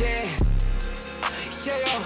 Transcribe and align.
yeah, 0.00 0.22
yeah. 1.66 2.02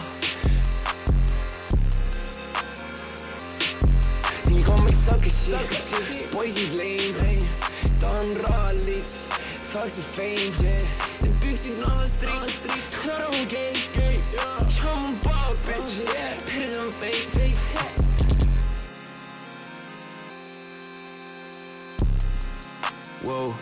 nii 4.49 4.63
kommiks 4.63 5.05
sakesi, 5.07 6.25
poisid 6.33 6.73
lame, 6.79 7.39
ta 8.01 8.11
on 8.11 8.27
rallits, 8.45 9.29
fuck's 9.73 9.97
the 9.97 10.03
fame, 10.03 10.53
yeah. 10.65 10.81
Need 11.23 11.35
püksid 11.45 11.77
naastrid, 11.85 12.53
naru 13.07 13.29
on 13.29 13.49
gay, 13.49 13.73
gay, 13.95 14.17
ja 14.37 14.95
mu 14.97 15.13
power 15.23 15.57
bitch, 15.67 15.93
yeah. 16.09 16.33
Perse 16.47 16.79
on 16.79 16.93
fake, 16.93 17.29
fake. 17.37 17.59
Wow. 23.25 23.55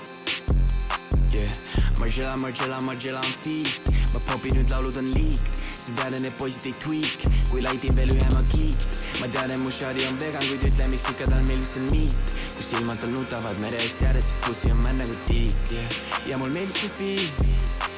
Yeah. 1.33 1.53
Margiela, 1.99 2.37
Margiela, 2.39 2.81
Margiela 2.81 3.19
on 3.19 3.33
feet 3.33 4.00
ma 4.31 4.37
popin 4.37 4.55
nüüd 4.55 4.71
laulud 4.71 4.95
on 5.01 5.09
liik 5.11 5.47
sa 5.75 5.91
tead, 5.99 6.15
et 6.15 6.23
need 6.23 6.35
poisid 6.39 6.67
ei 6.71 6.75
tweak 6.85 7.23
kui 7.51 7.63
laidin 7.65 7.97
veel 7.99 8.13
ühe 8.15 8.27
ma 8.31 8.43
kiikt 8.53 8.99
ma 9.19 9.27
tean, 9.35 9.51
et 9.51 9.59
mu 9.59 9.73
šari 9.75 10.05
on 10.07 10.19
vegan, 10.21 10.45
kuid 10.47 10.67
ütle, 10.69 10.85
miks 10.93 11.07
ikka 11.11 11.27
tal 11.33 11.43
meeldib 11.49 11.67
see 11.67 11.83
miit 11.89 12.35
kus 12.55 12.69
silmad 12.69 13.01
tal 13.03 13.11
nutavad 13.11 13.59
mere 13.65 13.81
eest 13.83 14.05
järjest 14.07 14.37
pussi 14.45 14.71
on 14.71 14.79
männ 14.85 15.03
nagu 15.03 15.17
tiik 15.27 15.75
yeah. 15.75 15.97
ja 16.31 16.39
mul 16.39 16.53
meeldib 16.55 16.79
see 16.79 16.93
feel 16.99 17.27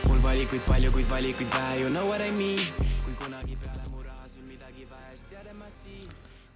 mul 0.09 0.23
valikuid 0.25 0.65
palju, 0.71 0.93
kuid 0.95 1.11
valikuid 1.11 1.51
vähe, 1.57 1.75
you 1.83 1.91
know 1.93 2.07
what 2.09 2.25
I 2.25 2.31
mean 2.39 2.65
kui 2.79 3.13
kunagi 3.25 3.59
peale 3.65 3.85
mu 3.91 4.01
raha 4.07 4.30
sul 4.33 4.47
midagi 4.49 4.89
vaja, 4.89 5.13
siis 5.13 5.29
tead, 5.35 5.51
et 5.53 5.59
ma 5.59 5.69
siin 5.75 6.07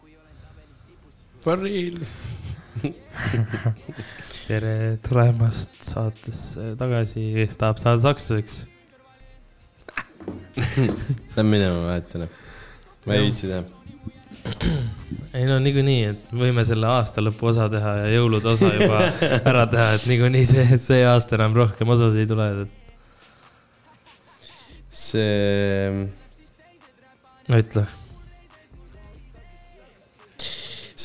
kui 0.01 0.17
olen 0.17 0.39
tabelis 0.41 0.87
tipus, 0.89 1.21
siis 1.21 1.45
Baril. 1.45 2.01
tere 4.47 4.97
tulemast 5.05 5.77
saatesse 5.85 6.73
tagasi, 6.81 7.27
kes 7.37 7.61
tahab 7.61 7.83
saada 7.83 8.03
sakslaseks. 8.07 8.57
Lähme 11.37 11.51
minema 11.51 11.87
vahetame. 11.87 12.29
ma 13.07 13.15
ei 13.15 13.23
viitsi 13.27 13.49
teha. 13.49 13.63
ei 15.35 15.45
no 15.49 15.59
niikuinii, 15.63 16.03
et 16.13 16.33
võime 16.37 16.65
selle 16.69 16.89
aastalõpu 16.91 17.49
osa 17.51 17.69
teha 17.73 17.93
ja 18.03 18.09
jõulude 18.15 18.51
osa 18.53 18.71
juba 18.75 18.99
ära 19.51 19.67
teha, 19.73 19.93
et 19.97 20.07
niikuinii 20.11 20.47
see, 20.49 20.81
see 20.83 21.05
aasta 21.07 21.39
enam 21.39 21.57
rohkem 21.57 21.93
osasid 21.97 22.25
ei 22.25 22.31
tule, 22.31 22.49
et 22.65 22.71
see, 24.97 26.09
no 27.49 27.63
ütle. 27.63 27.87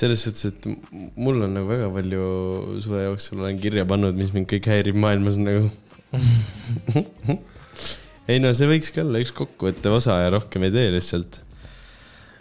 selles 0.01 0.23
suhtes, 0.25 0.45
et 0.49 0.63
mul 1.21 1.43
on 1.45 1.51
nagu 1.53 1.67
väga 1.69 1.87
palju 1.93 2.21
suve 2.81 3.03
jooksul 3.03 3.43
olen 3.43 3.59
kirja 3.61 3.83
pannud, 3.85 4.15
mis 4.17 4.31
mind 4.33 4.47
kõik 4.49 4.65
häirib 4.71 4.97
maailmas 4.97 5.37
nagu. 5.37 5.69
ei 8.31 8.39
no 8.39 8.51
see 8.55 8.69
võikski 8.69 9.01
olla 9.03 9.21
üks 9.23 9.33
kokkuvõttev 9.35 9.97
osa 9.97 10.17
ja 10.23 10.31
rohkem 10.35 10.63
ei 10.67 10.73
tee 10.73 10.91
lihtsalt. 10.93 11.41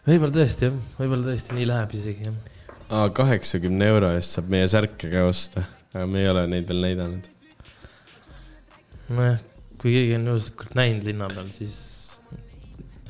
võib-olla 0.07 0.35
tõesti 0.37 0.69
jah, 0.69 0.79
võib-olla 0.99 1.27
tõesti 1.31 1.57
nii 1.57 1.69
läheb 1.71 1.95
isegi 1.99 2.29
jah. 2.29 3.05
kaheksakümne 3.17 3.91
euro 3.91 4.13
eest 4.17 4.37
saab 4.37 4.51
meie 4.53 4.69
särke 4.71 5.11
ka 5.13 5.27
osta, 5.29 5.65
aga 5.95 6.07
me 6.11 6.23
ei 6.23 6.31
ole 6.31 6.47
neid 6.53 6.71
veel 6.71 6.85
näidanud. 6.87 7.29
nojah, 9.17 9.41
kui 9.81 9.97
keegi 9.97 10.17
on 10.19 10.31
juhuslikult 10.33 10.77
näinud 10.79 11.09
linna 11.11 11.31
peal, 11.33 11.51
siis. 11.55 11.79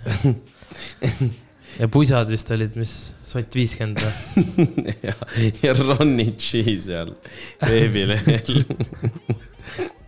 ja 1.81 1.89
pusad 1.93 2.31
vist 2.33 2.55
olid, 2.55 2.79
mis, 2.81 2.95
sott 3.27 3.59
viiskümmend 3.59 4.01
või? 4.05 4.95
ja, 5.09 5.17
ja 5.65 5.75
Ronny 5.77 6.31
G 6.39 6.65
seal 6.81 7.13
veebilehel. 7.67 8.65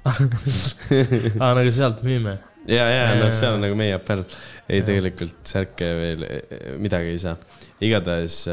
aa, 0.08 1.52
nagu 1.52 1.68
sealt 1.74 2.00
müüme. 2.06 2.38
ja, 2.70 2.86
ja 2.86 3.02
noh, 3.18 3.32
seal 3.34 3.56
on 3.56 3.64
nagu 3.64 3.76
meie 3.78 3.96
apell. 3.96 4.24
ei, 4.68 4.82
tegelikult 4.86 5.42
särke 5.48 5.88
veel 5.98 6.26
eh, 6.28 6.70
midagi 6.82 7.12
ei 7.14 7.20
saa. 7.22 7.36
igatahes, 7.82 8.44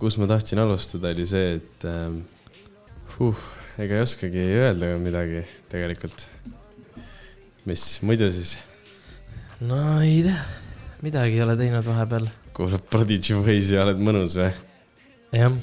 kus 0.00 0.18
ma 0.20 0.28
tahtsin 0.30 0.60
alustada, 0.62 1.12
oli 1.14 1.26
see, 1.28 1.58
et 1.58 1.86
huh, 3.16 3.44
ega 3.80 3.98
ei 3.98 4.04
oskagi 4.04 4.44
öelda 4.60 4.94
midagi 5.00 5.44
tegelikult. 5.72 6.26
mis 7.64 7.84
muidu 8.04 8.28
siis, 8.32 8.58
no 9.64 9.78
ei 10.04 10.20
tea, 10.26 10.40
midagi 11.04 11.38
ei 11.38 11.46
ole 11.46 11.56
teinud 11.60 11.86
vahepeal. 11.86 12.28
kuulad 12.54 12.84
Prodigy 12.90 13.38
Boys'i 13.38 13.78
ja 13.78 13.86
oled 13.86 14.02
mõnus 14.02 14.36
või? 14.38 14.50
jah, 15.34 15.56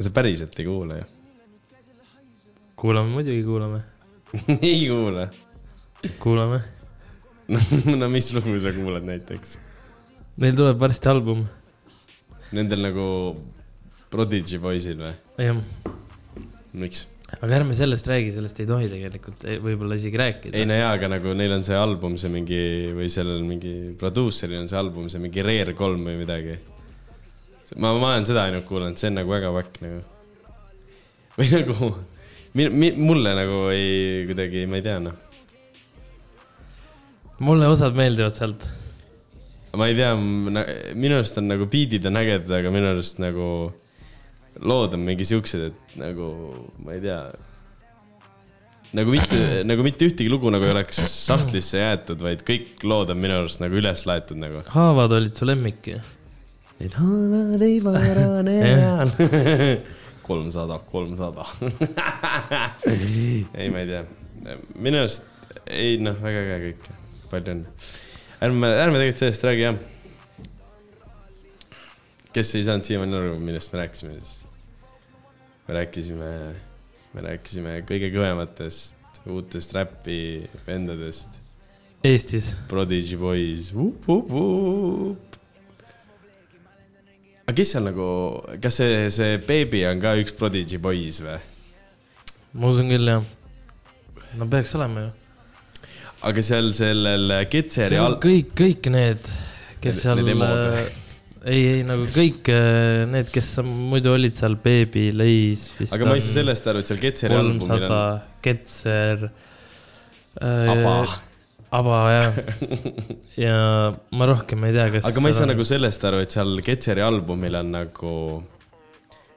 sa 0.00 0.14
päriselt 0.14 0.58
ei 0.58 0.66
kuula 0.66 0.98
ju? 1.00 1.06
kuulame 2.78 3.10
muidugi, 3.10 3.42
kuulame, 3.46 3.82
ei 4.62 4.86
kuula. 4.86 5.28
Kuulame. 6.22 6.62
no 8.00 8.08
mis 8.12 8.32
lugu 8.36 8.58
sa 8.60 8.74
kuulad 8.76 9.06
näiteks? 9.08 9.56
Neil 10.38 10.58
tuleb 10.58 10.78
varsti 10.78 11.08
album, 11.10 11.46
Nendel 12.54 12.80
nagu 12.80 13.04
Prodigy 14.08 14.58
Boysil 14.60 15.00
või? 15.02 15.14
jah. 15.42 15.58
miks? 16.78 17.06
aga 17.28 17.58
ärme 17.58 17.74
sellest 17.76 18.08
räägi, 18.08 18.30
sellest 18.32 18.60
ei 18.62 18.68
tohi 18.68 18.88
tegelikult 18.88 19.44
võib-olla 19.64 19.98
isegi 19.98 20.16
rääkida. 20.16 20.56
ei 20.56 20.68
no 20.68 20.76
jaa, 20.78 20.94
aga 20.96 21.10
nagu 21.12 21.34
neil 21.36 21.52
on 21.58 21.64
see 21.66 21.76
album, 21.76 22.16
see 22.20 22.32
mingi 22.32 22.60
või 22.96 23.10
sellel 23.12 23.42
mingi 23.44 23.74
produusseril 24.00 24.62
on 24.62 24.70
see 24.70 24.80
album, 24.80 25.10
see 25.12 25.20
mingi 25.20 25.44
Rare 25.44 25.74
kolm 25.76 26.06
või 26.08 26.16
midagi. 26.22 26.56
ma, 27.76 27.92
ma 27.92 28.14
olen 28.14 28.28
seda 28.28 28.46
ainult 28.48 28.64
kuulanud, 28.68 28.96
see 29.00 29.10
on 29.12 29.20
nagu 29.20 29.34
väga 29.34 29.52
vakk 29.58 29.80
nagu. 29.84 30.00
või 31.36 31.50
nagu, 31.52 31.92
mulle 33.04 33.36
nagu 33.36 33.62
ei, 33.74 34.24
kuidagi, 34.30 34.64
ma 34.70 34.80
ei 34.80 34.88
tea 34.88 34.98
noh. 35.04 35.27
Mulle 37.44 37.68
osad 37.70 37.96
meeldivad 37.98 38.34
sealt. 38.34 38.68
ma 39.78 39.86
ei 39.86 39.94
tea, 39.98 40.14
minu 40.18 41.18
arust 41.18 41.38
on 41.38 41.50
nagu 41.50 41.68
beat'id 41.70 42.06
on 42.08 42.18
ägedad, 42.18 42.50
aga 42.60 42.72
minu 42.74 42.88
arust 42.90 43.20
nagu 43.22 43.50
lood 44.64 44.96
on 44.96 45.04
mingi 45.06 45.26
siuksed, 45.28 45.68
et 45.68 45.98
nagu 46.00 46.30
ma 46.82 46.96
ei 46.96 47.02
tea. 47.04 47.20
nagu 48.98 49.12
mitte, 49.12 49.42
nagu 49.68 49.84
mitte 49.86 50.08
ühtegi 50.08 50.32
lugu 50.32 50.50
nagu 50.50 50.66
ei 50.66 50.74
oleks 50.74 51.00
sahtlisse 51.28 51.82
jäetud, 51.82 52.24
vaid 52.24 52.42
kõik 52.48 52.82
lood 52.88 53.12
on 53.14 53.22
minu 53.22 53.38
arust 53.42 53.62
nagu 53.62 53.78
üles 53.78 54.06
laetud 54.08 54.40
nagu. 54.40 54.64
haavad 54.74 55.14
olid 55.20 55.38
su 55.38 55.48
lemmik. 55.48 55.92
Need 56.78 56.94
haavad 56.94 57.62
ei 57.66 57.78
varane 57.82 58.58
enam. 58.72 59.14
kolmsada, 60.28 60.78
kolmsada. 60.90 61.46
ei, 63.58 63.70
ma 63.72 63.82
ei 63.84 63.90
tea, 63.94 64.04
minu 64.74 65.04
arust 65.04 65.28
ei 65.68 65.98
noh, 66.02 66.16
väga 66.22 66.44
äge 66.44 66.58
kõik, 66.64 66.88
palju 67.30 67.54
õnne. 67.54 67.72
ärme, 68.44 68.72
ärme 68.84 69.00
tegelikult 69.00 69.24
sellest 69.24 69.46
räägi 69.48 69.66
jah. 69.66 69.80
kes 72.32 72.54
ei 72.54 72.68
saanud 72.68 72.86
siiamaani 72.86 73.18
aru, 73.20 73.34
millest 73.42 73.72
me 73.72 73.82
rääkisime 73.82 74.14
siis? 74.18 74.32
me 75.68 75.80
rääkisime, 75.80 76.30
me 77.14 77.26
rääkisime 77.28 77.80
kõige 77.88 78.12
kõvematest 78.14 78.96
uutest 79.28 79.74
räpi 79.76 80.48
vendadest, 80.66 81.42
Eestis. 82.04 82.52
Prodigy 82.68 83.16
Boys. 83.18 83.72
aga 87.48 87.56
kes 87.56 87.72
seal 87.72 87.88
nagu, 87.88 88.06
kas 88.62 88.78
see, 88.78 89.08
see 89.10 89.38
Baby 89.42 89.82
on 89.88 90.00
ka 90.00 90.14
üks 90.20 90.36
Prodigy 90.38 90.78
Boys 90.78 91.18
või? 91.24 91.40
ma 92.54 92.70
usun 92.70 92.92
küll 92.92 93.10
jah. 93.10 93.24
no 94.38 94.46
peaks 94.48 94.76
olema 94.78 95.08
ju. 95.08 95.10
Aga 96.26 96.42
seal 96.42 96.72
sellel 96.74 97.34
Ketseri 97.50 97.94
seal 97.94 98.06
all, 98.06 98.16
kõik, 98.22 98.54
kõik 98.58 98.88
need, 98.94 99.28
kes 99.82 100.00
seal 100.02 100.22
või? 100.26 100.34
ei, 101.46 101.60
ei 101.78 101.84
nagu 101.86 102.08
kõik 102.10 102.50
äh, 102.52 103.04
need, 103.10 103.30
kes 103.32 103.52
muidu 103.66 104.12
olid 104.16 104.36
seal, 104.38 104.58
Baby, 104.62 105.08
Leis. 105.14 105.68
aga 105.86 106.08
ma 106.08 106.18
ei 106.18 106.24
saa 106.24 106.40
sellest 106.40 106.68
aru, 106.70 106.82
et 106.82 106.90
seal 106.90 107.00
Ketseri 107.02 107.38
albumil 107.38 107.86
on, 107.86 108.26
Ketser 108.44 109.28
äh,. 109.28 110.74
Aba. 110.74 110.98
Aba 111.78 111.96
jah. 112.14 112.36
ja 113.36 113.56
ma 114.16 114.28
rohkem 114.30 114.62
ei 114.64 114.72
tea, 114.72 114.88
kas. 114.96 115.08
aga 115.08 115.20
ma 115.20 115.30
ei 115.30 115.36
saa 115.36 115.50
nagu 115.50 115.66
sellest 115.68 116.06
aru, 116.08 116.22
et 116.24 116.34
seal 116.34 116.62
Ketseri 116.64 117.04
albumil 117.04 117.60
on 117.60 117.74
nagu, 117.76 118.14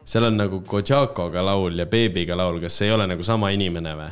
seal 0.07 0.29
on 0.29 0.39
nagu 0.39 0.63
Kojakoga 0.67 1.43
laul 1.45 1.83
ja 1.83 1.87
Baby'ga 1.91 2.39
laul, 2.39 2.61
kas 2.63 2.79
see 2.79 2.89
ei 2.89 2.95
ole 2.95 3.09
nagu 3.11 3.25
sama 3.27 3.51
inimene 3.53 3.95
või? 3.99 4.11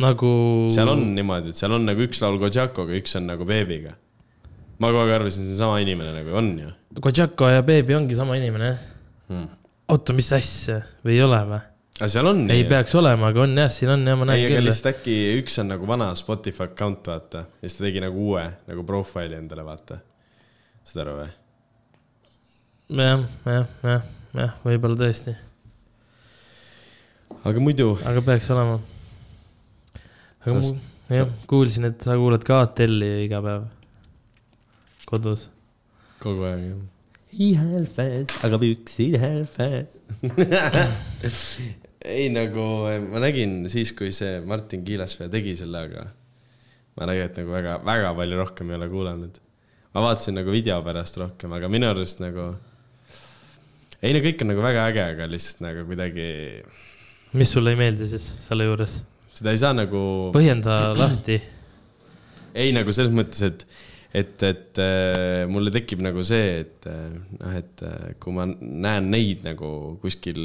nagu. 0.00 0.34
seal 0.72 0.90
on 0.92 1.06
niimoodi, 1.16 1.54
et 1.54 1.60
seal 1.60 1.76
on 1.76 1.88
nagu 1.88 2.04
üks 2.04 2.22
laul 2.24 2.40
Kojakoga, 2.42 2.96
üks 2.98 3.16
on 3.20 3.28
nagu 3.30 3.46
Baby'ga. 3.48 3.96
ma 4.80 4.90
kogu 4.90 5.04
aeg 5.04 5.16
arvasin, 5.20 5.46
see 5.46 5.56
on 5.56 5.64
sama 5.64 5.80
inimene 5.84 6.14
nagu 6.20 6.36
on 6.40 6.52
ju 6.58 6.70
Kojako 6.98 7.48
ja 7.48 7.62
Baby 7.62 7.94
ongi 7.94 8.14
sama 8.18 8.36
inimene. 8.36 8.78
hmm.. 9.28 9.48
oota, 9.88 10.12
mis 10.16 10.32
asja 10.34 10.80
või 11.04 11.18
ei 11.18 11.22
ole 11.22 11.38
või? 11.46 11.60
aga 12.00 12.08
seal 12.10 12.26
on 12.26 12.40
ei 12.48 12.62
nii? 12.64 12.68
peaks 12.70 12.94
olema, 12.98 13.28
aga 13.30 13.44
on 13.44 13.58
jah, 13.60 13.70
siin 13.70 13.92
on 13.94 14.06
ja 14.08 14.16
ma 14.16 14.24
ei, 14.24 14.30
näen 14.30 14.46
aga 14.46 14.56
küll. 14.56 14.66
lihtsalt 14.66 14.90
äkki 14.94 15.16
üks 15.38 15.58
on 15.62 15.70
nagu 15.70 15.86
vana 15.86 16.08
Spotify 16.18 16.66
account, 16.66 17.06
vaata. 17.12 17.44
ja 17.60 17.68
siis 17.68 17.78
ta 17.78 17.86
tegi 17.86 18.02
nagu 18.02 18.24
uue 18.30 18.46
nagu 18.66 18.86
profile'i 18.88 19.38
endale, 19.38 19.66
vaata. 19.66 20.00
saad 20.82 21.04
aru 21.04 21.18
või? 21.20 21.28
jah, 23.04 23.26
jah, 23.46 23.68
jah, 23.86 24.08
jah, 24.40 24.56
võib-olla 24.64 24.98
tõesti, 25.04 25.36
aga 27.46 27.62
muidu, 27.62 27.92
aga 28.02 28.24
peaks 28.32 28.50
olema. 28.50 28.80
Aga 30.44 30.56
mu, 30.56 30.72
jah, 31.12 31.32
kuulsin, 31.50 31.90
et 31.90 32.06
sa 32.06 32.16
kuulad 32.16 32.44
ka 32.46 32.62
ATL-i 32.64 33.10
iga 33.26 33.42
päev 33.44 33.66
kodus. 35.10 35.48
kogu 36.22 36.46
aeg 36.48 36.62
jah. 36.68 36.78
ihelfäs, 37.48 38.32
aga 38.46 38.60
püksid 38.62 39.18
helfäs. 39.20 39.98
ei 42.16 42.30
nagu 42.32 42.64
ma 43.10 43.22
nägin 43.22 43.62
siis, 43.72 43.92
kui 43.96 44.14
see 44.16 44.40
Martin 44.46 44.86
Kiilasvee 44.86 45.28
tegi 45.32 45.56
selle, 45.58 45.84
aga 45.90 46.06
ma 46.96 47.08
tegelikult 47.10 47.38
nagu 47.42 47.54
väga, 47.58 47.76
väga 47.86 48.16
palju 48.22 48.40
rohkem 48.40 48.72
ei 48.72 48.78
ole 48.80 48.90
kuulanud. 48.92 49.38
ma 49.94 50.06
vaatasin 50.06 50.40
nagu 50.40 50.54
video 50.54 50.80
pärast 50.86 51.20
rohkem, 51.20 51.52
aga 51.58 51.68
minu 51.72 51.90
arust 51.90 52.24
nagu. 52.24 52.54
ei 54.00 54.16
no 54.16 54.24
kõik 54.24 54.44
on 54.44 54.54
nagu 54.54 54.64
väga 54.64 54.88
äge, 54.88 55.06
aga 55.14 55.28
lihtsalt 55.28 55.64
nagu 55.68 55.84
kuidagi, 55.90 56.28
mis 57.36 57.52
sulle 57.52 57.74
ei 57.74 57.82
meeldi 57.84 58.08
siis 58.08 58.32
selle 58.46 58.66
juures? 58.70 59.02
Seda 59.34 59.54
ei 59.54 59.60
saa 59.60 59.76
nagu. 59.76 60.02
põhjenda 60.34 60.80
lahti. 60.98 61.38
ei 62.54 62.74
nagu 62.74 62.92
selles 62.94 63.14
mõttes, 63.14 63.42
et, 63.46 63.64
et, 64.20 64.42
et 64.42 64.80
äh, 64.82 65.46
mulle 65.50 65.72
tekib 65.74 66.02
nagu 66.02 66.22
see, 66.26 66.64
et 66.64 66.88
äh, 66.90 67.12
noh, 67.38 67.56
et 67.56 67.84
äh, 67.86 68.14
kui 68.22 68.34
ma 68.36 68.48
näen 68.50 69.10
neid 69.12 69.44
nagu 69.46 69.96
kuskil 70.02 70.40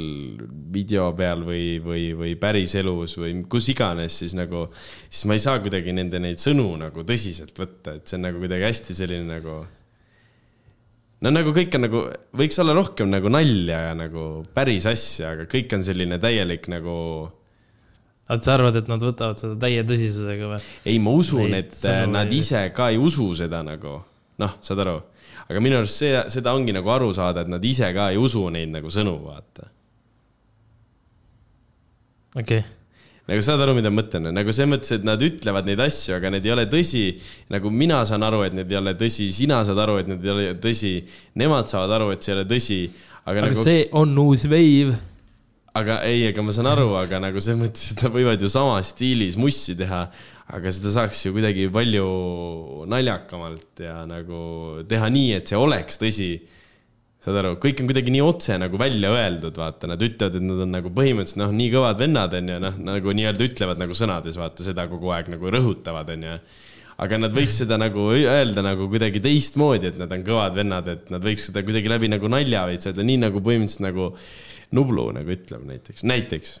video 0.72 1.08
peal 1.18 1.42
või, 1.46 1.78
või, 1.82 2.10
või 2.18 2.36
päriselus 2.40 3.18
või 3.20 3.40
kus 3.50 3.70
iganes, 3.74 4.20
siis 4.22 4.36
nagu, 4.38 4.68
siis 5.08 5.26
ma 5.28 5.38
ei 5.38 5.42
saa 5.42 5.62
kuidagi 5.64 5.96
nende 5.96 6.22
neid 6.22 6.40
sõnu 6.42 6.68
nagu 6.80 7.06
tõsiselt 7.06 7.58
võtta, 7.58 7.98
et 7.98 8.06
see 8.06 8.20
on 8.20 8.28
nagu 8.30 8.42
kuidagi 8.42 8.68
hästi 8.68 9.00
selline 9.02 9.26
nagu. 9.28 9.64
no 11.26 11.32
nagu 11.34 11.56
kõik 11.56 11.74
on 11.74 11.88
nagu, 11.88 12.04
võiks 12.38 12.62
olla 12.62 12.76
rohkem 12.78 13.10
nagu 13.10 13.34
nalja 13.34 13.88
ja 13.90 13.98
nagu 13.98 14.46
päris 14.54 14.86
asja, 14.86 15.34
aga 15.34 15.50
kõik 15.50 15.74
on 15.74 15.84
selline 15.84 16.22
täielik 16.22 16.70
nagu 16.70 16.94
aga 18.26 18.42
sa 18.42 18.54
arvad, 18.56 18.76
et 18.80 18.88
nad 18.90 19.02
võtavad 19.02 19.38
seda 19.40 19.56
täie 19.66 19.82
tõsisusega 19.86 20.52
või? 20.52 20.62
ei, 20.84 20.98
ma 21.02 21.14
usun, 21.14 21.54
et 21.54 21.74
sõnu 21.76 22.08
äh, 22.08 22.12
nad 22.18 22.32
ei- 22.32 22.42
ise 22.42 22.64
ka 22.74 22.90
ei 22.90 22.98
usu 22.98 23.28
seda 23.38 23.62
nagu, 23.66 23.98
noh, 24.42 24.56
saad 24.66 24.82
aru. 24.82 24.96
aga 25.46 25.62
minu 25.62 25.78
arust 25.78 26.02
see, 26.02 26.14
seda 26.34 26.54
ongi 26.58 26.74
nagu 26.74 26.90
aru 26.90 27.12
saada, 27.14 27.46
et 27.46 27.52
nad 27.52 27.64
ise 27.64 27.92
ka 27.94 28.10
ei 28.10 28.18
usu 28.18 28.48
neid 28.50 28.72
nagu 28.74 28.90
sõnu, 28.90 29.18
vaata. 29.26 29.70
okei 32.36 32.62
okay., 32.62 32.64
nagu 33.26 33.42
saad 33.42 33.62
aru, 33.62 33.74
mida 33.78 33.90
ma 33.90 34.00
mõtlen, 34.00 34.28
nagu 34.34 34.52
selles 34.54 34.70
mõttes, 34.70 34.92
et 34.94 35.06
nad 35.06 35.22
ütlevad 35.22 35.66
neid 35.66 35.80
asju, 35.82 36.14
aga 36.18 36.30
need 36.34 36.46
ei 36.46 36.54
ole 36.54 36.66
tõsi. 36.70 37.04
nagu 37.50 37.70
mina 37.74 38.04
saan 38.06 38.22
aru, 38.26 38.44
et 38.46 38.54
need 38.54 38.70
ei 38.70 38.78
ole 38.78 38.94
tõsi, 38.98 39.30
sina 39.34 39.64
saad 39.66 39.80
aru, 39.82 39.98
et 40.02 40.10
need 40.10 40.24
ei 40.26 40.32
ole 40.34 40.54
tõsi, 40.62 40.92
nemad 41.34 41.70
saavad 41.70 41.96
aru, 41.98 42.12
et 42.14 42.22
see 42.22 42.32
ei 42.32 42.38
ole 42.38 42.46
tõsi. 42.50 42.80
aga, 43.24 43.34
aga 43.34 43.50
nagu, 43.50 43.64
see 43.66 43.86
on 43.98 44.18
uus 44.22 44.46
veiv. 44.50 44.94
Aga 45.76 46.00
ei, 46.08 46.26
aga 46.30 46.44
ma 46.44 46.54
saan 46.54 46.70
aru, 46.70 46.88
aga 46.98 47.20
nagu 47.22 47.42
selles 47.42 47.60
mõttes, 47.60 47.92
et 47.92 48.02
nad 48.04 48.14
võivad 48.14 48.42
ju 48.42 48.50
samas 48.52 48.92
stiilis 48.94 49.38
mussi 49.40 49.76
teha, 49.78 50.06
aga 50.56 50.72
seda 50.72 50.92
saaks 50.94 51.26
ju 51.26 51.34
kuidagi 51.36 51.66
palju 51.74 52.06
naljakamalt 52.90 53.82
ja 53.84 54.02
nagu 54.08 54.84
teha 54.88 55.10
nii, 55.12 55.34
et 55.40 55.50
see 55.50 55.58
oleks 55.60 56.00
tõsi 56.00 56.30
saad 57.26 57.40
aru, 57.40 57.56
kõik 57.58 57.82
on 57.82 57.90
kuidagi 57.90 58.12
nii 58.14 58.22
otse 58.22 58.54
nagu 58.60 58.78
välja 58.78 59.10
öeldud, 59.10 59.56
vaata, 59.58 59.88
nad 59.90 60.02
ütlevad, 60.04 60.38
et 60.38 60.46
nad 60.46 60.62
on 60.62 60.72
nagu 60.76 60.92
põhimõtteliselt 60.94 61.42
noh, 61.42 61.52
nii 61.58 61.72
kõvad 61.74 62.00
vennad 62.04 62.36
on 62.38 62.52
ju, 62.52 62.58
noh 62.62 62.80
nagu 62.86 63.14
nii-öelda 63.18 63.48
ütlevad 63.48 63.82
nagu 63.82 63.98
sõnades, 63.98 64.38
vaata 64.38 64.66
seda 64.66 64.86
kogu 64.90 65.10
aeg 65.16 65.32
nagu 65.34 65.52
rõhutavad, 65.56 66.12
on 66.14 66.26
ju. 66.28 66.36
aga 67.02 67.18
nad 67.18 67.34
võiks 67.34 67.58
seda 67.64 67.80
nagu 67.82 68.06
öelda 68.14 68.62
nagu 68.64 68.86
kuidagi 68.92 69.20
teistmoodi, 69.24 69.90
et 69.90 69.98
nad 70.00 70.12
on 70.14 70.22
kõvad 70.28 70.54
vennad, 70.60 70.92
et 70.92 71.10
nad 71.12 71.24
võiks 71.24 71.48
seda 71.50 71.64
kuidagi 71.66 71.90
läbi 71.90 72.12
nagu 72.14 72.30
nalja 72.30 72.62
veits 72.70 72.86
öelda, 72.88 73.04
nii 73.10 73.24
nagu 73.26 73.42
põhimõtteliselt 73.42 73.88
nagu 73.88 74.12
Nublu 74.74 75.10
nagu 75.14 75.30
ütleb 75.30 75.66
näiteks, 75.68 76.06
näiteks. 76.06 76.60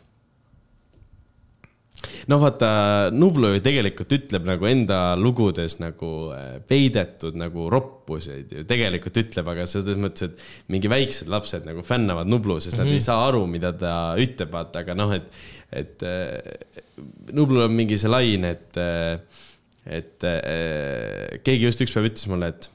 Noh, 2.28 2.40
vaata 2.42 2.68
Nublu 3.14 3.54
ju 3.54 3.62
tegelikult 3.64 4.12
ütleb 4.12 4.44
nagu 4.48 4.66
enda 4.68 4.98
lugudes 5.18 5.78
nagu 5.80 6.10
äh, 6.34 6.58
peidetud 6.68 7.38
nagu 7.40 7.70
roppuseid 7.72 8.52
ju. 8.52 8.64
Tegelikult 8.68 9.16
ütleb, 9.22 9.48
aga 9.52 9.64
selles 9.70 9.96
mõttes, 10.00 10.28
et 10.28 10.72
mingi 10.72 10.90
väiksed 10.92 11.30
lapsed 11.32 11.64
nagu 11.68 11.84
fännavad 11.86 12.28
Nublu, 12.28 12.58
sest 12.60 12.76
nad 12.76 12.84
mm 12.84 12.92
-hmm. 12.92 13.00
ei 13.00 13.06
saa 13.06 13.24
aru, 13.30 13.46
mida 13.48 13.72
ta 13.72 13.94
ütleb, 14.20 14.52
vaata, 14.52 14.84
aga 14.84 14.98
noh, 14.98 15.14
et, 15.16 15.32
et 15.72 16.04
äh, 16.04 16.84
Nublul 17.32 17.64
on 17.64 17.72
mingi 17.72 17.98
see 17.98 18.12
lain, 18.12 18.44
et, 18.44 18.76
et 19.86 20.24
äh, 20.24 21.40
keegi 21.44 21.64
just 21.64 21.80
üks 21.80 21.96
päev 21.96 22.12
ütles 22.12 22.28
mulle, 22.28 22.52
et 22.52 22.70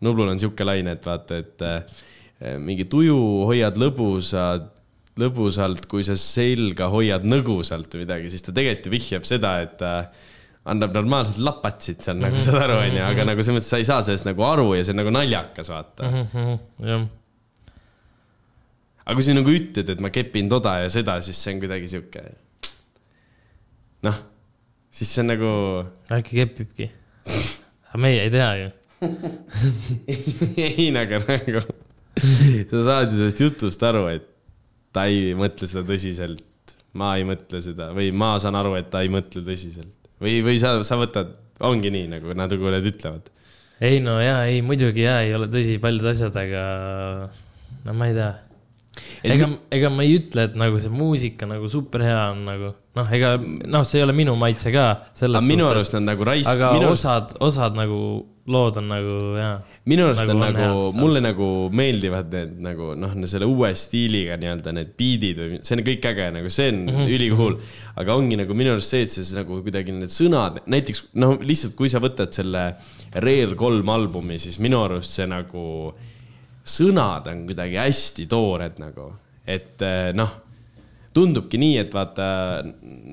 Nublul 0.00 0.34
on 0.34 0.40
sihuke 0.40 0.66
lain, 0.66 0.90
et 0.90 1.06
vaata, 1.06 1.38
et 1.38 2.58
mingi 2.60 2.84
tuju 2.90 3.16
hoiad 3.48 3.78
lõbusad 3.80 4.73
lõbusalt, 5.20 5.86
kui 5.90 6.04
sa 6.06 6.16
selga 6.18 6.88
hoiad 6.90 7.26
nõgusalt 7.28 7.92
või 7.94 8.02
midagi, 8.02 8.30
siis 8.32 8.42
ta 8.42 8.54
tegelikult 8.54 8.88
ju 8.88 8.94
vihjab 8.96 9.28
seda, 9.28 9.56
et 9.62 9.76
ta 9.78 9.92
annab 10.70 10.94
normaalselt 10.96 11.42
lapatsit 11.44 12.02
seal 12.02 12.18
nagu 12.18 12.40
saad 12.40 12.62
aru, 12.64 12.78
onju, 12.86 13.02
aga 13.04 13.26
nagu 13.28 13.44
selles 13.44 13.60
mõttes 13.60 13.70
sa 13.70 13.80
ei 13.82 13.86
saa 13.86 14.00
sellest 14.02 14.26
nagu 14.26 14.46
aru 14.48 14.72
ja 14.74 14.86
see 14.86 14.94
on 14.94 15.00
nagu 15.02 15.12
naljakas, 15.14 15.70
vaata. 15.70 16.08
jah, 16.82 17.04
aga 19.04 19.16
kui 19.18 19.26
sa 19.26 19.36
nagu 19.36 19.54
ütled, 19.54 19.92
et 19.94 20.02
ma 20.02 20.10
kepin 20.14 20.50
toda 20.50 20.78
ja 20.82 20.90
seda, 20.92 21.18
siis 21.24 21.38
see 21.38 21.54
on 21.54 21.62
kuidagi 21.62 21.90
sihuke. 21.92 22.24
noh, 24.08 24.20
siis 24.90 25.12
see 25.14 25.22
on 25.22 25.30
nagu, 25.34 25.52
äkki 26.18 26.40
kepibki. 26.40 26.90
aga 27.90 28.02
meie 28.02 28.26
ei 28.26 28.34
tea 28.34 28.50
ju. 28.62 28.72
ei, 30.64 30.88
aga 30.96 31.20
nagu 31.28 31.66
sa 32.70 32.86
saad 32.88 33.12
ju 33.12 33.20
sellest 33.20 33.42
jutust 33.44 33.84
aru, 33.84 34.06
et 34.10 34.33
ta 34.94 35.08
ei 35.10 35.34
mõtle 35.38 35.68
seda 35.70 35.84
tõsiselt. 35.88 36.44
ma 36.94 37.16
ei 37.18 37.26
mõtle 37.26 37.58
seda 37.62 37.90
või 37.94 38.12
ma 38.14 38.36
saan 38.38 38.54
aru, 38.54 38.76
et 38.78 38.90
ta 38.92 39.02
ei 39.02 39.10
mõtle 39.10 39.42
tõsiselt 39.42 39.94
või, 40.22 40.38
või 40.46 40.60
sa, 40.62 40.76
sa 40.86 40.98
võtad, 41.00 41.34
ongi 41.66 41.90
nii 41.94 42.06
nagu 42.12 42.36
nad 42.38 42.52
nagu 42.54 42.70
need 42.70 42.88
ütlevad. 42.92 43.30
ei 43.82 44.00
no 44.04 44.20
jaa, 44.22 44.44
ei 44.50 44.62
muidugi 44.62 45.06
jaa, 45.06 45.20
ei 45.26 45.34
ole 45.34 45.50
tõsi 45.52 45.80
paljud 45.82 46.06
asjad, 46.12 46.38
aga 46.38 46.64
no 47.84 47.96
ma 47.98 48.10
ei 48.10 48.16
tea. 48.16 48.30
ega, 49.34 49.50
ega 49.74 49.90
ma 49.90 50.06
ei 50.06 50.14
ütle, 50.20 50.46
et 50.48 50.58
nagu 50.58 50.78
see 50.82 50.92
muusika 50.92 51.48
nagu 51.50 51.68
super 51.70 52.04
hea 52.06 52.20
on 52.30 52.44
nagu 52.46 52.70
noh, 52.94 53.10
ega 53.18 53.34
noh, 53.40 53.82
see 53.82 53.98
ei 54.00 54.06
ole 54.06 54.14
minu 54.16 54.36
maitse 54.38 54.70
ka. 54.74 54.86
aga 55.10 55.42
minu 55.42 55.66
arust 55.70 55.98
nad 55.98 56.06
nagu 56.12 56.26
raisk-, 56.26 56.52
aga 56.54 56.72
osad, 56.92 57.34
osad 57.42 57.74
nagu 57.78 57.98
lood 58.46 58.76
on 58.76 58.90
nagu 58.92 59.14
jaa. 59.38 59.54
minu 59.88 60.04
arust 60.10 60.26
nagu 60.28 60.36
on 60.36 60.42
nagu 60.52 60.88
mulle 60.98 61.20
nagu 61.24 61.48
meeldivad 61.72 62.32
need 62.34 62.58
nagu 62.66 62.90
noh, 62.98 63.14
selle 63.30 63.48
uue 63.48 63.70
stiiliga 63.78 64.36
nii-öelda 64.40 64.74
need 64.76 64.92
beat'id 64.98 65.40
või 65.40 65.60
see 65.64 65.78
on 65.78 65.84
kõik 65.86 66.08
äge, 66.10 66.28
nagu 66.36 66.52
see 66.52 66.68
on 66.72 66.82
mm. 66.82 66.94
-hmm. 66.98 67.14
ülicool. 67.16 67.58
aga 68.02 68.18
ongi 68.20 68.38
nagu 68.40 68.56
minu 68.58 68.74
arust 68.74 68.92
see, 68.92 69.06
et 69.06 69.14
siis 69.16 69.32
nagu 69.36 69.62
kuidagi 69.64 69.96
need 69.96 70.12
sõnad, 70.12 70.60
näiteks 70.68 71.06
noh, 71.24 71.38
lihtsalt 71.40 71.76
kui 71.78 71.88
sa 71.92 72.02
võtad 72.04 72.32
selle 72.36 72.66
Rare 73.14 73.56
kolm 73.56 73.88
albumi, 73.88 74.38
siis 74.42 74.58
minu 74.60 74.82
arust 74.84 75.16
see 75.16 75.28
nagu, 75.30 75.94
sõnad 76.64 77.28
on 77.30 77.44
kuidagi 77.48 77.78
hästi 77.80 78.26
toored 78.28 78.80
nagu, 78.82 79.12
et 79.46 79.84
eh, 79.84 80.10
noh 80.16 80.40
tundubki 81.14 81.60
nii, 81.62 81.78
et 81.78 81.94
vaata 81.94 82.26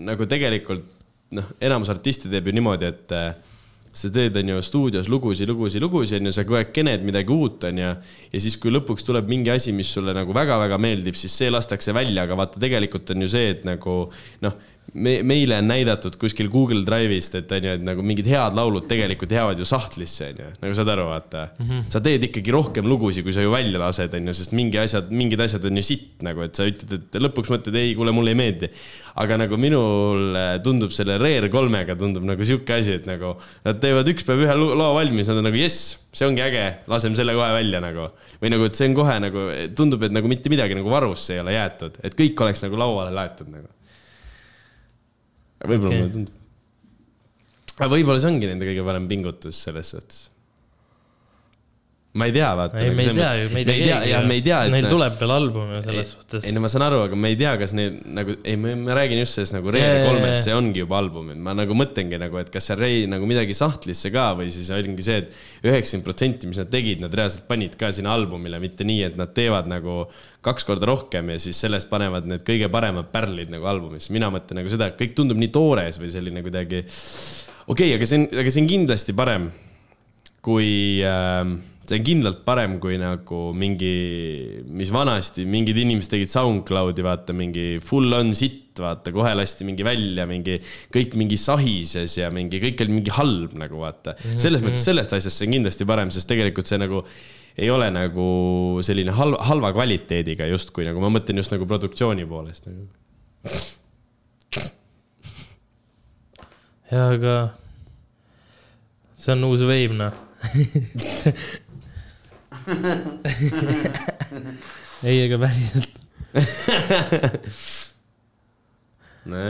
nagu 0.08 0.26
tegelikult 0.30 0.88
noh, 1.38 1.54
enamus 1.64 1.92
artiste 1.94 2.32
teeb 2.32 2.50
ju 2.50 2.56
niimoodi, 2.58 2.90
et 2.90 3.16
äh, 3.16 3.32
sa 3.94 4.10
teed, 4.14 4.38
on 4.40 4.54
ju 4.54 4.62
stuudios 4.64 5.10
lugusid, 5.12 5.50
lugusid, 5.52 5.84
lugusid, 5.84 6.22
on 6.22 6.30
ju, 6.30 6.36
sa 6.36 6.46
kogu 6.48 6.60
aeg 6.62 6.72
kened 6.76 7.04
midagi 7.08 7.34
uut, 7.36 7.66
on 7.68 7.82
ju. 7.82 7.92
ja 8.32 8.44
siis, 8.44 8.56
kui 8.62 8.72
lõpuks 8.72 9.04
tuleb 9.08 9.28
mingi 9.32 9.52
asi, 9.52 9.74
mis 9.76 9.92
sulle 9.92 10.16
nagu 10.16 10.36
väga-väga 10.36 10.80
meeldib, 10.82 11.18
siis 11.20 11.36
see 11.36 11.52
lastakse 11.52 11.96
välja, 11.96 12.24
aga 12.24 12.38
vaata, 12.40 12.62
tegelikult 12.62 13.12
on 13.16 13.26
ju 13.26 13.32
see, 13.36 13.52
et 13.56 13.68
nagu 13.68 13.98
noh, 14.46 14.60
me, 14.94 15.14
meile 15.24 15.58
on 15.62 15.70
näidatud 15.70 16.16
kuskil 16.20 16.50
Google 16.52 16.84
Drive'ist, 16.88 17.36
et 17.40 17.52
on 17.56 17.68
ju, 17.68 17.76
et 17.78 17.84
nagu 17.86 18.04
mingid 18.06 18.28
head 18.28 18.56
laulud 18.58 18.88
tegelikult 18.90 19.32
jäävad 19.32 19.60
ju 19.62 19.68
sahtlisse, 19.68 20.32
on 20.34 20.42
ju, 20.44 20.50
nagu 20.64 20.78
saad 20.78 20.92
aru, 20.94 21.06
vaata 21.12 21.46
mm. 21.48 21.68
-hmm. 21.68 21.86
sa 21.94 22.02
teed 22.04 22.26
ikkagi 22.28 22.54
rohkem 22.56 22.88
lugusid, 22.90 23.24
kui 23.26 23.36
sa 23.36 23.46
ju 23.46 23.54
välja 23.54 23.80
lased, 23.80 24.14
on 24.18 24.28
ju, 24.28 24.36
sest 24.36 24.56
mingi 24.58 24.82
asjad, 24.82 25.12
mingid 25.12 25.42
asjad 25.48 25.66
on 25.70 25.80
ju 25.80 25.86
sitt 25.86 26.26
nagu, 26.28 26.44
et 26.48 26.56
sa 26.56 26.68
ütled, 26.68 26.98
et 26.98 27.20
lõpuks 27.24 27.54
mõtled, 27.54 27.78
ei, 27.80 27.96
kuule, 27.96 28.12
mulle 28.16 28.36
ei 28.36 28.40
meeldi. 28.42 28.72
aga 29.22 29.36
nagu 29.36 29.58
minule 29.60 30.62
tundub 30.64 30.92
selle 30.96 31.18
Rare 31.20 31.50
kolmega 31.52 31.98
tundub 32.00 32.24
nagu 32.24 32.46
sihuke 32.48 32.78
asi, 32.80 32.94
et 32.96 33.08
nagu 33.10 33.34
nad 33.66 33.82
teevad 33.84 34.08
üks 34.08 34.24
päev 34.24 34.46
ühe 34.46 34.56
lo- 34.56 34.76
loo 34.76 34.94
valmis, 34.96 35.28
nad 35.28 35.42
on 35.42 35.50
nagu 35.50 35.60
jess, 35.60 35.98
see 36.16 36.28
ongi 36.28 36.44
äge, 36.44 36.64
laseme 36.88 37.16
selle 37.20 37.36
kohe 37.36 37.52
välja 37.52 37.84
nagu. 37.84 38.12
või 38.42 38.50
nagu, 38.56 38.66
et 38.66 38.76
see 38.76 38.88
on 38.88 38.96
kohe 38.96 39.20
nagu, 39.20 39.44
tundub, 39.76 40.02
et 40.04 40.12
nagu 40.12 40.28
mitte 40.28 40.50
midagi 40.50 40.74
nagu 40.74 40.90
varusse 40.90 41.36
ei 41.36 41.44
ole 41.44 41.54
jäetud, 41.54 42.00
et 42.02 42.16
kõik 42.18 42.40
oleks 42.42 42.64
nagu 42.64 42.80
lauale 42.80 43.12
laetud 43.14 43.52
nagu. 43.52 43.68
Võib-olla 45.68 45.94
okay. 45.94 46.04
mulle 46.04 46.18
tundub. 46.18 46.36
aga 47.78 47.94
võib-olla 47.96 48.22
see 48.22 48.34
ongi 48.34 48.52
nende 48.52 48.68
kõige 48.70 48.86
parem 48.88 49.08
pingutus 49.10 49.64
selles 49.68 49.94
suhtes. 49.94 50.28
ma 52.20 52.28
ei 52.28 52.34
tea, 52.36 52.50
vaata. 52.60 52.82
ei, 52.84 52.92
me 52.96 53.06
ei 53.06 53.14
tea 53.16 53.30
ju, 53.38 53.50
me 53.54 53.62
ei 53.62 53.68
tea 53.68 53.76
keegi 53.82 54.10
ja 54.12 54.22
me 54.26 54.36
ei 54.36 54.44
tea, 54.44 54.58
et 54.68 54.74
Neil 54.74 54.88
tuleb 54.92 55.16
veel 55.20 55.34
album 55.36 55.70
ju 55.78 55.84
selles 55.86 56.10
suhtes 56.16 56.48
ei. 56.48 56.56
no 56.56 56.64
ma 56.64 56.72
saan 56.74 56.86
aru, 56.90 57.04
aga 57.08 57.20
me 57.24 57.32
ei 57.32 57.38
tea, 57.40 57.54
kas 57.62 57.76
neil 57.78 58.02
nagu, 58.18 58.36
ei, 58.42 58.58
ma, 58.60 58.74
räägin 59.00 59.22
just 59.22 59.40
sellest 59.40 59.56
nagu 59.56 59.72
Rare 59.76 60.02
kolmest, 60.10 60.42
see 60.48 60.58
ongi 60.58 60.84
juba 60.84 61.00
album, 61.00 61.32
et 61.36 61.40
ma 61.46 61.56
nagu 61.56 61.78
mõtlengi 61.78 62.20
nagu, 62.22 62.42
et 62.42 62.52
kas 62.54 62.68
seal 62.72 62.82
Ray 62.82 63.06
nagu 63.12 63.30
midagi 63.30 63.56
sahtlisse 63.58 64.12
ka 64.12 64.32
või 64.42 64.52
siis 64.54 64.74
ongi 64.76 65.08
see 65.08 65.22
et, 65.24 65.32
et 65.62 65.72
üheksakümmend 65.72 66.10
protsenti, 66.10 66.52
mis 66.52 66.60
nad 66.60 66.74
tegid, 66.74 67.06
nad 67.06 67.16
reaalselt 67.16 67.48
panid 67.48 67.80
ka 67.80 67.94
sinna 67.96 68.18
albumile, 68.18 68.60
mitte 68.64 68.88
nii, 68.88 69.08
et 69.12 69.20
nad 69.20 69.32
teevad 69.38 69.72
nagu 69.72 70.04
kaks 70.46 70.66
korda 70.66 70.90
rohkem 70.90 71.34
ja 71.34 71.40
siis 71.42 71.60
sellest 71.62 71.90
panevad 71.92 72.26
need 72.30 72.46
kõige 72.46 72.70
paremad 72.74 73.12
pärlid 73.14 73.52
nagu 73.54 73.68
albumisse. 73.70 74.14
mina 74.14 74.32
mõtlen 74.34 74.62
nagu 74.62 74.72
seda, 74.74 74.90
et 74.90 75.00
kõik 75.00 75.14
tundub 75.18 75.38
nii 75.42 75.52
toores 75.54 76.00
või 76.02 76.10
selline 76.14 76.42
kuidagi. 76.46 76.86
okei 77.68 77.92
okay,, 77.92 77.98
aga 77.98 78.10
see 78.10 78.22
on, 78.22 78.30
aga 78.42 78.54
see 78.54 78.64
on 78.64 78.72
kindlasti 78.72 79.18
parem 79.18 79.52
kui 80.42 80.72
äh, 81.06 81.46
see 81.92 82.00
on 82.00 82.06
kindlalt 82.06 82.42
parem 82.48 82.78
kui 82.82 82.98
nagu 83.02 83.42
mingi, 83.58 83.94
mis 84.72 84.92
vanasti 84.94 85.46
mingid 85.50 85.80
inimesed 85.82 86.14
tegid 86.14 86.32
SoundCloudi, 86.32 87.04
vaata 87.06 87.36
mingi 87.36 87.66
full 87.84 88.14
on 88.16 88.32
sitt, 88.38 88.80
vaata 88.82 89.12
kohe 89.14 89.34
lasti 89.36 89.68
mingi 89.68 89.86
välja, 89.86 90.26
mingi 90.30 90.58
kõik 90.94 91.18
mingi 91.20 91.40
sahises 91.40 92.16
ja 92.22 92.32
mingi 92.34 92.62
kõik 92.64 92.86
oli 92.86 92.98
mingi 93.02 93.14
halb 93.16 93.56
nagu 93.60 93.82
vaata. 93.84 94.16
selles 94.40 94.64
mõttes 94.64 94.86
sellest 94.88 95.14
asjast 95.18 95.42
see 95.42 95.50
on 95.50 95.58
kindlasti 95.60 95.88
parem, 95.90 96.14
sest 96.14 96.30
tegelikult 96.32 96.70
see 96.70 96.80
nagu 96.82 97.04
ei 97.58 97.70
ole 97.70 97.90
nagu 97.94 98.28
selline 98.86 99.12
halva, 99.16 99.42
halva 99.50 99.72
kvaliteediga 99.76 100.48
justkui 100.52 100.86
nagu 100.88 101.04
ma 101.04 101.12
mõtlen 101.14 101.42
just 101.42 101.54
nagu 101.54 101.68
produktsiooni 101.70 102.26
poolest 102.30 102.68
nagu. 102.70 102.88
ja 106.92 107.08
aga 107.16 107.36
see 109.16 109.34
on 109.36 109.48
uus 109.50 109.62
veib 109.68 109.96
noh. 109.98 110.14
Ei, 115.02 115.18
ega 115.26 115.38
päriselt. 115.42 115.90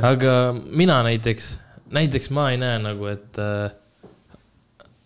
Aga 0.07 0.33
mina 0.55 0.97
näiteks, 1.07 1.59
näiteks 1.91 2.31
ma 2.35 2.49
ei 2.51 2.57
näe 2.59 2.79
nagu, 2.83 3.07
et 3.11 3.39
äh, 3.39 3.71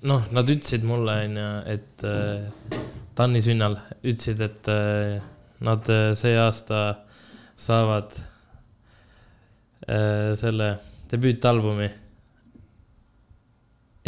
noh, 0.05 0.25
nad 0.35 0.49
ütlesid 0.49 0.85
mulle, 0.87 1.17
onju, 1.25 1.49
et 1.73 2.05
äh, 2.07 2.79
Tanni 3.15 3.41
sünnal 3.43 3.77
ütlesid, 4.03 4.41
et 4.43 4.71
äh, 4.71 5.19
nad 5.65 5.91
see 6.19 6.35
aasta 6.39 6.81
saavad 7.55 8.17
selle 9.85 10.67
debüütalbumi 11.11 11.85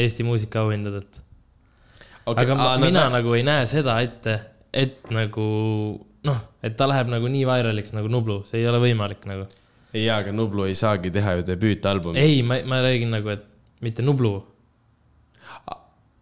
Eesti 0.01 0.25
muusikaauhindadelt 0.25 1.20
okay,. 2.25 2.44
aga 2.44 2.56
ma, 2.56 2.77
mina 2.82 3.06
nad... 3.06 3.16
nagu 3.20 3.36
ei 3.38 3.46
näe 3.46 3.66
seda 3.70 3.98
ette, 4.04 4.36
et 4.74 5.08
nagu 5.13 5.48
noh, 6.27 6.42
et 6.63 6.75
ta 6.77 6.88
läheb 6.89 7.12
nagu 7.12 7.32
nii 7.32 7.46
vairaliks 7.48 7.96
nagu 7.96 8.12
Nublu, 8.12 8.42
see 8.50 8.62
ei 8.62 8.68
ole 8.70 8.82
võimalik 8.84 9.25
nagu. 9.30 9.48
ei 9.96 10.08
aga 10.12 10.34
Nublu 10.36 10.68
ei 10.68 10.75
saagi 10.77 11.12
teha 11.13 11.38
ju 11.39 11.48
debüütalbumit. 11.48 12.22
ei, 12.22 12.44
ma, 12.48 12.60
ma 12.68 12.82
räägin 12.86 13.13
nagu, 13.16 13.32
et 13.34 13.46
mitte 13.84 14.06
Nublu. 14.06 14.36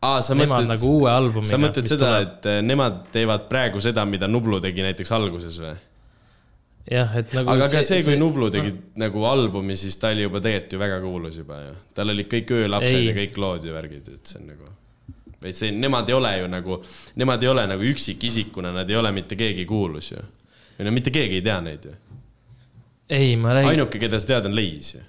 Aa, 0.06 0.22
sa 0.26 0.38
nemad 0.38 0.64
mõtled, 0.64 0.72
nagu 0.76 0.94
uue 1.00 1.12
albumiga. 1.12 1.50
sa 1.50 1.60
mõtled 1.62 1.90
seda, 1.90 2.14
et 2.24 2.48
eh, 2.52 2.62
nemad 2.66 3.04
teevad 3.16 3.50
praegu 3.52 3.82
seda, 3.84 4.06
mida 4.10 4.30
Nublu 4.32 4.62
tegi 4.64 4.86
näiteks 4.86 5.14
alguses 5.18 5.60
või? 5.64 5.76
jah, 6.92 7.18
et 7.18 7.34
nagu. 7.34 7.50
aga 7.56 7.68
ka 7.68 7.82
see, 7.82 7.90
see, 7.90 8.06
kui 8.06 8.18
Nublu 8.20 8.52
tegi 8.54 8.72
no. 8.74 8.88
nagu 9.06 9.28
albumi, 9.30 9.78
siis 9.80 9.98
ta 10.02 10.14
oli 10.14 10.28
juba 10.28 10.42
tegelikult 10.44 10.78
ju 10.78 10.82
väga 10.86 11.04
kuulus 11.04 11.42
juba 11.42 11.62
ju. 11.64 11.76
tal 11.98 12.14
olid 12.14 12.30
kõik 12.32 12.58
öölapsed 12.60 13.02
ei. 13.02 13.08
ja 13.10 13.16
kõik 13.18 13.40
lood 13.42 13.66
ja 13.66 13.74
värgid, 13.76 14.12
et 14.14 14.34
see 14.34 14.42
on 14.44 14.52
nagu 14.54 14.74
vaid 15.46 15.58
see, 15.58 15.72
nemad 15.72 16.10
ei 16.10 16.16
ole 16.18 16.32
ju 16.40 16.48
nagu, 16.50 16.80
nemad 17.22 17.44
ei 17.44 17.50
ole 17.52 17.66
nagu 17.70 17.86
üksikisikuna, 17.86 18.72
nad 18.74 18.90
ei 18.90 18.98
ole 18.98 19.12
mitte 19.16 19.38
keegi 19.40 19.66
kuulus 19.70 20.12
ju. 20.12 20.22
või 20.78 20.88
no 20.88 20.94
mitte 20.96 21.14
keegi 21.14 21.40
ei 21.40 21.46
tea 21.46 21.58
neid 21.62 21.86
ju. 21.86 21.96
ei, 23.10 23.36
ma 23.38 23.54
räägin. 23.54 23.74
ainuke, 23.74 24.02
keda 24.02 24.20
sa 24.20 24.34
tead, 24.34 24.50
on 24.50 24.56
Leis 24.58 24.96
ju. 24.96 25.04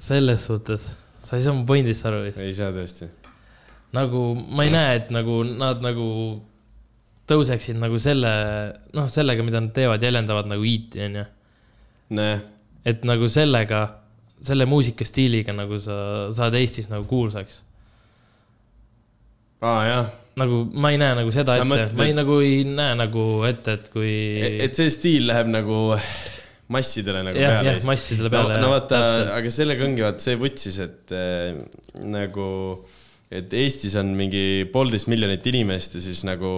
selles 0.00 0.46
suhtes, 0.48 0.90
sa 1.30 1.38
ei 1.38 1.46
saa 1.46 1.54
mu 1.54 1.62
pointist 1.66 2.06
aru 2.10 2.24
vist. 2.26 2.42
ei 2.42 2.54
saa 2.56 2.74
tõesti. 2.74 3.06
nagu 3.94 4.22
ma 4.34 4.66
ei 4.66 4.74
näe, 4.74 4.96
et 4.98 5.12
nagu 5.14 5.40
nad 5.46 5.82
nagu 5.84 6.06
tõuseksid 7.30 7.78
nagu 7.78 7.98
selle, 8.02 8.30
noh, 8.96 9.06
sellega, 9.06 9.44
mida 9.46 9.62
nad 9.62 9.70
teevad, 9.74 10.02
jäljendavad 10.02 10.50
nagu 10.50 10.66
IT-i 10.66 11.06
onju. 11.06 11.26
et 12.90 13.06
nagu 13.06 13.28
sellega 13.30 13.84
selle 14.42 14.66
muusikastiiliga 14.66 15.54
nagu 15.54 15.78
sa 15.78 16.30
saad 16.34 16.56
Eestis 16.58 16.88
nagu 16.90 17.04
kuulsaks 17.06 17.60
aa 19.60 19.70
ah, 19.70 19.82
jah. 19.84 20.06
nagu 20.40 20.62
ma 20.72 20.90
ei 20.94 20.98
näe 21.00 21.18
nagu 21.18 21.32
seda 21.34 21.58
sa 21.60 21.66
ette 21.66 21.96
ma 21.98 22.06
ei 22.08 22.16
nagu 22.16 22.40
ei 22.40 22.64
näe 22.64 22.96
nagu 22.96 23.24
ette, 23.48 23.76
et 23.76 23.90
kui. 23.92 24.12
et 24.64 24.74
see 24.74 24.90
stiil 24.92 25.28
läheb 25.28 25.52
nagu 25.52 25.82
massidele 26.70 27.22
nagu 27.26 27.38
ja, 27.38 27.56
peale. 27.56 27.74
jah, 27.74 27.86
massidele 27.88 28.30
peale. 28.32 28.58
no, 28.62 28.72
vaata, 28.76 29.00
aga 29.36 29.52
sellega 29.54 29.86
ongi 29.88 30.06
vaata 30.06 30.26
see 30.26 30.38
vutsis, 30.40 30.80
et 30.86 31.14
äh, 31.16 31.58
nagu, 32.00 32.48
et 33.30 33.52
Eestis 33.54 33.94
on 33.94 34.08
mingi 34.18 34.66
poolteist 34.72 35.06
miljonit 35.06 35.44
inimest 35.46 35.92
ja 35.94 36.00
siis 36.02 36.24
nagu 36.26 36.48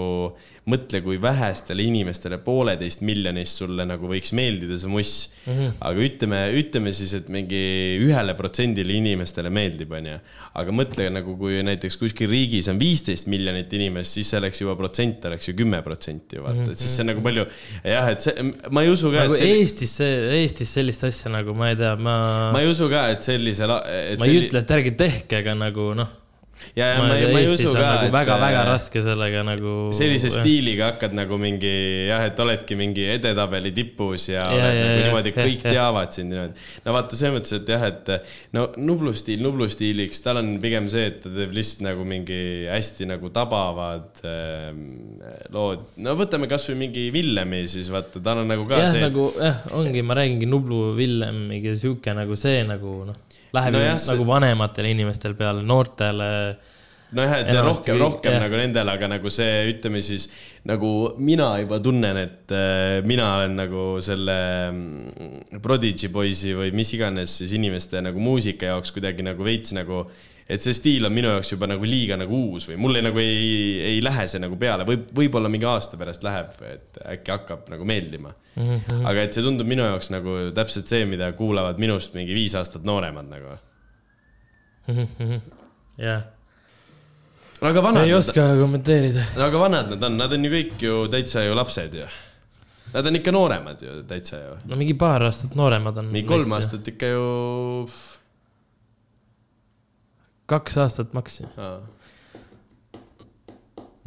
mõtle, 0.73 1.03
kui 1.05 1.19
vähestele 1.21 1.85
inimestele 1.85 2.39
pooleteist 2.41 3.03
miljonist 3.05 3.59
sulle 3.61 3.85
nagu 3.85 4.09
võiks 4.09 4.31
meeldida 4.39 4.79
see 4.81 4.89
muss 4.89 5.11
mm. 5.43 5.53
-hmm. 5.53 5.75
aga 5.89 6.05
ütleme, 6.07 6.39
ütleme 6.63 6.95
siis, 6.97 7.13
et 7.19 7.29
mingi 7.35 7.61
ühele 8.01 8.33
protsendile 8.39 8.95
inimestele 8.97 9.51
meeldib, 9.53 9.93
onju. 9.99 10.15
aga 10.63 10.77
mõtle 10.79 11.11
nagu, 11.13 11.35
kui 11.37 11.59
näiteks 11.67 11.99
kuskil 12.01 12.31
riigis 12.31 12.71
on 12.73 12.81
viisteist 12.81 13.29
miljonit 13.29 13.75
inimest, 13.77 14.17
siis 14.17 14.33
see 14.33 14.41
oleks 14.41 14.65
juba 14.65 14.79
protsent 14.79 15.29
oleks 15.29 15.51
ju 15.51 15.57
kümme 15.59 15.83
protsenti, 15.85 16.41
vaata 16.41 16.63
-hmm. 16.63 16.73
et 16.73 16.79
siis 16.79 16.97
see 16.97 17.05
on 17.05 17.13
nagu 17.13 17.27
palju. 17.29 17.47
jah, 17.85 18.09
et 18.15 18.25
see, 18.25 18.49
ma 18.71 18.87
ei 18.87 18.95
usu 18.95 19.13
ka. 19.13 19.27
nagu 19.27 19.37
see... 19.37 19.53
Eestis, 19.59 19.99
Eestis 20.41 20.73
sellist 20.73 21.05
asja 21.05 21.37
nagu 21.37 21.53
ma 21.53 21.69
ei 21.75 21.77
tea, 21.77 21.93
ma. 22.01 22.17
ma 22.55 22.65
ei 22.65 22.73
usu 22.73 22.89
ka, 22.89 23.11
et 23.13 23.23
sellise. 23.29 23.67
ma 23.69 23.83
selli... 23.85 24.31
ei 24.31 24.43
ütle, 24.47 24.65
et 24.65 24.77
ärge 24.79 24.97
tehke, 25.05 25.45
aga 25.45 25.59
nagu 25.67 25.93
noh 26.01 26.22
ja, 26.77 26.87
ja 26.87 26.99
ma, 27.03 27.09
ma 27.13 27.41
ei 27.41 27.49
usu 27.51 27.71
ka, 27.73 27.81
nagu 27.83 28.07
et. 28.07 28.15
väga-väga 28.15 28.61
äh, 28.61 28.69
raske 28.69 29.03
sellega 29.05 29.43
nagu. 29.47 29.75
sellise 29.97 30.31
jah. 30.31 30.37
stiiliga 30.41 30.91
hakkad 30.93 31.17
nagu 31.17 31.39
mingi 31.41 31.73
jah, 32.09 32.25
et 32.29 32.43
oledki 32.45 32.79
mingi 32.79 33.07
edetabeli 33.15 33.73
tipus 33.77 34.29
ja, 34.31 34.47
ja, 34.53 34.59
ja 34.59 34.69
nagu 34.69 34.83
ja, 34.83 34.95
niimoodi, 35.01 35.35
kõik 35.37 35.67
ja, 35.67 35.75
teavad 35.77 36.15
sind 36.17 36.33
niimoodi. 36.33 36.67
no 36.87 36.97
vaata, 36.97 37.19
selles 37.19 37.37
mõttes, 37.37 37.57
et 37.59 37.73
jah, 37.75 37.87
et 37.91 38.13
no 38.57 38.69
Nublu 38.81 39.15
stiil 39.17 39.45
Nublu 39.45 39.69
stiiliks, 39.73 40.23
tal 40.25 40.41
on 40.43 40.55
pigem 40.63 40.89
see, 40.93 41.09
et 41.13 41.21
ta 41.25 41.33
teeb 41.33 41.53
lihtsalt 41.57 41.87
nagu 41.89 42.07
mingi 42.09 42.41
hästi 42.71 43.11
nagu 43.11 43.33
tabavad 43.35 44.23
äh, 44.29 44.71
lood. 45.55 45.89
no 46.03 46.17
võtame 46.19 46.51
kasvõi 46.51 46.79
mingi 46.87 47.09
Villemi, 47.15 47.65
siis 47.71 47.93
vaata, 47.93 48.23
tal 48.23 48.45
on 48.45 48.51
nagu 48.53 48.67
ka 48.71 48.83
jah, 48.85 48.95
see. 48.95 49.05
nagu 49.05 49.29
jah, 49.37 49.63
ongi, 49.79 50.07
ma 50.07 50.19
räägingi 50.21 50.49
Nublu, 50.49 50.85
Villem, 50.99 51.47
mingi 51.53 51.77
sihuke 51.77 52.17
nagu 52.17 52.39
see 52.39 52.65
nagu 52.69 53.03
noh 53.09 53.32
läheb 53.57 53.75
no 53.77 53.83
jah, 53.83 53.99
nagu 54.13 54.29
vanematele 54.29 54.93
inimestele 54.95 55.37
peale, 55.39 55.65
noortele. 55.67 56.31
nojah, 57.13 57.35
et 57.43 57.53
rohkem, 57.61 57.99
rohkem 58.01 58.37
jah. 58.37 58.45
nagu 58.47 58.59
nendele, 58.61 58.97
aga 58.97 59.11
nagu 59.13 59.33
see, 59.33 59.69
ütleme 59.75 60.01
siis 60.05 60.29
nagu 60.69 61.13
mina 61.21 61.51
juba 61.61 61.81
tunnen, 61.85 62.21
et 62.23 62.55
äh, 62.57 62.99
mina 63.05 63.29
olen 63.37 63.57
nagu 63.59 63.87
selle 64.05 64.39
mm, 64.71 65.61
Prodigy 65.63 66.09
poisi 66.13 66.57
või 66.57 66.73
mis 66.77 66.95
iganes 66.97 67.37
siis 67.43 67.53
inimeste 67.59 68.01
nagu 68.05 68.23
muusika 68.23 68.73
jaoks 68.73 68.95
kuidagi 68.97 69.27
nagu 69.27 69.45
veits 69.45 69.75
nagu 69.77 70.07
et 70.53 70.65
see 70.65 70.77
stiil 70.77 71.07
on 71.09 71.15
minu 71.15 71.31
jaoks 71.33 71.53
juba 71.55 71.69
nagu 71.71 71.87
liiga 71.89 72.19
nagu 72.21 72.41
uus 72.49 72.67
või 72.69 72.79
mulle 72.81 73.03
nagu 73.05 73.21
ei, 73.23 73.79
ei 73.93 74.01
lähe 74.05 74.27
see 74.31 74.43
nagu 74.43 74.59
peale, 74.61 74.85
võib, 74.89 75.07
võib-olla 75.17 75.51
mingi 75.53 75.69
aasta 75.69 75.99
pärast 76.01 76.25
läheb, 76.27 76.59
et 76.69 77.01
äkki 77.15 77.33
hakkab 77.33 77.71
nagu 77.73 77.87
meeldima 77.89 78.33
mm. 78.33 78.69
-hmm. 78.69 79.07
aga 79.09 79.27
et 79.27 79.37
see 79.37 79.45
tundub 79.45 79.69
minu 79.69 79.87
jaoks 79.87 80.13
nagu 80.13 80.37
täpselt 80.57 80.93
see, 80.93 81.07
mida 81.09 81.31
kuulavad 81.39 81.81
minust 81.83 82.17
mingi 82.19 82.37
viis 82.37 82.57
aastat 82.59 82.85
nooremad 82.89 83.31
nagu. 83.31 83.57
-hmm. 84.89 85.41
jah. 85.99 86.23
aga 87.61 87.83
vanad. 87.83 88.05
ei 88.05 88.15
oska 88.15 88.49
kommenteerida. 88.61 89.25
aga 89.47 89.59
vanad 89.59 89.95
nad 89.95 90.05
on, 90.11 90.21
nad 90.21 90.33
on 90.33 90.45
ju 90.45 90.53
kõik 90.59 90.77
ju 90.89 91.09
täitsa 91.09 91.47
ju 91.47 91.57
lapsed 91.57 91.95
ju. 91.95 92.11
Nad 92.93 93.07
on 93.09 93.17
ikka 93.17 93.33
nooremad 93.33 93.83
ju 93.83 94.03
täitsa 94.09 94.37
ju. 94.37 94.57
no 94.69 94.77
mingi 94.77 94.95
paar 94.95 95.23
aastat 95.31 95.55
nooremad 95.57 95.97
on. 95.97 96.13
mingi 96.13 96.29
kolm 96.29 96.53
aastat 96.53 96.89
ikka 96.93 97.15
ju 97.15 97.29
kaks 100.51 100.79
aastat 100.83 101.15
maks 101.17 101.41
ju. 101.41 101.49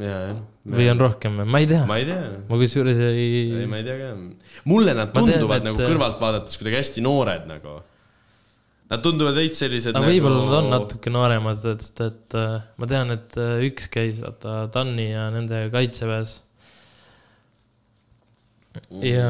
ja, 0.02 0.14
jah. 0.28 0.38
või 0.76 0.88
on 0.92 1.00
rohkem, 1.00 1.42
ma 1.44 1.60
ei 1.62 1.68
tea. 1.70 1.82
ma 1.88 1.98
ei 2.00 2.06
tea. 2.08 2.30
ma 2.48 2.60
kusjuures 2.60 3.02
ei. 3.08 3.26
ei, 3.62 3.68
ma 3.70 3.80
ei 3.80 3.86
tea 3.86 3.98
ka. 4.00 4.14
mulle 4.68 4.96
nad 4.96 5.12
tunduvad 5.14 5.62
tean, 5.62 5.62
et... 5.62 5.68
nagu 5.70 5.82
kõrvalt 5.82 6.18
vaadates 6.22 6.58
kuidagi 6.60 6.80
hästi 6.82 7.06
noored 7.06 7.46
nagu. 7.50 7.78
Nad 8.86 9.00
tunduvad 9.02 9.34
veits 9.34 9.58
sellised. 9.58 9.96
Nagu... 9.96 10.06
võib-olla 10.06 10.42
nad 10.44 10.56
on 10.60 10.68
natuke 10.70 11.10
nooremad, 11.10 11.58
sest 11.64 12.02
et 12.04 12.36
äh, 12.38 12.60
ma 12.78 12.86
tean, 12.90 13.10
et 13.16 13.34
äh, 13.40 13.64
üks 13.66 13.88
käis 13.90 14.20
vaata 14.22 14.68
Tanni 14.74 15.08
ja 15.08 15.26
nende 15.34 15.64
kaitseväes. 15.72 16.36
ja 19.02 19.26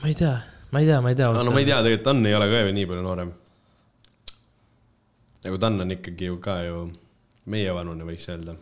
ma 0.00 0.10
ei 0.10 0.18
tea, 0.18 0.34
ma 0.72 0.82
ei 0.82 0.90
tea, 0.90 0.98
ma 1.04 1.12
ei 1.12 1.20
tea. 1.20 1.30
no 1.30 1.54
ma 1.54 1.62
ei 1.62 1.68
tea, 1.68 1.78
tegelikult 1.84 2.08
Tann 2.08 2.26
ei 2.26 2.34
ole 2.34 2.50
ka 2.50 2.64
ju 2.64 2.76
nii 2.80 2.90
palju 2.90 3.06
noorem 3.06 3.34
nagu 5.44 5.60
Dan 5.60 5.80
on 5.84 5.94
ikkagi 5.94 6.30
ju 6.30 6.38
ka 6.42 6.58
ju 6.64 6.84
meievanune, 7.52 8.06
võiks 8.08 8.28
öelda. 8.32 8.56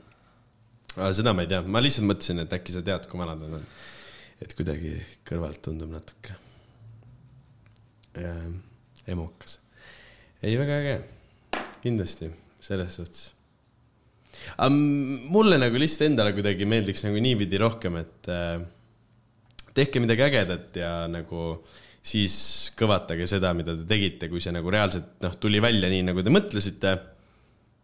aga 0.97 1.13
seda 1.17 1.33
ma 1.33 1.45
ei 1.45 1.51
tea, 1.51 1.63
ma 1.63 1.83
lihtsalt 1.83 2.09
mõtlesin, 2.09 2.43
et 2.43 2.57
äkki 2.57 2.75
sa 2.75 2.83
tead, 2.87 3.07
kui 3.11 3.21
vanad 3.21 3.41
nad 3.43 3.61
on. 3.61 3.69
et 4.43 4.55
kuidagi 4.59 4.97
kõrvalt 5.29 5.63
tundub 5.63 5.93
natuke 5.93 6.35
ja, 8.19 8.33
emukas. 9.07 9.59
ei, 10.43 10.57
väga 10.59 10.81
äge, 10.83 10.97
kindlasti, 11.85 12.31
selles 12.61 12.99
suhtes. 12.99 13.31
mulle 15.31 15.59
nagu 15.61 15.79
lihtsalt 15.79 16.11
endale 16.11 16.35
kuidagi 16.37 16.67
meeldiks 16.69 17.05
nagu 17.07 17.23
niipidi 17.23 17.61
rohkem, 17.63 18.01
et 18.03 18.33
äh, 18.33 18.59
tehke 19.77 20.03
midagi 20.03 20.27
ägedat 20.27 20.77
ja 20.83 20.93
nagu 21.09 21.63
siis 22.03 22.35
kõvatage 22.79 23.29
seda, 23.31 23.53
mida 23.55 23.77
te 23.79 23.87
tegite, 23.89 24.29
kui 24.31 24.43
see 24.43 24.53
nagu 24.55 24.71
reaalselt 24.75 25.23
noh, 25.23 25.37
tuli 25.41 25.63
välja 25.63 25.91
nii, 25.93 26.05
nagu 26.11 26.25
te 26.25 26.35
mõtlesite. 26.35 26.99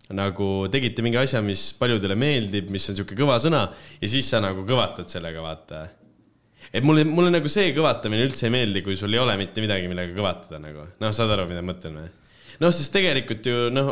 nagu 0.09 0.47
tegite 0.73 1.03
mingi 1.05 1.19
asja, 1.21 1.43
mis 1.45 1.75
paljudele 1.77 2.15
meeldib, 2.17 2.71
mis 2.73 2.87
on 2.89 2.97
sihuke 2.97 3.17
kõva 3.17 3.37
sõna 3.43 3.67
ja 4.01 4.09
siis 4.09 4.31
sa 4.33 4.41
nagu 4.41 4.65
kõvatad 4.67 5.11
sellega, 5.13 5.43
vaata. 5.45 5.83
et 6.73 6.85
mulle, 6.85 7.05
mulle 7.05 7.31
nagu 7.31 7.49
see 7.49 7.75
kõvatamine 7.77 8.25
üldse 8.25 8.49
ei 8.49 8.55
meeldi, 8.55 8.83
kui 8.83 8.97
sul 8.97 9.13
ei 9.13 9.21
ole 9.21 9.37
mitte 9.37 9.61
midagi, 9.61 9.89
millega 9.89 10.17
kõvatada 10.17 10.63
nagu, 10.63 10.89
noh, 10.99 11.13
saad 11.13 11.31
aru, 11.37 11.47
mida 11.51 11.63
ma 11.63 11.73
mõtlen 11.75 12.01
või? 12.01 12.09
Noh, 12.63 12.73
sest 12.75 12.93
tegelikult 12.95 13.47
ju 13.47 13.69
noh, 13.73 13.91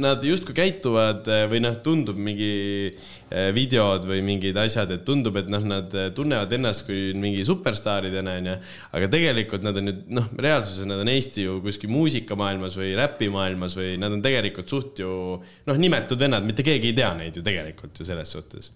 nad 0.00 0.22
justkui 0.24 0.54
käituvad 0.56 1.28
eh, 1.30 1.44
või 1.50 1.60
noh, 1.64 1.76
tundub 1.84 2.18
mingi 2.20 2.50
eh, 2.88 3.50
videod 3.56 4.06
või 4.08 4.22
mingid 4.26 4.56
asjad, 4.60 4.92
et 4.94 5.04
tundub, 5.06 5.36
et 5.40 5.50
noh, 5.52 5.64
nad 5.68 5.94
eh, 5.96 6.08
tunnevad 6.16 6.52
ennast 6.56 6.86
kui 6.88 7.10
mingi 7.20 7.44
superstaaridena, 7.48 8.38
onju. 8.40 8.56
aga 8.96 9.10
tegelikult 9.12 9.66
nad 9.66 9.80
on 9.80 9.92
ju 9.92 9.96
noh, 10.16 10.28
reaalsuses 10.40 10.88
nad 10.88 11.02
on 11.04 11.12
Eesti 11.12 11.46
ju 11.46 11.60
kuskil 11.64 11.92
muusikamaailmas 11.92 12.78
või 12.80 12.92
räpimaailmas 12.98 13.76
või 13.80 13.94
nad 14.00 14.16
on 14.16 14.24
tegelikult 14.24 14.72
suht 14.72 15.04
ju 15.04 15.12
noh, 15.40 15.80
nimetud 15.80 16.20
vennad, 16.20 16.46
mitte 16.46 16.66
keegi 16.66 16.92
ei 16.92 16.98
tea 17.02 17.12
neid 17.18 17.36
ju 17.36 17.44
tegelikult 17.46 18.00
ju 18.00 18.08
selles 18.08 18.36
suhtes. 18.36 18.72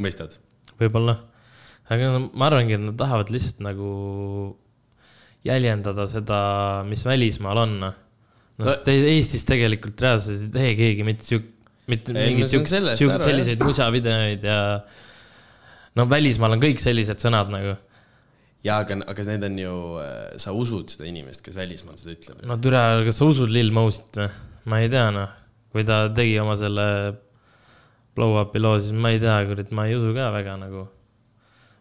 mõistad? 0.00 0.38
võib-olla, 0.80 1.18
aga 1.92 2.14
ma 2.24 2.46
arvangi, 2.48 2.78
et 2.78 2.82
nad 2.82 2.96
tahavad 2.96 3.30
lihtsalt 3.30 3.58
nagu 3.62 3.90
jäljendada 5.46 6.06
seda, 6.10 6.40
mis 6.88 7.04
välismaal 7.06 7.62
on. 7.64 7.76
noh, 7.80 8.00
sest 8.60 8.90
Eestis 8.92 9.46
tegelikult 9.48 10.00
reaalsuses 10.04 10.46
ei 10.46 10.52
tee 10.56 10.72
keegi 10.78 11.06
mitte 11.06 11.26
siuk-, 11.26 11.52
mitte 11.90 12.16
mingeid 12.16 12.50
siukseid, 12.52 12.90
selliseid 12.98 13.62
musavideoid 13.64 14.44
ja 14.44 14.58
no 15.96 16.06
välismaal 16.10 16.56
on 16.56 16.62
kõik 16.62 16.82
sellised 16.82 17.22
sõnad 17.22 17.52
nagu. 17.54 17.74
ja 18.66 18.82
aga, 18.84 19.00
aga 19.08 19.26
need 19.32 19.48
on 19.48 19.58
ju, 19.64 19.74
sa 20.44 20.54
usud 20.56 20.92
seda 20.92 21.08
inimest, 21.08 21.44
kes 21.46 21.56
välismaal 21.56 21.98
seda 22.00 22.14
ütleb? 22.18 22.44
no 22.46 22.60
türa, 22.60 22.84
kas 23.06 23.20
sa 23.22 23.32
usud 23.32 23.52
Lil 23.54 23.72
Mosit 23.74 24.20
või? 24.20 24.30
ma 24.70 24.84
ei 24.84 24.92
tea, 24.92 25.08
noh, 25.14 25.32
kui 25.72 25.86
ta 25.88 26.04
tegi 26.14 26.36
oma 26.42 26.58
selle 26.60 26.86
blow 28.16 28.36
up'i 28.42 28.60
loo, 28.60 28.76
siis 28.82 28.92
ma 28.92 29.14
ei 29.14 29.22
tea, 29.22 29.40
kurat, 29.48 29.72
ma 29.72 29.88
ei 29.88 29.96
usu 29.96 30.12
ka 30.12 30.28
väga 30.36 30.60
nagu 30.60 30.88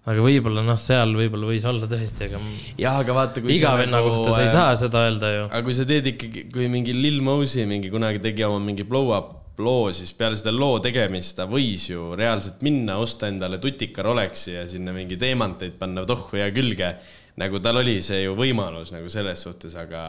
aga 0.09 0.23
võib-olla 0.23 0.63
noh, 0.65 0.77
seal 0.79 1.11
võib-olla 1.17 1.49
võis 1.51 1.65
olla 1.69 1.89
tõesti, 1.89 2.29
aga. 2.29 2.39
jah, 2.79 2.99
aga 3.03 3.15
vaata, 3.15 3.43
kui. 3.43 3.53
iga 3.57 3.75
venna 3.79 3.99
nagu, 3.99 4.13
kohta 4.13 4.37
sa 4.37 4.45
ei 4.45 4.53
saa 4.53 4.71
seda 4.79 5.03
öelda 5.07 5.31
ju. 5.33 5.43
aga 5.49 5.61
kui 5.65 5.75
sa 5.77 5.85
teed 5.89 6.09
ikkagi, 6.13 6.45
kui 6.53 6.69
mingi 6.71 6.95
Lil 6.95 7.19
Mosey 7.25 7.67
mingi 7.69 7.91
kunagi 7.93 8.21
tegi 8.23 8.45
oma 8.47 8.61
mingi 8.63 8.87
blow 8.87 9.13
up 9.15 9.35
loo, 9.59 9.89
siis 9.91 10.13
peale 10.15 10.37
seda 10.39 10.53
loo 10.55 10.79
tegemist 10.83 11.35
ta 11.35 11.45
võis 11.49 11.89
ju 11.89 12.13
reaalselt 12.15 12.63
minna, 12.63 12.95
osta 13.03 13.27
endale 13.27 13.59
tutika 13.59 14.05
Rolexi 14.07 14.55
ja 14.55 14.63
sinna 14.71 14.93
mingi 14.95 15.19
teemanteid 15.19 15.75
panna 15.79 16.05
tohku 16.07 16.39
ja 16.39 16.47
külge. 16.55 16.93
nagu 17.39 17.59
tal 17.63 17.79
oli 17.79 17.99
see 18.03 18.23
ju 18.23 18.33
võimalus 18.39 18.93
nagu 18.95 19.11
selles 19.11 19.43
suhtes, 19.45 19.75
aga 19.79 20.01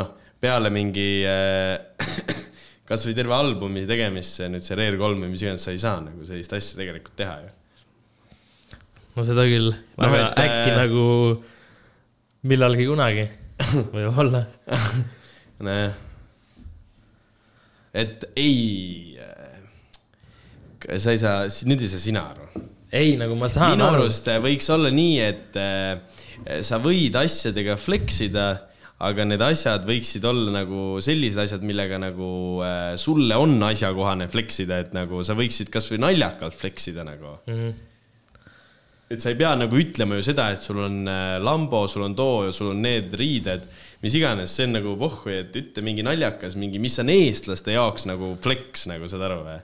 noh, 0.00 0.10
peale 0.40 0.72
mingi 0.72 1.22
äh, 1.28 1.76
kasvõi 2.88 3.14
terve 3.16 3.36
albumi 3.36 3.86
tegemist, 3.88 4.40
see 4.40 4.50
nüüd 4.52 4.64
see 4.64 4.80
Rare 4.80 4.98
kolm 5.00 5.24
või 5.24 5.34
mis 5.36 5.44
iganes, 5.44 5.64
sa 5.68 5.76
ei 5.76 5.80
saa 5.80 6.00
nagu 6.04 6.24
sellist 6.26 6.56
asja 6.56 6.80
tegelikult 6.80 7.16
teha 7.20 7.38
ju 7.44 7.56
no 9.16 9.26
seda 9.26 9.46
küll, 9.48 9.72
aga 9.98 10.10
no, 10.10 10.20
et, 10.20 10.42
äkki 10.44 10.70
äh... 10.70 10.76
nagu 10.78 11.04
millalgi 12.50 12.86
kunagi 12.88 13.26
võib-olla 13.94 14.44
nojah, 15.66 15.96
et 18.00 18.24
ei, 18.38 19.18
äh, 19.20 20.96
sa 20.96 21.14
ei 21.14 21.20
saa, 21.20 21.44
nüüd 21.68 21.84
ei 21.84 21.92
saa 21.92 22.02
sina 22.02 22.24
aru. 22.30 22.64
ei, 22.94 23.16
nagu 23.20 23.36
ma 23.38 23.50
saan 23.52 23.76
minu 23.76 23.88
aru. 23.88 24.06
arust 24.06 24.30
äh, 24.30 24.40
võiks 24.42 24.70
olla 24.72 24.92
nii, 24.94 25.20
et 25.26 25.60
äh, 25.60 26.62
sa 26.64 26.80
võid 26.82 27.18
asjadega 27.20 27.76
flex 27.80 28.22
ida 28.30 28.48
aga 29.00 29.24
need 29.24 29.42
asjad 29.42 29.86
võiksid 29.88 30.24
olla 30.28 30.52
nagu 30.60 30.80
sellised 31.02 31.40
asjad, 31.40 31.62
millega 31.66 31.98
nagu 32.00 32.30
äh, 32.64 32.94
sulle 33.00 33.36
on 33.40 33.56
asjakohane 33.70 34.28
flex 34.32 34.62
ida, 34.64 34.82
et 34.84 34.96
nagu 34.96 35.22
sa 35.26 35.36
võiksid 35.38 35.72
kasvõi 35.72 36.00
naljakalt 36.04 36.56
flex 36.56 36.92
ida 36.92 37.06
nagu 37.06 37.36
mm. 37.44 37.54
-hmm 37.54 37.78
et 39.10 39.18
sa 39.18 39.32
ei 39.32 39.38
pea 39.38 39.50
nagu 39.58 39.74
ütlema 39.74 40.20
ju 40.20 40.22
seda, 40.28 40.46
et 40.54 40.62
sul 40.62 40.78
on 40.84 41.00
äh, 41.10 41.36
lambo, 41.42 41.82
sul 41.90 42.04
on 42.06 42.14
too 42.14 42.44
ja 42.46 42.52
sul 42.54 42.70
on 42.70 42.84
need 42.84 43.14
riided, 43.18 43.64
mis 44.04 44.14
iganes, 44.14 44.52
see 44.54 44.68
on 44.68 44.76
nagu 44.78 44.92
pohhu, 45.00 45.32
et 45.34 45.56
ütle 45.58 45.82
mingi 45.82 46.04
naljakas, 46.06 46.54
mingi, 46.60 46.78
mis 46.82 46.98
on 47.02 47.10
eestlaste 47.10 47.74
jaoks 47.74 48.06
nagu 48.06 48.36
flex, 48.42 48.86
nagu 48.90 49.10
saad 49.10 49.26
aru 49.26 49.40
või? 49.48 49.58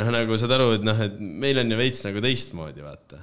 noh, 0.00 0.10
nagu 0.12 0.36
saad 0.40 0.52
aru, 0.58 0.74
et 0.76 0.84
noh, 0.84 1.00
et 1.06 1.16
meil 1.20 1.62
on 1.62 1.72
ju 1.72 1.80
veits 1.80 2.02
nagu 2.04 2.20
teistmoodi, 2.24 2.84
vaata. 2.84 3.22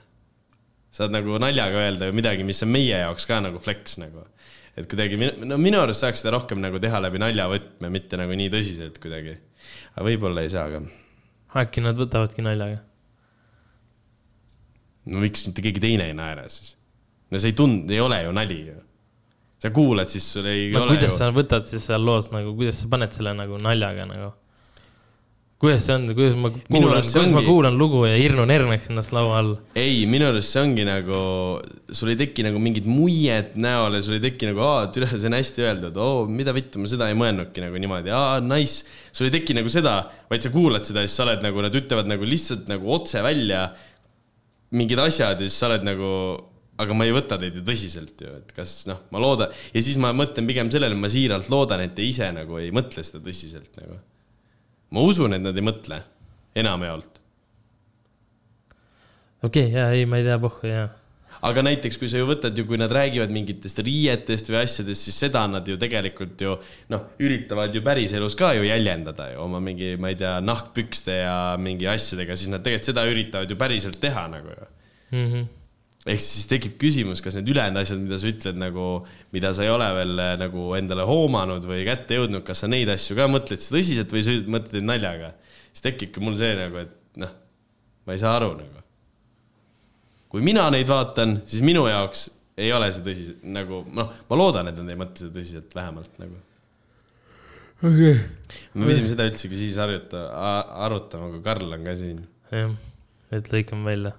saad 0.97 1.13
nagu 1.13 1.37
naljaga 1.41 1.85
öelda 1.85 2.09
ju 2.09 2.17
midagi, 2.17 2.47
mis 2.47 2.63
on 2.65 2.73
meie 2.73 3.05
jaoks 3.05 3.29
ka 3.29 3.39
nagu 3.45 3.61
flex 3.61 3.99
nagu. 4.01 4.25
et 4.73 4.89
kuidagi, 4.89 5.21
no 5.21 5.61
minu 5.61 5.83
arust 5.83 6.01
saaks 6.01 6.25
seda 6.25 6.33
rohkem 6.33 6.65
nagu 6.65 6.81
teha 6.81 7.03
läbi 7.05 7.21
naljavõtme, 7.21 7.93
mitte 7.93 8.17
nagu 8.17 8.33
nii 8.41 8.49
tõsiselt 8.57 8.97
kuidagi. 9.05 9.37
aga 9.93 10.09
võib-olla 10.09 10.41
ei 10.41 10.53
saa 10.57 10.65
ka. 10.73 10.83
äkki 11.61 11.85
nad 11.85 12.01
võtavadki 12.01 12.41
naljaga 12.41 12.86
no 15.11 15.23
miks 15.23 15.47
mitte 15.49 15.63
keegi 15.65 15.83
teine 15.83 16.09
ei 16.11 16.17
naera 16.17 16.47
siis? 16.51 16.75
no 17.31 17.39
see 17.41 17.53
ei 17.53 17.57
tund-, 17.57 17.91
ei 17.91 18.01
ole 18.03 18.21
ju 18.23 18.33
nali 18.35 18.59
ju. 18.69 18.79
sa 19.61 19.71
kuulad, 19.73 20.09
siis 20.11 20.27
sul 20.33 20.47
ei 20.49 20.69
no, 20.73 20.83
ole 20.85 20.95
kuidas 20.95 21.13
ju. 21.13 21.19
sa 21.19 21.31
võtad 21.35 21.69
siis 21.69 21.87
seal 21.89 22.03
loos 22.05 22.31
nagu, 22.33 22.53
kuidas 22.57 22.83
sa 22.83 22.91
paned 22.91 23.15
selle 23.15 23.33
nagu 23.37 23.59
naljaga 23.61 24.05
nagu? 24.09 24.33
kuidas 25.57 25.87
see 25.87 25.95
on, 25.97 26.03
kuidas 26.13 26.35
ma 26.37 26.51
kuulan, 26.53 26.99
kuidas 27.01 27.15
ongi... 27.17 27.33
ma 27.33 27.41
kuulan 27.41 27.77
lugu 27.79 28.03
ja 28.05 28.13
hirnun 28.13 28.51
herneks 28.53 28.91
ennast 28.91 29.13
laua 29.15 29.39
all? 29.39 29.55
ei, 29.73 30.03
minu 30.09 30.27
arust 30.29 30.53
see 30.53 30.61
ongi 30.61 30.85
nagu, 30.85 31.21
sul 31.89 32.11
ei 32.13 32.19
teki 32.19 32.45
nagu 32.45 32.61
mingit 32.61 32.85
muiet 32.85 33.57
näole, 33.57 34.03
sul 34.05 34.19
ei 34.19 34.23
teki 34.27 34.51
nagu, 34.51 34.61
aa, 34.61 34.85
türa, 34.93 35.09
see 35.15 35.25
on 35.31 35.37
hästi 35.39 35.65
öeldud, 35.65 35.97
oo, 35.97 36.21
mida 36.29 36.53
vittu, 36.53 36.83
ma 36.83 36.91
seda 36.91 37.09
ei 37.09 37.17
mõelnudki 37.17 37.65
nagu 37.65 37.81
niimoodi, 37.81 38.13
aa, 38.13 38.37
nice. 38.45 38.85
sul 39.09 39.31
ei 39.31 39.33
teki 39.39 39.57
nagu 39.57 39.73
seda, 39.73 39.97
vaid 40.29 40.45
sa 40.45 40.53
kuulad 40.53 40.85
seda 40.85 41.01
ja 41.01 41.09
siis 41.09 41.17
sa 41.17 41.25
oled 41.25 41.41
nagu, 41.47 41.65
nad 41.65 41.81
ütlevad 41.81 42.13
nagu 42.13 42.29
lihtsalt 42.29 42.69
nagu 42.69 42.93
otse 42.93 43.25
välja 43.25 43.65
mingid 44.75 44.99
asjad 44.99 45.39
ja 45.39 45.47
siis 45.47 45.57
sa 45.59 45.69
oled 45.69 45.85
nagu, 45.87 46.09
aga 46.81 46.97
ma 46.97 47.07
ei 47.07 47.15
võta 47.15 47.39
teid 47.39 47.55
ju 47.59 47.63
tõsiselt 47.67 48.19
ju, 48.23 48.33
et 48.41 48.51
kas 48.55 48.79
noh, 48.89 49.05
ma 49.13 49.21
loodan 49.23 49.53
ja 49.73 49.83
siis 49.83 49.99
ma 50.01 50.11
mõtlen 50.15 50.49
pigem 50.49 50.71
sellele, 50.73 50.97
ma 50.99 51.11
siiralt 51.11 51.49
loodan, 51.53 51.85
et 51.85 51.95
te 51.97 52.05
ise 52.05 52.29
nagu 52.35 52.59
ei 52.61 52.73
mõtle 52.75 53.05
seda 53.05 53.23
tõsiselt 53.23 53.79
nagu. 53.81 53.99
ma 54.91 55.07
usun, 55.07 55.37
et 55.37 55.43
nad 55.43 55.57
ei 55.57 55.65
mõtle, 55.65 56.01
enamjaolt. 56.57 57.19
okei 59.43 59.67
okay,, 59.69 59.75
jaa, 59.75 59.91
ei, 59.95 60.05
ma 60.09 60.19
ei 60.19 60.27
tea, 60.27 60.39
pohhu, 60.41 60.71
jaa 60.71 60.87
aga 61.45 61.63
näiteks, 61.65 61.99
kui 62.01 62.09
sa 62.11 62.21
ju 62.21 62.29
võtad 62.29 62.57
ju, 62.57 62.65
kui 62.69 62.79
nad 62.79 62.93
räägivad 62.93 63.33
mingitest 63.33 63.81
riietest 63.85 64.49
või 64.51 64.61
asjadest, 64.63 65.07
siis 65.07 65.19
seda 65.25 65.43
nad 65.51 65.67
ju 65.67 65.77
tegelikult 65.81 66.41
ju 66.41 66.55
noh, 66.93 67.11
üritavad 67.23 67.75
ju 67.75 67.83
päriselus 67.85 68.37
ka 68.39 68.53
ju 68.57 68.65
jäljendada 68.67 69.31
ju 69.33 69.43
oma 69.45 69.61
mingi, 69.63 69.95
ma 70.01 70.13
ei 70.13 70.17
tea, 70.19 70.37
nahkpükste 70.45 71.19
ja 71.21 71.37
mingi 71.61 71.89
asjadega, 71.91 72.37
siis 72.39 72.53
nad 72.53 72.65
tegelikult 72.65 72.91
seda 72.93 73.05
üritavad 73.09 73.51
ju 73.51 73.59
päriselt 73.59 74.01
teha 74.01 74.27
nagu 74.31 74.55
ju 74.55 74.65
mm. 74.65 75.29
-hmm 75.29 75.45
ehk 76.07 76.21
siis 76.23 76.47
tekib 76.47 76.77
küsimus, 76.79 77.19
kas 77.19 77.35
need 77.35 77.49
ülejäänud 77.51 77.81
asjad, 77.81 77.99
mida 77.99 78.15
sa 78.21 78.29
ütled 78.31 78.59
nagu, 78.61 78.85
mida 79.35 79.51
sa 79.51 79.65
ei 79.65 79.71
ole 79.73 79.87
veel 79.97 80.21
eh, 80.23 80.33
nagu 80.39 80.69
endale 80.77 81.03
hoomanud 81.03 81.67
või 81.67 81.83
kätte 81.83 82.15
jõudnud, 82.21 82.45
kas 82.47 82.63
sa 82.63 82.71
neid 82.71 82.87
asju 82.93 83.17
ka 83.17 83.27
mõtled 83.27 83.59
siis 83.59 83.73
tõsiselt 83.73 84.15
või 84.15 84.23
sa 84.23 84.37
mõtled 84.47 84.87
naljaga? 84.87 85.33
siis 85.73 85.83
tekibki 85.83 86.23
mul 86.23 86.37
see 86.39 86.55
nagu, 86.55 86.79
et 86.79 87.19
noh, 87.21 87.33
ma 88.07 88.15
ei 88.15 88.23
saa 88.23 88.37
aru 88.39 88.53
nagu 88.55 88.86
kui 90.31 90.43
mina 90.43 90.67
neid 90.73 90.89
vaatan, 90.89 91.41
siis 91.47 91.63
minu 91.65 91.85
jaoks 91.89 92.27
ei 92.57 92.71
ole 92.73 92.89
see 92.93 93.05
tõsi, 93.05 93.25
nagu 93.53 93.83
noh, 93.93 94.11
ma 94.29 94.39
loodan, 94.39 94.71
et 94.71 94.77
nad 94.79 94.91
ei 94.91 94.99
mõtle 94.99 95.21
seda 95.21 95.35
tõsiselt, 95.37 95.73
vähemalt 95.77 96.19
nagu. 96.21 96.39
okei 97.83 98.13
okay.. 98.15 98.59
me 98.73 98.89
pidime 98.89 99.11
seda 99.11 99.27
üldsegi 99.29 99.59
siis 99.59 99.77
harjuta, 99.81 100.23
arutama, 100.87 101.29
kui 101.35 101.43
Karl 101.45 101.77
on 101.77 101.85
ka 101.85 101.95
siin. 101.99 102.23
jah, 102.51 102.73
et 103.37 103.51
lõikame 103.53 103.91
välja. 103.91 104.13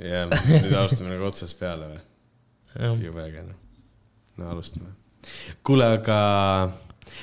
jah, 0.00 0.30
nüüd 0.50 0.78
alustame 0.82 1.14
nagu 1.14 1.28
otsast 1.30 1.60
peale 1.60 1.92
või? 1.94 2.04
jube 3.06 3.24
äge 3.24 3.46
noh. 3.46 3.58
no 4.40 4.52
alustame. 4.56 4.92
kuule, 5.66 5.86
aga 6.00 6.20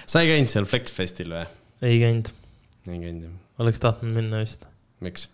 sa 0.06 0.24
ei 0.24 0.34
käinud 0.34 0.54
seal 0.54 0.68
Flex 0.70 0.96
Festil 0.96 1.36
või? 1.36 1.48
ei 1.84 2.00
käinud. 2.04 2.32
ei 2.88 3.02
käinud 3.04 3.28
jah? 3.28 3.40
oleks 3.60 3.84
tahtnud 3.84 4.16
minna 4.16 4.40
vist. 4.46 4.70
miks? 5.04 5.28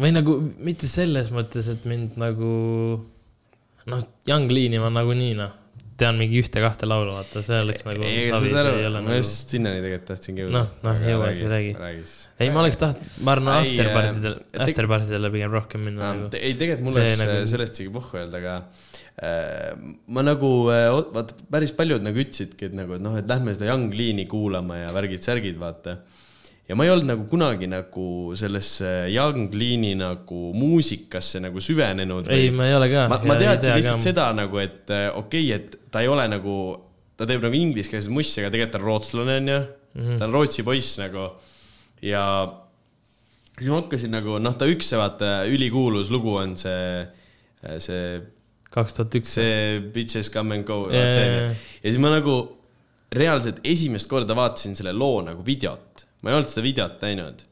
Või 0.00 0.12
nagu 0.14 0.38
mitte 0.64 0.88
selles 0.90 1.30
mõttes, 1.34 1.68
et 1.72 1.86
mind 1.88 2.18
nagu 2.20 2.50
noh, 3.86 4.10
Young 4.28 4.50
Lean'i 4.52 4.80
ma 4.82 4.90
nagunii 4.92 5.36
noh, 5.38 5.54
tean 5.96 6.18
mingi 6.20 6.42
ühte-kahte 6.42 6.86
laulu, 6.88 7.14
vaata, 7.16 7.40
see 7.44 7.58
oleks 7.64 7.86
nagu. 7.86 8.04
ma 9.06 9.16
just 9.16 9.52
sinnani 9.54 9.80
tegelikult 9.80 10.10
tahtsingi 10.10 10.44
jõuda. 10.44 10.52
Noh, 10.58 10.74
noh, 10.84 10.98
jõua 11.08 11.30
siis 11.32 11.48
räägi. 11.52 11.70
ei, 12.36 12.50
ma 12.52 12.60
oleks 12.62 12.80
tahtnud, 12.82 13.14
ma 13.24 13.32
arvan, 13.36 13.52
afterpartidele 13.62 14.34
äh,, 14.42 14.66
afterpartidele 14.66 15.30
pigem 15.32 15.56
rohkem 15.56 15.86
minna 15.88 16.10
nagu. 16.12 16.28
ei, 16.36 16.52
tegelikult 16.60 16.88
mul 16.90 17.00
oleks 17.00 17.16
nagu- 17.22 17.38
nagu... 17.38 17.48
sellest 17.54 17.80
isegi 17.80 17.94
pohhu 17.94 18.20
öelda, 18.20 18.42
aga 18.42 18.58
äh, 19.30 19.88
ma 20.18 20.26
nagu, 20.26 20.52
vaata, 21.16 21.40
päris 21.56 21.72
paljud 21.78 22.04
nagu 22.04 22.24
ütlesidki, 22.26 22.68
et 22.68 22.76
nagu, 22.76 22.98
et 22.98 23.06
noh, 23.06 23.16
et 23.16 23.32
lähme 23.32 23.56
seda 23.56 23.70
Young 23.72 23.96
Lean'i 23.96 24.28
kuulama 24.28 24.82
ja 24.82 24.92
värgid-särgid, 24.96 25.56
vaata. 25.62 26.00
Ja 26.66 26.74
ma 26.74 26.86
ei 26.86 26.90
olnud 26.90 27.06
nagu 27.06 27.26
kunagi 27.30 27.68
nagu 27.70 28.08
sellesse 28.38 28.92
Young 29.12 29.54
Lean'i 29.54 29.94
nagu 29.98 30.50
muusikasse 30.56 31.40
nagu 31.44 31.62
süvenenud. 31.62 32.30
ei, 32.34 32.50
ma 32.50 32.66
ei 32.66 32.74
ole 32.74 32.90
ka. 32.92 33.06
ma, 33.12 33.20
ma 33.22 33.38
teadsin 33.40 33.78
lihtsalt 33.78 34.04
seda 34.08 34.30
nagu, 34.34 34.58
et 34.62 34.90
äh, 34.90 35.08
okei 35.14 35.50
okay,, 35.52 35.60
et 35.60 35.90
ta 35.92 36.02
ei 36.02 36.10
ole 36.10 36.26
nagu, 36.30 36.56
ta 37.16 37.28
teeb 37.28 37.44
nagu 37.46 37.58
ingliskeelset 37.58 38.12
mussi, 38.12 38.40
aga 38.42 38.52
tegelikult 38.54 38.78
ta 38.78 38.82
on 38.82 38.88
rootslane 38.90 39.40
onju. 39.42 39.60
-hmm. 39.96 40.18
ta 40.18 40.28
on 40.28 40.34
Rootsi 40.34 40.64
poiss 40.66 40.98
nagu 41.00 41.28
ja 42.04 42.22
siis 43.56 43.70
ma 43.72 43.80
hakkasin 43.80 44.12
nagu 44.12 44.38
noh, 44.42 44.56
ta 44.58 44.68
üks 44.68 44.92
see 44.92 45.00
vaata 45.00 45.30
ülikuulus 45.50 46.10
lugu 46.12 46.36
on 46.36 46.56
see, 46.60 47.06
see, 47.82 48.20
kaks 48.72 48.98
tuhat 48.98 49.16
üks. 49.20 49.36
see 49.38 49.80
Bitches 49.94 50.30
come 50.32 50.58
and 50.58 50.68
go 50.68 50.86
yeah,. 50.90 51.08
jaa, 51.08 51.24
jaa. 51.24 51.54
ja 51.80 51.86
siis 51.88 52.02
ma 52.02 52.12
nagu 52.12 52.36
reaalselt 53.16 53.62
esimest 53.64 54.10
korda 54.10 54.36
vaatasin 54.36 54.76
selle 54.76 54.92
loo 54.96 55.22
nagu 55.24 55.44
videot, 55.46 56.05
ma 56.26 56.32
ei 56.32 56.40
olnud 56.40 56.50
seda 56.50 56.66
videot 56.66 57.04
näinud 57.06 57.46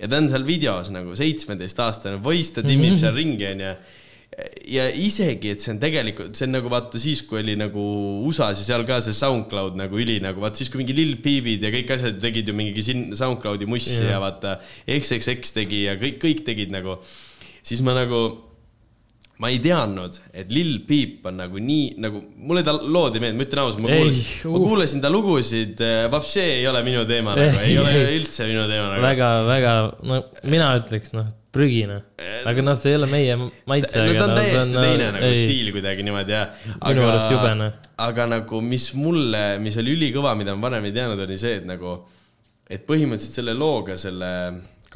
ja 0.00 0.08
ta 0.08 0.18
on 0.20 0.30
seal 0.32 0.44
videos 0.46 0.90
nagu 0.94 1.14
seitsmeteistaastane 1.18 2.20
poiss, 2.24 2.52
ta 2.56 2.64
timmib 2.64 2.98
seal 3.00 3.16
ringi, 3.20 3.46
onju. 3.48 3.72
ja 4.72 4.86
isegi, 5.00 5.52
et 5.54 5.62
see 5.62 5.72
on 5.72 5.80
tegelikult, 5.80 6.36
see 6.36 6.48
on 6.48 6.56
nagu 6.58 6.72
vaata 6.72 7.00
siis, 7.00 7.22
kui 7.28 7.40
oli 7.40 7.54
nagu 7.58 7.84
USA-s 8.28 8.60
ja 8.60 8.72
seal 8.72 8.84
ka 8.88 8.98
see 9.04 9.16
SoundCloud 9.16 9.78
nagu 9.80 10.00
üli 10.02 10.18
nagu 10.24 10.42
vaata 10.42 10.60
siis, 10.60 10.72
kui 10.72 10.82
mingi 10.82 10.96
Lil 10.96 11.14
Peep'id 11.24 11.64
ja 11.64 11.72
kõik 11.74 11.94
asjad 11.96 12.18
tegid 12.22 12.50
ju 12.50 12.56
mingi 12.56 12.84
siin 12.84 13.08
SoundCloudi 13.16 13.68
mussi 13.70 13.94
yeah. 14.02 14.16
ja 14.16 14.24
vaata 14.24 14.58
XXX 14.84 15.56
tegi 15.56 15.86
ja 15.86 15.96
kõik, 16.00 16.20
kõik 16.24 16.44
tegid 16.48 16.74
nagu, 16.74 16.98
siis 17.64 17.80
ma 17.86 17.96
nagu 17.96 18.26
ma 19.42 19.50
ei 19.52 19.58
teadnud, 19.60 20.16
et 20.32 20.52
Lil 20.54 20.78
Peep 20.88 21.26
on 21.28 21.40
nagu 21.42 21.60
nii 21.60 21.96
nagu, 22.00 22.22
mulle 22.48 22.62
ta 22.64 22.72
lood 22.76 23.18
ei 23.18 23.20
meeldi, 23.20 23.36
ma 23.36 23.44
ütlen 23.44 23.62
ausalt, 23.62 23.82
ma 23.84 23.90
kuulasin, 23.92 24.28
ma 24.48 24.52
uh. 24.56 24.68
kuulasin 24.70 25.02
ta 25.04 25.10
lugusid, 25.12 25.82
Vapše 26.12 26.44
ei 26.54 26.68
ole 26.70 26.80
minu 26.86 27.02
teema 27.08 27.34
nagu, 27.36 27.64
ei 27.66 27.76
ole 27.80 27.92
üldse 28.16 28.46
minu 28.48 28.64
teema 28.70 28.94
nagu. 28.94 29.04
väga, 29.04 29.32
väga, 29.50 29.74
no 30.08 30.22
mina 30.48 30.70
ütleks, 30.80 31.12
noh, 31.16 31.28
prügina. 31.52 31.98
aga 32.48 32.64
noh, 32.64 32.76
see 32.80 32.94
ei 32.94 32.98
ole 33.00 33.08
meie 33.12 33.36
maitse. 33.68 34.04
no 34.06 34.14
ta 34.16 34.24
on 34.24 34.34
täiesti 34.38 34.76
teine 34.76 35.10
nagu 35.18 35.28
ei. 35.28 35.42
stiil 35.42 35.72
kuidagi 35.74 36.06
niimoodi 36.06 36.36
ja. 36.36 36.46
Minu 36.80 37.04
arust 37.10 37.34
jubene.. 37.34 37.70
aga 38.06 38.28
nagu, 38.38 38.62
mis 38.64 38.88
mulle, 38.96 39.44
mis 39.62 39.76
oli 39.82 39.98
ülikõva, 39.98 40.32
mida 40.38 40.56
ma 40.56 40.70
varem 40.70 40.88
ei 40.88 40.96
teadnud, 40.96 41.20
oli 41.26 41.36
see, 41.40 41.60
et 41.60 41.68
nagu, 41.68 41.98
et 42.72 42.88
põhimõtteliselt 42.88 43.42
selle 43.42 43.56
looga 43.56 43.98
selle 44.00 44.32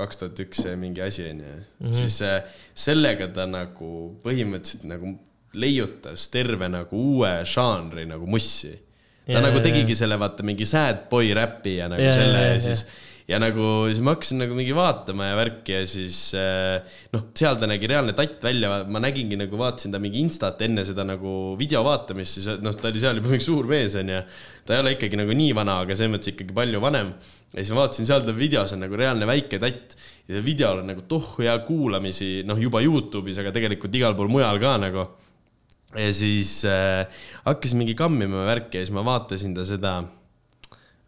kaks 0.00 0.20
tuhat 0.22 0.40
üks 0.46 0.64
mingi 0.80 1.02
asi 1.04 1.24
onju, 1.30 1.56
Mhm. 1.80 1.92
siis 1.92 2.20
äh, 2.26 2.42
sellega 2.74 3.28
ta 3.34 3.46
nagu 3.46 4.16
põhimõtteliselt 4.24 4.84
nagu 4.90 5.14
leiutas 5.54 6.28
terve 6.30 6.68
nagu 6.70 6.96
uue 6.96 7.32
žanri 7.44 8.06
nagu 8.06 8.26
mussi. 8.26 8.72
ta 9.26 9.36
Jaa, 9.38 9.42
nagu 9.44 9.60
tegigi 9.62 9.94
selle 9.94 10.16
vaata 10.18 10.42
mingi 10.42 10.66
sad 10.66 11.04
boy 11.10 11.28
räpi 11.36 11.76
ja 11.76 11.88
nagu 11.92 12.02
Jaa, 12.02 12.12
selle 12.16 12.38
ja 12.40 12.52
jaa, 12.54 12.60
siis 12.64 12.86
ja 13.30 13.38
nagu 13.38 13.64
siis 13.86 14.00
ma 14.02 14.14
hakkasin 14.16 14.40
nagu 14.42 14.56
mingi 14.58 14.74
vaatama 14.74 15.28
ja 15.28 15.36
värki 15.38 15.74
ja 15.76 15.82
siis 15.88 16.18
äh, 16.38 16.80
noh, 17.14 17.28
seal 17.36 17.58
ta 17.60 17.68
nägi 17.70 17.90
reaalne 17.90 18.14
tatt 18.18 18.42
välja, 18.42 18.80
ma 18.90 19.02
nägingi 19.02 19.38
nagu 19.38 19.60
vaatasin 19.60 19.94
ta 19.94 20.00
mingi 20.02 20.22
instat 20.24 20.62
enne 20.66 20.82
seda 20.88 21.04
nagu 21.06 21.54
video 21.60 21.84
vaatamist, 21.86 22.38
siis 22.38 22.58
noh, 22.64 22.74
ta 22.74 22.90
oli 22.90 23.02
seal 23.02 23.20
juba 23.20 23.30
mingi 23.30 23.46
suur 23.46 23.70
mees 23.70 23.94
onju. 24.00 24.24
ta 24.66 24.74
ei 24.76 24.82
ole 24.82 24.96
ikkagi 24.96 25.20
nagu 25.20 25.36
nii 25.36 25.54
vana, 25.56 25.78
aga 25.84 25.94
selles 25.94 26.14
mõttes 26.16 26.34
ikkagi 26.34 26.56
palju 26.56 26.82
vanem. 26.82 27.14
ja 27.54 27.62
siis 27.62 27.72
ma 27.74 27.84
vaatasin 27.84 28.10
seal 28.10 28.26
ta 28.26 28.34
videos 28.34 28.74
on 28.74 28.84
nagu 28.86 28.98
reaalne 28.98 29.30
väike 29.30 29.62
tatt 29.62 29.96
ja 30.26 30.36
seal 30.36 30.46
videol 30.46 30.82
on 30.82 30.90
nagu 30.90 31.06
tohu 31.06 31.46
hea 31.46 31.58
kuulamisi, 31.66 32.40
noh 32.46 32.58
juba 32.58 32.82
Youtube'is, 32.82 33.38
aga 33.42 33.54
tegelikult 33.54 33.94
igal 33.94 34.18
pool 34.18 34.32
mujal 34.32 34.58
ka 34.62 34.76
nagu 34.82 35.06
ja 35.94 36.10
siis 36.14 36.64
äh, 36.66 37.06
hakkasin 37.46 37.78
mingi 37.78 37.94
kammima 37.98 38.42
värki 38.46 38.78
ja 38.78 38.86
siis 38.86 38.94
ma 38.94 39.06
vaatasin 39.06 39.54
ta 39.54 39.66
seda 39.66 40.00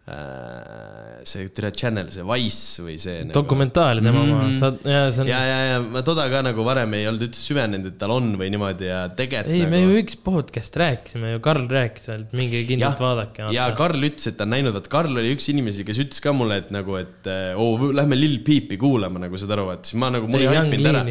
see 0.03 1.47
tere 1.55 1.69
channel, 1.71 2.09
see 2.11 2.25
Wise 2.27 2.83
või 2.83 2.97
see 2.99 3.21
nagu,. 3.23 3.37
dokumentaali 3.37 4.03
tema 4.03 4.25
oma, 4.25 4.41
sa, 4.59 4.71
ja 4.83 5.03
see 5.15 5.23
on, 5.23 5.29
ja, 5.31 5.39
ja, 5.47 5.59
ja 5.69 5.77
ma 5.85 6.03
toda 6.03 6.25
ka 6.33 6.41
nagu 6.43 6.65
varem 6.67 6.97
ei 6.99 7.07
olnud 7.07 7.23
üldse 7.29 7.39
süvenenud, 7.45 7.87
et 7.93 8.01
tal 8.01 8.17
on 8.17 8.33
või 8.41 8.51
niimoodi 8.51 8.89
ja 8.89 9.05
tegelikult 9.15 9.55
ei, 9.55 9.63
nagu... 9.63 9.71
me 9.71 9.83
ju 9.85 10.01
üks 10.01 10.19
podcast 10.27 10.79
rääkisime 10.83 11.37
ju, 11.37 11.43
Karl 11.47 11.69
rääkis 11.71 12.11
veel, 12.11 12.25
et 12.27 12.35
minge 12.41 12.65
kindlalt 12.67 13.05
vaadake. 13.05 13.47
ja 13.55 13.69
Karl 13.79 14.09
ütles, 14.11 14.27
et 14.33 14.41
ta 14.41 14.49
on 14.49 14.53
näinud, 14.57 14.75
vaat 14.75 14.91
Karl 14.97 15.23
oli 15.23 15.37
üks 15.37 15.47
inimesi, 15.55 15.87
kes 15.87 16.03
ütles 16.03 16.25
ka 16.25 16.35
mulle, 16.35 16.59
et 16.65 16.75
nagu, 16.75 16.99
et 16.99 17.31
äh, 17.31 17.53
oo, 17.55 17.93
lähme 17.95 18.19
Lil 18.19 18.41
Peepi 18.43 18.81
kuulama 18.83 19.23
nagu 19.23 19.39
saad 19.39 19.55
aru, 19.55 19.71
et 19.77 19.87
siis 19.87 20.03
ma 20.03 20.11
nagu, 20.11 20.27
mul 20.27 20.43
ei 20.43 20.51
haipinud 20.51 20.91
ära. 20.97 21.07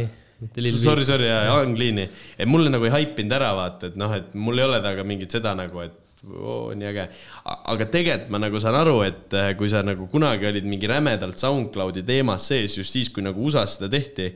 Sorry, 0.74 1.06
sorry, 1.06 1.30
jaa, 1.30 1.42
Young 1.48 1.80
Lean'i. 1.80 2.10
et 2.36 2.50
mulle 2.50 2.74
nagu 2.74 2.84
ei 2.90 2.96
haipinud 2.98 3.40
ära, 3.40 3.56
vaata, 3.56 3.94
et 3.94 4.00
noh, 4.02 4.20
et 4.20 4.36
mul 4.36 4.60
ei 4.60 4.68
ole 4.68 4.84
temaga 4.84 5.08
mingit 5.08 5.40
seda 5.40 5.56
nagu, 5.56 5.80
et 5.86 5.96
oo, 6.30 6.74
nii 6.78 6.88
äge. 6.92 7.08
aga 7.46 7.88
tegelikult 7.94 8.32
ma 8.34 8.42
nagu 8.44 8.62
saan 8.62 8.78
aru, 8.82 9.02
et 9.08 9.36
äh, 9.38 9.52
kui 9.58 9.70
sa 9.72 9.84
nagu 9.86 10.08
kunagi 10.12 10.50
olid 10.52 10.68
mingi 10.70 10.90
rämedalt 10.90 11.42
SoundCloudi 11.42 12.06
teemas 12.08 12.48
sees, 12.52 12.78
just 12.78 12.98
siis, 12.98 13.10
kui 13.14 13.26
nagu 13.26 13.42
USA-s 13.48 13.80
seda 13.80 13.92
tehti, 13.92 14.32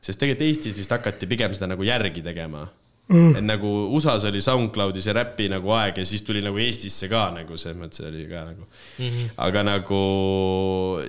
sest 0.00 0.20
tegelikult 0.20 0.48
Eestis 0.48 0.78
vist 0.78 0.92
hakati 0.92 1.28
pigem 1.30 1.54
seda 1.56 1.70
nagu 1.72 1.86
järgi 1.86 2.24
tegema 2.24 2.66
mm.. 3.08 3.36
et 3.38 3.44
nagu 3.44 3.70
USA-s 3.96 4.26
oli 4.28 4.40
SoundCloudis 4.44 5.08
ja 5.08 5.14
räpi 5.16 5.48
nagu 5.52 5.72
aeg 5.76 6.00
ja 6.00 6.06
siis 6.08 6.24
tuli 6.26 6.42
nagu 6.44 6.58
Eestisse 6.60 7.08
ka 7.12 7.26
nagu 7.34 7.58
selles 7.60 7.78
mõttes 7.80 8.04
oli 8.06 8.26
ka 8.30 8.44
nagu 8.48 8.64
mm. 8.64 9.08
-hmm. 9.08 9.30
aga 9.46 9.64
nagu 9.68 10.02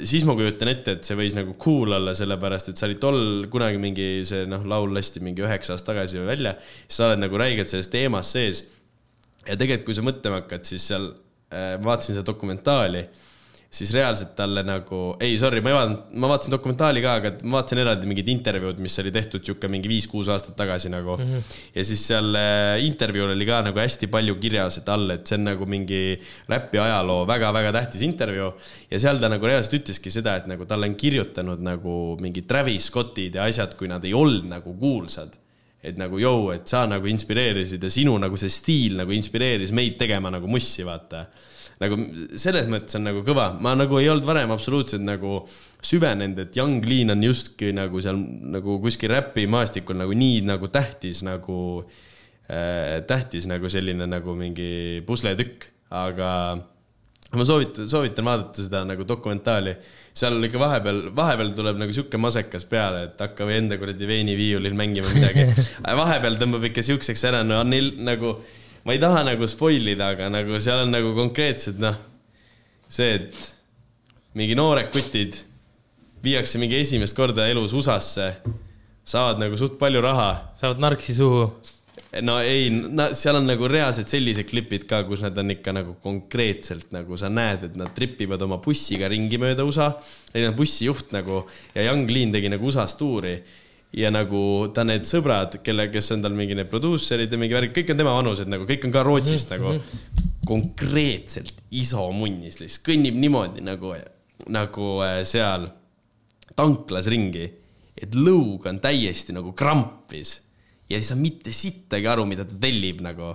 siis 0.04 0.26
ma 0.28 0.36
kujutan 0.38 0.72
ette, 0.72 0.98
et 0.98 1.08
see 1.08 1.18
võis 1.20 1.36
nagu 1.38 1.56
cool 1.62 1.96
olla, 2.00 2.16
sellepärast 2.18 2.72
et 2.72 2.80
sa 2.80 2.90
olid 2.90 3.02
tol 3.04 3.20
kunagi 3.52 3.82
mingi 3.82 4.10
see 4.28 4.46
noh, 4.50 4.66
laul 4.66 4.94
lasti 4.96 5.24
mingi 5.24 5.46
üheksa 5.46 5.76
aastat 5.76 5.94
tagasi 5.96 6.24
välja, 6.26 6.56
siis 6.88 7.00
sa 7.00 7.10
oled 7.10 7.24
nagu 7.24 7.38
räigelt 7.40 7.70
selles 7.70 7.92
teemas 7.92 8.32
sees. 8.36 8.66
Ja 9.46 9.56
tegelikult, 9.56 9.86
kui 9.90 9.98
sa 9.98 10.06
mõtlema 10.06 10.42
hakkad, 10.42 10.66
siis 10.68 10.90
seal 10.92 11.10
äh, 11.12 11.76
ma 11.80 11.94
vaatasin 11.94 12.18
seda 12.18 12.28
dokumentaali 12.32 13.06
siis 13.76 13.92
reaalselt 13.96 14.32
talle 14.38 14.64
nagu, 14.66 15.00
ei 15.24 15.36
sorry, 15.40 15.60
ma 15.64 15.72
ei 15.72 15.76
vaadanud, 15.76 16.16
ma 16.22 16.30
vaatasin 16.32 16.54
dokumentaali 16.54 17.02
ka, 17.04 17.16
aga 17.20 17.32
ma 17.44 17.58
vaatasin 17.58 17.82
eraldi 17.84 18.10
mingid 18.10 18.30
intervjuud, 18.32 18.80
mis 18.84 18.96
oli 19.04 19.12
tehtud 19.16 19.44
sihuke 19.46 19.70
mingi 19.72 19.92
viis-kuus 19.92 20.30
aastat 20.32 20.56
tagasi 20.60 20.92
nagu 20.94 21.18
mm. 21.18 21.32
-hmm. 21.32 21.60
ja 21.76 21.86
siis 21.90 22.06
seal 22.12 22.40
äh, 22.40 22.86
intervjuul 22.86 23.34
oli 23.36 23.48
ka 23.50 23.62
nagu 23.68 23.82
hästi 23.82 24.08
palju 24.12 24.38
kirjas, 24.40 24.80
et 24.82 24.90
all, 24.96 25.10
et 25.18 25.28
see 25.28 25.40
on 25.40 25.48
nagu 25.50 25.68
mingi 25.68 26.02
räpi 26.52 26.80
ajaloo 26.86 27.26
väga-väga 27.28 27.74
tähtis 27.80 28.06
intervjuu. 28.08 28.54
ja 28.92 29.00
seal 29.00 29.20
ta 29.20 29.30
nagu 29.30 29.46
reaalselt 29.46 29.82
ütleski 29.82 30.12
seda, 30.12 30.36
et 30.36 30.48
nagu 30.48 30.66
talle 30.66 30.88
on 30.88 30.96
kirjutanud 30.96 31.60
nagu 31.60 32.18
mingid 32.22 32.48
Travis 32.48 32.88
Scottid 32.88 33.36
ja 33.36 33.44
asjad, 33.44 33.76
kui 33.76 33.88
nad 33.92 34.04
ei 34.06 34.14
olnud 34.14 34.48
nagu 34.56 34.74
kuulsad 34.80 35.36
et 35.86 36.00
nagu 36.00 36.20
jõu, 36.22 36.50
et 36.56 36.66
sa 36.70 36.86
nagu 36.90 37.10
inspireerisid 37.10 37.84
ja 37.86 37.92
sinu 37.94 38.16
nagu 38.22 38.38
see 38.40 38.52
stiil 38.54 38.98
nagu 39.00 39.14
inspireeris 39.16 39.74
meid 39.76 40.00
tegema 40.00 40.32
nagu 40.34 40.50
mussi, 40.50 40.86
vaata. 40.88 41.26
Nagu 41.82 41.98
selles 42.40 42.70
mõttes 42.72 42.96
on 42.96 43.04
nagu 43.10 43.22
kõva, 43.28 43.50
ma 43.60 43.74
nagu 43.76 44.00
ei 44.00 44.08
olnud 44.08 44.28
varem 44.28 44.54
absoluutselt 44.56 45.04
nagu 45.04 45.42
süvenenud, 45.86 46.40
et 46.46 46.58
Young 46.58 46.86
Lean 46.88 47.12
on 47.14 47.24
justkui 47.28 47.74
nagu 47.76 48.00
seal 48.02 48.18
nagu 48.56 48.80
kuskil 48.84 49.12
räpimaastikul 49.12 50.00
nagu 50.00 50.16
nii 50.16 50.40
nagu 50.48 50.70
tähtis 50.74 51.22
nagu 51.28 51.58
äh,, 52.48 53.04
tähtis 53.08 53.50
nagu 53.52 53.70
selline 53.70 54.08
nagu 54.10 54.38
mingi 54.40 55.04
pusletükk, 55.06 55.68
aga 55.94 56.32
ma 57.36 57.46
soovitan, 57.48 57.90
soovitan 57.92 58.32
vaadata 58.32 58.66
seda 58.66 58.84
nagu 58.88 59.06
dokumentaali. 59.08 59.76
Seal 60.16 60.48
ikka 60.48 60.60
vahepeal, 60.62 61.00
vahepeal 61.16 61.50
tuleb 61.58 61.80
nagu 61.82 61.96
sihuke 61.96 62.20
masekas 62.22 62.64
peale, 62.72 63.06
et 63.10 63.20
hakka 63.20 63.48
või 63.48 63.58
enda 63.60 63.78
kuradi 63.80 64.08
veiniviiulil 64.08 64.78
mängima 64.78 65.12
midagi. 65.12 65.50
vahepeal 66.04 66.38
tõmbab 66.40 66.70
ikka 66.70 66.86
siukseks 66.88 67.26
ära, 67.32 67.42
no 67.48 67.60
neil 67.68 67.92
nagu, 68.08 68.38
ma 68.88 68.96
ei 68.96 69.02
taha 69.04 69.26
nagu 69.28 69.50
spoil 69.52 69.92
ida, 69.92 70.14
aga 70.16 70.30
nagu 70.32 70.62
seal 70.64 70.86
on 70.86 70.96
nagu 70.96 71.12
konkreetselt 71.18 71.84
noh, 71.84 72.00
see, 72.88 73.20
et 73.20 73.42
mingi 74.40 74.56
noored 74.56 74.88
kutid 74.94 75.42
viiakse 76.26 76.60
mingi 76.62 76.80
esimest 76.80 77.16
korda 77.18 77.50
elus 77.52 77.76
USA-sse, 77.76 78.32
saavad 79.06 79.44
nagu 79.44 79.60
suht 79.60 79.76
palju 79.82 80.02
raha 80.02 80.30
saavad 80.58 80.80
narksi 80.82 81.16
suhu. 81.20 81.50
No 82.24 82.38
ei, 82.40 82.70
seal 83.18 83.40
on 83.40 83.48
nagu 83.50 83.68
reaalselt 83.70 84.12
sellised 84.12 84.48
klipid 84.48 84.86
ka, 84.90 85.02
kus 85.08 85.24
nad 85.26 85.38
on 85.42 85.52
ikka 85.56 85.74
nagu 85.76 85.96
konkreetselt 86.04 86.94
nagu 86.96 87.18
sa 87.20 87.30
näed, 87.32 87.68
et 87.70 87.78
nad 87.80 87.92
tripivad 87.96 88.42
oma 88.46 88.60
bussiga 88.64 89.10
ringi 89.12 89.40
mööda 89.42 89.66
USA. 89.68 89.92
Neil 90.34 90.50
on 90.52 90.58
bussijuht 90.58 91.12
nagu 91.16 91.44
ja 91.76 91.90
Young 91.90 92.12
Lean 92.12 92.34
tegi 92.36 92.52
nagu 92.52 92.70
USA-s 92.70 92.96
tuuri 93.00 93.36
ja 93.96 94.12
nagu 94.12 94.40
ta 94.76 94.84
need 94.88 95.08
sõbrad, 95.08 95.60
kelle, 95.64 95.88
kes 95.92 96.12
on 96.16 96.24
tal 96.26 96.36
mingi 96.36 96.58
need 96.58 96.72
produusserid 96.72 97.32
ja 97.32 97.40
mingi 97.40 97.56
värk, 97.56 97.76
kõik 97.76 97.94
on 97.94 98.02
tema 98.02 98.16
vanused 98.18 98.52
nagu, 98.52 98.68
kõik 98.68 98.88
on 98.88 98.96
ka 98.96 99.04
Rootsist 99.08 99.54
nagu. 99.56 99.78
konkreetselt 100.46 101.64
iso 101.74 102.04
munnis 102.14 102.60
lihtsalt 102.60 102.84
kõnnib 102.86 103.16
niimoodi 103.18 103.64
nagu, 103.66 103.96
nagu 104.54 104.90
äh, 105.02 105.24
seal 105.26 105.72
tanklas 106.56 107.10
ringi, 107.10 107.48
et 107.98 108.14
lõug 108.14 108.68
on 108.70 108.78
täiesti 108.84 109.34
nagu 109.34 109.56
krampis 109.58 110.36
ja 110.90 111.00
ei 111.00 111.06
saa 111.06 111.18
mitte 111.20 111.54
sittagi 111.56 112.10
aru, 112.10 112.26
mida 112.30 112.46
ta 112.48 112.58
tellib 112.62 113.02
nagu. 113.06 113.34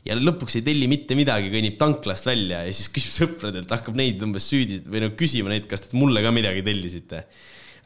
ja 0.00 0.16
lõpuks 0.16 0.54
ei 0.56 0.64
telli 0.64 0.86
mitte 0.88 1.16
midagi, 1.16 1.50
kõnnib 1.52 1.74
tanklast 1.80 2.24
välja 2.24 2.62
ja 2.64 2.72
siis 2.72 2.88
küsib 2.92 3.12
sõpradelt, 3.12 3.68
hakkab 3.68 3.98
neid 4.00 4.22
umbes 4.24 4.46
süüdi 4.48 4.78
või 4.86 5.02
nagu 5.04 5.16
küsima 5.18 5.52
neid, 5.52 5.66
kas 5.68 5.84
te 5.84 5.98
mulle 6.00 6.22
ka 6.24 6.32
midagi 6.32 6.64
tellisite. 6.64 7.26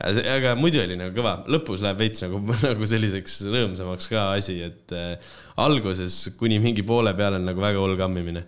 aga 0.05 0.55
muidu 0.59 0.83
oli 0.83 0.99
nagu 0.99 1.15
kõva, 1.15 1.41
lõpus 1.51 1.83
läheb 1.83 2.05
veits 2.05 2.23
nagu, 2.23 2.39
nagu 2.69 2.87
selliseks 2.91 3.41
rõõmsamaks 3.51 4.11
ka 4.11 4.29
asi, 4.37 4.61
et 4.69 4.95
äh, 4.95 5.35
alguses 5.63 6.37
kuni 6.39 6.61
mingi 6.63 6.87
poole 6.87 7.15
peale 7.19 7.43
on 7.43 7.51
nagu 7.51 7.63
väga 7.63 7.83
hull 7.83 7.99
kammimine. 7.99 8.47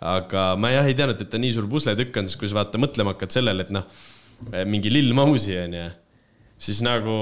aga 0.00 0.54
ma 0.60 0.72
jah 0.72 0.88
ei 0.88 0.96
teadnud, 0.96 1.20
et 1.20 1.32
ta 1.32 1.40
nii 1.40 1.56
suur 1.56 1.68
pusletükk 1.72 2.20
on, 2.20 2.28
siis 2.28 2.40
kui 2.40 2.48
sa 2.48 2.62
vaata 2.62 2.80
mõtlema 2.80 3.16
hakkad 3.16 3.36
sellele, 3.36 3.64
et 3.64 3.72
noh, 3.76 3.84
mingi 4.68 4.92
Lill 4.92 5.12
Mausi 5.16 5.56
on 5.60 5.76
ju, 5.76 5.90
siis 6.68 6.80
nagu 6.84 7.16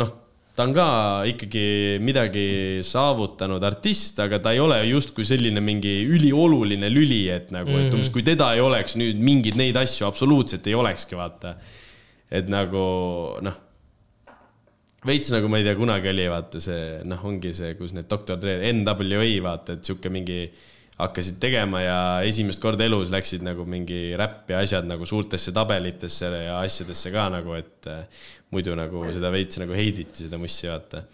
noh, 0.00 0.12
ta 0.52 0.66
on 0.66 0.74
ka 0.76 0.86
ikkagi 1.30 1.98
midagi 2.04 2.46
saavutanud 2.84 3.62
artist, 3.64 4.20
aga 4.20 4.40
ta 4.42 4.52
ei 4.52 4.60
ole 4.60 4.82
justkui 4.90 5.24
selline 5.24 5.62
mingi 5.64 6.02
ülioluline 6.04 6.90
lüli, 6.92 7.24
et 7.32 7.52
nagu, 7.54 7.72
et 7.80 7.92
umbes 7.94 8.12
kui 8.12 8.24
teda 8.26 8.52
ei 8.56 8.64
oleks 8.64 8.98
nüüd 9.00 9.20
mingeid 9.22 9.56
neid 9.60 9.78
asju 9.80 10.08
absoluutselt 10.08 10.66
ei 10.68 10.76
olekski, 10.76 11.16
vaata. 11.16 11.56
et 12.32 12.48
nagu 12.52 12.82
noh, 13.44 13.56
veits 15.08 15.32
nagu 15.32 15.48
ma 15.52 15.60
ei 15.60 15.66
tea, 15.66 15.76
kunagi 15.78 16.12
oli 16.12 16.28
vaata 16.32 16.60
see 16.62 17.00
noh, 17.08 17.24
ongi 17.28 17.54
see, 17.56 17.72
kus 17.80 17.96
need 17.96 18.10
Doktor 18.10 18.38
Dre, 18.40 18.60
NWA 18.76 19.32
vaata, 19.44 19.78
et 19.78 19.88
sihuke 19.88 20.12
mingi 20.12 20.44
hakkasid 21.00 21.40
tegema 21.40 21.80
ja 21.80 21.96
esimest 22.28 22.60
korda 22.62 22.84
elus 22.84 23.10
läksid 23.10 23.42
nagu 23.42 23.64
mingi 23.66 24.12
räpp 24.20 24.52
ja 24.52 24.60
asjad 24.62 24.84
nagu 24.86 25.08
suurtesse 25.08 25.54
tabelitesse 25.56 26.28
ja 26.44 26.60
asjadesse 26.60 27.10
ka 27.14 27.26
nagu, 27.32 27.56
et 27.56 27.88
muidu 28.52 28.76
nagu 28.76 29.04
seda 29.14 29.32
veits 29.32 29.60
nagu 29.62 29.74
heiditi, 29.76 30.26
seda 30.26 30.40
mussi 30.40 30.68
vaata. 30.70 31.04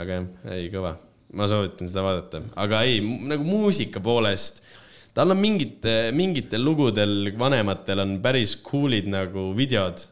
aga 0.00 0.18
jah, 0.20 0.26
ei 0.54 0.68
kõva, 0.72 0.94
ma 1.36 1.48
soovitan 1.50 1.90
seda 1.90 2.04
vaadata, 2.06 2.42
aga 2.62 2.84
ei, 2.86 3.00
nagu 3.02 3.44
muusika 3.46 4.02
poolest, 4.02 4.62
tal 5.14 5.34
on 5.34 5.40
mingite, 5.42 5.94
mingitel 6.16 6.62
lugudel, 6.64 7.32
vanematel 7.38 8.04
on 8.04 8.16
päris 8.22 8.54
cool'id 8.64 9.10
nagu 9.10 9.50
videod, 9.58 10.02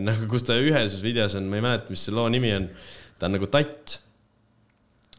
nagu 0.00 0.28
kus 0.32 0.48
ta 0.48 0.56
ühes 0.56 0.98
videos 1.04 1.36
on, 1.38 1.50
ma 1.52 1.60
ei 1.60 1.66
mäleta, 1.68 1.92
mis 1.92 2.06
see 2.08 2.16
loo 2.16 2.28
nimi 2.32 2.54
on, 2.56 2.70
ta 3.20 3.28
on 3.28 3.36
nagu 3.36 3.50
tatt. 3.52 3.98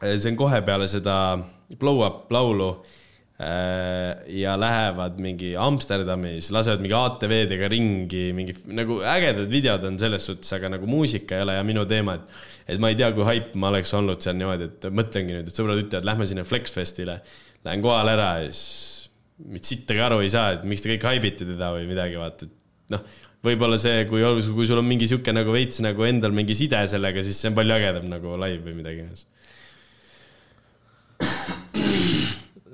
see 0.02 0.32
on 0.32 0.38
kohe 0.38 0.62
peale 0.66 0.90
seda 0.90 1.38
Blow 1.80 2.02
Up 2.06 2.32
laulu. 2.32 2.72
äh, 2.72 3.07
ja 3.38 4.56
lähevad 4.58 5.20
mingi 5.22 5.52
Amsterdamis, 5.62 6.48
lasevad 6.50 6.82
mingi 6.82 6.96
ATV-dega 6.98 7.68
ringi, 7.70 8.24
mingi 8.34 8.56
nagu 8.74 8.98
ägedad 9.06 9.52
videod 9.52 9.86
on 9.86 10.00
selles 10.02 10.26
suhtes, 10.26 10.50
aga 10.58 10.72
nagu 10.74 10.90
muusika 10.90 11.38
ei 11.38 11.46
ole 11.46 11.58
ja 11.60 11.66
minu 11.68 11.86
teema, 11.90 12.18
et 12.18 12.74
et 12.74 12.82
ma 12.82 12.90
ei 12.92 12.98
tea, 13.00 13.12
kui 13.16 13.24
haip 13.28 13.54
ma 13.56 13.70
oleks 13.70 13.94
olnud 13.96 14.26
seal 14.26 14.36
niimoodi, 14.40 14.72
et 14.72 14.90
mõtlengi 14.90 15.38
nüüd, 15.38 15.52
et 15.52 15.60
sõbrad 15.60 15.84
ütlevad, 15.84 16.08
lähme 16.10 16.26
sinna 16.28 16.44
Flexfestile, 16.50 17.20
lähen 17.68 17.86
kohale 17.86 18.18
ära 18.18 18.32
ja 18.42 18.50
siis 18.50 19.06
mitte 19.46 19.70
sittagi 19.70 20.02
aru 20.02 20.20
ei 20.26 20.34
saa, 20.34 20.58
et 20.58 20.66
miks 20.68 20.82
te 20.84 20.90
kõik 20.96 21.06
haibite 21.12 21.46
teda 21.46 21.70
või 21.76 21.86
midagi, 21.90 22.18
vaata, 22.20 22.50
et 22.50 22.96
noh, 22.96 23.06
võib-olla 23.46 23.78
see, 23.80 24.04
kui, 24.10 24.26
kui 24.50 24.68
sul 24.68 24.82
on 24.82 24.88
mingi 24.90 25.08
sihuke 25.10 25.34
nagu 25.36 25.54
veits 25.54 25.80
nagu 25.86 26.10
endal 26.10 26.34
mingi 26.36 26.58
side 26.58 26.82
sellega, 26.90 27.22
siis 27.24 27.38
see 27.38 27.52
on 27.52 27.58
palju 27.60 27.78
ägedam 27.78 28.10
nagu 28.10 28.34
live 28.42 28.66
või 28.66 28.80
midagi 28.82 29.06
iganes. 29.06 29.28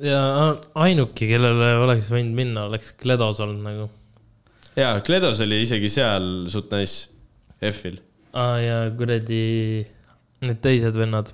Ja 0.03 0.21
ainuke, 0.83 1.27
kellele 1.29 1.69
oleks 1.83 2.09
võinud 2.11 2.35
minna, 2.37 2.67
oleks 2.69 2.93
Kledos 2.99 3.39
olnud 3.43 3.63
nagu. 3.65 3.89
jaa, 4.77 4.97
Kledos 5.05 5.41
oli 5.45 5.61
isegi 5.63 5.91
seal 5.91 6.49
suht 6.51 6.73
nice, 6.75 7.09
F-il. 7.71 7.99
aa 8.33 8.57
ja 8.61 8.79
kuradi 8.97 9.43
need 10.43 10.59
teised 10.63 10.97
vennad, 10.99 11.31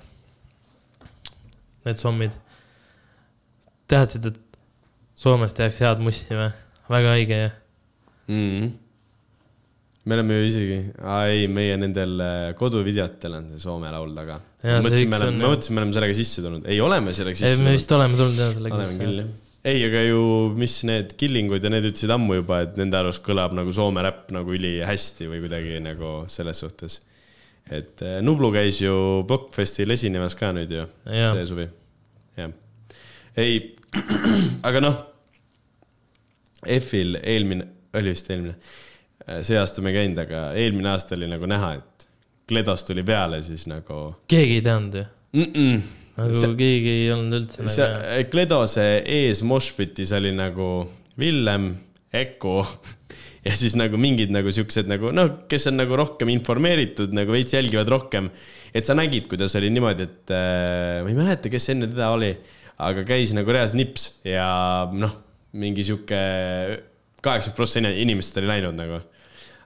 need 1.86 1.98
zombid. 2.00 2.36
teadsid, 3.90 4.30
et 4.30 4.46
Soomes 5.20 5.52
tehakse 5.52 5.84
head 5.84 5.98
mussi 6.00 6.32
või? 6.32 6.52
väga 6.90 7.16
õige 7.18 7.40
jah. 7.42 7.56
mm. 8.28 8.46
-hmm. 8.46 8.70
Me 10.08 10.16
oleme 10.16 10.38
ju 10.38 10.46
isegi, 10.48 10.78
ei, 11.28 11.44
meie 11.52 11.76
nendel 11.80 12.22
äh, 12.24 12.46
koduvideotel 12.56 13.36
on 13.36 13.50
see 13.52 13.60
Soome 13.60 13.90
laul 13.92 14.14
taga. 14.16 14.38
Mõtlesin, 14.62 15.10
me 15.10 15.18
oleme, 15.18 15.36
ma 15.36 15.52
mõtlesin, 15.52 15.76
me 15.76 15.82
oleme 15.82 15.96
sellega 15.96 16.16
sisse 16.16 16.44
tulnud, 16.44 16.64
ei 16.72 16.80
oleme 16.84 17.12
sellega 17.16 17.36
ei, 17.36 17.42
sisse 17.42 17.52
me 17.52 17.60
tulnud. 17.60 17.76
vist 17.76 17.94
oleme 17.96 18.20
tulnud 18.20 18.40
jah 18.40 18.56
oleme 18.62 18.88
sellega. 18.94 19.26
jah. 19.26 19.68
ei, 19.72 19.84
aga 19.90 20.06
ju, 20.06 20.22
mis 20.56 20.78
need 20.88 21.14
Killingud 21.20 21.68
ja 21.68 21.72
need 21.74 21.90
ütlesid 21.90 22.14
ammu 22.16 22.40
juba, 22.40 22.62
et 22.64 22.80
nende 22.80 22.96
arust 23.00 23.24
kõlab 23.26 23.52
nagu 23.58 23.76
Soome 23.76 24.04
räpp 24.06 24.32
nagu 24.36 24.56
ülihästi 24.56 25.28
või 25.28 25.44
kuidagi 25.44 25.82
nagu 25.84 26.14
selles 26.32 26.64
suhtes. 26.64 27.00
et 27.68 28.00
äh, 28.06 28.18
Nublu 28.24 28.48
käis 28.56 28.80
ju 28.80 28.96
Blockfestil 29.28 29.92
esinemas 29.92 30.38
ka 30.38 30.54
nüüd 30.56 30.72
ju, 30.78 30.88
see 31.04 31.46
suvi. 31.52 31.68
jah, 32.40 32.56
ei, 33.36 33.60
aga 34.68 34.80
noh, 34.80 35.02
F-il 36.64 37.20
eelmine, 37.20 37.68
oli 37.96 38.12
vist 38.12 38.28
eelmine, 38.32 38.56
see 39.46 39.58
aasta 39.60 39.84
me 39.84 39.92
ei 39.92 40.00
käinud, 40.00 40.20
aga 40.24 40.44
eelmine 40.58 40.92
aasta 40.94 41.16
oli 41.18 41.30
nagu 41.30 41.48
näha, 41.50 41.74
et 41.80 42.06
Kledos 42.50 42.82
tuli 42.82 43.04
peale, 43.06 43.38
siis 43.46 43.68
nagu 43.70 44.10
keegi 44.30 44.58
ei 44.58 44.62
teadnud 44.66 44.96
ju. 44.98 45.04
mm. 45.32 45.50
-mm. 45.52 45.82
nagu 46.18 46.40
See- 46.40 46.56
keegi 46.58 46.94
ei 46.96 47.12
olnud 47.14 47.38
üldse 47.40 47.62
nagu. 47.62 47.74
see 47.74 48.24
Kledose 48.32 48.86
ees 49.06 49.42
Moshpitis 49.46 50.12
oli 50.18 50.32
nagu 50.34 50.70
Villem, 51.18 51.74
Eko 52.12 52.56
ja 53.46 53.54
siis 53.56 53.76
nagu 53.78 53.96
mingid 54.00 54.32
nagu 54.34 54.52
siuksed 54.52 54.90
nagu 54.90 55.12
noh, 55.14 55.44
kes 55.48 55.68
on 55.70 55.78
nagu 55.80 55.96
rohkem 55.96 56.32
informeeritud, 56.34 57.14
nagu 57.16 57.32
veits 57.32 57.54
jälgivad 57.54 57.88
rohkem. 57.88 58.30
et 58.74 58.86
sa 58.86 58.94
nägid, 58.94 59.28
kuidas 59.30 59.54
oli 59.58 59.70
niimoodi, 59.70 60.06
et 60.06 60.34
äh, 60.34 61.00
ma 61.04 61.08
ei 61.10 61.16
mäleta, 61.16 61.50
kes 61.52 61.70
enne 61.72 61.88
teda 61.90 62.10
oli, 62.14 62.34
aga 62.80 63.04
käis 63.06 63.32
nagu 63.36 63.52
reas 63.52 63.74
nips 63.76 64.20
ja 64.24 64.88
noh, 64.92 65.16
mingi 65.52 65.84
sihuke 65.86 66.20
kaheksakümmend 67.20 67.56
protsenti 67.56 67.96
inimestest 68.04 68.38
oli 68.40 68.50
läinud 68.50 68.78
nagu 68.78 69.00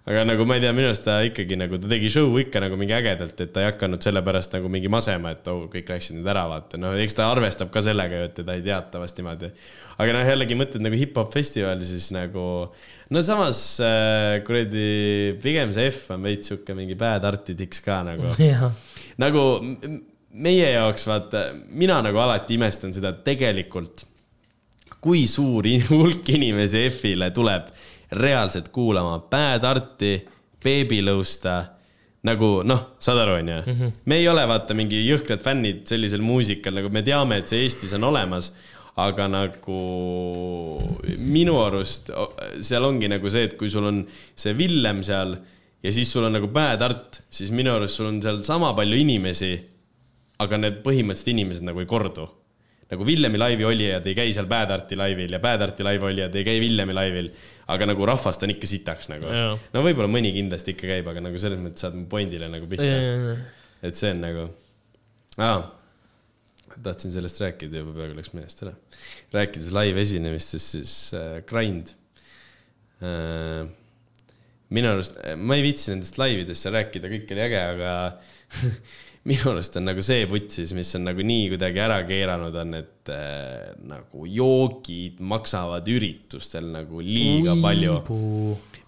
aga 0.05 0.25
nagu 0.29 0.45
ma 0.45 0.59
ei 0.59 0.61
tea, 0.61 0.73
minu 0.77 0.90
arust 0.90 1.07
ta 1.07 1.17
ikkagi 1.25 1.57
nagu, 1.57 1.79
ta 1.81 1.88
tegi 1.88 2.11
show 2.12 2.35
ikka 2.40 2.61
nagu 2.61 2.77
mingi 2.81 2.93
ägedalt, 2.97 3.38
et 3.40 3.53
ta 3.55 3.62
ei 3.62 3.71
hakanud 3.71 4.05
sellepärast 4.05 4.53
nagu 4.59 4.69
mingi 4.73 4.90
masema, 4.93 5.33
et 5.33 5.49
oh, 5.49 5.62
kõik 5.73 5.88
läksid 5.95 6.19
nüüd 6.19 6.29
ära, 6.29 6.45
vaata, 6.51 6.81
no 6.81 6.93
eks 7.01 7.17
ta 7.17 7.31
arvestab 7.33 7.73
ka 7.73 7.81
sellega 7.87 8.21
ju, 8.21 8.29
et 8.29 8.37
teda 8.43 8.59
ei 8.59 8.64
teata 8.67 9.01
vast 9.01 9.17
niimoodi. 9.21 9.51
aga 9.97 10.17
noh, 10.17 10.29
jällegi 10.29 10.59
mõtled 10.61 10.85
nagu 10.85 11.01
hip-hop 11.01 11.33
festival, 11.33 11.81
siis 11.88 12.11
nagu 12.12 12.47
no 13.17 13.25
samas 13.25 13.62
äh, 13.81 14.43
kuradi, 14.45 14.88
pigem 15.40 15.73
see 15.73 15.88
F 15.88 16.12
on 16.12 16.29
veits 16.29 16.53
sihuke 16.53 16.77
mingi 16.77 16.99
bad 17.01 17.25
art'i 17.25 17.57
tiks 17.57 17.81
ka 17.85 18.03
nagu. 18.05 18.35
Nagu 19.14 19.40
meie 20.43 20.71
jaoks 20.73 21.05
vaata, 21.07 21.45
mina 21.71 22.01
nagu 22.03 22.19
alati 22.19 22.57
imestan 22.59 22.90
seda, 22.93 23.12
tegelikult 23.25 24.03
kui 25.05 25.27
suur 25.29 25.69
hulk 25.90 26.29
inimesi 26.35 26.88
F-ile 26.88 27.29
tuleb 27.37 27.69
reaalselt 28.12 28.69
kuulama 28.75 29.19
Bad 29.31 29.64
Arti, 29.64 30.14
Baby 30.64 31.01
Lõusta, 31.05 31.57
nagu 32.25 32.62
noh, 32.64 32.85
saad 33.03 33.21
aru, 33.21 33.38
onju. 33.40 33.90
me 34.09 34.21
ei 34.21 34.29
ole 34.29 34.45
vaata 34.49 34.77
mingi 34.77 35.03
jõhkrad 35.05 35.43
fännid 35.45 35.85
sellisel 35.88 36.23
muusikal, 36.25 36.75
nagu 36.79 36.93
me 36.93 37.03
teame, 37.05 37.40
et 37.40 37.51
see 37.53 37.64
Eestis 37.64 37.93
on 37.99 38.09
olemas, 38.09 38.53
aga 39.01 39.27
nagu 39.29 39.81
minu 41.19 41.59
arust 41.64 42.12
seal 42.62 42.87
ongi 42.87 43.11
nagu 43.11 43.31
see, 43.31 43.49
et 43.49 43.59
kui 43.59 43.71
sul 43.73 43.88
on 43.90 44.05
see 44.38 44.55
Villem 44.57 45.03
seal 45.03 45.35
ja 45.83 45.93
siis 45.93 46.12
sul 46.12 46.29
on 46.29 46.37
nagu 46.38 46.49
Bad 46.49 46.83
Art, 46.87 47.21
siis 47.29 47.51
minu 47.51 47.75
arust 47.75 47.99
sul 47.99 48.09
on 48.12 48.23
seal 48.23 48.40
sama 48.47 48.73
palju 48.77 49.01
inimesi, 49.03 49.53
aga 50.40 50.59
need 50.62 50.81
põhimõtteliselt 50.87 51.35
inimesed 51.35 51.67
nagu 51.67 51.83
ei 51.83 51.90
kordu 51.90 52.29
nagu 52.90 53.07
Villemi 53.07 53.40
laivi 53.40 53.64
olijad 53.64 54.07
ei 54.09 54.16
käi 54.16 54.33
seal 54.35 54.49
Bad 54.51 54.73
Arti 54.75 54.97
laivil 54.99 55.33
ja 55.33 55.40
Bad 55.42 55.62
Arti 55.64 55.87
laivi 55.87 56.09
olijad 56.11 56.35
ei 56.37 56.44
käi 56.47 56.59
Villemi 56.62 56.97
laivil, 56.97 57.31
aga 57.73 57.88
nagu 57.88 58.09
rahvast 58.09 58.44
on 58.44 58.53
ikka 58.55 58.68
sitaks 58.68 59.09
nagu 59.12 59.31
no 59.31 59.85
võib-olla 59.87 60.11
mõni 60.11 60.35
kindlasti 60.37 60.75
ikka 60.75 60.90
käib, 60.90 61.09
aga 61.12 61.23
nagu 61.25 61.40
selles 61.40 61.62
mõttes 61.62 61.87
saad 61.87 61.97
mu 61.97 62.05
pointile 62.11 62.51
nagu 62.53 62.68
pihta. 62.70 62.90
et 63.85 63.97
see 63.97 64.12
on 64.12 64.20
nagu 64.25 64.49
ah,, 65.40 65.64
tahtsin 66.83 67.14
sellest 67.14 67.40
rääkida 67.42 67.81
juba 67.81 67.94
peaaegu 67.97 68.18
läks 68.18 68.35
meelest 68.37 68.66
ära. 68.66 68.75
rääkides 69.35 69.73
live 69.77 70.05
esinemistest, 70.05 70.77
siis 70.77 70.97
äh, 71.16 71.38
Grind 71.49 71.94
äh,. 73.01 73.64
minu 74.75 74.92
arust, 74.92 75.16
ma 75.40 75.57
ei 75.57 75.64
viitsi 75.64 75.92
nendest 75.92 76.20
laividest 76.20 76.66
seal 76.66 76.77
rääkida, 76.77 77.11
kõik 77.12 77.33
oli 77.33 77.47
äge, 77.49 77.64
aga 77.64 77.97
minu 79.25 79.55
arust 79.55 79.79
on 79.81 79.89
nagu 79.89 80.03
see 80.05 80.27
vutsis, 80.29 80.75
mis 80.77 80.91
on 80.99 81.09
nagu 81.09 81.25
nii 81.25 81.49
kuidagi 81.55 81.81
ära 81.81 82.03
keeranud, 82.05 82.61
on, 82.61 82.77
et 82.83 83.13
äh, 83.13 83.73
nagu 83.89 84.29
joogid 84.29 85.23
maksavad 85.25 85.89
üritustel 85.89 86.69
nagu 86.75 87.01
liiga 87.01 87.57
palju 87.65 87.99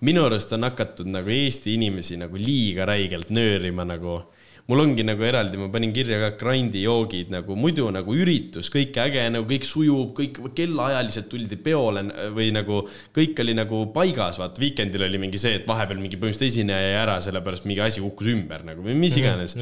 minu 0.04 0.26
arust 0.28 0.52
on 0.52 0.66
hakatud 0.66 1.08
nagu 1.08 1.30
Eesti 1.32 1.76
inimesi 1.76 2.18
nagu 2.20 2.36
liiga 2.36 2.86
räigelt 2.88 3.30
nöörima 3.30 3.84
nagu. 3.84 4.24
mul 4.66 4.80
ongi 4.82 5.04
nagu 5.06 5.22
eraldi, 5.22 5.54
ma 5.60 5.68
panin 5.70 5.92
kirja 5.94 6.16
ka 6.18 6.30
grindi 6.40 6.80
joogid 6.82 7.28
nagu 7.30 7.54
muidu 7.54 7.84
nagu 7.94 8.10
üritus, 8.18 8.66
kõik 8.74 8.96
äge, 8.98 9.22
nagu 9.30 9.46
kõik 9.46 9.62
sujub, 9.62 10.08
kõik 10.16 10.40
kellaajaliselt 10.58 11.28
tuldi 11.30 11.54
peole 11.62 12.02
või 12.34 12.48
nagu 12.50 12.80
kõik 13.14 13.44
oli 13.44 13.54
nagu 13.54 13.84
paigas, 13.94 14.40
vaata 14.42 14.58
Weekendil 14.58 15.06
oli 15.06 15.22
mingi 15.22 15.38
see, 15.38 15.60
et 15.60 15.70
vahepeal 15.70 16.02
mingi 16.02 16.18
põhimõtteliselt 16.18 16.50
esineja 16.50 16.82
jäi 16.82 16.98
ära, 17.04 17.16
sellepärast 17.22 17.70
mingi 17.70 17.86
asi 17.86 18.02
kukkus 18.02 18.32
ümber 18.34 18.66
nagu 18.66 18.82
või 18.82 18.98
mis 18.98 19.14
iganes. 19.22 19.54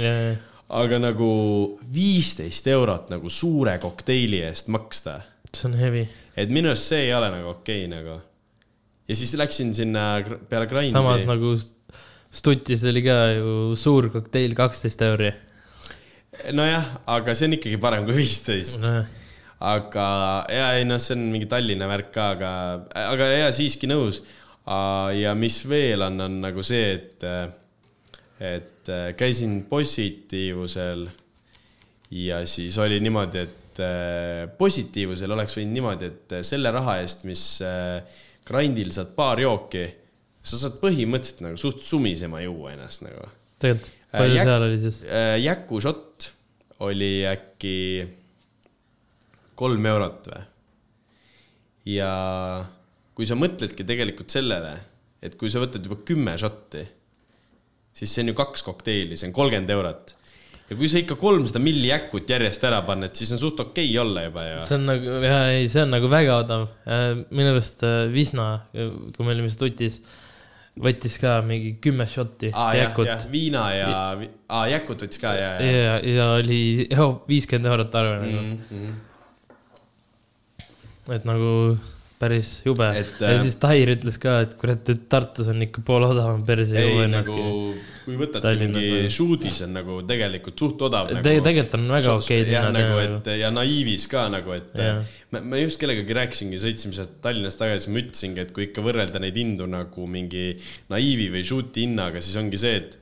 Aga 0.68 0.98
nagu 0.98 1.31
viisteist 1.92 2.66
eurot 2.72 3.11
nagu 3.12 3.29
suure 3.29 3.77
kokteili 3.83 4.40
eest 4.46 4.70
maksta 4.72 5.20
see 5.55 5.70
on 5.70 5.79
heavy. 5.79 6.05
et 6.37 6.50
minu 6.50 6.72
arust 6.72 6.90
see 6.92 7.07
ei 7.09 7.14
ole 7.14 7.31
nagu 7.33 7.53
okei 7.53 7.85
okay, 7.85 7.90
nagu. 7.90 8.18
ja 9.09 9.16
siis 9.18 9.35
läksin 9.38 9.74
sinna 9.77 10.05
peale 10.48 10.68
grind'i. 10.70 10.94
samas 10.94 11.27
nagu 11.29 11.57
Stutis 12.35 12.83
oli 12.90 13.05
ka 13.05 13.16
ju 13.37 13.50
suur 13.79 14.09
kokteil 14.11 14.57
kaksteist 14.59 15.03
euri. 15.07 15.31
nojah, 16.53 16.88
aga 17.07 17.35
see 17.35 17.46
on 17.46 17.59
ikkagi 17.59 17.79
parem 17.83 18.07
kui 18.09 18.16
viisteist. 18.16 18.83
aga 19.64 20.07
ja 20.50 20.72
ei 20.79 20.88
noh, 20.88 20.98
see 21.03 21.14
on 21.18 21.29
mingi 21.35 21.50
Tallinna 21.50 21.87
värk 21.90 22.11
ka, 22.14 22.31
aga, 22.35 22.55
aga 23.05 23.29
ja 23.37 23.53
siiski 23.55 23.90
nõus. 23.90 24.24
ja 25.20 25.37
mis 25.38 25.61
veel 25.68 26.03
on, 26.09 26.18
on 26.27 26.40
nagu 26.48 26.64
see, 26.66 26.96
et, 26.96 27.29
et 28.40 28.88
käisin 29.16 29.61
positiivusel 29.70 31.07
ja 32.14 32.40
siis 32.47 32.79
oli 32.79 33.01
niimoodi, 33.01 33.42
et 33.42 33.83
äh, 33.83 34.44
positiivusel 34.59 35.33
oleks 35.35 35.59
võinud 35.59 35.77
niimoodi, 35.79 36.11
et 36.11 36.35
selle 36.47 36.73
raha 36.75 36.99
eest, 37.03 37.25
mis 37.29 37.44
äh, 37.64 38.01
grindil 38.47 38.92
saad 38.94 39.14
paar 39.16 39.40
jooki, 39.42 39.85
sa 40.44 40.61
saad 40.61 40.79
põhimõtteliselt 40.83 41.44
nagu 41.47 41.61
suht 41.61 41.83
sumisema 41.85 42.42
juua 42.44 42.75
ennast 42.75 43.05
nagu 43.07 43.27
tegelikult, 43.64 43.90
palju 44.12 44.37
Jäk- 44.37 44.51
seal 44.51 44.66
oli 44.68 44.81
siis? 44.83 45.01
Äh, 45.09 45.37
Jäku 45.42 45.81
šott 45.85 46.31
oli 46.85 47.12
äkki 47.29 47.77
kolm 49.59 49.87
eurot 49.87 50.29
või? 50.33 50.42
ja 51.94 52.11
kui 53.14 53.27
sa 53.29 53.37
mõtledki 53.38 53.87
tegelikult 53.87 54.33
sellele, 54.33 54.75
et 55.23 55.37
kui 55.40 55.51
sa 55.53 55.62
võtad 55.62 55.85
juba 55.85 56.01
kümme 56.07 56.35
šotti, 56.40 56.83
siis 57.95 58.11
see 58.15 58.25
on 58.25 58.33
ju 58.33 58.37
kaks 58.39 58.67
kokteili, 58.67 59.17
see 59.19 59.31
on 59.31 59.35
kolmkümmend 59.37 59.71
eurot. 59.71 60.15
ja 60.65 60.77
kui 60.79 60.89
sa 60.89 60.99
ikka 61.03 61.17
kolmsada 61.21 61.61
milli 61.63 61.91
jäkut 61.91 62.31
järjest 62.31 62.67
ära 62.67 62.81
paned, 62.87 63.15
siis 63.15 63.33
on 63.37 63.41
suht 63.43 63.61
okei 63.61 63.87
okay 63.91 64.03
olla 64.03 64.27
juba 64.27 64.45
ju. 64.49 64.59
see 64.69 64.79
on 64.81 64.87
nagu, 64.91 65.17
jaa, 65.29 65.47
ei, 65.55 65.71
see 65.73 65.85
on 65.85 65.95
nagu 65.95 66.11
väga 66.11 66.37
odav. 66.43 66.69
minu 67.31 67.55
arust 67.55 67.87
äh, 67.87 68.05
Visna, 68.13 68.49
kui 68.75 69.27
me 69.27 69.35
olime 69.37 69.53
Stutis, 69.53 70.01
võttis 70.81 71.21
ka 71.23 71.37
mingi 71.47 71.77
kümme 71.83 72.07
šotti 72.11 72.51
jah, 72.51 72.75
jäkut 72.81 73.29
viina 73.31 73.69
ja, 73.77 73.89
aa 74.51 74.69
jäkut 74.73 75.07
võttis 75.07 75.23
ka 75.23 75.35
ja, 75.39 75.51
ja. 75.63 75.71
ja, 75.71 75.99
ja 76.17 76.31
oli 76.41 76.61
viiskümmend 77.29 77.71
eurot 77.73 78.01
arve 78.01 78.21
nagu 78.25 78.33
Mm. 78.35 78.51
mm, 78.51 78.63
-hmm. 78.71 78.95
-hmm. 80.59 81.15
et 81.15 81.25
nagu 81.29 81.79
päris 82.20 82.61
jube. 82.66 82.87
Ja 82.94 83.33
äh, 83.33 83.40
siis 83.42 83.57
Tair 83.62 83.90
ütles 83.96 84.20
ka, 84.22 84.38
et 84.46 84.55
kurat, 84.61 84.87
et 84.92 85.09
Tartus 85.11 85.50
on 85.50 85.64
ikka 85.66 85.83
poole 85.87 86.12
odavam 86.14 86.44
perse 86.46 86.79
ei 86.79 87.09
nagu 87.11 87.74
kui 88.05 88.18
võtad 88.20 88.44
mingi 88.61 89.09
shoot'is 89.12 89.62
on 89.66 89.74
nagu 89.79 89.98
tegelikult 90.09 90.61
suht 90.61 90.83
odav 90.87 91.09
Te- 91.09 91.18
nagu,. 91.18 91.44
tegelikult 91.46 91.77
on 91.79 91.87
väga 91.94 92.16
okei 92.20 92.40
jah, 92.42 92.48
linnad, 92.68 92.74
nagu, 92.77 92.98
jah, 93.00 93.14
et 93.18 93.31
ja 93.40 93.53
naiivis 93.55 94.07
ka 94.12 94.27
nagu, 94.33 94.53
et 94.57 94.74
Jah. 94.79 95.14
ma, 95.35 95.40
ma 95.53 95.61
just 95.62 95.81
kellegagi 95.81 96.18
rääkisingi, 96.20 96.61
sõitsime 96.62 96.96
sealt 96.96 97.16
Tallinnast 97.24 97.61
tagasi, 97.61 97.92
ma 97.92 98.03
ütlesingi, 98.03 98.44
et 98.44 98.53
kui 98.57 98.68
ikka 98.68 98.85
võrrelda 98.85 99.22
neid 99.22 99.38
hindu 99.40 99.68
nagu 99.70 100.09
mingi 100.11 100.50
naiivi 100.92 101.31
või 101.33 101.46
shoot'i 101.48 101.87
hinnaga, 101.88 102.22
siis 102.24 102.37
ongi 102.40 102.61
see, 102.61 102.77
et 102.83 102.98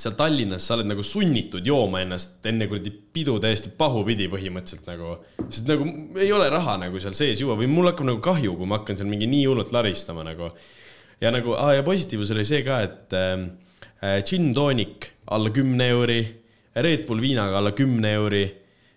seal 0.00 0.16
Tallinnas 0.16 0.64
sa 0.66 0.76
oled 0.76 0.88
nagu 0.88 1.04
sunnitud 1.04 1.66
jooma 1.66 2.00
ennast 2.04 2.46
enne 2.48 2.68
kuradi 2.70 2.92
pidu 3.14 3.36
täiesti 3.42 3.72
pahupidi 3.76 4.28
põhimõtteliselt 4.32 4.88
nagu, 4.88 5.16
sest 5.48 5.68
nagu 5.68 5.86
ei 6.20 6.30
ole 6.32 6.48
raha 6.52 6.78
nagu 6.86 7.00
seal 7.02 7.16
sees 7.16 7.42
juua 7.42 7.58
või 7.60 7.68
mul 7.70 7.90
hakkab 7.90 8.08
nagu 8.08 8.22
kahju, 8.24 8.54
kui 8.56 8.70
ma 8.70 8.80
hakkan 8.80 9.00
seal 9.00 9.10
mingi 9.10 9.28
nii 9.30 9.46
hullult 9.50 9.74
laristama 9.76 10.24
nagu. 10.26 10.48
ja 11.20 11.32
nagu, 11.34 11.56
ja 11.76 11.84
positiivsus 11.84 12.32
oli 12.36 12.46
see 12.48 12.62
ka, 12.66 12.80
et 12.86 13.16
äh, 13.18 14.16
gin 14.24 14.54
toonik 14.56 15.10
alla 15.30 15.52
kümne 15.54 15.90
euri, 15.92 16.20
Red 16.74 17.04
Bull 17.06 17.20
viinaga 17.20 17.58
alla 17.58 17.74
kümne 17.76 18.14
euri, 18.16 18.44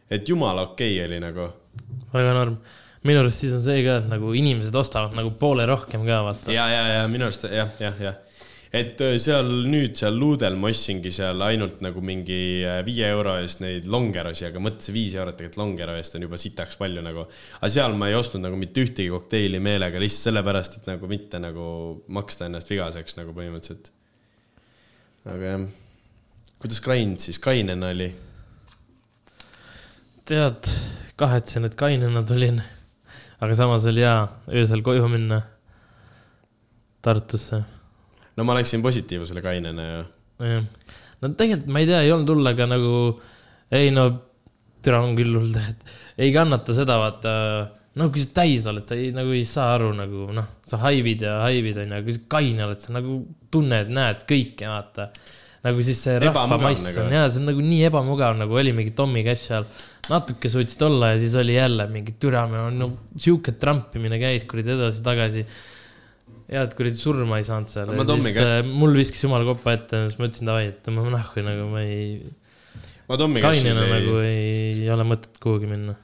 et 0.09 0.29
jumala 0.29 0.69
okei 0.69 0.95
okay 0.95 1.07
oli 1.07 1.19
nagu. 1.19 1.49
väga 2.13 2.33
norm. 2.37 2.57
minu 3.03 3.19
arust 3.19 3.43
siis 3.43 3.53
on 3.57 3.63
see 3.65 3.83
ka, 3.83 3.99
et 3.99 4.07
nagu 4.07 4.31
inimesed 4.33 4.75
ostavad 4.75 5.17
nagu 5.19 5.35
poole 5.39 5.65
rohkem 5.67 6.07
ka, 6.07 6.23
vaata. 6.29 6.53
ja, 6.53 6.69
ja, 6.71 6.85
ja 6.99 7.07
minu 7.11 7.27
arust 7.27 7.43
jah, 7.49 7.75
jah, 7.79 7.99
jah. 7.99 8.21
Et 8.73 9.01
äh, 9.05 9.15
seal 9.21 9.49
nüüd 9.69 9.93
seal 9.99 10.15
Luudel 10.17 10.55
ma 10.57 10.71
ostsingi 10.73 11.11
seal 11.13 11.41
ainult 11.45 11.83
nagu 11.85 12.01
mingi 12.01 12.39
äh, 12.65 12.79
viie 12.85 13.05
euro 13.13 13.35
eest 13.37 13.61
neid 13.61 13.85
longerosi, 13.91 14.47
aga 14.47 14.61
mõtle, 14.63 14.81
see 14.81 14.95
viis 14.95 15.13
eurot 15.13 15.37
tegelikult 15.37 15.61
longero 15.61 15.97
eest 15.99 16.17
on 16.17 16.25
juba 16.25 16.39
sitaks 16.41 16.79
palju 16.81 17.03
nagu. 17.05 17.27
aga 17.59 17.71
seal 17.75 17.93
ma 17.99 18.09
ei 18.09 18.17
ostnud 18.17 18.41
nagu 18.41 18.57
mitte 18.57 18.81
ühtegi 18.81 19.13
kokteili 19.13 19.61
meelega 19.61 20.01
lihtsalt 20.01 20.31
sellepärast, 20.31 20.79
et 20.79 20.89
nagu 20.89 21.09
mitte 21.11 21.41
nagu 21.43 21.67
maksta 22.17 22.49
ennast 22.49 22.73
vigaseks 22.73 23.19
nagu 23.21 23.35
põhimõtteliselt. 23.37 23.91
aga 25.29 25.53
jah, 25.53 25.67
kuidas 26.63 26.81
grind 26.81 27.21
siis 27.21 27.37
kainena 27.43 27.93
oli? 27.93 28.09
tead, 30.25 30.71
kahetsen, 31.19 31.69
et 31.69 31.77
kainena 31.77 32.25
tulin. 32.25 32.61
aga 33.37 33.55
samas 33.59 33.85
oli 33.91 34.01
hea 34.01 34.17
öösel 34.49 34.81
koju 34.81 35.05
minna. 35.11 35.41
Tartusse, 37.03 37.57
no 38.37 38.47
ma 38.47 38.57
läksin 38.57 38.83
positiivsele 38.85 39.43
kainena 39.43 39.85
ja 39.85 39.99
jah. 40.41 40.65
no 41.21 41.31
tegelikult 41.33 41.69
ma 41.73 41.83
ei 41.83 41.89
tea, 41.89 42.01
ei 42.05 42.13
olnud 42.15 42.33
hull, 42.33 42.49
aga 42.53 42.67
nagu 42.69 42.95
ei 43.73 43.93
no, 43.93 44.07
türa 44.83 45.01
on 45.03 45.15
küll 45.17 45.37
hull, 45.37 45.53
et 45.61 45.93
ei 46.21 46.33
kannata 46.35 46.75
seda, 46.77 46.97
vaata. 47.01 47.35
no 47.99 48.09
kui 48.13 48.23
sa 48.23 48.33
täis 48.41 48.65
oled, 48.69 48.85
sa 48.89 48.97
ei, 48.97 49.13
nagu 49.15 49.33
ei 49.35 49.45
saa 49.49 49.71
aru 49.77 49.93
nagu 49.97 50.27
noh, 50.35 50.49
sa 50.67 50.81
haivid 50.85 51.25
ja 51.27 51.39
haivid 51.45 51.79
onju, 51.83 51.99
aga 51.99 52.07
kui 52.07 52.17
sa 52.17 52.27
kaine 52.35 52.67
oled, 52.67 52.83
sa 52.83 52.97
nagu 52.97 53.21
tunned, 53.53 53.93
näed 53.93 54.27
kõike, 54.29 54.67
vaata. 54.69 55.09
nagu 55.63 55.85
siis 55.85 56.01
see 56.05 56.19
rahvamass 56.19 56.89
nagu. 56.89 57.05
on 57.05 57.17
ja 57.17 57.25
see 57.29 57.41
on 57.43 57.51
nagu 57.53 57.65
nii 57.65 57.89
ebamugav, 57.89 58.37
nagu 58.39 58.61
oli 58.61 58.75
mingi 58.75 58.95
Tommy 58.97 59.23
Cash 59.25 59.51
seal. 59.51 59.69
natuke 60.09 60.49
suutsid 60.51 60.81
olla 60.83 61.13
ja 61.13 61.21
siis 61.21 61.37
oli 61.39 61.53
jälle 61.55 61.87
mingi 61.87 62.17
türa, 62.19 62.43
no 62.49 62.89
sihuke 63.15 63.55
trampimine 63.55 64.19
käis 64.19 64.43
kuradi 64.49 64.73
edasi-tagasi 64.75 65.45
et 66.61 66.77
kuradi 66.77 66.99
surma 66.99 67.39
ei 67.41 67.47
saanud 67.47 67.71
seal 67.71 67.91
siis 67.97 68.39
äh, 68.43 68.61
mul 68.67 68.95
viskas 68.99 69.25
jumal 69.25 69.45
kopa 69.47 69.75
ette 69.77 70.05
siis 70.05 70.19
ma 70.19 70.29
ütlesin 70.29 70.49
davai, 70.49 70.69
et 70.71 70.79
tõmbame 70.85 71.13
nahku 71.15 71.43
nagu 71.45 71.67
ma 71.71 71.83
ei, 71.85 72.19
kainena 73.07 73.43
Cashil 73.47 73.79
nagu 73.79 74.17
ei, 74.21 74.83
ei 74.83 74.91
ole 74.93 75.07
mõtet 75.07 75.41
kuhugi 75.43 75.69
minna. 75.69 75.97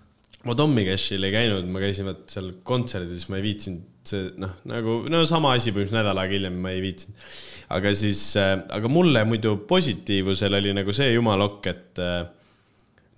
ma 0.47 0.55
Tommy 0.57 0.87
Cashil 0.87 1.27
ei 1.27 1.35
käinud, 1.35 1.69
ma 1.69 1.83
käisin 1.83 2.09
vaat 2.09 2.25
seal 2.33 2.51
kontserdis, 2.67 3.29
ma 3.29 3.39
ei 3.39 3.45
viitsinud 3.49 3.85
see 4.09 4.31
noh, 4.41 4.57
nagu 4.69 5.03
no 5.11 5.21
sama 5.29 5.53
asi 5.57 5.73
põhimõtteliselt 5.73 5.99
nädal 5.99 6.21
aega 6.21 6.37
hiljem 6.37 6.59
ma 6.63 6.73
ei 6.73 6.81
viitsinud. 6.83 7.29
aga 7.75 7.93
siis 7.97 8.23
äh,, 8.39 8.55
aga 8.77 8.91
mulle 8.91 9.23
muidu 9.29 9.55
positiivusel 9.69 10.57
oli 10.59 10.73
nagu 10.77 10.95
see 10.95 11.11
jumalokk, 11.13 11.69
et 11.69 12.01
äh, 12.03 12.23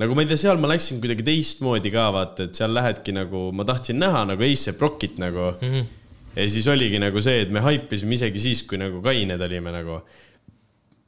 nagu 0.01 0.17
ma 0.17 0.25
ei 0.25 0.31
tea, 0.31 0.41
seal 0.43 0.59
ma 0.61 0.71
läksin 0.71 1.01
kuidagi 1.03 1.25
teistmoodi 1.27 1.93
ka 1.93 2.09
vaata, 2.15 2.49
et 2.49 2.57
seal 2.57 2.73
lähedki 2.75 3.15
nagu, 3.15 3.49
ma 3.55 3.65
tahtsin 3.67 3.99
näha 4.01 4.25
nagu 4.31 4.47
A$AP 4.47 4.85
Rockit 4.85 5.19
nagu 5.21 5.51
mm. 5.53 5.73
-hmm. 5.73 5.89
Ja 6.35 6.47
siis 6.49 6.67
oligi 6.71 6.99
nagu 7.01 7.21
see, 7.23 7.45
et 7.45 7.53
me 7.53 7.63
haipisime 7.65 8.15
isegi 8.17 8.39
siis, 8.43 8.65
kui 8.67 8.79
nagu 8.81 9.01
kained 9.03 9.41
olime 9.47 9.73
nagu. 9.75 10.01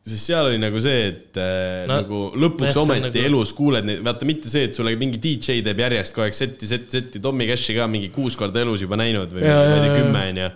Sest 0.03 0.27
seal 0.27 0.49
oli 0.49 0.57
nagu 0.59 0.79
see, 0.83 1.03
et 1.07 1.38
äh, 1.39 1.86
No, 1.88 2.01
nagu 2.01 2.17
lõpuks 2.36 2.75
ometi 2.81 3.05
nagu... 3.07 3.21
elus 3.29 3.53
kuuled 3.55 3.86
neid, 3.88 4.01
vaata 4.03 4.27
mitte 4.27 4.51
see, 4.51 4.65
et 4.67 4.75
sulle 4.75 4.91
mingi 4.99 5.21
DJ 5.23 5.62
teeb 5.63 5.79
järjest 5.79 6.17
kogu 6.17 6.25
aeg 6.25 6.36
setti, 6.36 6.67
setti, 6.67 6.97
setti, 6.97 7.21
Tommy 7.23 7.47
Cashi 7.47 7.77
ka 7.77 7.88
mingi 7.88 8.09
kuus 8.12 8.36
korda 8.39 8.59
elus 8.65 8.83
juba 8.83 8.99
näinud 8.99 9.31
või 9.31 9.45
Jaa, 9.47 9.62
ma 9.63 9.77
ei 9.77 9.86
tea, 9.86 9.93
kümme 10.01 10.25
onju. 10.33 10.49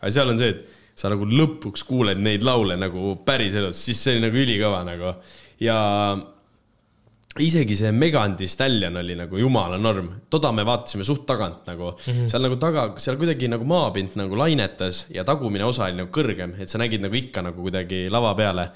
aga 0.00 0.12
seal 0.16 0.32
on 0.32 0.40
see, 0.40 0.54
et 0.54 0.96
sa 0.96 1.10
nagu 1.12 1.28
lõpuks 1.28 1.84
kuuled 1.84 2.22
neid 2.24 2.46
laule 2.48 2.78
nagu 2.80 3.18
päris 3.28 3.58
elus, 3.60 3.82
siis 3.84 4.00
see 4.00 4.16
oli 4.16 4.24
nagu 4.24 4.40
ülikõva 4.46 4.80
nagu. 4.88 5.12
Ja 5.60 5.76
isegi 7.42 7.74
see 7.76 7.92
Megandi 7.92 8.46
Stallion 8.48 8.96
oli 8.96 9.16
nagu 9.18 9.38
jumala 9.40 9.76
norm, 9.80 10.08
toda 10.30 10.52
me 10.52 10.64
vaatasime 10.66 11.04
suht 11.04 11.26
tagant 11.28 11.66
nagu 11.68 11.90
mm, 11.92 12.12
-hmm. 12.12 12.28
seal 12.32 12.42
nagu 12.46 12.56
taga, 12.60 12.86
seal 13.02 13.18
kuidagi 13.20 13.48
nagu 13.52 13.64
maapind 13.64 14.16
nagu 14.16 14.36
lainetas 14.36 15.06
ja 15.12 15.24
tagumine 15.24 15.64
osa 15.64 15.84
oli 15.84 16.00
nagu 16.00 16.10
kõrgem, 16.10 16.56
et 16.60 16.68
sa 16.68 16.78
nägid 16.78 17.04
nagu 17.04 17.14
ikka 17.14 17.42
nagu 17.42 17.62
kuidagi 17.62 18.06
lava 18.10 18.34
peale. 18.34 18.70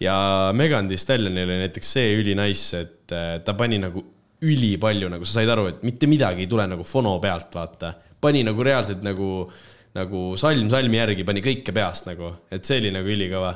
ja 0.00 0.50
Megandi 0.52 0.96
Stallionil 0.98 1.48
oli 1.48 1.58
näiteks 1.66 1.92
see 1.92 2.16
ülinaiss, 2.18 2.74
et 2.74 3.12
äh, 3.12 3.38
ta 3.44 3.54
pani 3.54 3.78
nagu 3.78 4.02
ülipalju 4.42 5.08
nagu, 5.08 5.24
sa 5.24 5.40
said 5.40 5.48
aru, 5.48 5.68
et 5.70 5.84
mitte 5.86 6.06
midagi 6.10 6.44
ei 6.44 6.50
tule 6.50 6.66
nagu 6.66 6.82
fono 6.82 7.18
pealt, 7.20 7.54
vaata. 7.54 7.94
pani 8.20 8.42
nagu 8.42 8.62
reaalselt 8.62 9.02
nagu, 9.02 9.50
nagu 9.94 10.36
salm 10.36 10.70
salmi 10.70 10.96
järgi 10.96 11.24
pani 11.24 11.40
kõike 11.40 11.72
peast 11.72 12.06
nagu, 12.06 12.32
et 12.50 12.64
see 12.64 12.80
oli 12.82 12.90
nagu 12.90 13.08
ülikõva. 13.08 13.54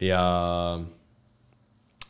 ja 0.00 0.22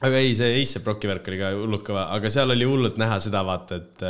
aga 0.04 0.20
ei, 0.20 0.32
see 0.36 0.60
A$AP 0.60 0.88
Rocki 0.90 1.10
värk 1.10 1.28
oli 1.30 1.40
ka 1.40 1.52
hullult 1.56 1.84
kõva, 1.86 2.08
aga 2.14 2.32
seal 2.32 2.52
oli 2.54 2.66
hullult 2.68 2.98
näha 3.00 3.20
seda 3.22 3.44
vaata, 3.46 3.80
et 3.80 4.04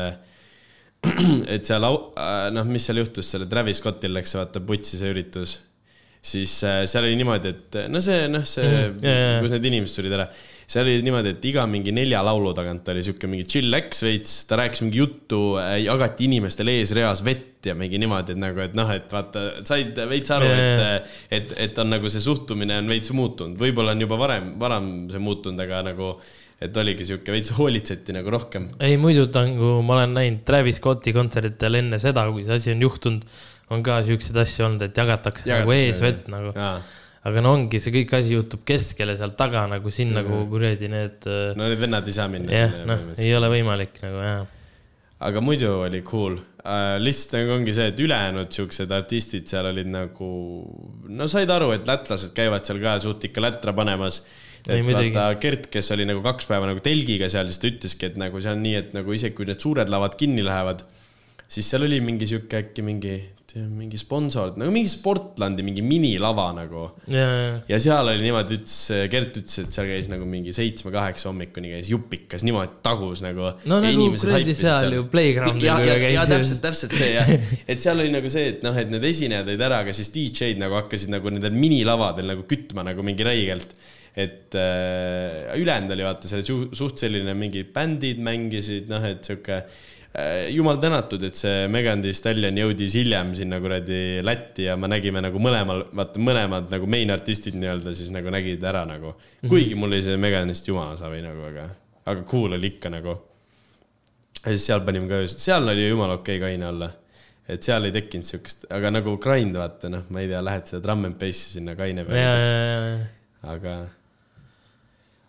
et 1.54 1.68
seal, 1.68 1.84
äh, 1.84 2.48
noh, 2.54 2.66
mis 2.68 2.84
seal 2.88 3.02
juhtus, 3.02 3.28
selle 3.34 3.48
Travis 3.50 3.80
Scottil 3.82 4.14
läks 4.16 4.34
vaata 4.38 4.62
putsi 4.64 5.00
see 5.00 5.12
üritus. 5.12 5.58
siis 6.24 6.56
äh, 6.64 6.82
seal 6.88 7.04
oli 7.04 7.18
niimoodi, 7.20 7.50
et 7.52 7.78
no 7.92 8.00
see, 8.04 8.24
noh, 8.32 8.46
see 8.48 8.64
jaa, 8.64 8.92
jaa. 9.04 9.40
kus 9.44 9.52
need 9.56 9.70
inimesed 9.72 10.00
tulid 10.00 10.16
ära. 10.16 10.28
Seal 10.66 10.88
oli 10.88 11.02
niimoodi, 11.04 11.34
et 11.36 11.48
iga 11.50 11.64
mingi 11.70 11.92
nelja 11.94 12.22
laulu 12.24 12.54
tagant 12.56 12.88
oli 12.92 13.02
sihuke 13.04 13.28
mingi 13.30 13.46
chillax 13.48 14.04
veits, 14.06 14.36
ta 14.48 14.58
rääkis 14.60 14.84
mingi 14.84 15.02
juttu, 15.02 15.40
jagati 15.84 16.28
inimestele 16.28 16.78
eesreas 16.80 17.24
vett 17.26 17.68
ja 17.68 17.74
mingi 17.78 18.00
niimoodi, 18.00 18.34
et 18.34 18.40
nagu, 18.40 18.60
et 18.64 18.74
noh, 18.76 18.90
et 18.92 19.12
vaata, 19.12 19.44
said 19.68 19.98
veits 20.10 20.32
aru, 20.34 20.48
et 20.48 20.62
jaa., 20.62 20.96
et, 21.34 21.54
et 21.66 21.78
on 21.80 21.92
nagu 21.94 22.10
see 22.12 22.24
suhtumine 22.24 22.78
on 22.80 22.90
veits 22.90 23.12
muutunud, 23.16 23.58
võib-olla 23.60 23.94
on 23.96 24.04
juba 24.04 24.18
varem, 24.20 24.50
varem 24.60 24.90
see 25.12 25.22
muutunud, 25.22 25.60
aga 25.64 25.84
nagu, 25.90 26.14
et 26.64 26.76
oligi 26.80 27.08
sihuke 27.08 27.34
veits 27.34 27.54
hoolitseti 27.56 28.16
nagu 28.16 28.32
rohkem. 28.32 28.70
ei 28.84 28.98
muidu 29.00 29.26
nagu 29.34 29.78
ma 29.84 29.98
olen 29.98 30.14
näinud 30.16 30.44
Travis 30.48 30.80
Scotti 30.80 31.12
kontserditel 31.16 31.80
enne 31.80 32.00
seda, 32.02 32.26
kui 32.32 32.46
see 32.46 32.60
asi 32.60 32.74
on 32.74 32.84
juhtunud, 32.84 33.24
on 33.74 33.84
ka 33.84 34.00
siukseid 34.06 34.38
asju 34.44 34.68
olnud, 34.68 34.84
et 34.86 35.00
jagatakse, 35.00 35.48
jagatakse 35.48 35.64
nagu 35.64 35.72
Jagatakse 35.72 35.90
eesvett 35.90 36.30
nagu. 36.32 36.52
jaa, 36.56 36.76
aga 37.28 37.44
no 37.44 37.54
ongi, 37.56 37.80
see 37.80 37.92
kõik 37.94 38.16
asi 38.18 38.34
juhtub 38.36 38.64
keskele 38.68 39.16
seal 39.16 39.32
taga 39.38 39.64
nagu 39.70 39.90
siin 39.90 40.12
mm 40.12 40.16
-hmm. 40.16 40.32
nagu 40.34 40.50
kuradi 40.50 40.90
need. 40.92 41.28
no 41.56 41.68
need 41.68 41.80
vennad 41.80 42.08
ei 42.08 42.16
saa 42.18 42.28
minna 42.28 42.52
jah, 42.52 42.74
sinna 42.74 42.96
noh, 42.96 43.14
ei 43.18 43.36
ole 43.36 43.48
võimalik 43.56 44.02
nagu 44.02 44.24
jah. 44.24 44.46
aga 45.28 45.40
muidu 45.40 45.70
oli 45.86 46.02
cool 46.02 46.36
uh,. 46.64 46.96
lihtsalt 47.00 47.36
nagu 47.40 47.54
ongi 47.58 47.74
see, 47.76 47.90
et 47.92 48.00
ülejäänud 48.00 48.56
siuksed 48.56 48.92
artistid 48.96 49.48
seal 49.50 49.68
olid 49.70 49.90
nagu, 49.92 50.30
no 51.08 51.28
said 51.30 51.52
aru, 51.52 51.72
et 51.76 51.86
lätlased 51.88 52.34
käivad 52.36 52.66
seal 52.66 52.80
ka 52.82 52.98
suht 53.04 53.28
ikka 53.30 53.44
lätra 53.44 53.76
panemas. 53.76 54.24
Ei, 54.64 54.78
et 54.78 54.86
muidugi. 54.86 55.10
vaata 55.12 55.40
Gert, 55.42 55.66
kes 55.68 55.90
oli 55.92 56.06
nagu 56.08 56.22
kaks 56.24 56.46
päeva 56.48 56.64
nagu 56.70 56.80
telgiga 56.80 57.28
seal, 57.28 57.50
siis 57.52 57.60
ta 57.60 57.68
ütleski, 57.68 58.08
et 58.08 58.14
nagu 58.20 58.40
see 58.40 58.52
on 58.54 58.62
nii, 58.64 58.76
et 58.80 58.94
nagu 58.96 59.12
isegi 59.12 59.36
kui 59.36 59.48
need 59.48 59.60
suured 59.60 59.92
lavad 59.92 60.16
kinni 60.16 60.44
lähevad, 60.46 60.80
siis 61.48 61.68
seal 61.70 61.86
oli 61.86 62.00
mingi 62.04 62.26
sihuke 62.28 62.58
äkki 62.64 62.82
mingi, 62.84 63.14
mingi 63.54 63.98
sponsor, 64.00 64.56
nagu 64.58 64.72
mingi 64.74 64.88
Sportlandi 64.90 65.62
mingi 65.62 65.82
minilava 65.86 66.48
nagu 66.56 66.88
ja, 67.06 67.22
ja, 67.22 67.50
ja 67.68 67.78
seal 67.78 68.08
oli 68.10 68.24
niimoodi, 68.24 68.56
ütles, 68.58 68.78
Gert 69.12 69.36
ütles, 69.38 69.60
et 69.62 69.76
seal 69.76 69.86
käis 69.92 70.08
nagu 70.10 70.26
mingi 70.26 70.50
seitsme-kaheksa 70.56 71.28
hommikuni 71.30 71.70
käis 71.76 71.90
jupikas 71.92 72.42
niimoodi 72.42 72.80
tagus 72.82 73.22
nagu. 73.22 73.52
No 73.70 73.78
nagu 73.84 74.08
kuradi 74.18 74.56
seal 74.58 74.96
ju 74.98 75.04
playground'il 75.12 75.68
ja, 75.68 75.76
ja, 75.86 75.96
ja 76.16 76.26
täpselt, 76.32 76.64
täpselt 76.64 76.96
see 76.98 77.12
jah, 77.14 77.30
et 77.68 77.84
seal 77.84 78.02
oli 78.02 78.10
nagu 78.16 78.32
see, 78.32 78.48
et 78.56 78.66
noh, 78.66 78.74
et 78.80 78.90
need 78.90 79.06
esinejad 79.12 79.46
olid 79.52 79.62
ära, 79.68 79.84
aga 79.86 79.94
siis 79.94 80.10
DJ-d 80.16 80.58
nagu 80.64 80.80
hakkasid 80.80 81.14
nagu 81.14 81.30
nendel 81.30 81.54
minilavadel 81.54 82.32
nagu 82.34 82.48
kütma 82.50 82.82
nagu 82.90 83.06
mingi 83.06 83.26
räigelt. 83.28 83.76
et 84.14 84.54
äh, 84.54 85.54
ülejäänud 85.58 85.90
oli 85.90 86.04
vaata 86.06 86.28
see 86.30 86.42
su- 86.46 86.68
suht 86.70 87.00
selline 87.02 87.32
mingi 87.34 87.64
bändid 87.66 88.20
mängisid, 88.22 88.86
noh, 88.86 89.02
et 89.08 89.26
sihuke 89.26 89.56
jumal 90.54 90.78
tänatud, 90.78 91.22
et 91.26 91.38
see 91.38 91.66
Megan 91.72 92.02
Thee 92.02 92.14
Stallion 92.14 92.54
jõudis 92.58 92.94
hiljem 92.94 93.32
sinna 93.34 93.58
kuradi 93.62 94.22
Lätti 94.22 94.68
ja 94.68 94.76
me 94.78 94.86
nägime 94.90 95.18
nagu 95.24 95.40
mõlemal, 95.42 95.88
vaata 95.90 96.22
mõlemad 96.22 96.70
nagu 96.70 96.86
main 96.90 97.10
artistid 97.10 97.56
nii-öelda 97.58 97.94
siis 97.98 98.12
nagu 98.14 98.30
nägid 98.30 98.62
ära 98.62 98.84
nagu. 98.86 99.16
kuigi 99.48 99.74
mul 99.74 99.90
oli 99.90 100.04
see 100.06 100.20
Meganist 100.20 100.70
jumala 100.70 100.94
savi 101.00 101.18
nagu, 101.24 101.42
aga, 101.48 101.66
aga 102.06 102.22
cool 102.30 102.54
oli 102.54 102.76
ikka 102.76 102.92
nagu. 102.94 103.16
ja 104.44 104.52
siis 104.52 104.68
seal 104.70 104.86
panime 104.86 105.10
ka 105.10 105.24
seal 105.26 105.66
oli 105.74 105.88
jumala 105.88 106.20
okei 106.20 106.38
okay 106.38 106.52
kaine 106.52 106.68
olla. 106.68 106.92
et 107.48 107.66
seal 107.66 107.90
ei 107.90 107.98
tekkinud 107.98 108.30
siukest, 108.30 108.68
aga 108.70 108.94
nagu 108.94 109.18
grind 109.18 109.58
vaata 109.58 109.90
noh, 109.90 110.06
ma 110.14 110.22
ei 110.22 110.30
tea, 110.30 110.46
lähed 110.46 110.70
seda 110.70 110.82
drum 110.86 111.04
and 111.10 111.18
bass'i 111.18 111.58
sinna 111.58 111.74
kaine 111.74 112.06
peale, 112.06 113.08
aga. 113.42 113.76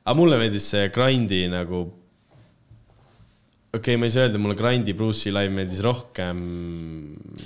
aga 0.06 0.20
mulle 0.22 0.38
meeldis 0.38 0.70
see 0.76 0.90
grind'i 0.94 1.48
nagu. 1.50 1.88
Okei 3.76 3.96
okay,, 3.96 4.00
ma 4.00 4.08
ei 4.08 4.14
saa 4.14 4.26
öelda, 4.26 4.40
mulle 4.42 4.56
grind'i 4.60 4.96
Bruce'i 4.98 5.34
live 5.36 5.54
meeldis 5.56 5.82
rohkem, 5.84 6.40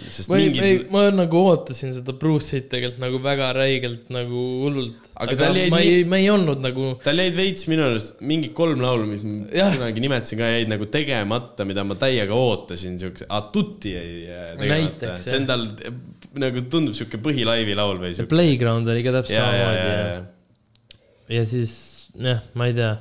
sest 0.07 0.31
ma 0.31 0.37
ei, 0.37 0.47
mingid 0.47 0.65
ei, 0.67 0.77
ma 0.93 1.05
nagu 1.13 1.41
ootasin 1.49 1.93
seda 1.95 2.15
Bruce'it 2.19 2.69
tegelikult 2.71 3.01
nagu 3.03 3.21
väga 3.23 3.49
räigelt 3.57 4.11
nagu 4.13 4.43
hullult. 4.65 5.09
Aga 5.19 5.35
aga, 5.35 5.49
jäid 5.57 5.73
ma 5.73 5.81
ei, 5.83 6.05
ma 6.09 6.21
ei 6.21 6.29
olnud 6.33 6.63
nagu, 6.63 6.93
tal 7.03 7.19
jäid 7.23 7.35
veits 7.37 7.67
minu 7.71 7.87
arust 7.89 8.21
mingi 8.23 8.53
kolm 8.55 8.85
laulu, 8.85 9.09
mis 9.09 9.25
ma 9.25 9.71
kunagi 9.75 10.05
nimetasin 10.05 10.41
ka, 10.41 10.53
jäid 10.59 10.71
nagu 10.71 10.87
tegemata, 10.93 11.67
mida 11.67 11.85
ma 11.87 11.97
täiega 11.99 12.37
ootasin, 12.37 12.99
siukse, 13.01 13.27
Tutti 13.49 13.95
jäi 13.95 14.09
äh, 14.29 14.49
tegemata. 14.59 15.15
See 15.21 15.37
on 15.39 15.45
tal 15.49 15.63
nagu 16.39 16.63
tundub 16.69 16.95
siuke 16.97 17.19
põhilaivi 17.23 17.75
laul 17.77 17.97
või 18.01 18.13
siuke. 18.13 18.29
Playground 18.31 18.89
oli 18.91 19.05
ka 19.05 19.13
täpselt 19.15 19.35
ja, 19.35 19.45
ja, 19.45 19.69
samamoodi 19.69 19.87
ja, 19.87 20.01
ja, 20.01 21.39
ja 21.39 21.45
siis 21.49 21.73
jah, 22.17 22.43
ma 22.53 22.69
ei 22.69 22.75
tea. 22.77 22.91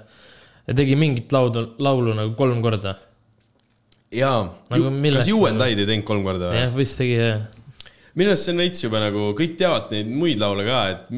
ja 0.69 0.77
tegi 0.81 0.97
mingit 1.01 1.33
laulu, 1.33 1.65
laulu 1.83 2.17
nagu 2.17 2.35
kolm 2.39 2.63
korda. 2.65 2.97
Ja 4.15 4.33
Nagu 4.71 4.91
kas 5.19 5.29
Juwendaid 5.29 5.79
ei 5.79 5.89
teinud 5.89 6.07
kolm 6.09 6.25
korda 6.27 6.51
või? 6.51 6.61
jah, 6.63 6.75
vist 6.77 6.99
tegi 7.01 7.17
jah. 7.19 7.47
minu 8.19 8.33
arust 8.33 8.49
see 8.49 8.55
on 8.55 8.63
veits 8.65 8.85
juba 8.85 9.03
nagu, 9.03 9.31
kõik 9.39 9.57
teavad 9.61 9.93
neid 9.95 10.13
muid 10.13 10.41
laule 10.41 10.65
ka, 10.69 10.83
et 10.95 11.11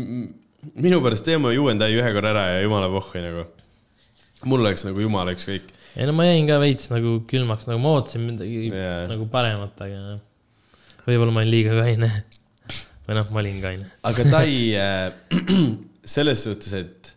minu 0.83 1.01
pärast 1.05 1.27
teeme 1.27 1.53
Juwendai 1.55 1.93
ühe 1.97 2.15
korra 2.17 2.33
ära 2.35 2.47
ja 2.55 2.65
jumala 2.65 2.91
pohhui 2.93 3.23
nagu. 3.25 3.47
mul 4.51 4.65
oleks 4.65 4.85
nagu 4.89 5.05
jumala 5.05 5.37
ükskõik. 5.37 5.71
ei 5.97 6.09
no 6.09 6.17
ma 6.17 6.27
jäin 6.27 6.49
ka 6.51 6.59
veits 6.63 6.91
nagu 6.93 7.21
külmaks, 7.31 7.69
nagu 7.71 7.83
ma 7.83 7.95
ootasin 7.99 8.27
midagi 8.27 8.67
Jaa. 8.67 8.75
yeah. 8.75 9.07
nagu 9.11 9.29
paremat, 9.31 9.87
aga 9.87 10.19
võib-olla 11.07 11.35
ma 11.35 11.45
olin 11.45 11.55
liiga 11.55 11.79
kaine. 11.79 12.11
või 13.07 13.21
noh, 13.21 13.31
ma 13.31 13.45
olin 13.45 13.63
kaine. 13.63 13.91
aga 14.11 14.31
ta 14.31 14.43
ei 14.49 14.75
äh, 14.79 15.13
selles 16.17 16.43
suhtes, 16.47 16.75
et 16.75 17.15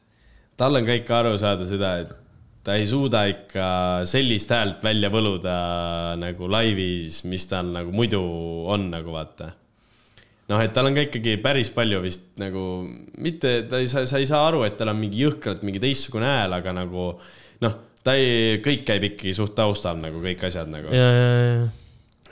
tal 0.60 0.78
on 0.78 0.86
ka 0.86 1.02
ikka 1.02 1.24
aru 1.24 1.34
saada 1.42 1.66
seda, 1.66 1.98
et 2.06 2.20
ta 2.64 2.78
ei 2.80 2.88
suuda 2.88 3.26
ikka 3.28 3.66
sellist 4.08 4.54
häält 4.56 4.84
välja 4.86 5.12
võluda 5.12 5.56
nagu 6.20 6.48
laivis, 6.52 7.24
mis 7.28 7.46
tal 7.52 7.74
nagu 7.76 7.92
muidu 7.96 8.22
on 8.72 8.88
nagu 8.94 9.16
vaata. 9.16 9.52
noh, 10.52 10.60
et 10.64 10.74
tal 10.76 10.88
on 10.88 10.96
ka 10.96 11.08
ikkagi 11.08 11.38
päris 11.44 11.72
palju 11.76 12.02
vist 12.04 12.34
nagu, 12.40 12.84
mitte, 13.24 13.64
ta 13.70 13.80
ei 13.84 13.88
saa, 13.92 14.08
sa 14.08 14.20
ei 14.22 14.28
saa 14.30 14.46
aru, 14.48 14.64
et 14.68 14.78
tal 14.80 14.92
on 14.94 15.00
mingi 15.00 15.24
jõhkralt 15.24 15.64
mingi 15.68 15.82
teistsugune 15.84 16.28
hääl, 16.30 16.56
aga 16.60 16.76
nagu 16.76 17.14
noh, 17.64 17.80
ta 18.04 18.16
ei, 18.20 18.60
kõik 18.64 18.84
käib 18.88 19.08
ikkagi 19.12 19.36
suht 19.36 19.56
taustal 19.58 20.00
nagu 20.00 20.24
kõik 20.24 20.44
asjad 20.48 20.72
nagu. 20.72 20.92
ja, 20.92 21.08
ja, 21.08 21.32
ja, 21.44 21.72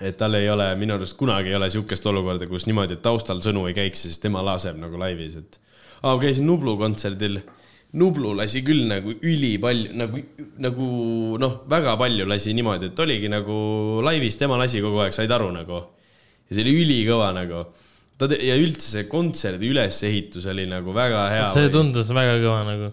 et 0.01 0.17
tal 0.17 0.35
ei 0.37 0.49
ole, 0.49 0.65
minu 0.79 0.95
arust 0.97 1.15
kunagi 1.19 1.51
ei 1.51 1.57
ole 1.57 1.69
sihukest 1.71 2.05
olukorda, 2.09 2.47
kus 2.49 2.65
niimoodi, 2.67 2.97
et 2.97 3.03
taustal 3.05 3.41
sõnu 3.43 3.67
ei 3.69 3.75
käiks, 3.77 4.05
siis 4.07 4.19
tema 4.21 4.43
laseb 4.45 4.79
nagu 4.81 4.99
laivis, 4.99 5.37
et. 5.41 5.59
aa, 6.01 6.15
ma 6.15 6.19
käisin 6.23 6.47
Nublu 6.49 6.77
kontserdil. 6.79 7.41
Nublu 7.99 8.29
lasi 8.37 8.61
küll 8.63 8.85
nagu 8.87 9.11
ülipalju, 9.19 9.89
nagu, 9.99 10.21
nagu 10.63 10.85
noh, 11.41 11.55
väga 11.67 11.97
palju 11.99 12.23
lasi 12.29 12.53
niimoodi, 12.55 12.87
et 12.93 12.99
oligi 13.03 13.27
nagu 13.31 13.55
laivis 14.05 14.37
tema 14.39 14.55
lasi 14.61 14.79
kogu 14.83 15.01
aeg, 15.03 15.11
said 15.15 15.31
aru 15.35 15.49
nagu. 15.51 15.81
ja 16.47 16.55
see 16.55 16.63
oli 16.63 16.75
ülikõva 16.85 17.33
nagu. 17.35 17.65
ta 18.17 18.27
te- 18.31 18.39
ja 18.47 18.55
üldse 18.55 18.87
see 18.93 19.07
kontserdi 19.11 19.67
ülesehitus 19.73 20.45
oli 20.51 20.67
nagu 20.71 20.93
väga 20.95 21.25
hea. 21.33 21.47
see 21.51 21.69
tundus 21.73 22.07
väga 22.15 22.37
kõva 22.43 22.61
nagu. 22.69 22.91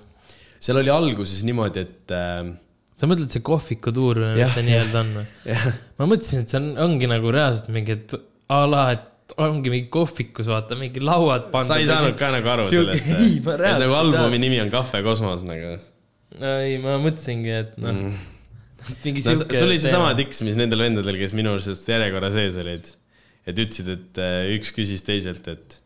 seal 0.59 0.81
oli 0.83 0.91
alguses 0.91 1.45
niimoodi, 1.47 1.85
et 1.87 2.15
äh, 2.19 2.51
sa 2.99 3.07
mõtled 3.07 3.31
see 3.31 3.45
kohviku 3.47 3.93
tuur 3.95 4.19
või 4.25 4.33
Jah, 4.41 4.49
mis 4.51 4.59
see 4.59 4.67
nii-öelda 4.67 5.05
on 5.05 5.15
või? 5.21 5.27
jah, 5.53 5.69
ma 6.01 6.11
mõtlesin, 6.11 6.43
et 6.43 6.51
see 6.51 6.59
on, 6.59 6.69
ongi 6.89 7.07
nagu 7.15 7.31
reaalselt 7.39 7.71
mingi, 7.71 7.95
et 8.01 8.17
a 8.51 8.65
la, 8.67 8.83
et 8.97 9.08
ongi 9.37 9.73
mingi 9.73 9.91
kohvikus, 9.93 10.49
vaata, 10.49 10.79
mingi 10.79 11.03
lauad 11.05 11.51
pandud. 11.53 11.69
sa 11.69 11.79
ei 11.81 11.89
saanud 11.89 12.17
ka 12.19 12.31
nagu 12.33 12.53
aru 12.55 12.67
sellest, 12.73 13.09
et 13.13 13.49
reaalselt 13.49 13.85
nagu 13.85 13.97
albumi 13.99 14.41
nimi 14.41 14.61
on 14.63 14.73
Kahve 14.73 15.03
kosmos 15.07 15.45
nagu 15.47 15.77
ei, 16.39 16.79
ma 16.83 16.97
mõtlesingi, 17.03 17.53
et 17.65 17.75
noh 17.81 17.93
mm. 17.95 18.15
mingi 19.05 19.25
no, 19.25 19.35
sihuke. 19.35 19.57
see 19.57 19.67
oli 19.67 19.81
seesama 19.83 20.15
tiks, 20.19 20.41
mis 20.47 20.57
nendel 20.59 20.85
vendadel, 20.87 21.19
kes 21.21 21.35
minu 21.37 21.57
arust 21.57 21.89
järjekorra 21.91 22.31
sees 22.35 22.57
olid. 22.61 22.89
et 23.49 23.59
ütlesid, 23.59 23.91
et 23.95 24.23
äh, 24.23 24.39
üks 24.57 24.73
küsis 24.77 25.05
teiselt, 25.05 25.49
et, 25.51 25.79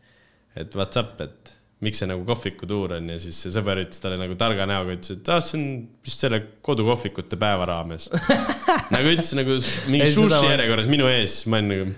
et 0.59 0.79
what's 0.79 0.99
up, 0.99 1.19
et 1.23 1.53
miks 1.83 1.99
see 1.99 2.07
nagu 2.07 2.23
kohvikutuur 2.27 2.95
on 2.97 3.09
ja 3.11 3.17
siis 3.19 3.37
see 3.43 3.51
sõber 3.51 3.81
ütles 3.81 3.99
talle 3.99 4.15
nagu 4.19 4.37
targa 4.39 4.67
näoga, 4.69 4.95
ütles, 4.95 5.19
et 5.19 5.31
ah, 5.33 5.41
see 5.43 5.59
on 5.59 5.67
vist 6.05 6.23
selle 6.23 6.39
kodukohvikute 6.63 7.39
päeva 7.39 7.67
raames. 7.67 8.07
nagu 8.95 9.11
ütles 9.11 9.33
nagu 9.35 9.59
mingi 9.91 10.09
sushi 10.15 10.47
järjekorras 10.47 10.89
minu 10.91 11.09
ees, 11.11 11.41
ma 11.51 11.59
olin 11.59 11.73
nagu 11.73 11.93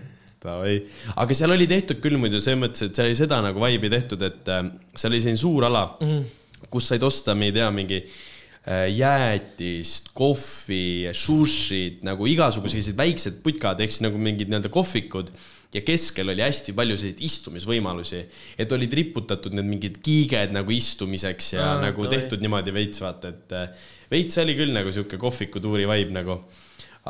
davai. 0.46 0.78
aga 1.16 1.38
seal 1.38 1.56
oli 1.56 1.68
tehtud 1.70 2.00
küll 2.04 2.20
muidu 2.22 2.42
selles 2.44 2.62
mõttes, 2.62 2.88
et 2.88 2.96
seal 2.96 3.10
oli 3.10 3.18
seda 3.20 3.42
nagu 3.46 3.62
vibe'i 3.64 3.92
tehtud, 3.94 4.24
et 4.28 4.54
äh, 4.54 4.64
seal 4.96 5.14
oli 5.14 5.24
selline 5.26 5.42
suur 5.42 5.68
ala 5.70 5.86
mm. 6.00 6.08
-hmm. 6.08 6.70
kus 6.70 6.92
said 6.92 7.04
osta, 7.04 7.36
ma 7.36 7.50
ei 7.50 7.56
tea, 7.56 7.72
mingi 7.74 8.00
äh, 8.02 8.88
jäätist, 8.96 10.14
kohvi, 10.14 11.12
sushid 11.14 12.06
nagu 12.08 12.28
igasugused 12.30 12.78
sellised 12.78 12.98
väiksed 12.98 13.44
putkad 13.44 13.82
ehk 13.82 13.94
siis 13.94 14.06
nagu 14.08 14.22
mingid 14.22 14.50
nii-öelda 14.50 14.74
kohvikud 14.74 15.34
ja 15.76 15.82
keskel 15.84 16.32
oli 16.32 16.44
hästi 16.44 16.74
palju 16.76 16.96
selliseid 16.98 17.24
istumisvõimalusi, 17.26 18.22
et 18.60 18.72
olid 18.72 18.94
riputatud 18.96 19.56
need 19.58 19.68
mingid 19.68 20.00
kiiged 20.06 20.54
nagu 20.56 20.72
istumiseks 20.72 21.56
ja 21.58 21.66
Aa, 21.74 21.82
nagu 21.90 22.06
davai. 22.06 22.16
tehtud 22.16 22.44
niimoodi 22.44 22.74
veits 22.76 23.04
vaata, 23.04 23.34
et 23.34 23.56
äh, 23.56 23.90
veits 24.12 24.40
oli 24.44 24.56
küll 24.58 24.72
nagu 24.76 24.94
sihuke 24.96 25.20
kohvikutuuri 25.22 25.88
vibe 25.90 26.16
nagu, 26.16 26.40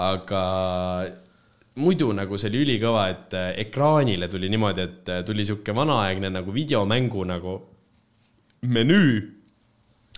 aga 0.02 0.42
muidu 1.76 2.12
nagu 2.16 2.38
see 2.40 2.50
oli 2.52 2.64
ülikõva, 2.66 3.08
et 3.12 3.34
äh, 3.36 3.52
ekraanile 3.66 4.30
tuli 4.32 4.50
niimoodi, 4.52 4.86
et 4.86 5.10
äh, 5.12 5.24
tuli 5.28 5.46
sihuke 5.48 5.76
vanaaegne 5.76 6.32
nagu 6.32 6.54
videomängu 6.56 7.26
nagu 7.28 7.56
menüü. 8.62 9.35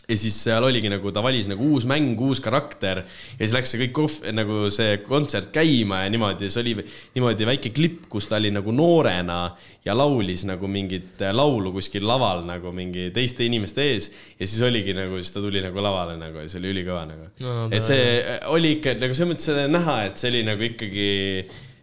Ja 0.07 0.15
siis 0.15 0.37
seal 0.39 0.63
oligi 0.63 0.87
nagu 0.87 1.11
ta 1.11 1.19
valis 1.23 1.49
nagu 1.51 1.65
uus 1.73 1.83
mäng, 1.89 2.15
uus 2.23 2.39
karakter 2.43 3.01
ja 3.03 3.41
siis 3.41 3.55
läks 3.55 3.73
see 3.73 3.81
kõik 3.81 3.95
kohv, 3.97 4.13
nagu 4.37 4.59
see 4.71 5.01
kontsert 5.03 5.49
käima 5.55 6.05
ja 6.05 6.13
niimoodi, 6.13 6.47
see 6.53 6.63
oli 6.63 6.75
niimoodi 7.17 7.47
väike 7.49 7.73
klipp, 7.75 8.05
kus 8.11 8.29
ta 8.31 8.39
oli 8.39 8.53
nagu 8.55 8.71
noorena 8.71 9.41
ja 9.83 9.95
laulis 9.97 10.45
nagu 10.47 10.69
mingit 10.71 11.19
laulu 11.35 11.73
kuskil 11.75 12.07
laval 12.07 12.45
nagu 12.47 12.71
mingi 12.75 13.09
teiste 13.15 13.43
inimeste 13.47 13.83
ees 13.83 14.09
ja 14.39 14.47
siis 14.47 14.63
oligi 14.63 14.95
nagu, 14.95 15.19
siis 15.19 15.35
ta 15.35 15.43
tuli 15.43 15.63
nagu 15.63 15.83
lavale 15.83 16.15
nagu 16.21 16.39
ja 16.39 16.47
see 16.47 16.63
oli 16.63 16.75
ülikõva 16.77 17.03
nagu 17.09 17.29
No, 17.37 17.67
no,. 17.67 17.69
et 17.75 17.85
see 17.85 18.37
oli 18.53 18.77
ikka 18.77 18.95
nagu 19.01 19.15
selles 19.17 19.33
mõttes 19.33 19.67
näha, 19.69 19.97
et 20.07 20.21
see 20.21 20.31
oli 20.31 20.45
nagu 20.47 20.63
ikkagi 20.63 21.09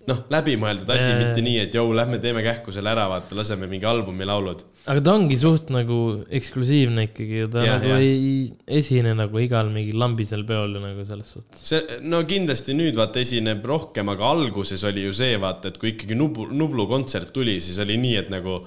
noh, 0.09 0.20
läbimõeldud 0.32 0.90
asi, 0.92 1.07
jaa. 1.09 1.18
mitte 1.20 1.42
nii, 1.44 1.59
et 1.64 1.76
jõu, 1.76 1.92
lähme 1.96 2.18
teeme 2.22 2.42
kähku 2.44 2.72
selle 2.74 2.90
ära, 2.92 3.07
vaata, 3.11 3.36
laseme 3.38 3.68
mingi 3.70 3.86
albumi 3.88 4.26
laulud. 4.28 4.64
aga 4.90 5.05
ta 5.05 5.14
ongi 5.16 5.38
suht 5.40 5.70
nagu 5.72 5.98
eksklusiivne 6.38 7.07
ikkagi 7.09 7.38
ju, 7.42 7.50
ta 7.52 7.64
Jah, 7.64 7.78
nagu 7.80 7.92
jah. 7.94 8.02
ei 8.05 8.80
esine 8.80 9.14
nagu 9.16 9.40
igal 9.40 9.70
mingil 9.72 9.96
lambisel 10.02 10.44
peol 10.48 10.76
ju 10.76 10.82
nagu 10.82 11.07
selles 11.09 11.30
suhtes. 11.36 11.62
see, 11.70 12.00
no 12.05 12.20
kindlasti 12.28 12.76
nüüd 12.76 12.98
vaata 13.00 13.22
esineb 13.24 13.64
rohkem, 13.64 14.12
aga 14.12 14.34
alguses 14.34 14.84
oli 14.90 15.07
ju 15.07 15.14
see 15.16 15.38
vaata, 15.40 15.72
et 15.72 15.80
kui 15.80 15.94
ikkagi 15.94 16.18
Nublu, 16.18 16.50
Nublu 16.52 16.88
kontsert 16.90 17.32
tuli, 17.36 17.57
siis 17.64 17.80
oli 17.84 17.96
nii, 18.00 18.20
et 18.20 18.30
nagu 18.34 18.61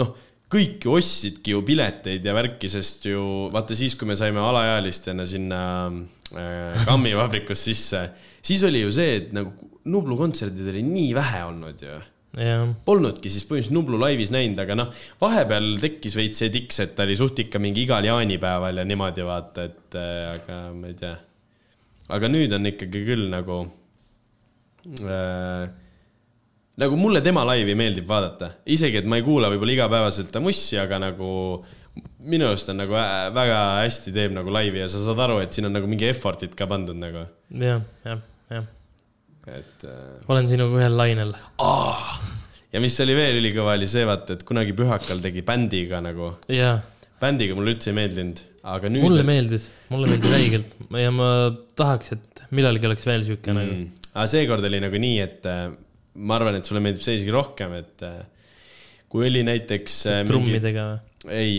noh, 0.00 0.12
kõik 0.50 0.82
ju 0.82 0.96
ostsidki 0.98 1.54
ju 1.54 1.62
pileteid 1.62 2.24
ja 2.26 2.34
värki, 2.34 2.66
sest 2.72 3.06
ju 3.06 3.22
vaata 3.54 3.76
siis, 3.78 3.94
kui 3.94 4.10
me 4.10 4.18
saime 4.18 4.42
alaealistena 4.42 5.22
sinna 5.30 5.60
äh, 5.86 6.86
kammivabrikusse 6.88 7.70
sisse, 7.70 8.08
siis 8.42 8.64
oli 8.66 8.82
ju 8.82 8.90
see, 8.98 9.20
et 9.20 9.36
nagu 9.36 9.69
Nublu 9.88 10.16
kontserdid 10.18 10.68
oli 10.72 10.82
nii 10.84 11.12
vähe 11.16 11.44
olnud 11.48 11.84
ju 11.84 11.98
jah, 12.38 12.68
polnudki 12.86 13.30
siis 13.32 13.46
põhimõtteliselt 13.48 13.74
Nublu 13.74 13.98
laivis 14.00 14.32
näinud, 14.34 14.60
aga 14.62 14.76
noh, 14.78 14.92
vahepeal 15.22 15.72
tekkis 15.82 16.16
veits 16.18 16.42
see 16.42 16.52
tiks, 16.54 16.78
et 16.84 16.94
ta 16.98 17.06
oli 17.06 17.16
suht 17.18 17.42
ikka 17.46 17.60
mingi 17.62 17.84
igal 17.86 18.06
jaanipäeval 18.06 18.82
ja 18.82 18.86
niimoodi 18.86 19.26
vaata, 19.26 19.66
et 19.70 19.98
äh, 19.98 20.22
aga 20.36 20.62
ma 20.76 20.90
ei 20.90 20.96
tea. 21.00 21.16
aga 22.10 22.30
nüüd 22.30 22.54
on 22.56 22.70
ikkagi 22.70 23.04
küll 23.06 23.28
nagu 23.32 23.60
äh,. 25.00 25.66
nagu 26.80 26.96
mulle 26.96 27.20
tema 27.24 27.44
laivi 27.48 27.74
meeldib 27.78 28.08
vaadata, 28.08 28.54
isegi 28.66 29.02
et 29.02 29.10
ma 29.10 29.18
ei 29.20 29.26
kuula 29.26 29.50
võib-olla 29.52 29.76
igapäevaselt 29.78 30.32
ta 30.32 30.42
mussi, 30.42 30.78
aga 30.80 31.00
nagu 31.02 31.30
minu 32.30 32.46
arust 32.46 32.70
on 32.70 32.78
nagu 32.84 32.94
äh, 32.94 33.28
väga 33.34 33.62
hästi 33.82 34.14
teeb 34.14 34.36
nagu 34.36 34.52
laivi 34.54 34.84
ja 34.84 34.90
sa 34.90 35.02
saad 35.02 35.26
aru, 35.26 35.40
et 35.42 35.56
siin 35.56 35.66
on 35.66 35.74
nagu 35.74 35.90
mingi 35.90 36.06
effort'id 36.12 36.54
ka 36.54 36.70
pandud 36.70 36.98
nagu, 36.98 37.26
jah, 37.50 37.82
jah, 38.06 38.22
jah. 38.54 38.76
Et 39.48 39.86
äh, 39.88 40.20
olen 40.28 40.48
sinuga 40.50 40.80
ühel 40.82 40.96
lainel. 40.98 41.32
ja 42.70 42.82
mis 42.82 42.96
oli 43.04 43.16
veel 43.16 43.40
ülikõva, 43.40 43.76
oli 43.78 43.88
see 43.90 44.04
vaata, 44.08 44.36
et 44.36 44.44
kunagi 44.48 44.74
Pühakal 44.76 45.22
tegi 45.24 45.44
bändiga 45.46 46.02
nagu, 46.04 46.34
jaa, 46.52 46.78
bändiga 47.22 47.56
mulle 47.56 47.74
üldse 47.74 47.92
ei 47.92 47.98
meeldinud, 48.00 48.42
aga 48.74 48.90
nüüd. 48.92 49.06
mulle 49.06 49.24
meeldis, 49.26 49.70
mulle 49.92 50.10
meeldis 50.12 50.34
räigelt 50.34 50.74
ja 51.04 51.12
ma 51.14 51.30
tahaks, 51.78 52.16
et 52.16 52.44
millalgi 52.56 52.90
oleks 52.90 53.08
veel 53.08 53.24
sihuke 53.28 53.54
nagu. 53.56 53.76
mm.. 53.78 54.10
aga 54.12 54.26
seekord 54.34 54.66
oli 54.68 54.82
nagu 54.84 55.00
nii, 55.06 55.22
et 55.24 55.48
äh, 55.48 55.70
ma 56.20 56.36
arvan, 56.36 56.58
et 56.60 56.68
sulle 56.68 56.82
meeldib 56.84 57.04
see 57.04 57.16
isegi 57.20 57.34
rohkem, 57.34 57.78
et 57.80 58.04
äh, 58.06 58.18
kui 59.10 59.28
oli 59.30 59.44
näiteks 59.46 60.02
äh, 60.10 60.20
trummidega 60.28 60.90
või? 60.90 61.06
ei, 61.36 61.56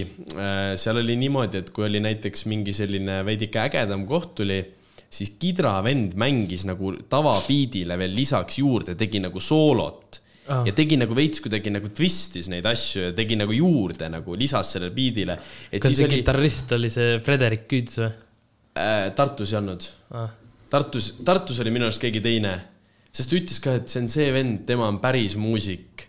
seal 0.81 0.97
oli 0.97 1.13
niimoodi, 1.21 1.59
et 1.61 1.67
kui 1.73 1.85
oli 1.85 1.99
näiteks 2.01 2.47
mingi 2.49 2.73
selline 2.73 3.19
veidike 3.27 3.59
ägedam 3.61 4.07
koht 4.09 4.31
tuli, 4.39 4.57
siis 5.11 5.35
Kidra 5.39 5.77
vend 5.83 6.15
mängis 6.19 6.63
nagu 6.67 6.93
tavabiidile 7.11 7.97
veel 7.99 8.13
lisaks 8.15 8.61
juurde, 8.61 8.95
tegi 8.99 9.19
nagu 9.23 9.39
soolot 9.43 10.21
Ah. 10.49 10.63
ja 10.65 10.73
tegi 10.73 10.97
nagu 10.97 11.13
veits 11.13 11.39
kuidagi 11.43 11.69
nagu 11.69 11.91
twistis 11.93 12.47
neid 12.49 12.65
asju 12.65 13.03
ja 13.03 13.11
tegi 13.15 13.37
nagu 13.37 13.53
juurde 13.53 14.07
nagu 14.09 14.33
lisas 14.35 14.71
sellele 14.73 14.93
biidile. 14.95 15.35
kas 15.69 15.93
see 15.93 16.07
oli, 16.07 16.17
kitarrist 16.23 16.73
oli 16.75 16.89
see 16.89 17.19
Frederik 17.21 17.67
Küüts 17.69 17.99
või 18.01 18.09
äh, 18.81 19.11
Tartus 19.15 19.53
ei 19.53 19.59
olnud 19.59 19.85
ah.? 20.17 20.31
Tartus, 20.71 21.11
Tartus 21.27 21.59
oli 21.61 21.73
minu 21.75 21.85
arust 21.85 22.01
keegi 22.01 22.23
teine, 22.23 22.55
sest 23.11 23.29
ta 23.29 23.37
ütles 23.37 23.59
ka, 23.61 23.75
et 23.77 23.91
see 23.91 24.01
on 24.01 24.09
see 24.11 24.27
vend, 24.33 24.63
tema 24.65 24.87
on 24.89 24.97
päris 25.03 25.35
muusik. 25.37 26.07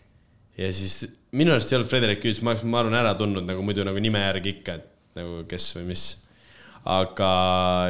ja 0.56 0.72
siis 0.72 1.02
minu 1.36 1.52
arust 1.52 1.72
ei 1.72 1.78
olnud 1.78 1.90
Frederik 1.92 2.22
Küüts, 2.24 2.40
ma 2.40 2.54
oleks, 2.54 2.64
ma 2.64 2.80
arvan, 2.80 2.96
ära 3.02 3.12
tundnud 3.18 3.44
nagu 3.44 3.64
muidu 3.66 3.84
nagu 3.84 4.00
nime 4.00 4.22
järgi 4.24 4.56
ikka, 4.56 4.78
et 4.80 5.20
nagu 5.20 5.42
kes 5.50 5.68
või 5.76 5.90
mis. 5.92 6.06
Aga 6.88 7.32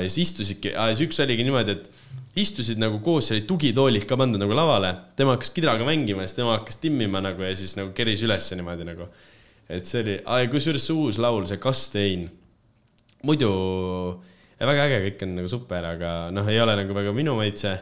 siis 0.05 0.19
istusidki, 0.27 0.73
siis 0.77 1.05
üks 1.07 1.21
oligi 1.25 1.47
niimoodi, 1.47 1.77
et 1.77 2.43
istusid 2.43 2.81
nagu 2.81 2.99
koos, 3.05 3.31
oli 3.33 3.45
tugitoolid 3.49 4.07
ka 4.09 4.17
pandud 4.21 4.41
nagu 4.41 4.57
lavale, 4.57 4.93
tema 5.17 5.37
hakkas 5.37 5.53
kidraga 5.53 5.85
mängima 5.89 6.25
ja 6.25 6.31
siis 6.31 6.39
tema 6.41 6.57
hakkas 6.57 6.81
timmima 6.81 7.21
nagu 7.25 7.45
ja 7.45 7.53
siis 7.57 7.77
nagu 7.77 7.93
keris 7.97 8.25
ülesse 8.25 8.57
niimoodi 8.57 8.89
nagu. 8.89 9.09
et 9.73 9.89
see 9.89 10.03
oli, 10.03 10.19
kusjuures 10.53 10.85
see 10.85 10.97
uus 10.97 11.19
laul, 11.23 11.45
see 11.49 11.61
Kastein 11.61 12.27
muidu 13.25 13.51
väga 14.61 14.87
äge, 14.89 14.99
kõik 15.07 15.25
on 15.27 15.35
nagu 15.41 15.51
super, 15.51 15.87
aga 15.95 16.13
noh, 16.35 16.49
ei 16.51 16.61
ole 16.63 16.77
nagu 16.79 16.95
väga 16.97 17.15
minu 17.17 17.37
maitse. 17.39 17.79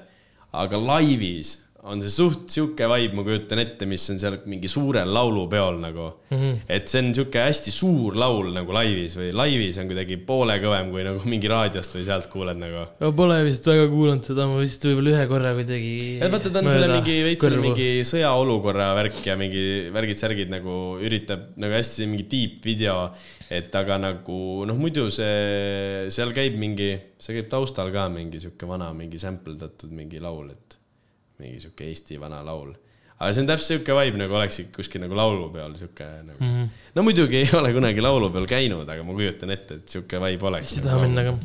aga 0.52 0.78
laivis 0.82 1.58
on 1.88 2.00
see 2.04 2.12
suht 2.12 2.50
sihuke 2.52 2.84
vibe, 2.90 3.16
ma 3.16 3.22
kujutan 3.24 3.60
ette, 3.62 3.86
mis 3.88 4.02
on 4.12 4.18
seal 4.20 4.36
mingi 4.50 4.68
suurel 4.68 5.08
laulupeol 5.16 5.78
nagu 5.80 6.06
mm. 6.28 6.36
-hmm. 6.36 6.56
et 6.76 6.88
see 6.92 7.00
on 7.00 7.12
sihuke 7.16 7.40
hästi 7.40 7.72
suur 7.72 8.16
laul 8.20 8.50
nagu 8.52 8.74
laivis 8.76 9.16
või 9.16 9.30
laivis 9.32 9.78
on 9.80 9.88
kuidagi 9.88 10.18
poole 10.28 10.58
kõvem 10.60 10.90
kui 10.92 11.04
nagu 11.06 11.22
mingi 11.24 11.48
raadiost 11.48 11.96
või 11.96 12.04
sealt 12.04 12.26
kuuled 12.32 12.60
nagu. 12.60 12.84
ma 13.00 13.12
pole 13.16 13.38
vist 13.46 13.68
väga 13.70 13.86
kuulanud 13.92 14.28
seda, 14.28 14.46
ma 14.50 14.58
vist 14.60 14.84
võib-olla 14.84 15.14
ühe 15.14 15.26
korra 15.30 15.52
kuidagi. 15.56 15.92
et 16.20 16.34
vaata, 16.34 16.52
ta 16.52 16.60
on 16.60 16.68
selle 16.70 16.90
mingi 16.92 17.14
veits 17.24 17.46
selle 17.48 17.62
mingi 17.64 17.88
sõjaolukorra 18.10 18.90
värk 19.00 19.20
ja 19.30 19.36
mingi 19.40 19.64
värgid-särgid 19.94 20.52
nagu 20.52 20.74
üritab 21.00 21.54
nagu 21.56 21.78
hästi 21.78 22.10
mingi 22.10 22.26
deep 22.34 22.66
video. 22.68 22.98
et 23.50 23.72
aga 23.74 23.96
nagu 23.98 24.66
noh, 24.68 24.76
muidu 24.78 25.08
see, 25.10 26.10
seal 26.12 26.36
käib 26.36 26.60
mingi, 26.60 26.92
see 27.18 27.40
käib 27.40 27.48
taustal 27.50 27.88
ka 27.94 28.04
mingi 28.12 28.38
sihuke 28.42 28.68
vana, 28.68 28.92
mingi 28.94 29.18
sample 29.18 29.56
datud 29.58 29.96
mingi 29.96 30.20
laul, 30.22 30.52
et 30.52 30.79
mingi 31.40 31.60
sihuke 31.64 31.88
Eesti 31.88 32.20
vana 32.20 32.40
laul. 32.46 32.72
aga 33.18 33.32
see 33.34 33.44
on 33.44 33.50
täpselt 33.50 33.74
sihuke 33.74 33.96
vibe 33.98 34.22
nagu 34.22 34.38
oleksid 34.38 34.70
kuskil 34.76 35.04
nagu 35.04 35.18
laulupeol 35.18 35.76
sihuke 35.80 36.08
nagu 36.28 36.38
mm. 36.38 36.54
-hmm. 36.54 36.88
no 36.94 37.04
muidugi 37.06 37.42
ei 37.42 37.50
ole 37.58 37.72
kunagi 37.76 38.04
laulupeol 38.04 38.48
käinud, 38.48 38.88
aga 38.88 39.04
ma 39.04 39.16
kujutan 39.18 39.50
ette, 39.56 39.80
et 39.80 39.96
sihuke 39.96 40.22
vibe 40.24 40.50
oleks. 40.52 40.76
ei 40.78 40.86
taha 40.86 41.02
minna 41.04 41.26
ka. 41.28 41.36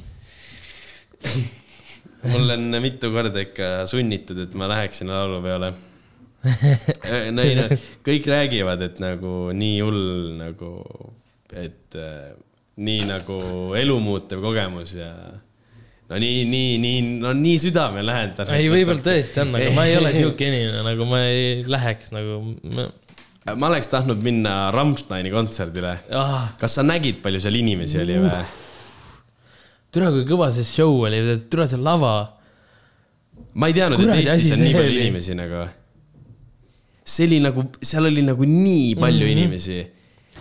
mul 2.32 2.56
on 2.56 2.80
mitu 2.82 3.12
korda 3.14 3.44
ikka 3.44 3.70
sunnitud, 3.90 4.40
et 4.46 4.56
ma 4.58 4.70
läheksin 4.72 5.12
laulupeole. 5.12 5.74
no 7.36 7.42
ei 7.42 7.56
no, 7.58 7.66
kõik 8.06 8.28
räägivad, 8.30 8.82
et 8.86 9.00
nagu 9.02 9.36
nii 9.58 9.80
hull 9.82 10.04
nagu, 10.38 10.72
et 11.54 11.98
äh, 11.98 12.36
nii 12.86 13.08
nagu 13.10 13.40
elumuutev 13.80 14.44
kogemus 14.44 14.94
ja 14.98 15.12
no 16.10 16.20
nii, 16.22 16.44
nii, 16.50 16.76
nii, 16.84 17.00
no 17.24 17.34
nii 17.38 17.56
südamelähedane. 17.64 18.60
ei, 18.60 18.70
võib-olla 18.74 19.06
tõesti 19.06 19.42
on, 19.46 19.56
aga 19.60 19.72
ma 19.78 19.88
ei 19.90 19.98
ole 20.02 20.14
sihuke 20.20 20.52
inimene, 20.52 20.84
nagu 20.90 21.10
ma 21.10 21.24
ei 21.30 21.64
läheks 21.70 22.14
nagu 22.16 22.42
ma.... 22.76 22.90
ma 23.56 23.72
oleks 23.72 23.90
tahtnud 23.94 24.22
minna 24.26 24.70
Rammsteini 24.76 25.34
kontserdile. 25.34 25.98
Ah, 26.14 26.54
kas 26.62 26.78
sa 26.78 26.86
nägid, 26.86 27.24
palju 27.26 27.42
seal 27.44 27.58
inimesi 27.62 28.02
oli 28.04 28.22
või? 28.22 28.46
türa, 29.96 30.12
kui 30.12 30.28
kõva 30.28 30.52
see 30.56 30.68
show 30.68 31.02
oli, 31.08 31.22
türa 31.52 31.68
see 31.72 31.82
lava. 31.82 32.14
ma 33.56 33.72
ei 33.72 33.76
teadnud, 33.78 34.06
et 34.12 34.28
Eestis 34.28 34.56
on 34.56 34.64
nii 34.64 34.76
palju 34.76 34.92
oli? 34.92 35.02
inimesi 35.08 35.36
nagu. 35.40 35.66
see 37.16 37.28
oli 37.30 37.42
nagu, 37.44 37.68
seal 37.82 38.10
oli 38.12 38.24
nagu 38.26 38.48
nii 38.50 38.96
palju 39.00 39.26
mm 39.26 39.30
-hmm. 39.30 39.38
inimesi. 39.38 39.80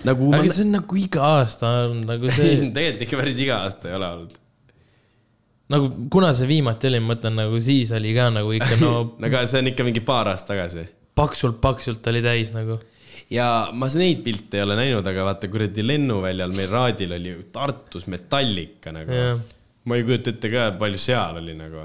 nagu 0.05 0.31
ma 0.31 0.41
aga, 0.43 0.55
see 0.55 0.65
on 0.67 0.73
nagu 0.79 0.97
iga 1.01 1.29
aasta 1.41 1.75
on 1.91 2.01
nagu 2.09 2.31
see, 2.31 2.57
tegelikult 2.77 3.07
ikka 3.07 3.21
päris 3.23 3.45
iga 3.47 3.61
aasta 3.65 3.91
ei 3.91 3.95
ole 4.01 4.09
olnud. 4.17 4.41
Nagu 5.73 5.91
kuna 6.13 6.33
see 6.37 6.49
viimati 6.51 6.91
oli, 6.91 7.01
ma 7.01 7.15
mõtlen 7.15 7.39
nagu 7.41 7.61
siis 7.65 7.93
oli 7.97 8.13
ka 8.17 8.29
nagu 8.35 8.53
ikka 8.57 8.81
no 8.83 8.97
aga 9.29 9.47
see 9.49 9.63
on 9.63 9.73
ikka 9.73 9.87
mingi 9.87 10.03
paar 10.05 10.33
aastat 10.33 10.55
tagasi. 10.55 10.85
paksult-paksult 11.17 12.13
oli 12.13 12.23
täis 12.25 12.53
nagu. 12.57 12.79
ja 13.33 13.49
ma 13.73 13.89
neid 13.95 14.25
pilte 14.27 14.61
ei 14.61 14.67
ole 14.67 14.77
näinud, 14.81 15.07
aga 15.07 15.27
vaata 15.31 15.49
kuradi 15.53 15.87
lennuväljal 15.87 16.53
meil 16.57 16.73
raadil 16.73 17.17
oli 17.17 17.37
Tartus 17.53 18.09
Metallica 18.13 18.93
nagu 18.93 19.21
ma 19.85 19.97
ei 19.97 20.05
kujuta 20.05 20.33
ette 20.33 20.51
ka, 20.53 20.71
palju 20.81 21.01
seal 21.01 21.41
oli 21.41 21.55
nagu. 21.57 21.85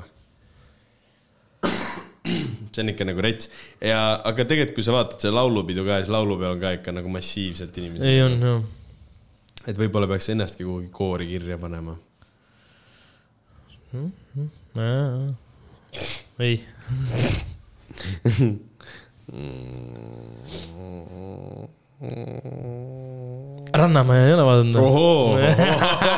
see 2.70 2.84
on 2.84 2.92
ikka 2.92 3.08
nagu 3.08 3.24
rets 3.26 3.50
ja, 3.82 4.20
aga 4.24 4.46
tegelikult, 4.46 4.76
kui 4.78 4.86
sa 4.86 4.94
vaatad 4.94 5.24
seda 5.24 5.34
laulupidu 5.40 5.84
ka, 5.88 5.98
siis 6.00 6.12
laulupeol 6.14 6.54
on 6.54 6.62
ka 6.62 6.76
ikka 6.78 6.94
nagu 6.96 7.10
massiivselt 7.12 7.80
inimesi. 7.82 8.06
ei 8.08 8.22
on 8.24 8.38
jah. 8.46 8.62
et 9.68 9.80
võib-olla 9.80 10.08
peaks 10.12 10.30
ennastki 10.36 10.68
kuhugi 10.68 10.92
koori 10.94 11.28
kirja 11.32 11.58
panema. 11.60 11.98
Ei, 16.40 16.64
Rannamaja 23.74 24.28
ei 24.28 24.34
ole 24.34 24.46
vaadanud. 24.46 24.76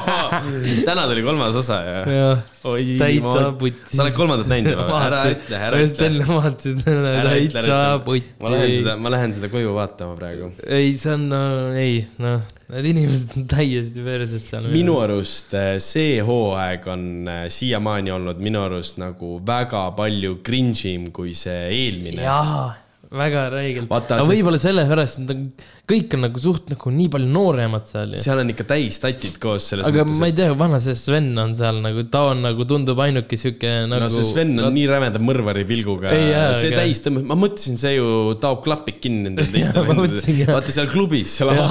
täna 0.90 1.08
tuli 1.10 1.24
kolmas 1.26 1.58
osa 1.60 1.80
ja. 1.86 2.00
jah, 2.08 2.42
oi, 2.72 2.86
täitsa 3.00 3.52
putsi. 3.60 3.96
sa 3.96 4.06
oled 4.06 4.16
kolmandat 4.16 4.50
näinud 4.52 4.76
juba? 4.76 5.02
ära 5.08 5.22
ütle, 5.32 5.60
ära 5.68 5.82
ütle. 5.86 6.08
jälle 6.08 6.28
vaatasin, 6.30 6.82
Ära 6.86 7.36
ütle, 7.40 7.52
täitsa 7.58 7.82
putsi. 8.06 8.34
ma 8.42 8.54
lähen 8.56 8.74
seda, 8.78 8.96
ma 9.02 9.14
lähen 9.16 9.36
seda 9.38 9.52
koju 9.54 9.76
vaatama 9.78 10.18
praegu. 10.20 10.52
ei, 10.68 10.96
see 11.02 11.14
on 11.16 11.28
no,, 11.32 11.44
ei, 11.78 12.02
noh, 12.22 12.44
need 12.72 12.92
inimesed 12.94 13.36
on 13.38 13.48
täiesti 13.52 14.06
perses 14.06 14.46
seal. 14.52 14.70
minu 14.72 14.98
arust 15.04 15.56
äh, 15.58 15.74
see 15.84 16.20
hooaeg 16.26 16.88
on 16.92 17.08
äh, 17.32 17.42
siiamaani 17.52 18.14
olnud 18.16 18.40
minu 18.44 18.64
arust 18.64 19.02
nagu 19.02 19.38
väga 19.48 19.88
palju 19.98 20.40
cringe 20.46 20.88
im 20.94 21.10
kui 21.16 21.36
see 21.38 21.68
eelmine. 21.82 22.24
jaa, 22.24 22.72
väga 23.12 23.42
räigelt. 23.52 23.90
Aga 23.92 24.18
sest- 24.22 24.30
võib-olla 24.32 24.60
sellepärast, 24.62 25.18
et 25.26 25.32
on- 25.34 25.52
kõik 25.92 26.14
on 26.16 26.22
nagu 26.24 26.40
suht 26.40 26.70
nagu 26.72 26.92
nii 26.96 27.10
palju 27.12 27.28
nooremad 27.28 27.86
seal 27.90 28.14
seal 28.24 28.40
on 28.40 28.50
ikka 28.54 28.64
täis 28.70 29.00
tatid 29.04 29.36
koos 29.44 29.66
selles 29.68 29.86
aga 29.90 30.06
mõttes, 30.06 30.20
ma 30.24 30.30
ei 30.32 30.36
tea, 30.38 30.54
vana 30.56 30.80
see 30.80 30.96
Sven 30.96 31.28
on 31.44 31.52
seal 31.60 31.82
nagu, 31.84 32.06
ta 32.10 32.22
on 32.32 32.42
nagu 32.46 32.64
tundub 32.70 32.98
ainuke 33.04 33.36
sihuke 33.36 33.74
nagu. 33.92 34.00
no 34.06 34.08
see 34.10 34.24
Sven 34.24 34.54
on 34.64 34.72
nii 34.74 34.88
rämeda 34.88 35.20
mõrvari 35.20 35.66
pilguga 35.68 36.10
see 36.16 36.70
aga- 36.72 36.78
täis 36.86 37.04
tõmbab, 37.04 37.26
ma 37.34 37.36
mõtlesin, 37.36 37.78
see 37.78 37.96
ju 37.98 38.08
taob 38.40 38.64
klapid 38.64 39.02
kinni 39.04 39.28
nendel 39.28 39.52
teistel 39.52 39.84
vendadel. 39.92 40.46
vaata 40.56 40.72
seal 40.72 40.88
klubis, 40.88 41.36
seal 41.36 41.52
jaa,, 41.52 41.68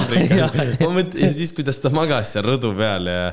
ma 0.84 0.92
mõtlesin, 1.00 1.24
ja 1.24 1.32
siis 1.40 1.52
kuidas 1.56 1.80
ta 1.80 1.88
magas 1.88 2.34
seal 2.36 2.44
rõdu 2.44 2.74
peal 2.76 3.08
ja 3.08 3.32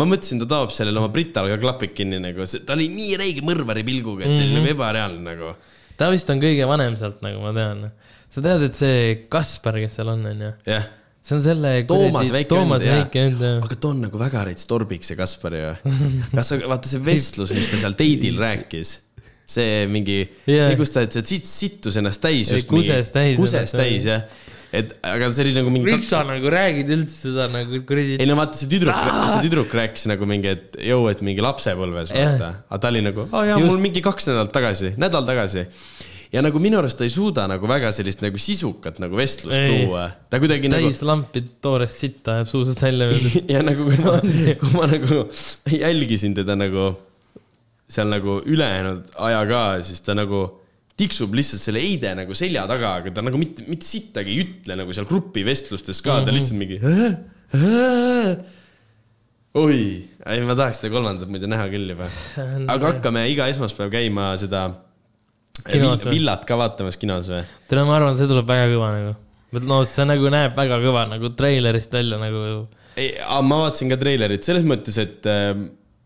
ma 0.00 0.08
mõtlesin, 0.08 0.40
ta 0.40 0.48
taob 0.56 0.72
sellele 0.72 0.96
oma 0.98 1.12
Britale 1.12 1.52
ka 1.52 1.60
klapid 1.60 1.92
kinni 1.94 2.18
nagu, 2.24 2.48
ta 2.64 2.72
oli 2.72 2.88
nii 2.88 3.16
räige 3.20 3.44
mõrvari 3.44 3.84
pilguga, 3.84 4.24
et 4.24 4.32
see 4.34 4.48
oli 4.48 4.54
Mhm. 4.54 4.64
nagu 4.64 4.72
ebareaalne 4.78 5.22
nagu. 5.28 5.54
Ta 6.00 6.10
vist 6.12 6.30
on 6.32 6.40
kõige 6.42 6.66
vanem 6.68 6.96
sealt, 6.98 7.20
nagu 7.24 7.40
ma 7.44 7.52
tean. 7.56 7.88
sa 8.34 8.42
tead, 8.44 8.62
et 8.68 8.74
see 8.78 9.00
Kaspar, 9.30 9.78
kes 9.84 9.98
seal 10.00 10.10
on, 10.10 10.24
onju, 10.32 10.50
jah, 10.66 10.88
see 11.24 11.36
on 11.36 11.42
selle. 11.44 11.72
Toomas 11.88 12.32
väike 12.34 12.50
Toomas 12.50 12.82
vend, 12.82 13.04
väike 13.04 13.22
vend, 13.28 13.44
jah. 13.46 13.60
aga 13.64 13.78
ta 13.80 13.90
on 13.92 14.00
nagu 14.08 14.18
väga 14.20 14.44
rets 14.50 14.66
torbiks, 14.70 15.10
see 15.12 15.18
Kaspar 15.20 15.54
ju. 15.58 15.72
kas 16.34 16.50
sa, 16.52 16.58
vaata 16.64 16.90
see 16.90 17.02
vestlus, 17.06 17.54
mis 17.56 17.70
ta 17.70 17.78
seal 17.84 17.94
teidil 17.98 18.40
rääkis, 18.42 18.96
see 19.46 19.84
mingi 19.92 20.18
Jaa. 20.48 20.66
see, 20.70 20.76
kus 20.80 20.90
ta, 20.94 21.04
et 21.06 21.14
see 21.14 21.26
sit- 21.34 21.50
sittus 21.50 22.00
ennast 22.00 22.22
täis 22.24 22.50
just 22.54 22.68
kuses 22.70 23.10
täis 23.14 23.38
kuses 23.38 23.74
täis 23.76 24.06
jah, 24.08 24.24
et 24.74 24.94
aga 25.06 25.28
see 25.34 25.44
oli 25.44 25.52
nagu 25.56 25.72
mingi 25.72 25.92
miks 25.92 26.10
sa 26.12 26.22
nagu 26.26 26.50
räägid 26.52 26.90
üldse 26.96 27.28
seda 27.28 27.46
nagu 27.52 27.80
kuradi 27.88 28.16
ei 28.18 28.28
no 28.28 28.36
vaata, 28.38 28.58
see 28.58 28.70
tüdruk, 28.72 29.12
see 29.30 29.44
tüdruk 29.46 29.76
rääkis 29.78 30.08
nagu 30.10 30.26
mingi, 30.28 30.54
et 30.56 30.80
jõu, 30.90 31.06
et 31.12 31.22
mingi 31.26 31.44
lapsepõlves 31.44 32.10
Jah. 32.14 32.32
vaata, 32.32 32.50
aga 32.68 32.80
ta 32.82 32.90
oli 32.90 33.04
nagu, 33.04 33.28
aa 33.30 33.44
jaa, 33.52 33.60
mul 33.62 33.78
mingi 33.82 34.02
kaks 34.04 34.30
nädalat 34.30 34.52
tagasi, 34.54 34.94
nädal 35.00 35.28
tagasi. 35.28 35.66
ja 36.34 36.42
nagu 36.42 36.58
minu 36.62 36.80
arust 36.80 36.98
ta 36.98 37.06
ei 37.06 37.12
suuda 37.14 37.46
nagu 37.50 37.70
väga 37.70 37.92
sellist 37.94 38.24
nagu 38.24 38.40
sisukat 38.40 38.98
nagu 39.02 39.18
vestlust 39.20 39.58
Ei. 39.60 39.84
tuua, 39.84 40.08
ta 40.30 40.42
kuidagi 40.42 40.72
nagu 40.72 40.90
täis 40.90 41.04
lampi 41.06 41.44
toorest 41.62 42.02
sitta 42.02 42.40
jääb 42.40 42.50
suusast 42.50 42.82
välja 42.82 43.10
ja 43.54 43.62
nagu 43.62 43.86
kui 43.86 44.00
ma, 44.02 44.18
kui 44.60 44.74
ma 44.74 44.90
nagu 44.90 45.24
jälgisin 45.70 46.34
teda 46.34 46.58
nagu 46.58 46.92
seal 47.94 48.10
nagu 48.10 48.40
ülejäänud 48.42 49.14
aja 49.28 49.46
ka, 49.46 49.64
siis 49.86 50.02
ta 50.02 50.16
nagu 50.18 50.46
tiksub 51.00 51.34
lihtsalt 51.34 51.62
selle 51.62 51.82
Heide 51.82 52.14
nagu 52.18 52.36
selja 52.38 52.64
taga, 52.70 52.96
aga 53.00 53.12
ta 53.14 53.24
nagu 53.24 53.38
mitte, 53.40 53.66
mitte 53.66 53.86
sittagi 53.86 54.34
ei 54.34 54.44
ütle 54.44 54.78
nagu 54.78 54.94
seal 54.94 55.08
grupivestlustes 55.10 56.02
ka, 56.04 56.20
ta 56.26 56.34
lihtsalt 56.34 56.60
mingi. 56.60 56.78
oi, 59.64 59.78
ei 60.06 60.46
ma 60.46 60.56
tahaks 60.58 60.82
seda 60.82 60.94
kolmandat 60.94 61.30
muidu 61.30 61.50
näha 61.50 61.66
küll 61.72 61.94
juba. 61.94 62.08
aga 62.74 62.94
hakkame 62.94 63.26
iga 63.32 63.50
esmaspäev 63.52 63.92
käima 63.94 64.32
seda 64.40 64.68
Kinos 65.62 66.02
villat 66.08 66.42
ka 66.48 66.56
vaatamas 66.58 66.98
kinos 66.98 67.28
või? 67.30 67.44
tere, 67.70 67.84
ma 67.86 67.94
arvan, 67.96 68.16
see 68.18 68.26
tuleb 68.30 68.48
väga 68.48 68.66
kõva 68.72 68.88
nagu. 68.96 69.12
no 69.70 69.78
see 69.86 70.06
nagu 70.08 70.32
näeb 70.34 70.56
väga 70.56 70.80
kõva 70.82 71.04
nagu 71.10 71.30
treilerist 71.38 71.94
välja 71.94 72.18
nagu. 72.20 72.66
ei, 72.98 73.14
ma 73.22 73.60
vaatasin 73.62 73.92
ka 73.92 73.98
treilerit 74.00 74.46
selles 74.46 74.66
mõttes, 74.66 74.98
et 75.00 75.30
äh, 75.30 75.54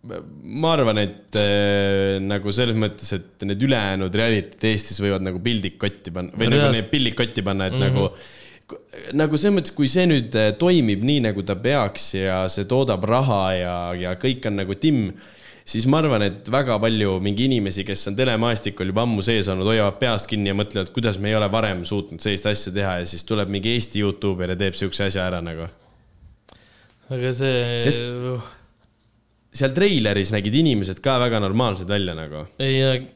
ma 0.07 0.73
arvan, 0.77 1.01
et 1.03 1.37
äh, 1.41 2.19
nagu 2.23 2.53
selles 2.55 2.77
mõttes, 2.79 3.11
et 3.17 3.47
need 3.49 3.63
ülejäänud 3.67 4.15
reality'd 4.15 4.67
Eestis 4.71 5.01
võivad 5.03 5.25
nagu 5.27 5.41
pildid 5.43 5.79
kotti 5.81 6.13
panna 6.15 6.35
või 6.39 6.53
nagu 6.53 6.63
Reaalselt. 6.63 6.77
need 6.79 6.93
pillid 6.93 7.17
kotti 7.19 7.43
panna, 7.47 7.67
et 7.67 7.75
mm 7.75 7.83
-hmm. 7.83 7.97
nagu 7.97 9.17
nagu 9.17 9.41
selles 9.41 9.57
mõttes, 9.57 9.75
kui 9.75 9.89
see 9.89 10.05
nüüd 10.07 10.35
äh, 10.37 10.53
toimib 10.61 11.03
nii, 11.03 11.25
nagu 11.25 11.43
ta 11.43 11.57
peaks 11.57 12.13
ja 12.15 12.45
see 12.53 12.69
toodab 12.69 13.05
raha 13.09 13.43
ja, 13.57 13.77
ja 13.97 14.15
kõik 14.21 14.47
on 14.47 14.61
nagu 14.61 14.77
timm, 14.77 15.15
siis 15.65 15.87
ma 15.89 15.99
arvan, 16.03 16.23
et 16.23 16.51
väga 16.53 16.79
palju 16.79 17.19
mingi 17.25 17.49
inimesi, 17.49 17.85
kes 17.89 18.07
on 18.11 18.17
telemaastikul 18.17 18.93
juba 18.93 19.03
ammu 19.03 19.25
sees 19.25 19.49
olnud, 19.49 19.67
hoiavad 19.67 19.99
peast 19.99 20.29
kinni 20.31 20.53
ja 20.53 20.55
mõtlevad, 20.59 20.93
kuidas 20.93 21.19
me 21.19 21.33
ei 21.33 21.39
ole 21.41 21.49
varem 21.53 21.83
suutnud 21.89 22.21
sellist 22.21 22.47
asja 22.47 22.73
teha 22.73 22.99
ja 23.01 23.09
siis 23.09 23.25
tuleb 23.25 23.49
mingi 23.49 23.73
Eesti 23.75 24.05
Youtuber 24.05 24.55
ja 24.55 24.57
teeb 24.57 24.77
siukse 24.79 25.09
asja 25.09 25.27
ära 25.27 25.41
nagu 25.45 25.67
aga 27.09 27.33
see 27.33 27.77
Sest- 27.81 28.57
seal 29.55 29.73
treileris 29.77 30.33
nägid 30.35 30.59
inimesed 30.61 31.01
ka 31.05 31.19
väga 31.23 31.41
normaalsed 31.45 31.89
välja 31.89 32.15
nagu. 32.17 32.45
ei, 32.63 33.07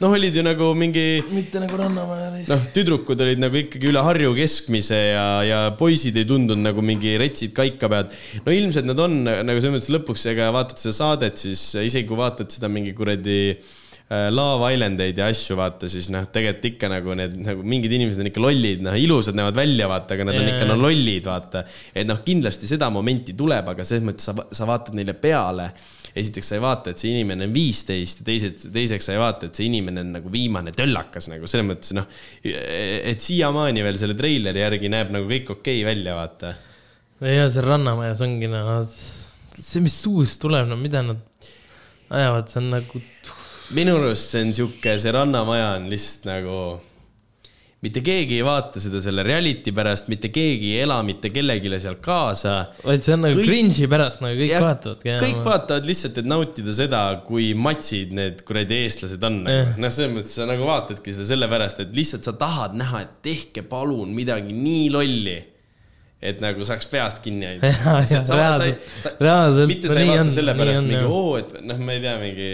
noh, 0.00 0.12
olid 0.16 0.36
ju 0.36 0.44
nagu 0.44 0.72
mingi, 0.78 1.06
mitte 1.32 1.60
nagu 1.62 1.78
Rannamäe 1.80 2.28
reis. 2.34 2.50
noh, 2.52 2.68
tüdrukud 2.76 3.20
olid 3.26 3.40
nagu 3.42 3.60
ikkagi 3.60 3.90
üle 3.92 4.04
Harju 4.06 4.34
keskmise 4.36 5.00
ja, 5.12 5.26
ja 5.46 5.62
poisid 5.78 6.16
ei 6.16 6.28
tundunud 6.28 6.64
nagu 6.64 6.84
mingi 6.84 7.16
retsid 7.20 7.54
kaikapead. 7.56 8.12
no 8.44 8.54
ilmselt 8.54 8.88
nad 8.88 9.00
on 9.02 9.18
nagu 9.24 9.58
selles 9.60 9.78
mõttes 9.78 9.92
lõpuks, 9.96 10.28
ega 10.32 10.52
vaatad 10.56 10.82
seda 10.82 11.00
saadet, 11.00 11.42
siis 11.46 11.68
isegi 11.84 12.08
kui 12.08 12.20
vaatad 12.20 12.52
seda 12.52 12.72
mingi 12.72 12.96
kuradi 12.96 13.40
äh, 13.56 13.74
Love 14.06 14.68
Islandeid 14.70 15.18
ja 15.18 15.26
asju 15.32 15.56
vaata, 15.58 15.88
siis 15.90 16.06
noh, 16.14 16.28
tegelikult 16.30 16.68
ikka 16.68 16.90
nagu 16.92 17.14
need 17.18 17.32
nagu 17.42 17.64
mingid 17.66 17.90
inimesed 17.96 18.22
on 18.22 18.28
ikka 18.30 18.42
lollid, 18.44 18.84
noh, 18.86 18.94
ilusad 18.94 19.34
näevad 19.34 19.56
välja, 19.58 19.88
vaata, 19.90 20.14
aga 20.14 20.28
nad 20.28 20.36
on 20.38 20.44
Jaa, 20.46 20.52
ikka 20.52 20.68
no 20.68 20.76
lollid, 20.78 21.24
vaata. 21.26 21.64
et 21.90 22.06
noh, 22.06 22.20
kindlasti 22.22 22.70
seda 22.70 22.86
momenti 22.94 23.34
tuleb, 23.34 23.66
aga 23.72 23.86
selles 23.86 24.04
mõttes 24.06 24.28
sa, 24.28 24.36
sa 24.54 24.68
vaatad 24.70 24.94
neile 24.94 25.16
peale. 25.18 25.72
esiteks 26.16 26.52
sa 26.52 26.54
ei 26.56 26.62
vaata, 26.62 26.92
et 26.94 27.02
see 27.02 27.10
inimene 27.16 27.48
on 27.48 27.52
viisteist 27.52 28.22
ja 28.22 28.28
teiseks, 28.28 28.68
teiseks 28.72 29.10
sa 29.10 29.16
ei 29.16 29.18
vaata, 29.20 29.50
et 29.50 29.58
see 29.58 29.66
inimene 29.66 30.04
on 30.06 30.14
nagu 30.14 30.30
viimane 30.32 30.70
töllakas 30.72 31.26
nagu 31.28 31.50
selles 31.50 31.66
mõttes 31.66 31.96
noh, 31.98 32.06
et 32.46 33.26
siiamaani 33.26 33.82
veel 33.84 33.98
selle 34.00 34.14
treileri 34.16 34.62
järgi 34.62 34.92
näeb 34.94 35.10
nagu 35.18 35.26
kõik 35.28 35.50
okei 35.58 35.82
okay 35.82 35.90
välja, 35.90 36.14
vaata. 36.14 36.54
ja 37.26 37.50
seal 37.50 37.66
Rannamäes 37.66 38.22
ongi 38.24 38.48
noh, 38.54 38.70
see, 38.86 39.82
mis 39.82 39.98
suust 40.06 40.38
tuleb, 40.46 40.70
no 40.70 40.78
mida 40.78 41.02
nad 41.02 41.50
ajavad, 42.14 42.48
see 42.54 42.62
on 42.62 42.70
nagu, 42.78 43.02
minu 43.74 43.96
arust 43.98 44.30
see 44.34 44.44
on 44.46 44.52
sihuke, 44.54 44.98
see 45.02 45.12
Rannamaja 45.14 45.72
on 45.80 45.88
lihtsalt 45.90 46.26
nagu, 46.28 46.58
mitte 47.86 48.00
keegi 48.02 48.38
ei 48.38 48.44
vaata 48.46 48.80
seda 48.82 49.00
selle 49.04 49.22
reality 49.26 49.72
pärast, 49.74 50.08
mitte 50.10 50.30
keegi 50.34 50.72
ei 50.74 50.84
ela 50.86 50.96
mitte 51.06 51.30
kellelegi 51.34 51.70
seal 51.82 51.98
kaasa 52.02 52.54
vaid 52.86 53.04
see 53.04 53.14
on 53.14 53.20
nagu 53.26 53.38
Kõik- 53.40 53.50
cringe'i 53.50 53.88
pärast 53.90 54.22
nagu 54.24 54.38
kõik 54.40 54.52
Jah, 54.54 54.64
vaatavadki. 54.64 55.16
kõik 55.22 55.42
vaatavad 55.44 55.86
lihtsalt, 55.90 56.18
et 56.22 56.30
nautida 56.30 56.72
seda, 56.78 57.02
kui 57.26 57.50
matsid 57.54 58.14
need 58.16 58.40
kuradi 58.48 58.80
eestlased 58.86 59.22
on 59.28 59.42
nagu. 59.44 59.74
Noh, 59.82 59.92
selles 59.94 60.14
mõttes 60.14 60.38
sa 60.40 60.46
nagu 60.48 60.66
vaatadki 60.66 61.14
seda 61.14 61.28
sellepärast, 61.34 61.82
et 61.84 61.94
lihtsalt 61.94 62.26
sa 62.26 62.32
tahad 62.38 62.74
näha, 62.78 63.02
et 63.06 63.18
tehke 63.28 63.62
palun 63.70 64.14
midagi 64.16 64.56
nii 64.56 64.88
lolli, 64.94 65.36
et 66.26 66.40
nagu 66.42 66.64
saaks 66.66 66.86
peast 66.90 67.20
kinni 67.22 67.58
reaalselt, 69.20 69.68
mitte 69.68 69.90
sa 69.92 70.00
ei 70.00 70.08
vaata 70.10 70.30
sellepärast 70.32 70.82
mingi 70.86 71.04
oo, 71.06 71.36
et 71.38 71.52
noh, 71.62 71.78
ma 71.86 71.92
ei 71.94 72.00
tea, 72.02 72.16
mingi 72.22 72.48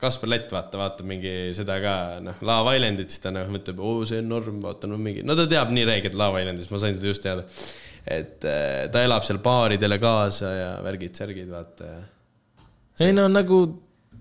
Kaspar 0.00 0.30
Lätt 0.32 0.52
vaata, 0.54 0.78
vaatab 0.80 1.06
mingi 1.10 1.32
seda 1.56 1.76
ka, 1.82 1.94
noh, 2.24 2.38
Love 2.46 2.72
Islandit, 2.78 3.12
siis 3.12 3.20
ta 3.24 3.32
noh, 3.34 3.46
mõtleb, 3.52 3.82
oo, 3.84 4.06
see 4.08 4.22
on 4.22 4.30
norm, 4.32 4.60
vaatan 4.64 4.94
no, 4.94 4.98
mingi, 5.00 5.24
no 5.26 5.36
ta 5.38 5.44
teab 5.50 5.72
nii 5.76 5.84
räiget 5.90 6.16
Love 6.18 6.40
Islandist, 6.42 6.72
ma 6.72 6.80
sain 6.82 6.96
seda 6.96 7.12
just 7.12 7.24
teada. 7.26 7.44
et 8.08 8.46
äh, 8.48 8.86
ta 8.92 9.02
elab 9.04 9.26
seal 9.28 9.38
baaridele 9.44 9.98
kaasa 10.00 10.54
ja 10.56 10.70
värgid-särgid, 10.86 11.50
vaata 11.52 11.90
ja 11.92 12.00
ei 13.06 13.12
no 13.16 13.28
nagu 13.28 13.60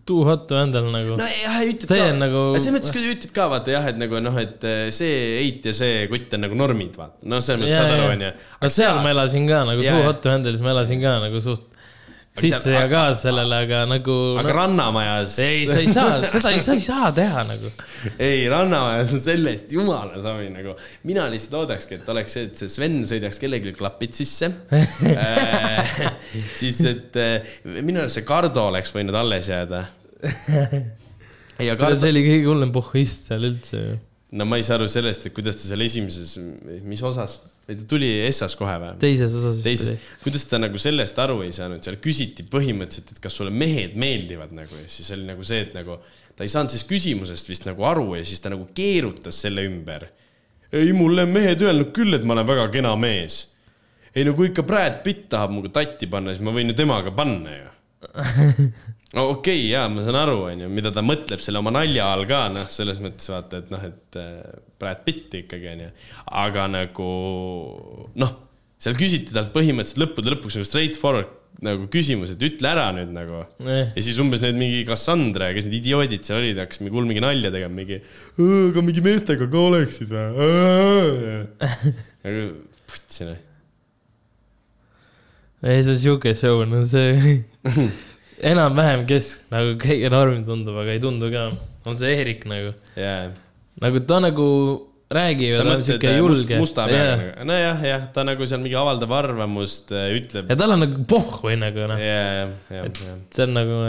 Too 0.09 0.23
Hot 0.25 0.47
to 0.49 0.55
Handle 0.57 0.89
nagu. 0.89 1.15
no 1.19 1.25
jah, 1.29 1.57
ütled 1.69 1.85
See 1.91 1.99
ka 2.01 2.13
nagu- 2.17 2.43
selles 2.57 2.73
mõttes 2.75 2.93
küll 2.95 3.09
ütled 3.11 3.33
ka 3.35 3.45
vaata 3.51 3.73
jah, 3.75 3.87
et 3.91 3.97
nagu 4.01 4.19
noh, 4.23 4.35
et 4.41 4.63
eh, 4.67 4.87
see 4.95 5.15
eit 5.39 5.67
ja 5.69 5.73
see 5.77 6.07
kutt 6.11 6.33
on 6.33 6.43
nagu 6.47 6.57
normid, 6.57 6.95
vaata. 6.97 7.23
noh, 7.29 7.43
selles 7.45 7.63
mõttes 7.63 7.77
saad 7.77 7.93
aru, 7.95 8.07
onju. 8.15 8.31
no 8.63 8.71
seal 8.73 9.01
ma 9.05 9.11
elasin 9.15 9.47
ka 9.49 9.63
nagu 9.69 9.85
Too. 9.85 10.03
Hot 10.07 10.23
to 10.25 10.33
Handle'is 10.33 10.63
ma 10.65 10.73
elasin 10.75 11.03
ka 11.03 11.19
nagu 11.23 11.43
suht 11.45 11.65
Aga 11.69 11.78
sisse 12.43 12.73
ja 12.73 12.83
aga- 12.85 12.91
kaasa 12.95 13.21
sellele, 13.27 13.59
aga 13.65 13.81
nagu 13.89 14.15
aga 14.39 14.49
no, 14.49 14.55
Rannamajas. 14.59 15.37
ei, 15.43 15.65
sa 15.69 15.77
ei 15.79 15.89
saa, 15.93 16.17
seda 16.33 16.53
ei, 16.55 16.61
sa 16.65 16.75
ei 16.77 16.83
saa 16.85 17.11
teha 17.15 17.43
nagu. 17.49 17.71
ei, 18.29 18.43
Rannamajas 18.51 19.13
on 19.17 19.23
sellest 19.23 19.73
jumala 19.75 20.21
savi 20.23 20.49
nagu. 20.53 20.75
mina 21.09 21.27
lihtsalt 21.31 21.57
loodakski, 21.59 21.99
et 21.99 22.09
oleks 22.15 22.37
see, 22.37 22.47
et 22.49 22.63
see 22.63 22.71
Sven 22.71 23.01
sõidaks 23.09 23.41
kellelegi 23.41 23.75
klapid 23.77 24.15
sisse 24.17 24.51
Äh, 25.09 26.11
siis, 26.57 26.79
et 26.87 27.15
eh, 27.19 27.55
minu 27.81 28.01
arust 28.03 28.19
see 28.19 28.25
Kardo 28.27 28.67
oleks 28.69 28.91
võinud 28.95 29.15
alles 29.17 29.49
jääda. 29.49 29.83
ja 30.29 31.73
see 31.73 31.77
Kardo, 31.79 32.07
oli 32.09 32.23
kõige 32.25 32.49
hullem 32.49 32.73
pohhuist 32.75 33.29
seal 33.29 33.47
üldse 33.49 33.79
ju. 33.81 33.95
no 34.39 34.45
ma 34.47 34.59
ei 34.59 34.65
saa 34.65 34.77
aru 34.79 34.87
sellest, 34.91 35.27
et 35.27 35.35
kuidas 35.35 35.57
ta 35.59 35.69
seal 35.71 35.83
esimeses, 35.85 36.35
mis 36.85 37.01
osas, 37.05 37.39
ta 37.77 37.85
tuli 37.89 38.09
Essas 38.25 38.55
kohe 38.57 38.75
või? 38.81 38.93
teises 39.01 39.33
osas 39.35 39.59
teises 39.65 39.91
vist, 39.93 40.13
kuidas 40.23 40.45
ta 40.49 40.59
nagu 40.61 40.79
sellest 40.81 41.19
aru 41.21 41.41
ei 41.45 41.53
saanud, 41.55 41.83
seal 41.85 41.99
küsiti 42.01 42.45
põhimõtteliselt, 42.49 43.13
et 43.15 43.21
kas 43.23 43.37
sulle 43.39 43.53
mehed 43.53 43.97
meeldivad 43.99 44.55
nagu 44.55 44.81
ja 44.81 44.87
siis 44.89 45.11
oli 45.15 45.27
nagu 45.29 45.45
see, 45.45 45.61
et 45.67 45.77
nagu 45.77 45.99
ta 46.35 46.45
ei 46.45 46.51
saanud 46.51 46.73
sellest 46.73 46.89
küsimusest 46.89 47.51
vist 47.51 47.67
nagu 47.69 47.85
aru 47.85 48.13
ja 48.17 48.25
siis 48.25 48.41
ta 48.43 48.51
nagu 48.53 48.67
keerutas 48.75 49.41
selle 49.45 49.65
ümber. 49.69 50.07
ei, 50.71 50.93
mulle 50.93 51.25
on 51.27 51.33
mehed 51.33 51.61
öelnud 51.65 51.93
küll, 51.95 52.13
et 52.17 52.25
ma 52.25 52.37
olen 52.37 52.47
väga 52.49 52.69
kena 52.73 52.95
mees. 52.99 53.41
ei 54.15 54.25
no 54.25 54.33
kui 54.37 54.49
ikka 54.49 54.63
Brad 54.63 55.01
Pitt 55.05 55.27
tahab 55.29 55.53
minuga 55.53 55.73
tatti 55.81 56.07
panna, 56.07 56.33
siis 56.33 56.45
ma 56.45 56.55
võin 56.55 56.71
ju 56.73 56.77
temaga 56.77 57.13
panna 57.15 57.57
ju. 57.57 57.67
no 59.17 59.25
okei 59.33 59.57
okay,, 59.57 59.63
jaa, 59.71 59.87
ma 59.91 60.03
saan 60.05 60.19
aru, 60.21 60.37
onju, 60.51 60.69
mida 60.73 60.91
ta 60.93 61.03
mõtleb 61.05 61.41
selle 61.43 61.61
oma 61.63 61.73
nalja 61.73 62.11
all 62.13 62.27
ka, 62.29 62.43
noh, 62.53 62.67
selles 62.71 63.01
mõttes 63.03 63.31
vaata, 63.33 63.63
et 63.63 63.73
noh, 63.73 63.87
et 63.89 64.19
äh, 64.21 64.61
Brad 64.79 65.01
Pitt 65.07 65.39
ikkagi 65.41 65.73
onju. 65.73 65.89
aga 66.43 66.67
nagu 66.69 67.09
noh, 68.21 68.37
seal 68.79 68.97
küsiti 68.99 69.35
talt 69.35 69.51
põhimõtteliselt 69.55 70.03
lõppude 70.05 70.35
lõpuks 70.35 70.59
nagu 70.59 70.69
straightforward 70.69 71.35
nagu 71.65 71.89
küsimus, 71.91 72.31
et 72.31 72.43
ütle 72.45 72.69
ära 72.69 72.85
nüüd 72.95 73.09
nagu 73.11 73.41
Eh. 73.65 73.89
ja 73.95 74.01
siis 74.03 74.19
umbes 74.21 74.43
need 74.43 74.55
mingi 74.59 74.85
Cassandra 74.87 75.49
ja 75.49 75.57
kes 75.57 75.67
need 75.67 75.79
idioodid 75.81 76.23
seal 76.23 76.39
olid, 76.39 76.59
hakkasid 76.61 76.85
mingi 76.85 76.95
hull 76.95 77.09
mingi 77.09 77.23
nalja 77.23 77.51
tegema, 77.51 77.75
mingi. 77.81 77.99
aga 78.39 78.83
mingi 78.85 79.03
meestega 79.03 79.49
ka 79.49 79.63
oleksid 79.65 80.13
või? 80.13 80.47
nagu 82.23 82.45
putsi 82.87 83.27
noh. 83.27 83.41
ei, 85.65 85.81
see 85.83 85.97
sihuke 86.05 86.35
show, 86.37 86.63
no 86.69 86.85
see 86.87 87.41
enam-vähem 88.45 89.05
kesk, 89.09 89.45
nagu 89.53 89.75
kõige 89.81 90.11
normim 90.13 90.43
tundub, 90.47 90.77
aga 90.81 90.95
ei 90.95 91.01
tundu 91.03 91.31
ka. 91.33 91.49
on 91.89 91.97
see 91.99 92.11
Eerik 92.17 92.45
nagu, 92.49 92.73
jaa. 92.99 93.31
nagu 93.81 94.01
ta 94.07 94.19
nagu 94.23 94.47
räägib 95.09 95.53
ja 95.53 95.63
ta 95.63 95.73
on 95.75 95.83
sihuke 95.83 96.11
julge. 96.17 96.59
musta 96.61 96.85
peaga 96.89 97.15
nagu, 97.17 97.47
nojah, 97.49 97.81
jah, 97.91 98.05
ta 98.13 98.25
nagu 98.27 98.45
seal 98.49 98.61
mingi 98.61 98.77
avaldab 98.79 99.15
arvamust, 99.21 99.91
ütleb. 99.91 100.51
ja 100.51 100.59
tal 100.59 100.75
on 100.75 100.85
nagu 100.85 101.01
pohhu 101.09 101.55
nagu 101.57 101.89
noh, 101.91 102.03
jaa, 102.03 102.29
jah, 102.43 102.53
jah. 102.77 103.17
see 103.33 103.47
on 103.47 103.57
nagu, 103.57 103.81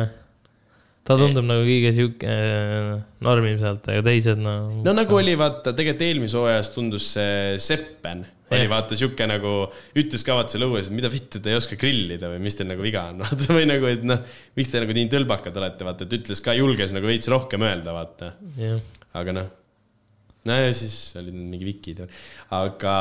ta 1.05 1.19
tundub 1.21 1.47
nagu 1.49 1.67
kõige 1.69 1.95
sihuke 1.97 2.35
äh, 2.35 2.93
normim 3.27 3.61
sealt, 3.61 3.87
aga 3.93 4.05
teised 4.09 4.41
no. 4.41 4.57
no 4.81 4.97
nagu 4.97 5.21
oli 5.21 5.37
vaata, 5.39 5.75
tegelikult 5.77 6.07
eelmise 6.09 6.41
hooajas 6.41 6.75
tundus 6.75 7.13
see 7.17 7.59
Seppen 7.61 8.25
oli 8.51 8.65
Jah. 8.65 8.71
vaata 8.73 8.99
sihuke 8.99 9.27
nagu, 9.31 9.53
ütles 10.01 10.25
ka 10.27 10.35
vaata 10.39 10.55
seal 10.55 10.67
õues, 10.67 10.89
et 10.91 10.97
mida 10.97 11.11
vittu 11.13 11.39
te 11.43 11.53
ei 11.53 11.59
oska 11.59 11.79
grillida 11.79 12.33
või 12.33 12.43
mis 12.43 12.59
teil 12.59 12.69
nagu 12.71 12.83
viga 12.83 13.07
on, 13.13 13.21
vaata 13.25 13.55
või 13.55 13.69
nagu, 13.71 13.87
et 13.91 14.05
noh, 14.07 14.25
miks 14.59 14.73
te 14.73 14.83
nagu 14.83 14.97
nii 14.97 15.11
tõlbakad 15.13 15.61
olete, 15.63 15.87
vaata, 15.87 16.09
et 16.09 16.19
ütles 16.19 16.43
ka, 16.45 16.57
julges 16.59 16.95
nagu 16.97 17.11
veits 17.11 17.31
rohkem 17.31 17.67
öelda, 17.67 17.95
vaata. 17.95 18.33
jah, 18.59 18.83
aga 19.21 19.37
noh, 19.39 19.49
no 20.51 20.59
ja 20.59 20.75
siis 20.75 20.99
olid 21.21 21.37
mingi 21.37 21.69
vikid, 21.69 22.05
aga 22.59 22.95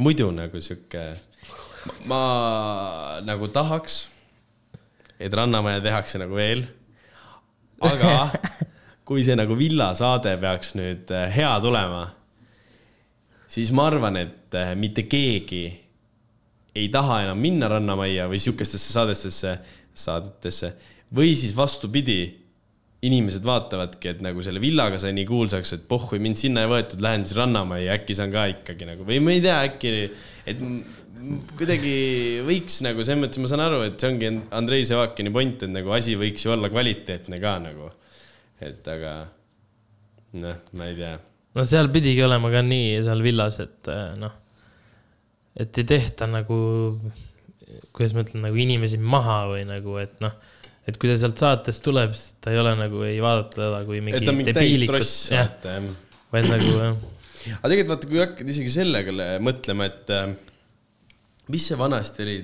muidu 0.00 0.28
nagu 0.34 0.60
sihuke, 0.60 1.06
ma 2.08 2.22
nagu 3.24 3.48
tahaks, 3.52 4.02
et 5.20 5.32
Rannamaja 5.36 5.82
tehakse 5.84 6.20
nagu 6.20 6.36
veel. 6.36 6.66
aga 7.80 8.28
kui 9.08 9.24
see 9.26 9.34
nagu 9.34 9.56
villasaade 9.58 10.36
peaks 10.40 10.74
nüüd 10.78 11.08
äh, 11.16 11.30
hea 11.34 11.50
tulema, 11.64 12.04
siis 13.50 13.72
ma 13.74 13.88
arvan, 13.90 14.18
et 14.20 14.56
äh, 14.58 14.74
mitte 14.78 15.06
keegi 15.10 15.64
ei 16.76 16.90
taha 16.92 17.24
enam 17.24 17.40
minna 17.42 17.70
Rannamajja 17.72 18.28
või 18.30 18.38
sihukestesse 18.42 18.92
saadetesse, 18.94 19.56
saadetesse. 20.04 20.74
Või 21.16 21.32
siis 21.34 21.56
vastupidi, 21.56 22.20
inimesed 23.06 23.44
vaatavadki, 23.46 24.12
et 24.12 24.20
nagu 24.22 24.42
selle 24.44 24.60
villaga 24.62 25.00
sai 25.00 25.14
nii 25.16 25.26
kuulsaks, 25.26 25.72
et 25.74 25.86
pohhu, 25.88 26.18
mind 26.22 26.38
sinna 26.38 26.66
ei 26.66 26.70
võetud, 26.70 27.02
lähen 27.02 27.24
siis 27.26 27.38
Rannamajja, 27.40 27.96
äkki 27.98 28.16
saan 28.18 28.34
ka 28.34 28.46
ikkagi 28.52 28.86
nagu. 28.86 29.06
Või 29.08 29.18
ma 29.24 29.34
ei 29.34 29.42
tea, 29.42 29.56
äkki, 29.66 29.94
et 30.52 30.62
kuidagi 31.58 31.94
võiks 32.46 32.78
nagu 32.86 33.02
selles 33.04 33.24
mõttes, 33.24 33.42
ma 33.42 33.50
saan 33.50 33.64
aru, 33.66 33.80
et 33.88 33.96
see 34.00 34.12
ongi 34.12 34.30
Andrei 34.56 34.86
Sevakini 34.88 35.32
point, 35.34 35.66
et 35.66 35.72
nagu 35.72 35.96
asi 35.96 36.14
võiks 36.20 36.46
ju 36.46 36.54
olla 36.54 36.70
kvaliteetne 36.72 37.40
ka 37.42 37.56
nagu. 37.64 37.90
et 38.60 38.88
aga 38.92 39.14
noh, 40.36 40.56
ma 40.76 40.86
ei 40.86 40.96
tea 40.98 41.16
no 41.56 41.64
seal 41.66 41.90
pidigi 41.92 42.22
olema 42.26 42.50
ka 42.52 42.62
nii 42.66 43.00
seal 43.06 43.22
villas, 43.24 43.58
et 43.64 43.90
äh, 43.90 44.12
noh, 44.20 44.34
et 45.60 45.80
ei 45.82 45.86
tehta 45.88 46.28
nagu, 46.30 46.58
kuidas 47.96 48.14
ma 48.16 48.24
ütlen, 48.26 48.44
nagu 48.46 48.60
inimesi 48.60 49.00
maha 49.02 49.40
või 49.52 49.64
nagu, 49.68 49.96
et 50.02 50.20
noh, 50.24 50.36
et 50.88 50.98
kui 50.98 51.10
ta 51.10 51.16
sealt 51.20 51.40
saatest 51.42 51.82
tuleb, 51.86 52.14
siis 52.16 52.36
ta 52.42 52.54
ei 52.54 52.60
ole 52.62 52.74
nagu, 52.78 53.02
ei 53.06 53.18
vaadata 53.22 53.58
teda 53.58 53.80
kui 53.88 54.00
mingi 54.04 54.20
et 54.20 54.26
ta 54.28 54.32
on 54.34 54.38
mingi 54.40 54.54
täistross, 54.56 55.16
vaata 55.34 55.74
jah. 55.76 55.90
vaid 56.34 56.48
nagu 56.50 56.70
jah, 56.76 57.02
aga 57.58 57.72
tegelikult 57.72 57.92
vaata, 57.94 58.10
kui 58.12 58.22
hakkad 58.22 58.54
isegi 58.54 58.72
sellega 58.78 59.14
le- 59.14 59.28
mõtlema, 59.44 59.90
et 59.90 60.14
äh, 60.16 60.32
mis 61.50 61.66
see 61.70 61.78
vanasti 61.80 62.24
oli, 62.26 62.38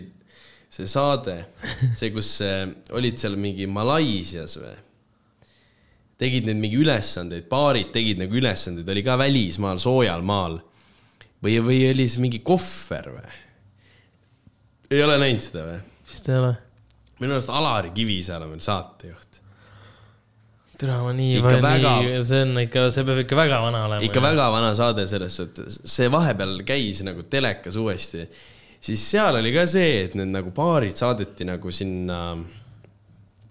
see 0.77 0.91
saade, 0.91 1.39
see, 1.99 2.11
kus 2.15 2.33
äh, 2.45 2.67
olid 2.99 3.23
seal 3.23 3.39
mingi 3.41 3.69
Malaisias 3.71 4.59
või? 4.61 4.75
Tegid 6.21 6.47
neid 6.49 6.61
mingi 6.61 6.79
ülesandeid, 6.81 7.45
paarid 7.51 7.93
tegid 7.95 8.21
nagu 8.23 8.39
ülesandeid, 8.39 8.89
oli 8.93 9.05
ka 9.05 9.19
välismaal, 9.21 9.81
soojal 9.83 10.25
maal. 10.27 10.61
või, 11.45 11.59
või 11.61 11.83
oli 11.91 12.07
see 12.09 12.23
mingi 12.25 12.41
kohver 12.45 13.11
või? 13.13 13.35
ei 14.91 15.03
ole 15.05 15.19
näinud 15.21 15.45
seda 15.45 15.65
või? 15.67 15.79
vist 16.09 16.29
ei 16.31 16.39
ole. 16.41 16.53
minu 17.21 17.37
arust 17.37 17.53
Alari 17.53 17.93
Kivisäär 17.95 18.45
on 18.47 18.55
veel 18.55 18.63
saatejuht. 18.65 19.41
türa, 20.81 20.99
ma 21.05 21.13
nii 21.17 21.39
Ikka 21.39 21.55
palju 21.55 21.65
väga-, 21.65 22.21
see 22.29 22.43
on 22.47 22.61
ikka, 22.65 22.85
see 22.95 23.09
peab 23.09 23.23
ikka 23.25 23.39
väga 23.39 23.63
vana 23.65 23.83
olema. 23.89 24.05
ikka 24.09 24.23
väga 24.25 24.51
vana 24.55 24.75
saade 24.79 25.07
selles 25.11 25.41
suhtes, 25.41 25.81
see 25.97 26.13
vahepeal 26.13 26.61
käis 26.69 27.03
nagu 27.07 27.27
telekas 27.33 27.77
uuesti, 27.81 28.25
siis 28.81 29.05
seal 29.11 29.41
oli 29.41 29.53
ka 29.55 29.67
see, 29.71 30.07
et 30.07 30.17
need 30.19 30.33
nagu 30.33 30.53
paarid 30.57 30.97
saadeti 30.97 31.49
nagu 31.49 31.73
sinna. 31.75 32.23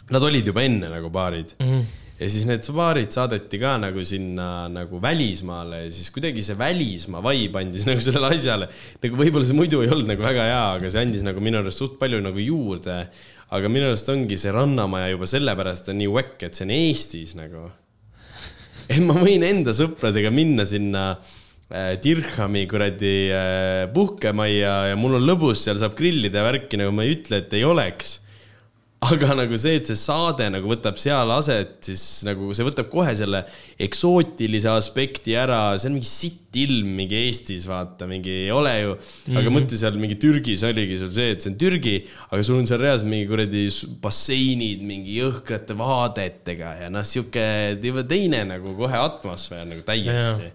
Nad 0.05 0.21
olid 0.21 0.45
juba 0.45 0.61
enne 0.61 0.85
nagu 0.91 1.09
paarid 1.09 1.55
mm. 1.57 1.69
-hmm. 1.69 1.85
Ja 2.15 2.29
siis 2.31 2.45
need 2.47 2.63
paarid 2.77 3.11
saadeti 3.11 3.59
ka 3.59 3.75
nagu 3.81 4.03
sinna 4.07 4.67
nagu 4.71 5.01
välismaale 5.03 5.83
ja 5.85 5.93
siis 5.93 6.11
kuidagi 6.15 6.43
see 6.45 6.57
välismaa 6.59 7.23
vibe 7.25 7.63
andis 7.63 7.87
nagu 7.89 8.03
sellele 8.03 8.33
asjale. 8.35 8.69
nagu 9.03 9.19
võib-olla 9.19 9.47
see 9.47 9.57
muidu 9.57 9.81
ei 9.83 9.91
olnud 9.91 10.13
nagu 10.13 10.23
väga 10.23 10.49
hea, 10.49 10.65
aga 10.79 10.91
see 10.91 11.03
andis 11.03 11.25
nagu 11.27 11.43
minu 11.43 11.59
arust 11.59 11.83
suht 11.83 11.97
palju 11.99 12.21
nagu 12.23 12.39
juurde. 12.39 12.99
aga 13.55 13.71
minu 13.71 13.89
arust 13.91 14.09
ongi 14.13 14.39
see 14.39 14.53
Rannamaja 14.55 15.11
juba 15.11 15.27
sellepärast 15.29 15.91
on 15.91 15.99
nii 15.99 16.13
väkk, 16.19 16.47
et 16.47 16.55
see 16.55 16.69
on 16.69 16.77
Eestis 16.77 17.35
nagu 17.35 17.67
et 18.89 19.01
ma 19.01 19.15
võin 19.17 19.43
enda 19.45 19.73
sõpradega 19.75 20.31
minna 20.33 20.65
sinna 20.69 21.05
äh, 21.15 21.95
Dirhami 22.01 22.65
kuradi 22.69 23.15
äh, 23.33 23.85
puhkemajja 23.93 24.75
ja 24.91 24.99
mul 24.99 25.17
on 25.19 25.25
lõbus, 25.27 25.65
seal 25.65 25.79
saab 25.81 25.97
grillida 25.97 26.41
ja 26.41 26.47
värki, 26.47 26.79
nagu 26.79 26.93
ma 26.95 27.05
ei 27.05 27.15
ütle, 27.17 27.41
et 27.41 27.55
ei 27.57 27.65
oleks. 27.67 28.19
Aga 29.05 29.35
nagu 29.37 29.57
see, 29.59 29.77
et 29.79 29.89
see 29.89 29.97
saade 29.99 30.47
nagu 30.53 30.69
võtab 30.69 30.97
seal 30.99 31.31
aset, 31.35 31.77
siis 31.85 32.03
nagu 32.27 32.49
see 32.55 32.65
võtab 32.65 32.89
kohe 32.91 33.13
selle 33.17 33.43
eksootilise 33.81 34.69
aspekti 34.71 35.35
ära, 35.37 35.75
see 35.79 35.89
on 35.89 35.97
mingi 35.97 36.09
sitt 36.09 36.59
ilm 36.59 36.91
mingi 36.97 37.17
Eestis, 37.25 37.65
vaata, 37.67 38.07
mingi 38.09 38.31
ei 38.45 38.51
ole 38.53 38.73
ju. 38.79 38.91
aga 38.95 39.31
mm 39.31 39.39
-hmm. 39.39 39.55
mõtle 39.57 39.79
seal 39.79 39.97
mingi 39.99 40.17
Türgis 40.21 40.63
oligi 40.63 40.97
sul 41.01 41.11
see, 41.15 41.31
et 41.35 41.41
see 41.41 41.51
on 41.51 41.57
Türgi, 41.59 41.95
aga 42.29 42.43
sul 42.43 42.59
on 42.59 42.67
seal 42.69 42.81
reaalselt 42.81 43.11
mingi 43.11 43.27
kuradi 43.27 43.65
basseinid 44.03 44.85
mingi 44.85 45.17
jõhkrate 45.19 45.75
vaadetega 45.77 46.75
ja 46.83 46.89
noh, 46.89 47.03
sihuke 47.03 47.45
teine 48.07 48.45
nagu 48.47 48.75
kohe 48.77 48.97
atmosfäär 48.97 49.67
nagu 49.67 49.83
täiesti. 49.85 50.53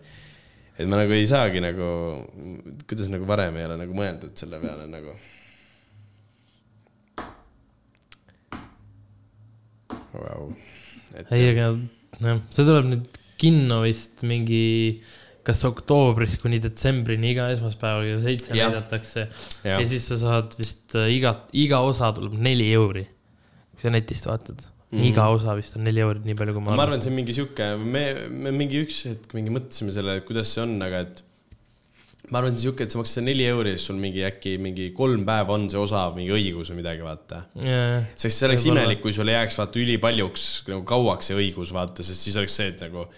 et 0.78 0.88
ma 0.88 1.03
nagu 1.03 1.12
ei 1.12 1.26
saagi 1.28 1.61
nagu, 1.61 1.90
kuidas 2.88 3.11
nagu 3.12 3.26
varem 3.28 3.57
ei 3.57 3.68
ole 3.68 3.76
nagu 3.84 3.92
mõeldud 3.92 4.32
selle 4.34 4.61
peale 4.62 4.88
nagu. 4.88 5.14
Et 11.18 11.32
ei, 11.36 11.50
aga 11.52 11.72
jah, 12.20 12.42
see 12.52 12.66
tuleb 12.66 12.90
nüüd 12.90 13.20
kinno 13.40 13.80
vist 13.84 14.24
mingi, 14.28 15.00
kas 15.46 15.62
oktoobris 15.68 16.36
kuni 16.42 16.61
detsembrini 16.62 17.32
iga 17.32 17.48
esmaspäeval 17.54 18.11
kell 18.11 18.24
seitse 18.24 18.56
näidatakse. 18.56 19.24
Ja 19.66 19.80
siis 19.88 20.11
sa 20.11 20.20
saad 20.20 20.58
vist 20.61 20.98
äh, 20.98 21.08
iga, 21.16 21.34
iga 21.56 21.80
osa 21.86 22.12
tuleb 22.16 22.36
neli 22.42 22.68
euri. 22.76 23.06
kui 23.74 23.86
sa 23.86 23.94
netist 23.94 24.26
vaatad 24.28 24.66
mm., 24.90 25.04
iga 25.08 25.30
osa 25.32 25.54
vist 25.56 25.78
on 25.78 25.86
neli 25.88 26.02
eurot, 26.04 26.26
nii 26.26 26.36
palju 26.36 26.52
kui 26.56 26.64
ma, 26.66 26.74
ma 26.76 26.84
arvan, 26.84 27.00
see 27.00 27.08
on 27.08 27.16
mingi 27.16 27.32
sihuke, 27.32 27.68
me, 27.80 28.02
me 28.28 28.52
mingi 28.52 28.82
üks 28.84 28.98
hetk 29.08 29.32
mingi 29.38 29.54
mõtlesime 29.54 29.94
selle, 29.94 30.18
et 30.20 30.26
kuidas 30.28 30.52
see 30.52 30.66
on, 30.66 30.74
aga 30.84 31.00
et 31.06 31.22
ma 32.30 32.38
arvan, 32.38 32.54
see 32.54 32.68
sihuke, 32.68 32.86
et 32.86 32.94
sa 32.94 33.00
maksad 33.00 33.26
neli 33.26 33.46
euri 33.50 33.74
ja 33.74 33.78
siis 33.78 33.88
sul 33.90 33.98
mingi 34.00 34.22
äkki 34.26 34.54
mingi 34.62 34.90
kolm 34.96 35.24
päeva 35.26 35.56
on 35.56 35.66
see 35.72 35.80
osa 35.80 36.04
mingi 36.14 36.30
õigus 36.34 36.70
või 36.72 36.80
midagi, 36.80 37.02
vaata. 37.04 37.42
yeah.. 37.64 38.06
sest 38.14 38.38
see 38.38 38.48
oleks 38.48 38.66
imelik, 38.70 39.02
kui 39.02 39.14
sul 39.16 39.30
jääks 39.30 39.58
vaata 39.58 39.82
ülipaljuks 39.82 40.46
nagu 40.70 40.84
kauaks 40.88 41.30
see 41.30 41.38
õigus 41.40 41.74
vaata, 41.74 42.06
sest 42.06 42.28
siis 42.28 42.38
oleks 42.40 42.56
see, 42.60 42.70
et 42.74 42.82
nagu 42.86 43.08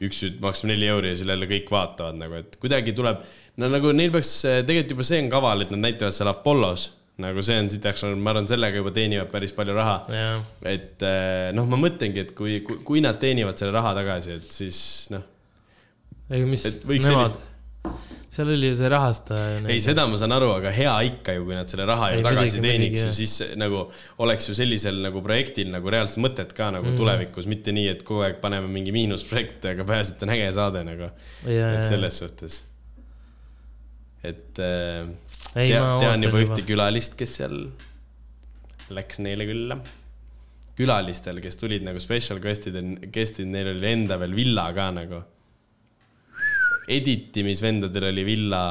üks 0.00 0.22
nüüd 0.24 0.38
maksab 0.42 0.70
neli 0.70 0.88
euri 0.90 1.12
ja 1.12 1.18
siis 1.18 1.28
jälle 1.28 1.48
kõik 1.50 1.68
vaatavad 1.70 2.16
nagu, 2.18 2.38
et 2.40 2.56
kuidagi 2.60 2.94
tuleb, 2.96 3.20
no 3.60 3.68
nagu 3.70 3.92
neil 3.96 4.14
peaks, 4.14 4.32
tegelikult 4.46 4.96
juba 4.96 5.06
see 5.10 5.20
on 5.22 5.28
kaval, 5.32 5.64
et 5.64 5.74
nad 5.74 5.84
näitavad 5.84 6.16
seal 6.16 6.30
Apollos, 6.32 6.86
nagu 7.20 7.44
see 7.44 7.58
on, 7.60 7.68
siit 7.70 7.84
peaks 7.84 8.02
olema, 8.08 8.24
ma 8.24 8.32
arvan, 8.34 8.48
sellega 8.48 8.80
juba 8.80 8.94
teenivad 8.96 9.28
päris 9.32 9.52
palju 9.56 9.76
raha 9.76 9.98
jah, 10.16 10.46
et 10.72 11.04
eh, 11.04 11.50
noh, 11.56 11.68
ma 11.68 11.78
mõtlengi, 11.82 12.24
et 12.24 12.32
kui, 12.38 12.62
kui, 12.64 12.80
kui 12.86 13.04
nad 13.04 13.20
teenivad 13.20 13.60
selle 13.60 13.76
raha 13.76 13.92
tagasi, 14.00 14.38
et 14.40 14.56
siis 14.56 14.80
noh, 15.12 15.26
ega 16.32 16.48
mis 16.48 16.64
Et 16.70 16.88
nemad, 17.04 17.36
seal 18.30 18.46
oli 18.54 18.68
ju 18.70 18.76
see 18.78 18.88
rahastaja. 18.90 19.58
ei, 19.66 19.80
seda 19.82 20.04
ma 20.06 20.18
saan 20.20 20.34
aru, 20.36 20.52
aga 20.60 20.70
hea 20.74 20.92
ikka 21.08 21.34
ju, 21.34 21.44
kui 21.48 21.56
nad 21.58 21.70
selle 21.70 21.86
raha 21.88 22.12
ju 22.14 22.22
tagasi 22.22 22.62
teeniks 22.62 23.06
ju, 23.08 23.14
siis 23.16 23.34
nagu 23.58 23.82
oleks 24.22 24.46
ju 24.46 24.54
sellisel 24.54 25.00
nagu 25.02 25.22
projektil 25.24 25.72
nagu 25.72 25.90
reaalset 25.90 26.22
mõtet 26.22 26.54
ka 26.54 26.70
nagu 26.76 26.92
mm. 26.92 26.98
tulevikus, 27.00 27.48
mitte 27.50 27.74
nii, 27.74 27.88
et 27.96 28.04
kogu 28.06 28.22
aeg 28.28 28.38
paneme 28.42 28.70
mingi 28.70 28.94
miinusprojekte, 28.94 29.74
aga 29.74 29.86
peaasi, 29.88 30.14
et 30.14 30.26
on 30.26 30.34
äge 30.36 30.50
saade 30.60 30.84
nagu. 30.86 31.10
et 31.48 31.88
selles 31.88 32.20
suhtes. 32.22 32.60
et 34.22 34.62
äh, 34.62 35.10
Ei, 35.56 35.72
tea, 35.72 35.82
tean 35.98 36.22
juba. 36.22 36.44
ühte 36.44 36.62
külalist, 36.66 37.18
kes 37.18 37.34
seal 37.40 37.56
läks 38.94 39.18
neile 39.24 39.48
külla. 39.48 39.80
külalistel, 40.78 41.42
kes 41.42 41.58
tulid 41.58 41.82
nagu 41.84 41.98
special 42.00 42.38
guest'id, 42.40 42.78
guest'id, 43.10 43.50
neil 43.50 43.74
oli 43.74 43.90
enda 43.90 44.22
veel 44.22 44.38
villa 44.38 44.70
ka 44.76 44.86
nagu. 44.94 45.24
Editimisvendadel 46.90 48.10
oli 48.10 48.24
villa, 48.26 48.64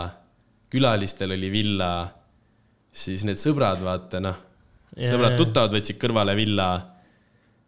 külalistel 0.69 1.33
oli 1.37 1.49
villa, 1.53 1.91
siis 2.91 3.23
need 3.27 3.39
sõbrad, 3.39 3.81
vaata 3.85 4.21
noh, 4.23 4.37
Jaa, 4.95 5.13
sõbrad 5.13 5.35
jaa. 5.35 5.39
tuttavad 5.39 5.75
võtsid 5.77 5.99
kõrvale 6.01 6.35
villa 6.37 6.69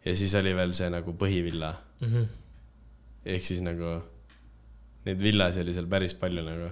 ja 0.04 0.14
siis 0.18 0.34
oli 0.38 0.54
veel 0.56 0.74
see 0.76 0.90
nagu 0.92 1.14
põhivilla. 1.18 1.74
Mhm. 2.02 2.30
ehk 3.22 3.44
siis 3.46 3.60
nagu 3.62 4.00
neid 5.06 5.20
villasid 5.22 5.62
oli 5.62 5.74
seal 5.76 5.86
päris 5.90 6.14
palju 6.18 6.42
nagu. 6.46 6.70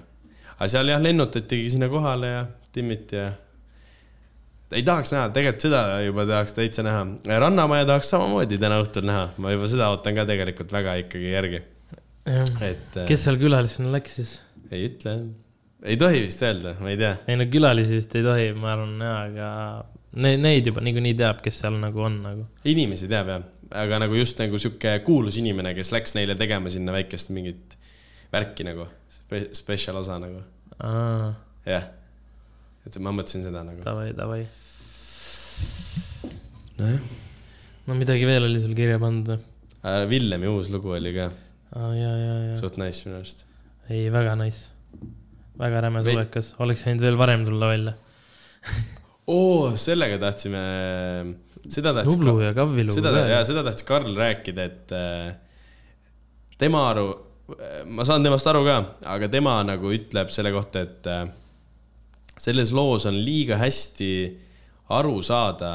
aga 0.57 0.69
seal 0.69 0.91
jah, 0.91 1.01
lennutatigi 1.03 1.71
sinna 1.71 1.89
kohale 1.89 2.33
ja 2.33 2.43
timmiti 2.73 3.17
ja. 3.17 3.31
ei 4.73 4.83
tahaks 4.87 5.13
näha, 5.15 5.29
tegelikult 5.35 5.67
seda 5.67 5.83
juba 6.05 6.27
tahaks 6.29 6.55
täitsa 6.55 6.85
näha. 6.87 7.05
Rannamaja 7.43 7.87
tahaks 7.89 8.11
samamoodi 8.13 8.59
täna 8.59 8.81
õhtul 8.83 9.07
näha, 9.09 9.29
ma 9.39 9.55
juba 9.55 9.71
seda 9.71 9.91
ootan 9.95 10.19
ka 10.19 10.27
tegelikult 10.29 10.75
väga 10.75 10.99
ikkagi 11.05 11.33
järgi, 11.33 11.63
et 12.29 12.99
äh, 13.01 13.07
kes 13.09 13.25
seal 13.27 13.39
külalisena 13.41 13.93
läks 13.95 14.19
siis? 14.21 14.35
ei 14.71 14.85
ütle, 14.91 15.15
ei 15.83 15.97
tohi 16.01 16.21
vist 16.27 16.43
öelda, 16.45 16.75
ma 16.83 16.93
ei 16.93 16.99
tea. 17.01 17.15
ei 17.31 17.39
no 17.41 17.47
külalisi 17.51 17.97
vist 17.97 18.15
ei 18.19 18.27
tohi, 18.27 18.51
ma 18.59 18.75
arvan 18.75 18.95
jaa, 19.01 19.17
aga 19.31 19.49
neid, 20.25 20.43
neid 20.43 20.71
juba 20.71 20.85
niikuinii 20.85 21.17
teab, 21.19 21.41
kes 21.45 21.63
seal 21.63 21.79
nagu 21.81 22.05
on 22.07 22.19
nagu. 22.25 22.47
inimesi 22.69 23.09
teab 23.11 23.33
jah, 23.33 23.47
aga 23.83 24.03
nagu 24.05 24.19
just 24.19 24.41
nagu 24.43 24.61
sihuke 24.61 24.99
kuulus 25.07 25.41
inimene, 25.41 25.73
kes 25.79 25.93
läks 25.97 26.17
neile 26.19 26.37
tegema 26.39 26.73
sinna 26.73 26.95
väikest 26.97 27.33
mingit 27.37 27.77
värki 28.33 28.67
nagu 28.69 28.87
spe,, 29.11 29.47
special 29.57 30.03
osa 30.03 30.21
nagu, 30.23 30.43
jah. 31.67 31.91
et 32.87 33.01
ma 33.03 33.15
mõtlesin 33.17 33.49
seda 33.49 33.65
nagu. 33.67 33.83
davai, 33.87 34.11
davai. 34.17 34.43
nojah, 36.81 37.07
no 37.89 37.97
midagi 37.99 38.29
veel 38.29 38.51
oli 38.51 38.63
sul 38.63 38.77
kirja 38.77 39.01
pandud 39.03 39.35
või? 39.35 39.47
Äh, 39.81 40.03
Villemi 40.11 40.45
uus 40.51 40.69
lugu 40.69 40.93
oli 40.93 41.15
ka 41.17 41.31
ja, 41.75 41.91
ja, 41.95 42.35
ja. 42.51 42.57
suht 42.59 42.79
nice 42.81 43.07
minu 43.07 43.21
arust. 43.21 43.45
ei, 43.89 44.09
väga 44.13 44.35
nice. 44.41 44.71
väga 45.61 45.85
räme 45.87 46.03
suvekas, 46.07 46.55
oleks 46.63 46.87
võinud 46.87 47.05
veel 47.05 47.19
varem 47.21 47.45
tulla 47.47 47.71
välja. 47.71 47.95
oo, 49.37 49.71
sellega 49.79 50.19
tahtsime, 50.23 50.63
seda 51.67 51.95
tahtsin. 51.97 52.17
Nublu 52.17 52.41
ja 52.43 52.55
Kavvi 52.57 52.87
lugu 52.87 52.97
seda, 52.97 53.13
jaa, 53.29 53.43
seda 53.49 53.65
tahtis 53.67 53.87
Karl 53.89 54.15
rääkida, 54.17 54.69
et 54.71 54.95
äh, 54.97 55.35
tema 56.61 56.87
aru, 56.91 57.09
ma 57.93 58.07
saan 58.09 58.25
temast 58.27 58.49
aru 58.51 58.65
ka, 58.67 58.79
aga 59.15 59.29
tema 59.33 59.59
nagu 59.67 59.93
ütleb 59.95 60.33
selle 60.33 60.53
kohta, 60.55 60.85
et 60.87 61.11
äh, 61.11 61.27
selles 62.41 62.73
loos 62.77 63.07
on 63.11 63.19
liiga 63.21 63.61
hästi 63.61 64.13
aru 64.97 65.21
saada, 65.23 65.75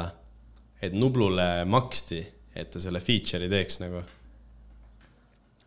et 0.82 0.94
Nublule 0.96 1.64
maksti, 1.68 2.20
et 2.56 2.72
ta 2.72 2.82
selle 2.82 3.00
feature'i 3.00 3.48
teeks 3.52 3.80
nagu. 3.80 4.02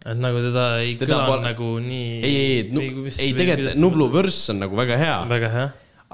Et 0.05 0.15
nagu 0.19 0.39
teda 0.43 0.65
ei 0.79 0.95
Teda 0.95 1.11
kõlanud 1.17 1.29
pole- 1.33 1.45
nagu 1.49 1.69
nii. 1.83 2.09
ei, 2.23 2.35
ei, 2.35 2.59
ei, 2.71 3.13
ei 3.27 3.33
tegelikult 3.35 3.79
Nublu 3.83 4.09
vürss 4.13 4.49
on 4.53 4.61
nagu 4.63 4.75
väga 4.79 4.97
hea, 5.01 5.17
väga 5.29 5.49
hea. 5.55 5.65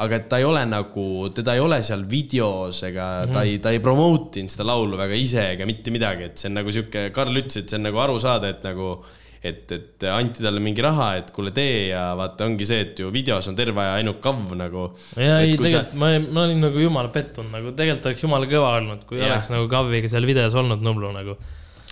aga 0.06 0.16
et 0.20 0.26
ta 0.32 0.40
ei 0.42 0.48
ole 0.48 0.64
nagu, 0.68 1.04
teda 1.36 1.54
ei 1.56 1.62
ole 1.64 1.82
seal 1.86 2.04
videos 2.10 2.82
ega 2.84 3.06
mm 3.26 3.30
-hmm. 3.30 3.34
ta 3.34 3.44
ei, 3.44 3.60
ta 3.60 3.72
ei 3.72 3.80
promote 3.80 4.40
inud 4.42 4.50
seda 4.52 4.66
laulu 4.72 4.98
väga 4.98 5.14
ise 5.16 5.52
ega 5.54 5.66
mitte 5.70 5.92
midagi, 5.92 6.24
et 6.32 6.38
see 6.38 6.50
on 6.50 6.58
nagu 6.62 6.72
sihuke, 6.72 7.12
Karl 7.14 7.38
ütles, 7.38 7.58
et 7.62 7.70
see 7.70 7.78
on 7.78 7.84
nagu 7.90 7.98
aru 8.02 8.18
saada, 8.20 8.50
et 8.50 8.64
nagu 8.64 8.98
et, 9.46 9.72
et 9.72 10.04
anti 10.10 10.42
talle 10.42 10.60
mingi 10.60 10.82
raha, 10.82 11.18
et 11.20 11.28
kuule 11.32 11.52
tee 11.54 11.90
ja 11.92 12.16
vaata, 12.18 12.48
ongi 12.50 12.66
see, 12.66 12.80
et 12.82 13.00
ju 13.00 13.12
videos 13.14 13.48
on 13.48 13.56
terve 13.56 13.78
aja 13.84 14.00
ainult 14.00 14.18
kav 14.24 14.40
nagu. 14.58 14.88
ja 15.16 15.40
ei, 15.40 15.56
kui 15.56 15.70
sa- 15.70 15.84
tegelikult 15.84 16.00
ma, 16.02 16.08
ma 16.34 16.44
olin 16.48 16.62
nagu 16.66 16.80
jumala 16.82 17.12
pettunud, 17.14 17.52
nagu 17.54 17.72
tegelikult 17.78 18.06
oleks 18.10 18.24
jumala 18.26 18.50
kõva 18.50 18.72
olnud, 18.80 19.06
kui 19.06 19.20
Jah. 19.22 19.30
oleks 19.36 19.52
nagu 19.54 19.68
Kavviga 19.70 20.10
seal 20.10 20.26
videos 20.26 20.56
olnud 20.58 20.82
Nublu 20.82 21.12
nagu. 21.14 21.38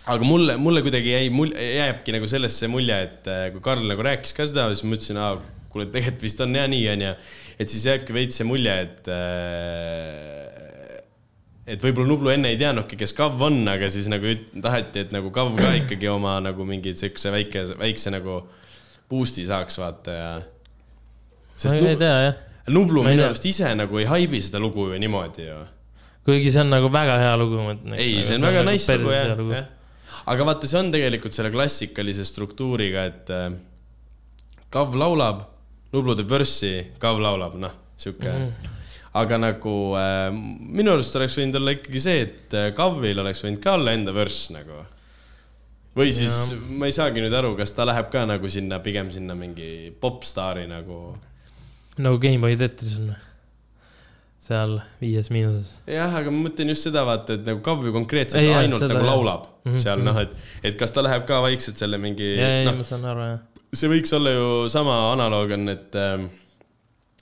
Aga 0.04 0.28
mulle, 0.28 0.58
mulle 0.60 0.84
kuidagi 0.84 1.14
jäi, 1.14 1.30
mul 1.34 1.54
jääbki 1.56 2.16
nagu 2.16 2.28
sellest 2.30 2.60
see 2.62 2.72
mulje, 2.72 2.98
et 3.08 3.30
äh, 3.32 3.46
kui 3.54 3.64
Karl 3.64 3.86
nagu 3.88 4.04
rääkis 4.06 4.36
ka 4.36 4.48
seda, 4.50 4.68
siis 4.74 4.84
ma 4.88 4.98
ütlesin, 4.98 5.20
aa, 5.22 5.38
kuule, 5.74 5.88
tegelikult 5.92 6.26
vist 6.26 6.44
on 6.44 6.56
jah 6.58 6.68
nii, 6.72 6.88
onju. 6.94 7.14
et 7.64 7.72
siis 7.72 7.88
jääbki 7.90 8.16
veits 8.16 8.40
see 8.40 8.48
mulje, 8.48 8.76
et 8.88 9.12
äh, 9.14 10.54
et 11.64 11.84
võib-olla 11.84 12.10
Nublu 12.10 12.34
enne 12.34 12.52
ei 12.52 12.60
teadnudki, 12.60 12.98
kes 13.00 13.16
Kav 13.16 13.40
on, 13.48 13.62
aga 13.72 13.88
siis 13.94 14.10
nagu 14.12 14.34
taheti, 14.64 15.06
et 15.06 15.14
nagu 15.16 15.32
Kav 15.36 15.54
ka 15.60 15.72
ikkagi 15.80 16.10
oma 16.12 16.36
nagu 16.44 16.68
mingi 16.68 16.92
siukse 17.00 17.32
väike, 17.32 17.70
väikse 17.80 18.12
nagu 18.12 18.42
boost'i 19.12 19.46
saaks 19.48 19.80
vaata 19.80 20.18
ja. 20.18 20.34
ma 20.42 21.72
ei 21.72 21.80
Nublu, 21.80 21.96
tea 22.02 22.18
jah, 22.26 22.42
Nublu 22.76 23.06
ei 23.06 23.16
minu 23.16 23.30
arust 23.30 23.48
ise 23.48 23.72
nagu 23.80 24.02
ei 24.02 24.10
haibi 24.10 24.42
seda 24.44 24.60
lugu 24.64 24.90
ju 24.92 25.00
niimoodi 25.00 25.48
ju 25.48 25.62
kuigi 26.28 26.52
see 26.52 26.64
on 26.64 26.72
nagu 26.72 26.90
väga 26.92 27.18
hea 27.20 27.32
lugu, 27.40 27.60
ma 27.64 27.74
ütlen. 27.76 27.96
ei, 28.00 28.20
see 28.24 28.38
on 28.40 28.48
väga 28.48 28.64
nice 28.68 28.98
lugu 29.00 29.16
jah, 29.16 29.32
jah. 29.56 29.72
Aga 30.32 30.48
vaata, 30.48 30.70
see 30.70 30.80
on 30.80 30.92
tegelikult 30.94 31.36
selle 31.36 31.52
klassikalise 31.54 32.26
struktuuriga, 32.28 33.08
et 33.12 33.34
äh, 33.34 33.50
Kav 34.74 34.96
laulab, 34.98 35.44
Nublu 35.94 36.16
teeb 36.18 36.32
vörssi, 36.32 36.72
Kav 37.02 37.20
laulab, 37.22 37.60
noh, 37.62 37.74
sihuke 38.00 38.32
mm. 38.32 38.72
aga 39.20 39.40
nagu 39.42 39.76
äh, 40.00 40.30
minu 40.34 40.94
arust 40.96 41.16
oleks 41.20 41.38
võinud 41.40 41.60
olla 41.60 41.76
ikkagi 41.78 42.02
see, 42.02 42.24
et 42.28 42.58
äh, 42.58 42.72
Kavil 42.78 43.22
oleks 43.24 43.44
võinud 43.46 43.62
ka 43.64 43.78
olla 43.78 43.94
enda 43.98 44.16
vörss 44.16 44.50
nagu. 44.56 44.82
või 45.98 46.14
siis 46.16 46.40
ja. 46.54 46.62
ma 46.80 46.90
ei 46.90 46.96
saagi 46.96 47.22
nüüd 47.24 47.36
aru, 47.38 47.54
kas 47.60 47.76
ta 47.76 47.86
läheb 47.90 48.10
ka 48.14 48.26
nagu 48.30 48.50
sinna, 48.50 48.82
pigem 48.84 49.12
sinna 49.14 49.38
mingi 49.38 49.94
popstaari 50.02 50.66
nagu. 50.70 51.16
nagu 52.02 52.18
GameBoy 52.18 52.58
Tetris 52.58 52.98
on. 52.98 53.14
seal 54.44 54.80
viies 55.02 55.30
miinuses. 55.34 55.76
jah, 55.88 56.20
aga 56.22 56.34
ma 56.34 56.48
mõtlen 56.50 56.74
just 56.74 56.90
seda, 56.90 57.06
vaata, 57.08 57.38
et 57.38 57.48
nagu 57.48 57.62
Kav 57.66 57.86
ju 57.86 57.96
konkreetselt 57.96 58.42
Ei, 58.42 58.52
jah, 58.52 58.66
ainult 58.66 58.88
nagu 58.88 59.02
jah. 59.02 59.10
laulab 59.14 59.53
mm 59.64 59.72
-hmm. 59.72 59.82
seal 59.86 60.04
noh, 60.04 60.20
et, 60.22 60.36
et 60.64 60.78
kas 60.80 60.92
ta 60.92 61.04
läheb 61.06 61.26
ka 61.28 61.42
vaikselt 61.42 61.80
selle 61.80 61.98
mingi 61.98 62.36
noh, 62.68 62.78
ma 62.78 62.88
saan 62.88 63.06
aru 63.06 63.28
jah. 63.32 63.42
see 63.74 63.90
võiks 63.92 64.14
olla 64.18 64.36
ju 64.36 64.48
sama 64.70 64.96
analoog 65.14 65.52
on, 65.58 65.70
et 65.70 65.96
ähm, 65.96 66.30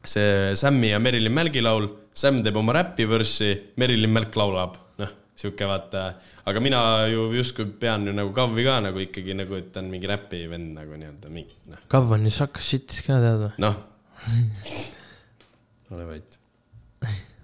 see 0.04 0.56
Sammi 0.56 0.92
ja 0.92 1.00
Merilin 1.00 1.34
Mälgi 1.34 1.62
laul, 1.62 1.88
Sam 2.12 2.42
teeb 2.44 2.58
oma 2.58 2.74
räpivõrssi, 2.76 3.52
Merilin 3.78 4.12
Mälk 4.12 4.36
laulab, 4.36 4.78
noh, 5.00 5.12
sihuke 5.38 5.68
vaata, 5.70 6.08
aga 6.50 6.64
mina 6.64 6.82
ju 7.12 7.30
justkui 7.38 7.70
pean 7.80 8.08
ju 8.08 8.14
nagu 8.14 8.34
Kavvi 8.36 8.66
ka 8.66 8.80
nagu 8.88 9.00
ikkagi 9.00 9.38
nagu, 9.38 9.56
et 9.56 9.72
ta 9.74 9.84
on 9.84 9.92
mingi 9.94 10.10
räpi 10.10 10.44
vend 10.52 10.74
nagu 10.80 10.98
nii-öelda 10.98 11.30
mingi, 11.30 11.56
noh, 11.72 11.86
Kav 11.88 12.12
on 12.12 12.26
ju 12.26 12.34
Shaka 12.42 12.62
Shitis 12.62 13.06
ka 13.06 13.22
tead 13.22 13.46
või? 13.46 13.54
noh. 13.62 13.80
ole 15.92 16.06
vait. 16.06 16.39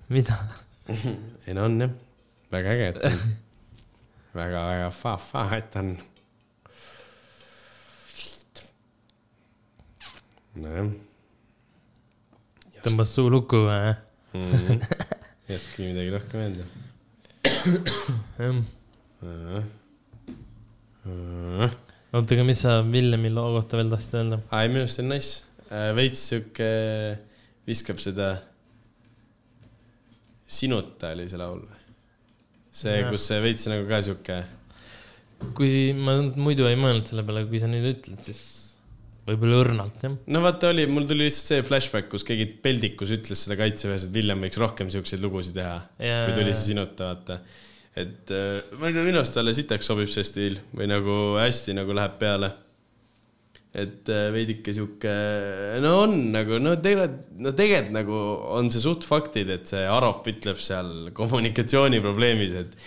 mida? 0.10 0.38
ei 1.48 1.54
no 1.54 1.68
on 1.68 1.82
jah, 1.84 1.92
väga 2.52 2.76
äge, 2.76 2.88
et 2.96 3.04
väga-väga 4.38 4.94
on. 5.82 5.92
nojah 10.58 10.96
tõmbas 12.88 13.14
suu 13.16 13.32
lukku 13.32 13.64
või? 13.66 13.96
mm. 14.34 14.52
-hmm. 14.52 14.78
ei 15.50 15.56
oskagi 15.58 15.90
midagi 15.92 16.14
rohkem 16.14 16.40
öelda. 16.46 16.66
oota, 22.14 22.36
aga 22.36 22.44
mis 22.48 22.62
sa 22.64 22.78
Villemi 22.92 23.32
loo 23.34 23.50
kohta 23.58 23.80
veel 23.80 23.92
tahtsid 23.94 24.20
öelda? 24.22 24.42
ei, 24.60 24.72
minu 24.72 24.86
arust 24.86 25.00
see 25.00 25.06
on 25.06 25.12
nice. 25.16 25.32
veits 25.98 26.22
sihuke, 26.32 26.70
viskab 27.68 28.00
seda. 28.04 28.30
sinuta 30.60 31.12
oli 31.16 31.28
see 31.28 31.42
laul. 31.42 31.66
see, 32.78 33.02
kus 33.10 33.26
see 33.32 33.42
veits 33.44 33.68
nagu 33.72 33.88
ka 33.90 34.02
sihuke, 34.06 34.38
kui 35.58 35.92
ma 35.98 36.20
muidu 36.38 36.68
ei 36.70 36.78
mõelnud 36.80 37.10
selle 37.10 37.26
peale, 37.28 37.46
kui 37.50 37.62
sa 37.62 37.70
nüüd 37.72 37.90
ütled, 37.92 38.22
siis 38.26 38.44
võib-olla 39.28 39.62
õrnalt 39.64 40.04
jah. 40.06 40.18
no 40.34 40.42
vaata 40.44 40.72
oli, 40.72 40.86
mul 40.90 41.08
tuli 41.10 41.28
lihtsalt 41.28 41.52
see 41.52 41.66
flashback, 41.68 42.10
kus 42.12 42.26
keegi 42.28 42.48
peldikus 42.64 43.12
ütles 43.16 43.44
seda 43.44 43.58
kaitseväes, 43.60 44.08
et 44.08 44.14
Villem 44.16 44.44
võiks 44.46 44.60
rohkem 44.62 44.92
siukseid 44.94 45.24
lugusid 45.24 45.58
teha. 45.58 45.80
Jaa, 46.00 46.28
kui 46.28 46.38
tuli 46.38 46.54
see 46.54 46.72
sinuta, 46.72 47.12
vaata. 47.12 47.42
et 47.98 48.32
äh, 48.36 48.78
minu 48.86 49.20
arust 49.20 49.36
talle 49.36 49.56
sitaks 49.58 49.90
sobib 49.90 50.12
see 50.14 50.26
stiil 50.28 50.62
või 50.76 50.90
nagu 50.92 51.18
hästi 51.42 51.76
nagu 51.78 51.98
läheb 51.98 52.18
peale. 52.22 52.54
Et 53.76 54.10
äh, 54.10 54.30
veidike 54.34 54.74
sihuke, 54.74 55.12
no 55.84 55.92
on 56.06 56.16
nagu 56.34 56.58
no 56.64 56.76
tegelikult, 56.82 57.28
no 57.44 57.52
tegelikult 57.58 57.94
nagu 57.98 58.22
on 58.58 58.72
see 58.74 58.84
suht 58.84 59.06
faktid, 59.08 59.52
et 59.54 59.68
see 59.70 59.84
Arop 59.92 60.28
ütleb 60.32 60.60
seal 60.62 61.12
kommunikatsiooniprobleemis, 61.18 62.56
et 62.64 62.78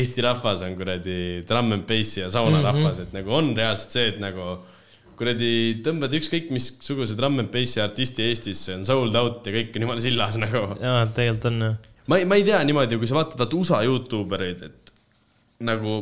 Eesti 0.00 0.22
rahvas 0.22 0.62
on 0.62 0.76
kuradi 0.78 1.42
trumm 1.48 1.74
and 1.74 1.86
bass'i 1.88 2.22
ja 2.22 2.30
saunarahvas 2.30 2.82
mm, 2.82 2.98
-hmm. 2.98 3.08
et 3.08 3.16
nagu 3.18 3.32
on 3.34 3.52
reaalselt 3.56 3.96
see, 3.98 4.08
et 4.14 4.20
nagu 4.22 4.56
kuradi 5.20 5.52
tõmbad 5.84 6.14
ükskõik 6.16 6.48
missuguse 6.54 7.16
Drum 7.18 7.36
n 7.42 7.50
Bassi 7.52 7.82
artisti 7.82 8.24
Eestisse, 8.30 8.78
on 8.78 8.86
sold 8.88 9.16
out 9.20 9.44
ja 9.46 9.52
kõik 9.58 9.76
on 9.76 9.84
jumala 9.84 10.04
sillas 10.04 10.38
nagu. 10.40 10.62
jaa, 10.80 11.04
tegelikult 11.16 11.50
on 11.50 11.66
jah. 11.66 11.76
ma 12.06 12.20
ei, 12.20 12.28
ma 12.30 12.40
ei 12.40 12.46
tea 12.46 12.62
niimoodi, 12.64 12.96
kui 13.00 13.10
sa 13.10 13.18
vaatad 13.20 13.42
vaata 13.42 13.58
USA 13.60 13.82
Youtube 13.84 14.38
ereid, 14.38 14.64
et 14.70 14.94
nagu 15.68 16.00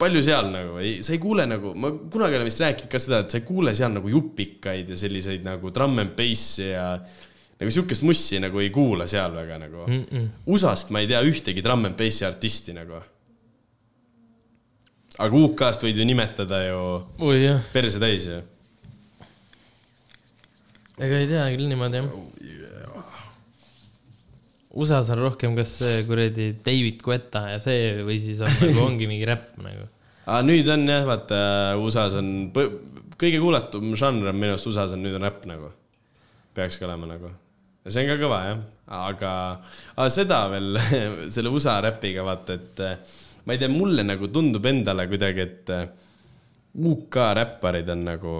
palju 0.00 0.22
seal 0.24 0.48
nagu 0.52 0.78
ei, 0.80 1.00
sa 1.04 1.12
ei 1.14 1.20
kuule 1.22 1.44
nagu, 1.48 1.72
ma 1.76 1.90
kunagi 2.12 2.38
olen 2.38 2.48
vist 2.48 2.62
rääkinud 2.62 2.92
ka 2.92 3.00
seda, 3.02 3.22
et 3.24 3.32
sa 3.34 3.40
ei 3.40 3.46
kuule 3.46 3.74
seal 3.76 3.92
nagu 3.92 4.10
jupikaid 4.12 4.88
ja 4.92 4.98
selliseid 4.98 5.44
nagu 5.46 5.72
Drum 5.74 6.00
n 6.00 6.12
Bassi 6.16 6.70
ja 6.70 6.94
nagu 7.60 7.74
siukest 7.74 8.04
mussi 8.08 8.40
nagu 8.40 8.62
ei 8.62 8.70
kuula 8.72 9.06
seal 9.10 9.34
väga 9.36 9.58
nagu 9.60 9.84
mm. 9.86 10.04
-mm. 10.08 10.28
USA-st 10.46 10.92
ma 10.94 11.02
ei 11.04 11.10
tea 11.10 11.20
ühtegi 11.22 11.64
Drum 11.64 11.84
n 11.86 11.96
Bassi 11.98 12.24
artisti 12.24 12.72
nagu. 12.76 13.02
aga 15.20 15.36
UK-st 15.36 15.84
võid 15.84 16.00
ju 16.00 16.04
nimetada 16.08 16.62
ju 16.64 16.80
jah, 17.36 17.60
perse 17.72 18.00
täis 18.00 18.30
ju. 18.30 18.40
ega 20.98 21.18
ei 21.18 21.28
tea 21.28 21.44
küll 21.52 21.68
niimoodi 21.68 22.00
jah. 22.00 22.08
USA-s 24.70 25.10
on 25.14 25.22
rohkem 25.24 25.56
kas 25.58 25.72
see 25.80 26.02
kuradi 26.06 26.52
David 26.64 27.00
Guetta 27.02 27.46
ja 27.54 27.58
see 27.62 28.04
või 28.06 28.20
siis 28.22 28.42
on 28.44 28.52
nagu 28.60 28.82
ongi 28.88 29.08
mingi 29.10 29.26
räpp 29.28 29.58
nagu. 29.64 29.86
aga 30.26 30.40
nüüd 30.46 30.68
on 30.70 30.86
jah, 30.86 31.06
vaata 31.08 31.40
USA-s 31.80 32.18
on 32.20 32.28
kõige 33.20 33.40
kuulatum 33.42 33.94
žanr 33.98 34.30
on 34.30 34.38
minu 34.38 34.54
arust 34.54 34.70
USA-s 34.70 34.94
on 34.96 35.02
nüüd 35.04 35.16
on 35.18 35.26
räpp 35.26 35.48
nagu. 35.50 35.72
peakski 36.54 36.86
olema 36.86 37.10
nagu. 37.10 37.32
ja 37.84 37.94
see 37.94 38.04
on 38.04 38.12
ka 38.12 38.20
kõva 38.22 38.44
jah, 38.46 38.62
aga, 39.00 39.32
aga 39.96 40.08
seda 40.14 40.44
veel 40.54 40.78
selle 41.34 41.52
USA 41.54 41.80
räpiga 41.84 42.26
vaata, 42.26 42.60
et 42.60 42.86
eh, 42.86 43.18
ma 43.44 43.56
ei 43.56 43.62
tea, 43.62 43.72
mulle 43.72 44.06
nagu 44.06 44.30
tundub 44.30 44.66
endale 44.70 45.08
kuidagi, 45.10 45.46
et 45.48 45.74
eh, 45.74 45.86
UK 46.78 47.16
räpparid 47.34 47.88
on 47.90 48.04
nagu 48.06 48.34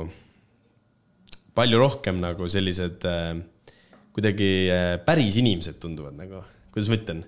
palju 1.55 1.79
rohkem 1.81 2.21
nagu 2.23 2.47
sellised 2.49 3.05
äh, 3.09 3.35
kuidagi 4.21 4.51
äh, 4.71 4.97
päris 5.05 5.41
inimesed 5.41 5.81
tunduvad 5.83 6.19
nagu, 6.19 6.45
kuidas 6.75 6.91
ma 6.93 6.99
ütlen, 7.01 7.25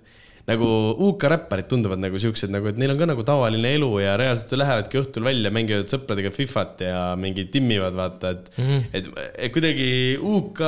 nagu 0.48 0.68
UK 1.08 1.26
räpparid 1.30 1.68
tunduvad 1.70 2.00
nagu 2.02 2.18
siuksed 2.20 2.50
nagu, 2.52 2.68
et 2.70 2.78
neil 2.80 2.94
on 2.94 3.00
ka 3.00 3.06
nagu 3.08 3.24
tavaline 3.26 3.74
elu 3.78 3.90
ja 4.02 4.16
reaalselt 4.20 4.56
lähevadki 4.58 5.00
õhtul 5.00 5.26
välja, 5.26 5.52
mängivad 5.54 5.90
sõpradega 5.92 6.32
Fifat 6.34 6.82
ja 6.86 7.02
mingi 7.18 7.46
timmivad, 7.52 7.94
vaata, 7.98 8.34
et 8.34 8.50
mm, 8.56 8.66
-hmm. 8.66 8.88
et, 8.92 9.10
et 9.46 9.54
kuidagi 9.54 9.88
UK 10.18 10.64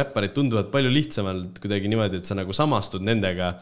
räpparid 0.00 0.34
tunduvad 0.36 0.72
palju 0.74 0.90
lihtsamalt 0.90 1.62
kuidagi 1.62 1.90
niimoodi, 1.92 2.18
et 2.18 2.28
sa 2.28 2.38
nagu 2.38 2.52
samastud 2.52 3.04
nendega. 3.06 3.54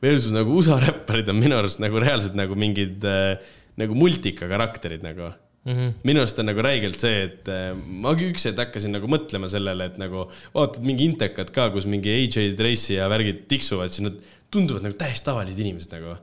Versus 0.00 0.32
nagu 0.32 0.54
USA 0.56 0.78
räpparid 0.80 1.28
on 1.28 1.36
minu 1.36 1.58
arust 1.58 1.82
nagu 1.82 2.00
reaalselt 2.00 2.32
nagu 2.38 2.54
mingid 2.56 3.04
äh, 3.04 3.36
nagu 3.76 3.94
multika 3.98 4.48
karakterid 4.48 5.02
nagu 5.04 5.34
Mm 5.70 5.76
-hmm. 5.76 5.90
minu 6.08 6.22
arust 6.22 6.38
on 6.42 6.48
nagu 6.50 6.62
räigelt 6.66 7.02
see, 7.04 7.18
et 7.28 7.48
äh, 7.48 7.74
ma 7.74 8.10
üks 8.28 8.48
hetk 8.48 8.58
hakkasin 8.64 8.94
nagu 8.96 9.06
mõtlema 9.06 9.46
sellele, 9.50 9.86
et 9.86 9.98
nagu 10.02 10.24
vaatad 10.54 10.86
mingi 10.88 11.06
intekat 11.06 11.52
ka, 11.54 11.68
kus 11.74 11.86
mingi 11.86 12.10
AJ 12.10 12.56
Tracy 12.58 12.96
ja 12.96 13.06
värgid 13.12 13.44
tiksuvad, 13.52 13.92
siis 13.92 14.08
nad 14.08 14.16
tunduvad 14.50 14.82
nagu 14.86 14.98
täiesti 14.98 15.28
tavalised 15.28 15.62
inimesed 15.62 15.94
nagu. 15.94 16.16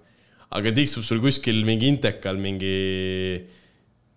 aga 0.57 0.71
tiksub 0.71 1.03
sul 1.03 1.19
kuskil 1.23 1.63
mingi 1.67 1.87
intekal 1.91 2.37
mingi, 2.39 2.75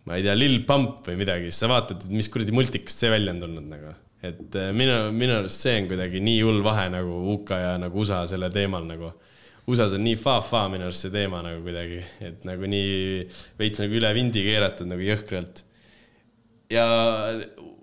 ma 0.07 0.19
ei 0.19 0.23
tea, 0.27 0.35
Lil 0.35 0.61
Pump 0.67 1.07
või 1.07 1.17
midagi, 1.23 1.51
siis 1.51 1.63
sa 1.63 1.71
vaatad, 1.71 2.05
et 2.05 2.13
mis 2.15 2.29
kuradi 2.31 2.55
multikast 2.55 3.03
see 3.03 3.11
välja 3.11 3.35
on 3.35 3.43
tulnud 3.45 3.71
nagu. 3.71 3.95
et 4.23 4.59
äh, 4.59 4.73
minu, 4.75 4.99
minu 5.15 5.39
arust 5.39 5.63
see 5.63 5.79
on 5.79 5.91
kuidagi 5.91 6.21
nii 6.21 6.43
hull 6.43 6.63
vahe 6.67 6.91
nagu 6.91 7.23
UK 7.37 7.51
ja 7.67 7.75
nagu 7.79 8.03
USA 8.03 8.27
selle 8.27 8.51
teemal 8.51 8.85
nagu 8.89 9.15
USA-s 9.71 9.97
on 9.97 10.05
nii 10.05 10.19
fa-fa 10.21 10.67
minu 10.73 10.89
arust 10.89 11.07
see 11.07 11.15
teema 11.15 11.43
nagu 11.45 11.63
kuidagi, 11.65 12.01
et 12.27 12.47
nagu 12.49 12.69
nii 12.71 13.25
veits 13.61 13.83
nagu 13.83 13.99
üle 14.01 14.13
vindi 14.17 14.45
keeratud 14.47 14.91
nagu 14.91 15.05
jõhkralt. 15.05 15.65
ja 16.71 16.87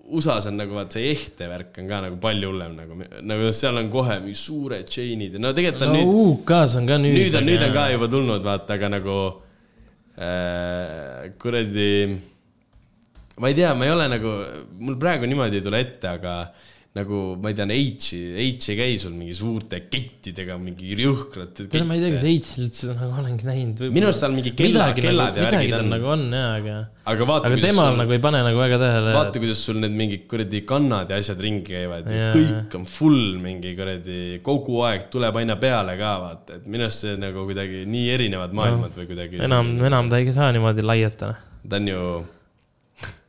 USA-s 0.08 0.48
on 0.48 0.56
nagu 0.56 0.76
vaat 0.76 0.94
see 0.96 1.10
ehte 1.12 1.48
värk 1.50 1.76
on 1.82 1.90
ka 1.90 2.00
nagu 2.06 2.16
palju 2.22 2.52
hullem 2.52 2.78
nagu, 2.78 2.96
nagu 3.28 3.50
seal 3.56 3.76
on 3.80 3.90
kohe 3.92 4.16
mingi 4.22 4.38
suured 4.40 4.88
chain'id, 4.88 5.36
no 5.42 5.52
tegelikult 5.56 5.84
on 5.84 5.92
no 5.92 5.98
nüüd, 5.98 6.14
UK-s 6.22 6.78
on 6.80 6.88
ka 6.88 6.96
nüüd. 7.02 7.18
nüüd 7.18 7.36
on, 7.40 7.46
nüüd 7.48 7.66
on 7.66 7.76
ka 7.76 7.84
juba 7.92 8.08
tulnud, 8.14 8.46
vaata, 8.46 8.78
aga 8.78 8.90
nagu 8.96 9.18
äh, 10.16 11.28
kuradi, 11.40 11.92
ma 13.38 13.52
ei 13.52 13.58
tea, 13.58 13.74
ma 13.76 13.88
ei 13.88 13.94
ole 13.94 14.08
nagu, 14.14 14.34
mul 14.80 14.96
praegu 15.00 15.28
niimoodi 15.28 15.60
ei 15.60 15.66
tule 15.68 15.84
ette, 15.84 16.16
aga 16.16 16.38
nagu 16.98 17.18
ma 17.40 17.52
ei 17.52 17.56
tea, 17.58 17.66
H-i, 17.68 18.20
H 18.34 18.70
ei 18.72 18.76
käi 18.78 18.96
sul 19.00 19.14
mingi 19.16 19.34
suurte 19.36 19.80
kettidega, 19.90 20.56
mingi 20.60 20.94
jõhkrate. 20.98 21.66
tead, 21.70 21.86
ma 21.88 21.96
ei 21.96 22.02
tea, 22.02 22.14
kas 22.16 22.24
H 22.26 22.62
üldse 22.64 22.94
nagu 22.96 23.18
olengi 23.22 23.48
näinud. 23.48 23.82
minu 23.94 24.08
arust 24.08 24.24
seal 24.24 24.34
mingi 24.34 24.52
kella, 24.58 24.88
midagi 24.88 25.04
kellad 25.06 25.36
nagu, 25.36 25.42
ja 25.44 25.50
värgid 25.50 25.74
tal 25.74 25.84
on. 25.84 25.92
nagu 25.94 26.10
on 26.14 26.24
jaa, 26.38 26.48
aga, 26.58 26.76
aga 27.12 27.28
vaata, 27.30 27.52
aga 27.52 27.60
temal 27.66 28.00
nagu 28.00 28.16
ei 28.16 28.22
pane 28.28 28.42
nagu 28.48 28.62
väga 28.62 28.80
tähele. 28.82 29.12
vaata, 29.18 29.42
kuidas 29.44 29.62
sul 29.68 29.80
need 29.84 29.98
mingid 30.00 30.24
kuradi 30.30 30.62
kannad 30.72 31.12
ja 31.14 31.20
asjad 31.22 31.44
ringi 31.46 31.64
käivad 31.68 32.10
ja 32.14 32.30
kõik 32.34 32.78
on 32.80 32.88
full 32.88 33.38
mingi 33.44 33.74
kuradi, 33.78 34.18
kogu 34.46 34.82
aeg 34.88 35.06
tuleb 35.12 35.42
aina 35.42 35.58
peale 35.60 35.98
ka 36.00 36.16
vaata, 36.24 36.58
et 36.58 36.66
minu 36.66 36.88
arust 36.88 37.06
see 37.06 37.20
nagu 37.20 37.46
kuidagi 37.48 37.84
nii 37.88 38.10
erinevad 38.16 38.56
maailmad 38.56 38.98
või 38.98 39.12
kuidagi. 39.12 39.44
enam, 39.46 39.76
enam 39.92 40.10
ta 40.10 40.20
ei 40.22 40.34
saa 40.34 40.50
niimoodi 40.56 40.86
laiata. 40.86 41.34
ta 41.68 41.80
on 41.82 41.92
ju 41.92 42.02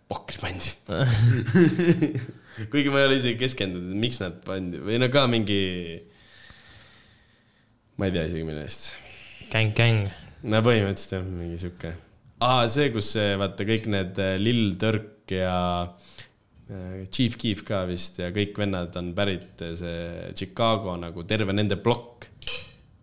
pokri 0.10 0.42
pandi. 0.42 0.74
kuigi 2.72 2.92
ma 2.94 3.02
ei 3.02 3.10
ole 3.10 3.20
isegi 3.20 3.40
keskendunud, 3.40 3.96
miks 4.04 4.20
nad 4.24 4.40
pandi 4.46 4.82
või 4.84 5.00
no 5.02 5.10
ka 5.14 5.26
mingi, 5.32 5.62
ma 7.98 8.10
ei 8.10 8.16
tea 8.16 8.28
isegi 8.30 8.46
mille 8.48 8.66
eest. 8.68 8.92
gäng, 9.54 9.74
gäng. 9.78 10.06
no 10.50 10.62
põhimõtteliselt 10.66 11.18
jah, 11.20 11.26
mingi 11.40 11.60
sihuke. 11.62 11.96
aa, 12.46 12.68
see, 12.72 12.92
kus 12.96 13.14
see 13.16 13.34
vaata 13.40 13.68
kõik 13.68 13.90
need 13.92 14.22
äh, 14.24 14.36
Lill 14.42 14.76
Tõrk 14.82 15.34
ja 15.36 15.58
äh, 15.88 17.04
Chief 17.12 17.36
Keef 17.40 17.66
ka 17.68 17.84
vist 17.90 18.20
ja 18.22 18.32
kõik 18.36 18.58
vennad 18.60 18.96
on 19.00 19.14
pärit 19.18 19.64
äh, 19.66 19.76
see 19.80 20.32
Chicago 20.36 20.96
nagu 21.00 21.26
terve 21.30 21.56
nende 21.56 21.80
plokk, 21.80 22.30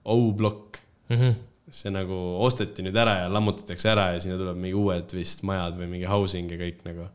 O-plokk 0.07 0.83
Mhm. 1.09 1.37
see 1.71 1.91
nagu 1.91 2.17
osteti 2.43 2.83
nüüd 2.83 2.97
ära 2.99 3.13
ja 3.25 3.29
lammutatakse 3.31 3.91
ära 3.91 4.09
ja 4.15 4.19
sinna 4.23 4.39
tuleb 4.39 4.59
mingi 4.59 4.75
uued 4.79 5.13
vist 5.15 5.43
majad 5.47 5.77
või 5.79 5.89
mingi 5.93 6.09
housing 6.11 6.51
ja 6.51 6.59
kõik 6.59 6.83
nagu. 6.87 7.07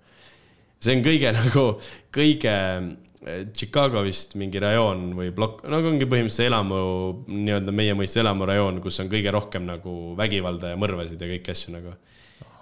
See 0.82 0.98
on 0.98 1.06
kõige 1.06 1.32
nagu, 1.40 1.66
kõige 2.14 2.54
eh, 2.56 3.42
Chicago 3.54 4.04
vist 4.06 4.36
mingi 4.40 4.62
rajoon 4.64 5.12
või 5.18 5.32
plokk, 5.36 5.66
no 5.70 5.82
ongi 5.92 6.08
põhimõtteliselt 6.10 6.50
elamu, 6.50 6.82
nii-öelda 7.30 7.76
meie 7.76 7.98
mõistes 7.98 8.24
elamurajoon, 8.24 8.82
kus 8.84 9.02
on 9.04 9.12
kõige 9.12 9.34
rohkem 9.34 9.68
nagu 9.70 10.16
vägivalda 10.20 10.74
ja 10.74 10.80
mõrvasid 10.82 11.22
ja 11.22 11.30
kõiki 11.36 11.56
asju 11.56 11.76
nagu. 11.78 11.98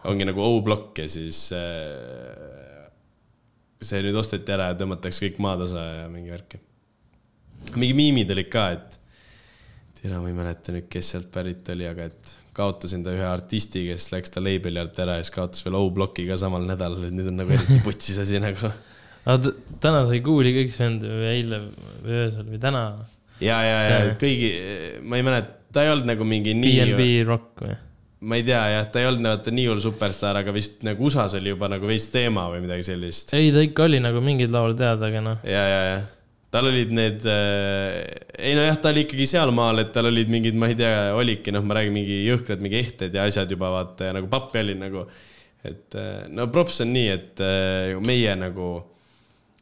ongi 0.09 0.25
nagu 0.27 0.39
O-plokk 0.39 1.01
ja 1.01 1.07
siis 1.11 1.49
äh, 1.55 2.87
see 3.79 4.03
nüüd 4.03 4.17
osteti 4.19 4.51
ära 4.55 4.71
ja 4.71 4.79
tõmmatakse 4.79 5.25
kõik 5.25 5.39
maatasa 5.43 5.83
ja 6.03 6.07
mingi 6.11 6.31
värki. 6.31 6.59
mingi 7.75 7.95
miimid 7.95 8.31
olid 8.31 8.51
ka, 8.51 8.69
et 8.75 8.99
tina, 9.99 10.19
ma 10.19 10.27
ei 10.31 10.35
mäleta 10.35 10.75
nüüd, 10.75 10.87
kes 10.91 11.13
sealt 11.13 11.31
pärit 11.31 11.67
oli, 11.73 11.87
aga 11.87 12.07
et 12.07 12.35
kaotasin 12.57 13.03
ta 13.05 13.13
ühe 13.15 13.25
artisti, 13.27 13.85
kes 13.89 14.09
läks 14.13 14.33
ta 14.33 14.43
label'i 14.43 14.81
alt 14.81 14.97
ära 15.01 15.19
ja 15.19 15.25
siis 15.25 15.35
kaotas 15.35 15.65
veel 15.65 15.77
O-ploki 15.79 16.25
ka 16.29 16.37
samal 16.39 16.65
nädalal, 16.67 17.07
et 17.07 17.15
nüüd 17.15 17.29
on 17.31 17.39
nagu 17.41 17.55
eriti 17.55 17.79
putsis 17.85 18.19
asi 18.21 18.41
nagu. 18.43 18.71
aga 19.29 19.53
täna 19.83 20.05
sai 20.09 20.23
kuuli 20.25 20.55
kõik 20.55 20.73
see 20.73 20.85
vend 20.87 21.05
või 21.05 21.29
eile 21.33 21.61
või 22.05 22.17
öösel 22.23 22.49
või 22.49 22.61
täna 22.63 22.83
ja, 23.43 23.59
ja, 23.63 23.77
ja 23.83 24.17
kõigi, 24.19 24.49
ma 25.03 25.19
ei 25.19 25.27
mäleta, 25.27 25.55
ta 25.73 25.85
ei 25.85 25.93
olnud 25.93 26.09
nagu 26.09 26.27
mingi 26.27 26.55
BNB 26.55 26.99
nii, 26.99 27.21
Rock 27.27 27.63
või? 27.65 27.77
ma 28.19 28.35
ei 28.35 28.43
tea 28.43 28.61
jah, 28.73 28.87
ta 28.91 28.99
ei 28.99 29.07
olnud 29.07 29.29
vaata 29.29 29.51
nii 29.55 29.67
hull 29.69 29.83
superstaar, 29.83 30.41
aga 30.41 30.53
vist 30.55 30.81
nagu 30.87 31.05
USA-s 31.07 31.37
oli 31.39 31.53
juba 31.53 31.69
nagu 31.71 31.87
veits 31.87 32.09
teema 32.11 32.49
või 32.51 32.63
midagi 32.65 32.89
sellist. 32.89 33.35
ei, 33.37 33.51
ta 33.55 33.63
ikka 33.63 33.85
oli 33.87 34.01
nagu 34.03 34.23
mingeid 34.23 34.51
laule 34.51 34.75
teada, 34.79 35.11
aga 35.11 35.23
noh, 35.23 35.43
ja, 35.47 35.65
ja, 35.73 35.83
ja 35.93 35.99
tal 36.53 36.69
olid 36.69 36.93
need 36.95 37.25
äh,, 37.29 38.03
ei 38.39 38.55
nojah, 38.57 38.77
ta 38.81 38.93
oli 38.93 39.05
ikkagi 39.05 39.27
sealmaal, 39.29 39.83
et 39.83 39.91
tal 39.93 40.09
olid 40.09 40.31
mingid, 40.33 40.57
ma 40.57 40.69
ei 40.71 40.77
tea, 40.79 40.93
olidki 41.17 41.53
noh, 41.53 41.65
ma 41.65 41.77
räägin 41.77 41.93
mingi 41.93 42.21
jõhkrad 42.25 42.63
mingi 42.65 42.79
ehted 42.81 43.15
ja 43.15 43.27
asjad 43.29 43.51
juba 43.53 43.69
vaata 43.75 44.09
ja 44.09 44.15
nagu 44.17 44.29
pappi 44.31 44.63
oli 44.63 44.77
nagu. 44.79 45.05
et 45.63 45.95
äh, 45.99 46.23
no 46.31 46.47
props 46.47 46.79
on 46.81 46.93
nii, 46.95 47.09
et 47.11 47.41
äh, 47.43 47.97
meie 47.99 48.35
nagu 48.39 48.69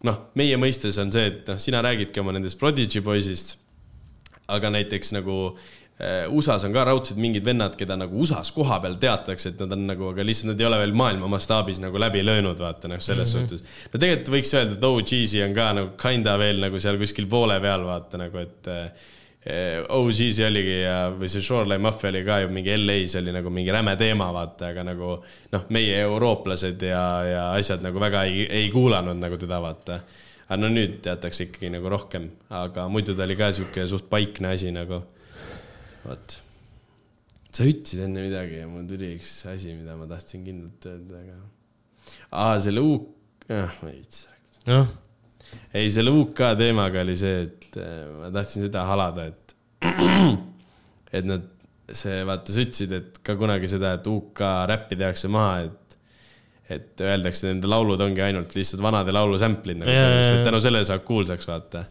noh, 0.05 0.19
meie 0.38 0.59
mõistes 0.61 0.99
on 1.01 1.11
see, 1.13 1.25
et 1.31 1.49
noh, 1.49 1.59
sina 1.61 1.81
räägidki 1.85 2.21
oma 2.21 2.35
nendest 2.35 2.59
Prodigy 2.59 3.01
poisist. 3.01 3.57
aga 4.47 4.69
näiteks 4.71 5.11
nagu 5.11 5.57
USA-s 6.30 6.68
on 6.68 6.74
ka 6.76 6.84
raudselt 6.86 7.18
mingid 7.18 7.45
vennad, 7.45 7.74
keda 7.78 7.95
nagu 7.98 8.20
USA-s 8.22 8.52
kohapeal 8.54 9.00
teatakse, 9.02 9.50
et 9.50 9.62
nad 9.64 9.74
on 9.74 9.88
nagu, 9.89 10.12
aga 10.12 10.26
lihtsalt 10.26 10.52
nad 10.52 10.62
ei 10.62 10.68
ole 10.70 10.78
veel 10.84 10.93
maailma 10.93 11.30
mastaabis 11.32 11.82
nagu 11.82 11.98
läbi 11.98 12.22
löönud, 12.22 12.60
vaata 12.62 12.91
noh, 12.91 13.02
selles 13.02 13.34
mm 13.34 13.39
-hmm. 13.39 13.50
suhtes. 13.50 13.89
no 13.93 14.00
tegelikult 14.00 14.34
võiks 14.36 14.54
öelda, 14.54 14.78
et 14.78 14.84
OG-si 14.91 15.41
on 15.43 15.56
ka 15.58 15.72
nagu 15.74 15.89
kinda 15.98 16.38
veel 16.38 16.62
nagu 16.62 16.80
seal 16.80 17.00
kuskil 17.02 17.26
poole 17.26 17.58
peal, 17.60 17.86
vaata 17.86 18.22
nagu, 18.22 18.38
et 18.38 18.68
äh, 18.68 19.89
OG-si 19.89 20.45
oligi 20.45 20.78
ja, 20.84 21.10
või 21.18 21.32
see 21.34 21.41
Shoreline 21.41 21.82
Mafia 21.82 22.10
oli 22.10 22.24
ka 22.28 22.39
ju 22.43 22.54
mingi 22.54 22.78
LA-s 22.78 23.16
oli 23.16 23.34
nagu 23.34 23.50
mingi 23.50 23.72
räme 23.72 23.95
teema, 23.95 24.30
vaata, 24.34 24.70
aga 24.70 24.84
nagu 24.84 25.18
noh, 25.52 25.68
meie 25.70 25.98
eurooplased 26.04 26.82
ja, 26.82 27.04
ja 27.26 27.52
asjad 27.54 27.82
nagu 27.82 28.00
väga 28.00 28.24
ei, 28.30 28.45
ei 28.45 28.70
kuulanud 28.70 29.18
nagu 29.18 29.38
teda, 29.38 29.62
vaata 29.64 30.02
aga 30.48 30.62
no 30.62 30.70
nüüd 30.72 31.02
teatakse 31.04 31.50
ikkagi 31.50 31.72
nagu 31.74 31.89
rohkem, 31.91 32.30
aga 32.50 32.88
muidu 32.91 33.16
ta 33.16 33.26
oli 33.26 33.36
ka 33.36 33.52
sihuke 33.52 33.88
suht 33.88 34.10
paikne 34.10 34.54
asi 34.54 34.72
nagu. 34.72 35.02
vot. 36.08 36.38
sa 37.58 37.66
ütlesid 37.66 38.03
enne 38.05 38.24
midagi 38.28 38.62
ja 38.62 38.70
mul 38.70 38.86
tuli 38.89 39.14
üks 39.18 39.34
asi, 39.49 39.74
mida 39.78 39.97
ma 39.99 40.08
tahtsin 40.10 40.45
kindlalt 40.45 40.88
öelda, 40.91 41.24
aga. 41.24 41.38
aa, 42.32 42.55
selle 42.64 42.84
U-, 42.86 43.03
jah, 43.49 43.74
ma 43.82 43.91
ei 43.91 43.99
viitsi 44.01 44.28
rääkida. 44.30 44.72
noh, 44.72 44.95
ei, 45.74 45.89
selle 45.93 46.14
UK 46.14 46.43
teemaga 46.60 47.03
oli 47.03 47.18
see, 47.20 47.43
et 47.47 47.80
äh, 47.82 47.99
ma 48.22 48.32
tahtsin 48.36 48.68
seda 48.68 48.86
halada, 48.89 49.28
et, 49.32 49.55
et 51.20 51.28
nad, 51.28 51.49
see 51.88 52.22
vaata, 52.28 52.53
sa 52.53 52.64
ütlesid, 52.64 52.95
et 52.97 53.20
ka 53.26 53.38
kunagi 53.39 53.70
seda, 53.72 53.95
et 53.97 54.08
UK 54.12 54.43
räppi 54.72 54.99
tehakse 54.99 55.32
maha, 55.32 55.68
et, 55.68 55.99
et 56.78 57.05
öeldakse, 57.08 57.47
nende 57.47 57.70
laulud 57.72 58.01
ongi 58.03 58.24
ainult 58.26 58.55
lihtsalt 58.58 58.84
vanade 58.84 59.16
laulu 59.16 59.39
sample'id 59.39 59.80
nagu 59.80 59.93
et 59.93 60.43
tänu 60.45 60.60
sellele 60.64 60.88
saab 60.88 61.05
kuulsaks, 61.08 61.47
vaata. 61.47 61.88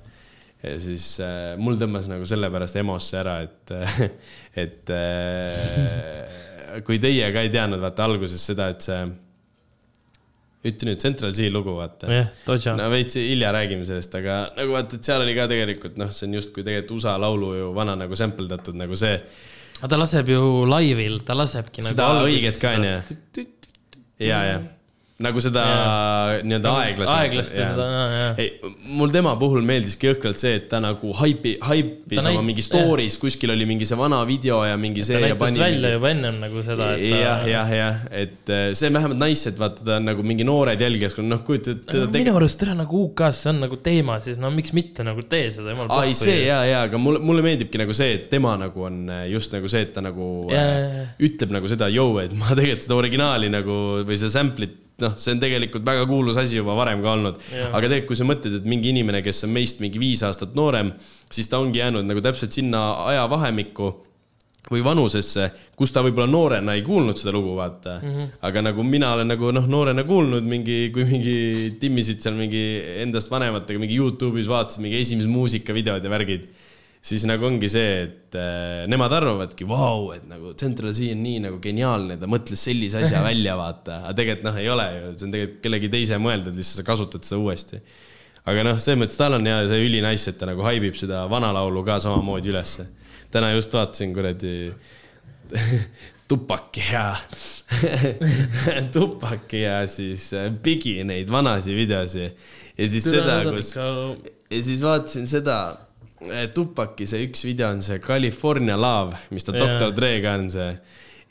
Ja 0.67 0.79
siis 0.83 1.07
äh, 1.23 1.55
mul 1.61 1.79
tõmbas 1.81 2.09
nagu 2.11 2.27
sellepärast 2.29 2.81
emosse 2.83 3.21
ära, 3.21 3.39
et, 3.47 3.75
et 4.65 4.93
äh, 4.95 6.81
kui 6.87 6.99
teie 7.03 7.31
ka 7.35 7.45
ei 7.47 7.53
teadnud, 7.55 7.81
vaata 7.83 8.07
alguses 8.09 8.43
seda, 8.51 8.69
et 8.75 8.87
see, 8.87 9.01
ütle 10.67 10.91
nüüd 10.91 11.03
Central 11.03 11.35
C 11.37 11.51
lugu, 11.53 11.77
vaata 11.79 12.11
Dodja. 12.47 12.75
no 12.79 12.89
veits 12.91 13.19
hilja 13.21 13.53
räägime 13.55 13.87
sellest, 13.89 14.15
aga 14.19 14.41
nagu 14.57 14.75
vaata, 14.75 14.99
et 14.99 15.11
seal 15.11 15.23
oli 15.25 15.37
ka 15.37 15.49
tegelikult 15.51 16.01
noh, 16.01 16.11
see 16.15 16.27
on 16.29 16.39
justkui 16.41 16.65
tegelikult 16.67 16.97
USA 16.99 17.17
laulu 17.23 17.53
ju 17.55 17.69
vana 17.77 17.95
nagu 17.99 18.19
sample 18.19 18.49
datud 18.51 18.79
nagu 18.79 18.99
see, 18.99 19.15
aga 19.79 19.93
ta 19.93 20.01
laseb 20.01 20.33
ju 20.33 20.65
laivil, 20.69 21.21
ta 21.27 21.37
lasebki 21.39 21.85
nagu 21.87 21.95
seda 21.95 22.09
õiget 22.27 22.59
ka 22.63 22.75
onju. 22.81 22.97
ja, 24.27 24.41
ja 24.51 24.59
nagu 25.17 25.41
seda 25.41 25.63
nii-öelda 26.45 26.73
aeglaselt. 26.77 27.17
aeglast 27.17 27.55
ja 27.57 27.71
seda, 27.71 27.85
jaa. 28.13 28.33
ei, 28.43 28.73
mul 28.99 29.13
tema 29.15 29.31
puhul 29.41 29.63
meeldiski 29.65 30.11
jõhkralt 30.11 30.43
see, 30.43 30.59
et 30.59 30.67
ta 30.69 30.77
nagu 30.85 31.13
haipi, 31.17 31.55
haipis 31.65 32.21
oma 32.21 32.43
mingi 32.45 32.65
story's, 32.65 33.17
kuskil 33.23 33.55
oli 33.55 33.65
mingi 33.69 33.89
see 33.89 33.97
vana 33.97 34.19
video 34.29 34.59
ja 34.69 34.77
mingi 34.81 35.07
see 35.07 35.17
ta 35.17 35.23
ja 35.23 35.33
näitas 35.33 35.57
välja 35.57 35.73
mingi... 35.73 35.93
juba 35.95 36.11
ennem 36.13 36.41
nagu 36.45 36.65
seda, 36.67 36.91
jah, 37.01 37.47
jah, 37.49 37.73
jah, 37.79 38.05
et 38.13 38.53
äh, 38.53 38.67
see 38.77 38.91
on 38.91 39.01
vähemalt 39.01 39.23
nice, 39.23 39.49
et 39.55 39.63
vaata, 39.63 39.87
ta 39.89 39.97
on 39.97 40.11
nagu 40.11 40.29
mingi 40.35 40.45
noored 40.45 40.85
jälgijas, 40.85 41.17
noh, 41.25 41.41
kujutad 41.49 41.81
no, 41.81 41.89
teda 41.95 42.13
minu 42.13 42.37
arust 42.37 42.69
üle 42.69 42.77
nagu 42.77 43.03
UK-s 43.09 43.45
see 43.47 43.55
on 43.55 43.65
nagu 43.65 43.81
teema, 43.89 44.21
siis 44.21 44.43
no 44.43 44.53
miks 44.53 44.77
mitte 44.77 45.07
nagu 45.07 45.25
tee 45.25 45.49
seda, 45.57 45.73
jumal 45.73 45.89
aa, 45.97 46.05
ei 46.11 46.17
see 46.19 46.43
ja, 46.45 46.61
ja, 46.69 46.85
aga 46.91 47.01
mulle, 47.01 47.25
mulle 47.25 47.47
meeldibki 47.47 47.81
nagu 47.81 47.97
see, 47.97 48.19
et 48.19 48.29
tema 48.33 48.59
nagu 48.61 48.85
on 48.91 49.07
äh, 49.09 49.25
just 49.33 49.57
nagu 49.57 49.73
see, 49.73 49.89
et 49.89 49.97
ta 49.97 50.05
nagu 50.05 50.51
Jaa, 50.53 50.81
äh, 50.85 51.05
ütleb 51.25 51.57
nagu 51.57 51.73
seda, 51.73 51.89
et 51.89 52.37
ma 52.37 52.53
tegelikult 52.53 52.85
seda 52.85 53.01
originaali 53.01 53.49
nagu 53.49 53.79
või 54.05 54.21
seda 54.21 54.37
sample'it, 54.37 54.83
noh, 55.05 55.15
see 55.21 55.35
on 55.35 55.41
tegelikult 55.43 55.85
väga 55.87 56.07
kuulus 56.09 56.39
asi 56.41 56.59
juba 56.59 56.77
varem 56.79 57.03
ka 57.05 57.13
olnud. 57.13 57.39
Aga 57.69 57.85
tegelikult, 57.87 58.11
kui 58.13 58.21
sa 58.21 58.29
mõtled, 58.29 58.59
et 58.61 58.69
mingi 58.69 58.93
inimene, 58.95 59.23
kes 59.25 59.45
on 59.47 59.55
meist 59.57 59.83
mingi 59.85 60.01
viis 60.03 60.25
aastat 60.27 60.57
noorem, 60.59 60.95
siis 61.31 61.51
ta 61.53 61.61
ongi 61.61 61.83
jäänud 61.83 62.07
nagu 62.09 62.23
täpselt 62.25 62.57
sinna 62.57 62.83
ajavahemikku 63.13 63.91
või 64.71 64.83
vanusesse, 64.83 65.51
kus 65.79 65.93
ta 65.95 66.03
võib-olla 66.03 66.27
noorena 66.31 66.75
ei 66.75 66.83
kuulnud 66.87 67.19
seda 67.19 67.33
lugu, 67.35 67.55
vaata 67.59 67.99
mm. 68.01 68.15
-hmm. 68.15 68.31
aga 68.49 68.63
nagu 68.67 68.87
mina 68.87 69.13
olen 69.15 69.31
nagu 69.31 69.53
noh, 69.55 69.67
noorena 69.71 70.05
kuulnud 70.05 70.47
mingi, 70.47 70.91
kui 70.95 71.05
mingi 71.07 71.37
timmisid 71.81 72.23
seal 72.23 72.35
mingi 72.39 72.65
endast 73.05 73.31
vanematega 73.31 73.83
mingi 73.83 73.99
Youtube'is 74.01 74.51
vaatasid 74.51 74.83
mingi 74.83 74.99
esimesed 75.01 75.31
muusikavideod 75.31 76.03
ja 76.03 76.11
värgid, 76.11 76.49
siis 77.05 77.25
nagu 77.29 77.47
ongi 77.47 77.69
see, 77.71 77.93
et 78.07 78.37
äh, 78.39 78.85
nemad 78.91 79.13
arvavadki, 79.17 79.67
vau, 79.69 80.11
et 80.15 80.27
nagu 80.29 80.55
Central 80.59 80.95
C 80.97 81.11
on 81.15 81.23
nii 81.25 81.45
nagu 81.47 81.61
geniaalne, 81.63 82.19
ta 82.21 82.29
mõtles 82.31 82.63
sellise 82.69 83.03
asja 83.05 83.23
välja, 83.29 83.57
vaata, 83.59 84.01
aga 84.05 84.17
tegelikult 84.19 84.49
noh, 84.49 84.61
ei 84.63 84.71
ole 84.73 84.89
ju, 84.91 85.07
see 85.15 85.29
on 85.29 85.37
tegelikult 85.37 85.63
kellegi 85.67 85.93
teise 85.93 86.21
mõeldud, 86.23 86.57
lihtsalt 86.57 86.83
sa 86.83 86.87
kasutad 86.89 87.29
seda 87.29 87.41
uuesti. 87.43 87.81
aga 88.47 88.67
noh, 88.67 88.83
selles 88.83 89.01
mõttes 89.03 89.21
tal 89.21 89.39
on 89.39 89.47
ja 89.47 89.63
see 89.71 89.87
ülinaiss, 89.87 90.31
et 90.33 90.39
ta 90.41 90.51
nagu 90.51 90.67
haibib 90.67 90.99
seda 90.99 91.25
vana 91.31 91.53
laulu 91.55 91.85
ka 91.87 92.01
samamoodi 92.03 92.55
ülesse. 92.55 92.91
täna 93.31 93.53
just 93.55 93.75
vaatasin 93.75 94.15
kuradi 94.15 94.57
Tupaki 96.29 96.83
ja 96.93 97.17
Tupaki 98.93 99.61
ja 99.63 99.87
siis 99.87 100.33
äh, 100.35 100.51
Bigi 100.51 101.05
neid 101.05 101.31
vanasi 101.31 101.75
videosi 101.75 102.25
ja 102.25 102.89
siis 102.89 103.05
seda, 103.07 103.43
kus 103.47 103.75
ja 103.77 104.63
siis 104.63 104.83
vaatasin 104.83 105.27
seda, 105.31 105.59
Tupaki 106.55 107.05
see 107.09 107.27
üks 107.27 107.45
video 107.45 107.69
on 107.75 107.83
see 107.85 108.01
California 108.01 108.77
Love, 108.81 109.19
mis 109.37 109.45
ta 109.45 109.53
Jaa. 109.53 109.67
Doktor 109.67 109.93
Dre'ga 109.97 110.37
on 110.41 110.49
see. 110.53 110.71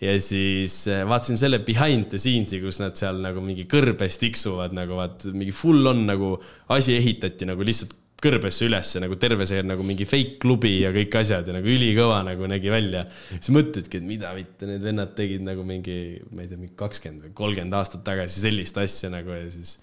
ja 0.03 0.11
siis 0.19 0.81
äh, 0.91 1.05
vaatasin 1.07 1.39
selle 1.39 1.61
behind 1.65 2.09
the 2.11 2.19
scenes'i, 2.19 2.59
kus 2.61 2.81
nad 2.81 2.97
seal 2.99 3.21
nagu 3.23 3.41
mingi 3.41 3.63
kõrbes 3.71 4.19
tiksuvad 4.19 4.75
nagu 4.75 4.97
vaat 4.99 5.23
mingi 5.31 5.55
full 5.55 5.87
on 5.87 6.03
nagu 6.09 6.33
asi 6.75 6.97
ehitati 6.97 7.47
nagu 7.47 7.63
lihtsalt 7.63 7.95
kõrbesse 8.25 8.65
ülesse 8.67 9.01
nagu 9.03 9.17
terve 9.19 9.45
see 9.49 9.61
nagu 9.65 9.83
mingi 9.85 10.07
fake 10.07 10.39
klubi 10.43 10.77
ja 10.81 10.91
kõik 10.95 11.17
asjad 11.19 11.49
ja 11.49 11.55
nagu 11.55 11.69
ülikõva 11.69 12.21
nagu 12.27 12.47
nägi 12.49 12.71
välja. 12.71 13.05
siis 13.33 13.51
mõtledki, 13.55 13.99
et 13.99 14.07
mida 14.07 14.31
mitte 14.37 14.69
need 14.69 14.83
vennad 14.85 15.13
tegid 15.17 15.43
nagu 15.45 15.65
mingi, 15.67 16.21
ma 16.31 16.43
ei 16.43 16.49
tea, 16.49 16.59
mingi 16.59 16.75
kakskümmend 16.79 17.27
või 17.27 17.35
kolmkümmend 17.41 17.77
aastat 17.79 18.05
tagasi 18.07 18.43
sellist 18.45 18.79
asja 18.81 19.11
nagu 19.13 19.35
ja 19.35 19.47
siis 19.53 19.77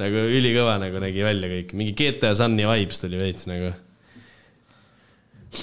nagu 0.00 0.26
ülikõva 0.38 0.76
nagu 0.82 1.02
nägi 1.02 1.26
välja 1.26 1.50
kõik, 1.52 1.74
mingi 1.78 1.94
GTA 1.96 2.34
Sunny 2.38 2.66
vibes 2.68 3.02
tuli 3.02 3.20
veits 3.20 3.46
nagu. 3.50 3.72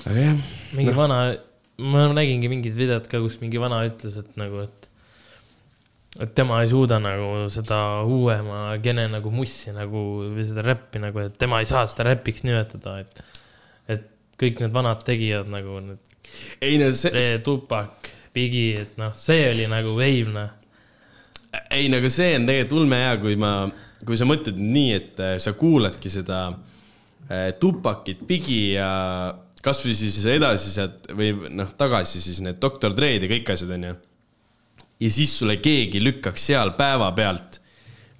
Aga 0.10 0.20
jah, 0.20 0.40
mingi 0.78 0.92
no. 0.92 0.98
vana, 0.98 1.20
ma 1.84 2.08
nägingi 2.14 2.50
mingit 2.52 2.76
videot 2.78 3.08
ka, 3.12 3.22
kus 3.24 3.40
mingi 3.42 3.62
vana 3.62 3.82
ütles, 3.88 4.18
et 4.20 4.40
nagu, 4.40 4.64
et, 4.66 4.90
et 6.24 6.34
tema 6.38 6.62
ei 6.64 6.72
suuda 6.72 7.00
nagu 7.04 7.46
seda 7.54 7.80
uuema 8.08 8.66
gene 8.84 9.08
nagu 9.12 9.34
mussi 9.34 9.74
nagu 9.76 10.04
või 10.24 10.48
seda 10.48 10.66
räppi 10.66 11.02
nagu, 11.04 11.24
et 11.28 11.38
tema 11.42 11.62
ei 11.62 11.70
saa 11.70 11.86
seda 11.90 12.08
räpiks 12.12 12.46
nimetada, 12.48 12.98
et, 13.04 13.24
et 13.92 14.10
kõik 14.40 14.64
need 14.64 14.76
vanad 14.76 15.06
tegijad 15.08 15.50
nagu 15.52 15.80
need, 15.84 16.12
ei 16.64 16.80
no 16.82 16.90
see, 16.96 17.14
see 17.14 17.40
Tupac, 17.46 18.12
Biggie, 18.34 18.82
et 18.82 18.98
noh, 18.98 19.14
see 19.18 19.48
oli 19.52 19.70
nagu 19.70 19.94
wave 20.00 20.34
noh. 20.34 20.54
ei 21.70 21.90
nagu 21.92 22.10
see 22.10 22.34
on 22.40 22.48
tegelikult 22.50 22.80
ulmehea, 22.82 23.18
kui 23.22 23.38
ma, 23.40 23.56
kui 24.06 24.18
sa 24.20 24.26
mõtled 24.30 24.58
nii, 24.58 24.94
et 24.98 25.22
äh, 25.22 25.36
sa 25.42 25.54
kuuladki 25.58 26.10
seda 26.12 26.48
äh, 27.30 27.52
Tupakit, 27.60 28.24
Bigi 28.30 28.74
ja 28.74 28.90
kasvõi 29.64 29.94
siis 29.98 30.18
edasi 30.28 30.72
sealt 30.74 31.12
või 31.16 31.34
noh, 31.56 31.70
tagasi 31.80 32.22
siis 32.24 32.42
need 32.44 32.60
Doktor 32.62 32.96
Dre'd 32.96 33.26
ja 33.26 33.32
kõik 33.32 33.54
asjad 33.54 33.76
onju. 33.78 33.94
ja 35.04 35.12
siis 35.12 35.38
sulle 35.40 35.60
keegi 35.64 36.02
lükkaks 36.04 36.50
seal 36.52 36.74
päevapealt, 36.80 37.62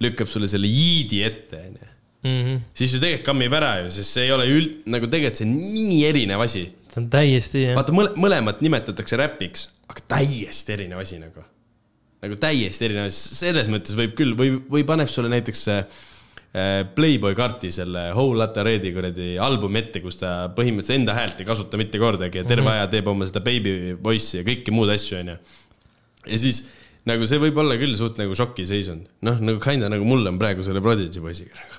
lükkab 0.04 0.30
sulle 0.30 0.48
selle 0.50 0.70
jiidi 0.70 1.24
ette 1.26 1.66
onju. 1.70 1.90
Mm 2.24 2.62
siis 2.72 2.94
ju 2.94 3.02
tegelikult 3.02 3.26
kammib 3.26 3.52
ära 3.52 3.74
ju, 3.82 3.90
sest 3.92 4.16
see 4.16 4.24
ei 4.24 4.32
ole 4.32 4.46
üld-, 4.48 4.78
nagu 4.88 5.10
tegelikult 5.12 5.42
see 5.42 5.44
on 5.44 5.58
nii 5.74 5.98
erinev 6.08 6.40
asi 6.40 6.64
see 6.94 7.02
on 7.02 7.10
täiesti 7.12 7.64
jah, 7.64 7.76
vaata, 7.78 7.94
mõle-, 7.96 8.14
mõlemat 8.20 8.62
nimetatakse 8.64 9.18
räpiks, 9.18 9.68
aga 9.90 10.04
täiesti 10.14 10.76
erinev 10.76 11.02
asi 11.02 11.18
nagu. 11.20 11.44
nagu 12.24 12.38
täiesti 12.40 12.86
erinev 12.88 13.10
asi, 13.10 13.36
selles 13.36 13.70
mõttes 13.72 13.96
võib 13.98 14.14
küll 14.18 14.36
või, 14.38 14.56
või 14.70 14.84
paneb 14.86 15.10
sulle 15.12 15.32
näiteks 15.32 15.64
see 15.68 15.80
Playboy 16.94 17.34
karti 17.34 17.66
selle 17.74 18.12
Whole 18.14 18.38
Lotta 18.38 18.62
Red'i 18.62 18.92
kuradi 18.94 19.32
albumi 19.42 19.80
ette, 19.80 19.98
kus 20.04 20.20
ta 20.20 20.28
põhimõtteliselt 20.54 21.00
enda 21.00 21.16
häält 21.16 21.40
ei 21.42 21.48
kasuta 21.48 21.80
mitte 21.80 21.98
kordagi 21.98 22.38
ja 22.38 22.44
terve 22.46 22.62
mm 22.62 22.68
-hmm. 22.68 22.84
aja 22.84 22.92
teeb 22.92 23.06
oma 23.10 23.26
seda 23.26 23.40
baby 23.42 23.72
voice'i 23.98 24.38
ja 24.38 24.44
kõiki 24.46 24.70
muud 24.74 24.90
asju, 24.94 25.18
onju. 25.18 25.34
ja 26.30 26.36
siis 26.38 26.70
nagu 27.10 27.26
see 27.26 27.42
võib 27.42 27.58
olla 27.58 27.74
küll 27.80 27.96
suht 27.98 28.20
nagu 28.22 28.32
šokiseisund, 28.38 29.04
noh 29.26 29.36
nagu 29.42 29.58
kinda 29.62 29.90
nagu 29.90 30.04
mul 30.06 30.22
on 30.30 30.38
praegu 30.38 30.62
selle 30.62 30.80
Prodigy 30.84 31.20
poisiga 31.24 31.58
nagu. 31.58 31.74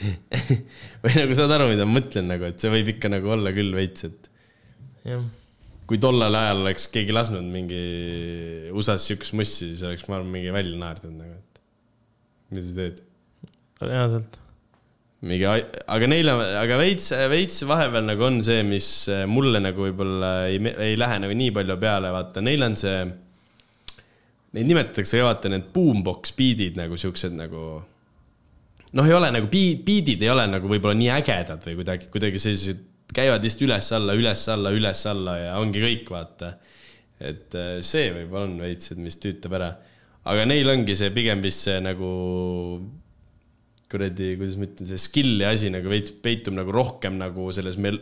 või 1.04 1.12
nagu 1.16 1.36
saad 1.36 1.52
aru, 1.56 1.66
mida 1.74 1.84
ma 1.84 1.98
mõtlen 1.98 2.30
nagu, 2.30 2.46
et 2.48 2.62
see 2.62 2.70
võib 2.72 2.88
ikka 2.94 3.10
nagu 3.12 3.26
olla 3.36 3.50
küll 3.52 3.74
veits, 3.76 4.06
et 4.08 4.30
jah. 5.08 5.22
Kui 5.90 5.98
tollel 5.98 6.36
ajal 6.38 6.60
oleks 6.62 6.84
keegi 6.94 7.14
lasknud 7.14 7.46
mingi 7.50 7.80
USA-s 8.70 9.08
siukest 9.10 9.34
mussi, 9.34 9.72
siis 9.72 9.82
oleks, 9.88 10.06
ma 10.06 10.20
arvan, 10.20 10.30
mingi 10.30 10.52
välja 10.54 10.78
naerdud 10.78 11.16
nagu, 11.16 11.34
et 11.34 11.62
mida 12.54 12.62
sa 12.62 12.76
teed. 12.76 13.00
reaalselt. 13.82 14.38
mingi, 15.26 15.48
aga 15.96 16.10
neil 16.12 16.30
on, 16.30 16.42
aga 16.60 16.76
veits, 16.78 17.10
veits 17.32 17.64
vahepeal 17.66 18.06
nagu 18.06 18.22
on 18.28 18.38
see, 18.46 18.62
mis 18.68 18.90
mulle 19.28 19.58
nagu 19.64 19.88
võib-olla 19.88 20.30
ei, 20.52 20.60
ei 20.90 20.94
lähe 21.00 21.18
nagu 21.24 21.34
nii 21.42 21.56
palju 21.58 21.76
peale, 21.82 22.12
vaata, 22.14 22.44
neil 22.44 22.68
on 22.68 22.78
see. 22.78 23.00
Neid 24.54 24.66
nimetatakse 24.66 25.18
ka 25.18 25.26
vaata 25.26 25.50
need 25.50 25.68
boombox 25.74 26.32
beat'id 26.38 26.78
nagu 26.78 26.96
siuksed 26.98 27.34
nagu. 27.34 27.64
noh, 28.94 29.10
ei 29.10 29.14
ole 29.14 29.34
nagu 29.34 29.50
beat, 29.50 29.82
beat'id 29.86 30.22
ei 30.22 30.30
ole 30.30 30.46
nagu 30.50 30.70
võib-olla 30.70 30.94
nii 30.98 31.10
ägedad 31.18 31.66
või 31.66 31.76
kuidagi, 31.82 32.08
kuidagi 32.14 32.42
sellised 32.42 32.86
käivad 33.16 33.44
lihtsalt 33.44 33.66
üles-alla, 33.66 34.16
üles-alla, 34.18 34.72
üles-alla 34.76 35.36
ja 35.38 35.58
ongi 35.60 35.82
kõik, 35.82 36.10
vaata. 36.12 36.54
et 37.20 37.54
äh, 37.58 37.76
see 37.84 38.08
võib-olla 38.14 38.48
on 38.48 38.56
veits, 38.64 38.92
et 38.92 39.02
mis 39.02 39.18
tüütab 39.20 39.58
ära. 39.58 39.74
aga 40.30 40.46
neil 40.48 40.68
ongi 40.72 40.96
see 40.96 41.10
pigem 41.14 41.42
vist 41.44 41.66
see 41.66 41.78
nagu 41.84 42.10
kuradi, 43.90 44.34
kuidas 44.38 44.56
ma 44.58 44.68
ütlen, 44.68 44.86
see 44.86 45.00
skill'i 45.02 45.46
asi 45.48 45.70
nagu 45.72 45.90
veits 45.90 46.12
peitub 46.22 46.54
nagu 46.54 46.72
rohkem 46.74 47.16
nagu 47.18 47.48
selles 47.54 47.78
mel-, 47.82 47.98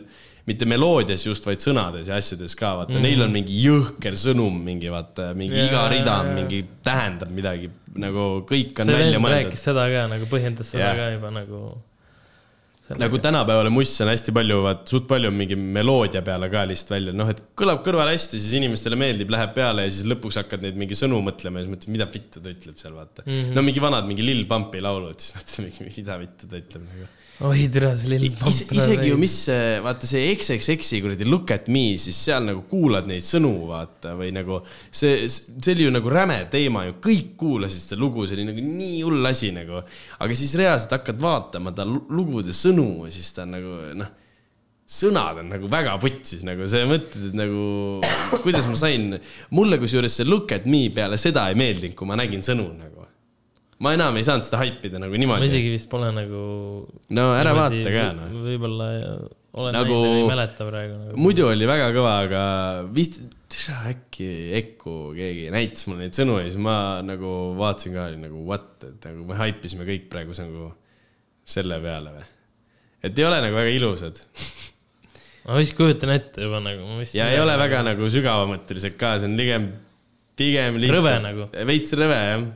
mitte 0.49 0.67
meloodias 0.69 1.25
just, 1.25 1.45
vaid 1.49 1.63
sõnades 1.63 2.11
ja 2.11 2.19
asjades 2.21 2.55
ka, 2.57 2.75
vaata 2.83 2.95
mm., 2.95 3.05
neil 3.05 3.25
on 3.25 3.33
mingi 3.33 3.57
jõhker 3.63 4.17
sõnum, 4.19 4.61
mingi 4.65 4.91
vaata, 4.93 5.31
mingi 5.37 5.57
Jaa, 5.57 5.67
iga 5.71 5.83
rida 5.93 6.15
on 6.21 6.31
jaa. 6.31 6.37
mingi, 6.37 6.61
tähendab 6.85 7.33
midagi, 7.33 7.71
nagu 7.97 8.29
kõik 8.49 8.77
on 8.77 8.91
see 8.91 8.99
välja 9.01 9.21
mõeldud 9.23 9.49
rääkis. 9.49 9.65
seda 9.71 9.87
ka 9.89 10.05
nagu 10.13 10.29
põhjendas 10.29 10.73
seda 10.75 10.91
Jah. 10.91 10.99
ka 11.01 11.09
juba 11.15 11.33
nagu 11.33 11.63
nagu 12.97 13.19
tänapäeval 13.21 13.69
muss 13.73 13.91
on 14.01 14.09
hästi 14.09 14.33
palju, 14.33 14.61
vaat 14.65 14.89
suht 14.89 15.05
palju 15.09 15.29
on 15.29 15.37
mingi 15.37 15.57
meloodia 15.59 16.23
peale 16.25 16.49
ka 16.49 16.63
lihtsalt 16.69 16.95
välja, 16.95 17.13
noh, 17.15 17.29
et 17.29 17.43
kõlab 17.59 17.83
kõrval 17.85 18.09
hästi, 18.09 18.41
siis 18.41 18.55
inimestele 18.57 18.97
meeldib, 18.99 19.29
läheb 19.33 19.53
peale 19.57 19.85
ja 19.85 19.93
siis 19.93 20.07
lõpuks 20.09 20.39
hakkad 20.41 20.65
neid 20.65 20.79
mingi 20.79 20.97
sõnu 20.97 21.21
mõtlema 21.25 21.61
ja 21.61 21.67
siis 21.67 21.75
mõtled, 21.75 21.93
mida 21.97 22.09
vittu 22.09 22.41
ta 22.41 22.53
ütleb 22.53 22.81
seal, 22.81 22.95
vaata 22.97 23.25
mm. 23.25 23.31
-hmm. 23.35 23.55
no 23.57 23.65
mingi 23.67 23.83
vanad 23.83 24.09
mingi 24.09 24.25
Lil 24.25 24.45
Pumpi 24.49 24.81
laulud, 24.81 25.19
siis 25.21 25.37
mõtled 25.37 25.93
mida 25.99 26.17
vittu 26.23 26.49
ta 26.49 26.61
ütleb 26.63 26.87
nagu. 26.87 27.09
Oi 27.47 27.69
tere, 27.71 27.93
see 27.95 28.09
lill 28.11 28.25
Is, 28.49 28.57
isegi 28.75 29.07
ju, 29.13 29.17
mis, 29.19 29.35
vaata 29.83 30.07
see 30.09 30.25
XXX-i 30.33 30.99
kuradi 31.03 31.27
Look 31.29 31.53
at 31.55 31.69
me, 31.71 31.93
siis 32.01 32.17
seal 32.19 32.43
nagu 32.49 32.65
kuulad 32.67 33.07
neid 33.07 33.23
sõnu, 33.23 33.53
vaata, 33.69 34.11
või 34.19 34.33
nagu 34.35 34.59
see, 34.67 35.29
see 35.31 35.71
oli 35.71 35.87
ju 35.87 35.93
nagu 35.95 36.11
räme 36.11 36.41
teema 36.51 36.83
ju, 36.89 36.97
kõik 37.05 37.29
kuulasid 37.39 37.85
seda 37.85 37.99
lugu, 38.01 38.27
see 38.27 38.35
oli 38.41 38.49
nagu 38.49 38.65
nii 38.65 38.97
hull 39.07 39.31
asi 39.31 39.53
nagu. 39.55 39.83
aga 40.19 40.35
siis 40.35 40.57
reaalselt 40.59 40.97
hakkad 40.97 41.21
vaatama 41.23 41.71
ta 41.75 41.87
lu- 41.87 42.03
lugude 42.11 42.55
sõnu 42.55 43.05
ja 43.07 43.13
siis 43.15 43.31
ta 43.35 43.45
on 43.47 43.55
nagu 43.55 43.77
noh, 44.03 44.11
sõnad 44.99 45.39
on 45.43 45.51
nagu 45.53 45.71
väga 45.71 45.95
putsis 46.01 46.43
nagu 46.43 46.67
sa 46.67 46.83
mõtled, 46.89 47.29
et 47.29 47.39
nagu 47.39 48.43
kuidas 48.43 48.67
ma 48.67 48.75
sain, 48.83 49.13
mulle 49.55 49.79
kusjuures 49.79 50.19
see 50.19 50.27
Look 50.27 50.51
at 50.59 50.67
me 50.67 50.89
peale 50.91 51.15
seda 51.21 51.47
ei 51.53 51.55
meeldinud, 51.59 51.95
kui 51.95 52.09
ma 52.09 52.19
nägin 52.19 52.43
sõnu 52.43 52.67
nagu. 52.73 52.98
Ma 53.83 53.93
enam 53.95 54.17
ei 54.19 54.25
saanud 54.27 54.47
seda 54.47 54.59
haipida 54.63 54.99
nagu 55.01 55.13
ma 55.13 55.21
niimoodi. 55.23 55.49
isegi 55.49 55.73
vist 55.75 55.89
pole 55.91 56.11
nagu. 56.15 56.39
no 57.15 57.27
ära 57.37 57.53
vaata 57.57 57.93
ka 57.95 58.07
noh. 58.17 58.31
võib-olla 58.45 58.89
olen 59.59 59.73
Nagu- 59.73 59.89
nagu... 59.89 59.99
näinud, 60.03 60.21
ei 60.21 60.29
mäleta 60.29 60.67
praegu 60.69 60.95
nagu.. 60.97 61.19
muidu 61.19 61.47
oli 61.49 61.69
väga 61.69 61.89
kõva, 61.95 62.15
aga 62.27 62.43
vist, 62.95 63.21
äkki 63.89 64.29
Eku 64.59 64.97
keegi 65.17 65.49
näitas 65.53 65.87
mulle 65.89 66.05
neid 66.05 66.17
sõnu 66.17 66.37
ja 66.41 66.47
siis 66.47 66.59
ma 66.61 66.75
nagu 67.05 67.33
vaatasin 67.59 67.95
ka 67.95 68.09
oli 68.11 68.21
nagu 68.21 68.43
what, 68.47 68.75
et 68.85 69.09
nagu 69.09 69.25
me 69.29 69.39
haipisime 69.39 69.87
kõik 69.87 70.07
praegu 70.11 70.35
nagu 70.43 70.71
selle 71.49 71.79
peale 71.81 72.13
või. 72.19 72.27
et 73.03 73.19
ei 73.19 73.25
ole 73.25 73.41
nagu 73.47 73.57
väga 73.57 73.73
ilusad 73.79 74.23
ma 75.49 75.57
vist 75.57 75.75
kujutan 75.77 76.13
ette 76.13 76.45
juba 76.45 76.61
nagu. 76.63 77.01
ja 77.15 77.29
ei 77.33 77.39
ole 77.41 77.55
väga 77.57 77.83
nagu 77.87 78.09
sügavamõttelised 78.11 78.97
ka, 78.99 79.15
see 79.21 79.31
on 79.31 79.37
pigem, 79.39 79.69
pigem 80.37 80.77
lihtsalt. 80.83 80.99
Rõve 80.99 81.15
nagu. 81.23 81.47
veits 81.71 81.95
rõve 81.97 82.19
jah. 82.19 82.49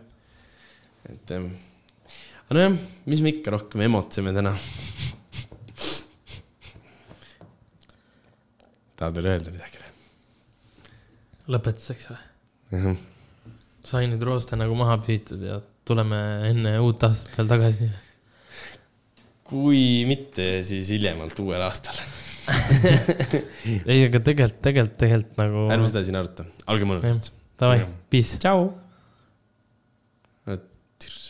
Et 1.12 1.34
jah, 1.34 1.48
aga 2.48 2.58
nojah, 2.58 2.76
mis 3.12 3.24
me 3.24 3.34
ikka 3.34 3.54
rohkem 3.58 3.84
emotseme 3.88 4.34
täna. 4.36 4.54
tahad 8.94 9.18
veel 9.18 9.32
öelda 9.34 9.52
midagi 9.52 9.82
või? 9.82 9.92
lõpetuseks 11.56 12.08
või? 12.12 12.96
sai 13.84 14.08
nüüd 14.08 14.24
rooste 14.24 14.56
nagu 14.60 14.78
maha 14.80 14.96
püütud 15.04 15.44
ja 15.44 15.60
tuleme 15.84 16.20
enne 16.48 16.78
uut 16.80 17.04
aastat 17.04 17.42
veel 17.42 17.52
tagasi. 17.52 17.90
kui 19.50 20.04
mitte, 20.08 20.48
siis 20.64 20.94
hiljemalt 20.96 21.40
uuel 21.44 21.66
aastal. 21.66 22.00
ei, 23.92 24.06
aga 24.08 24.20
tegelikult, 24.24 24.62
tegelikult, 24.64 24.96
tegelikult 25.00 25.44
nagu. 25.44 25.68
ärme 25.76 25.92
seda 25.92 26.06
siin 26.08 26.20
aruta, 26.20 26.48
olge 26.72 26.88
mõnusad. 26.88 27.30
Davai, 27.60 27.84
peace. 28.12 28.40
tšau 28.40 28.72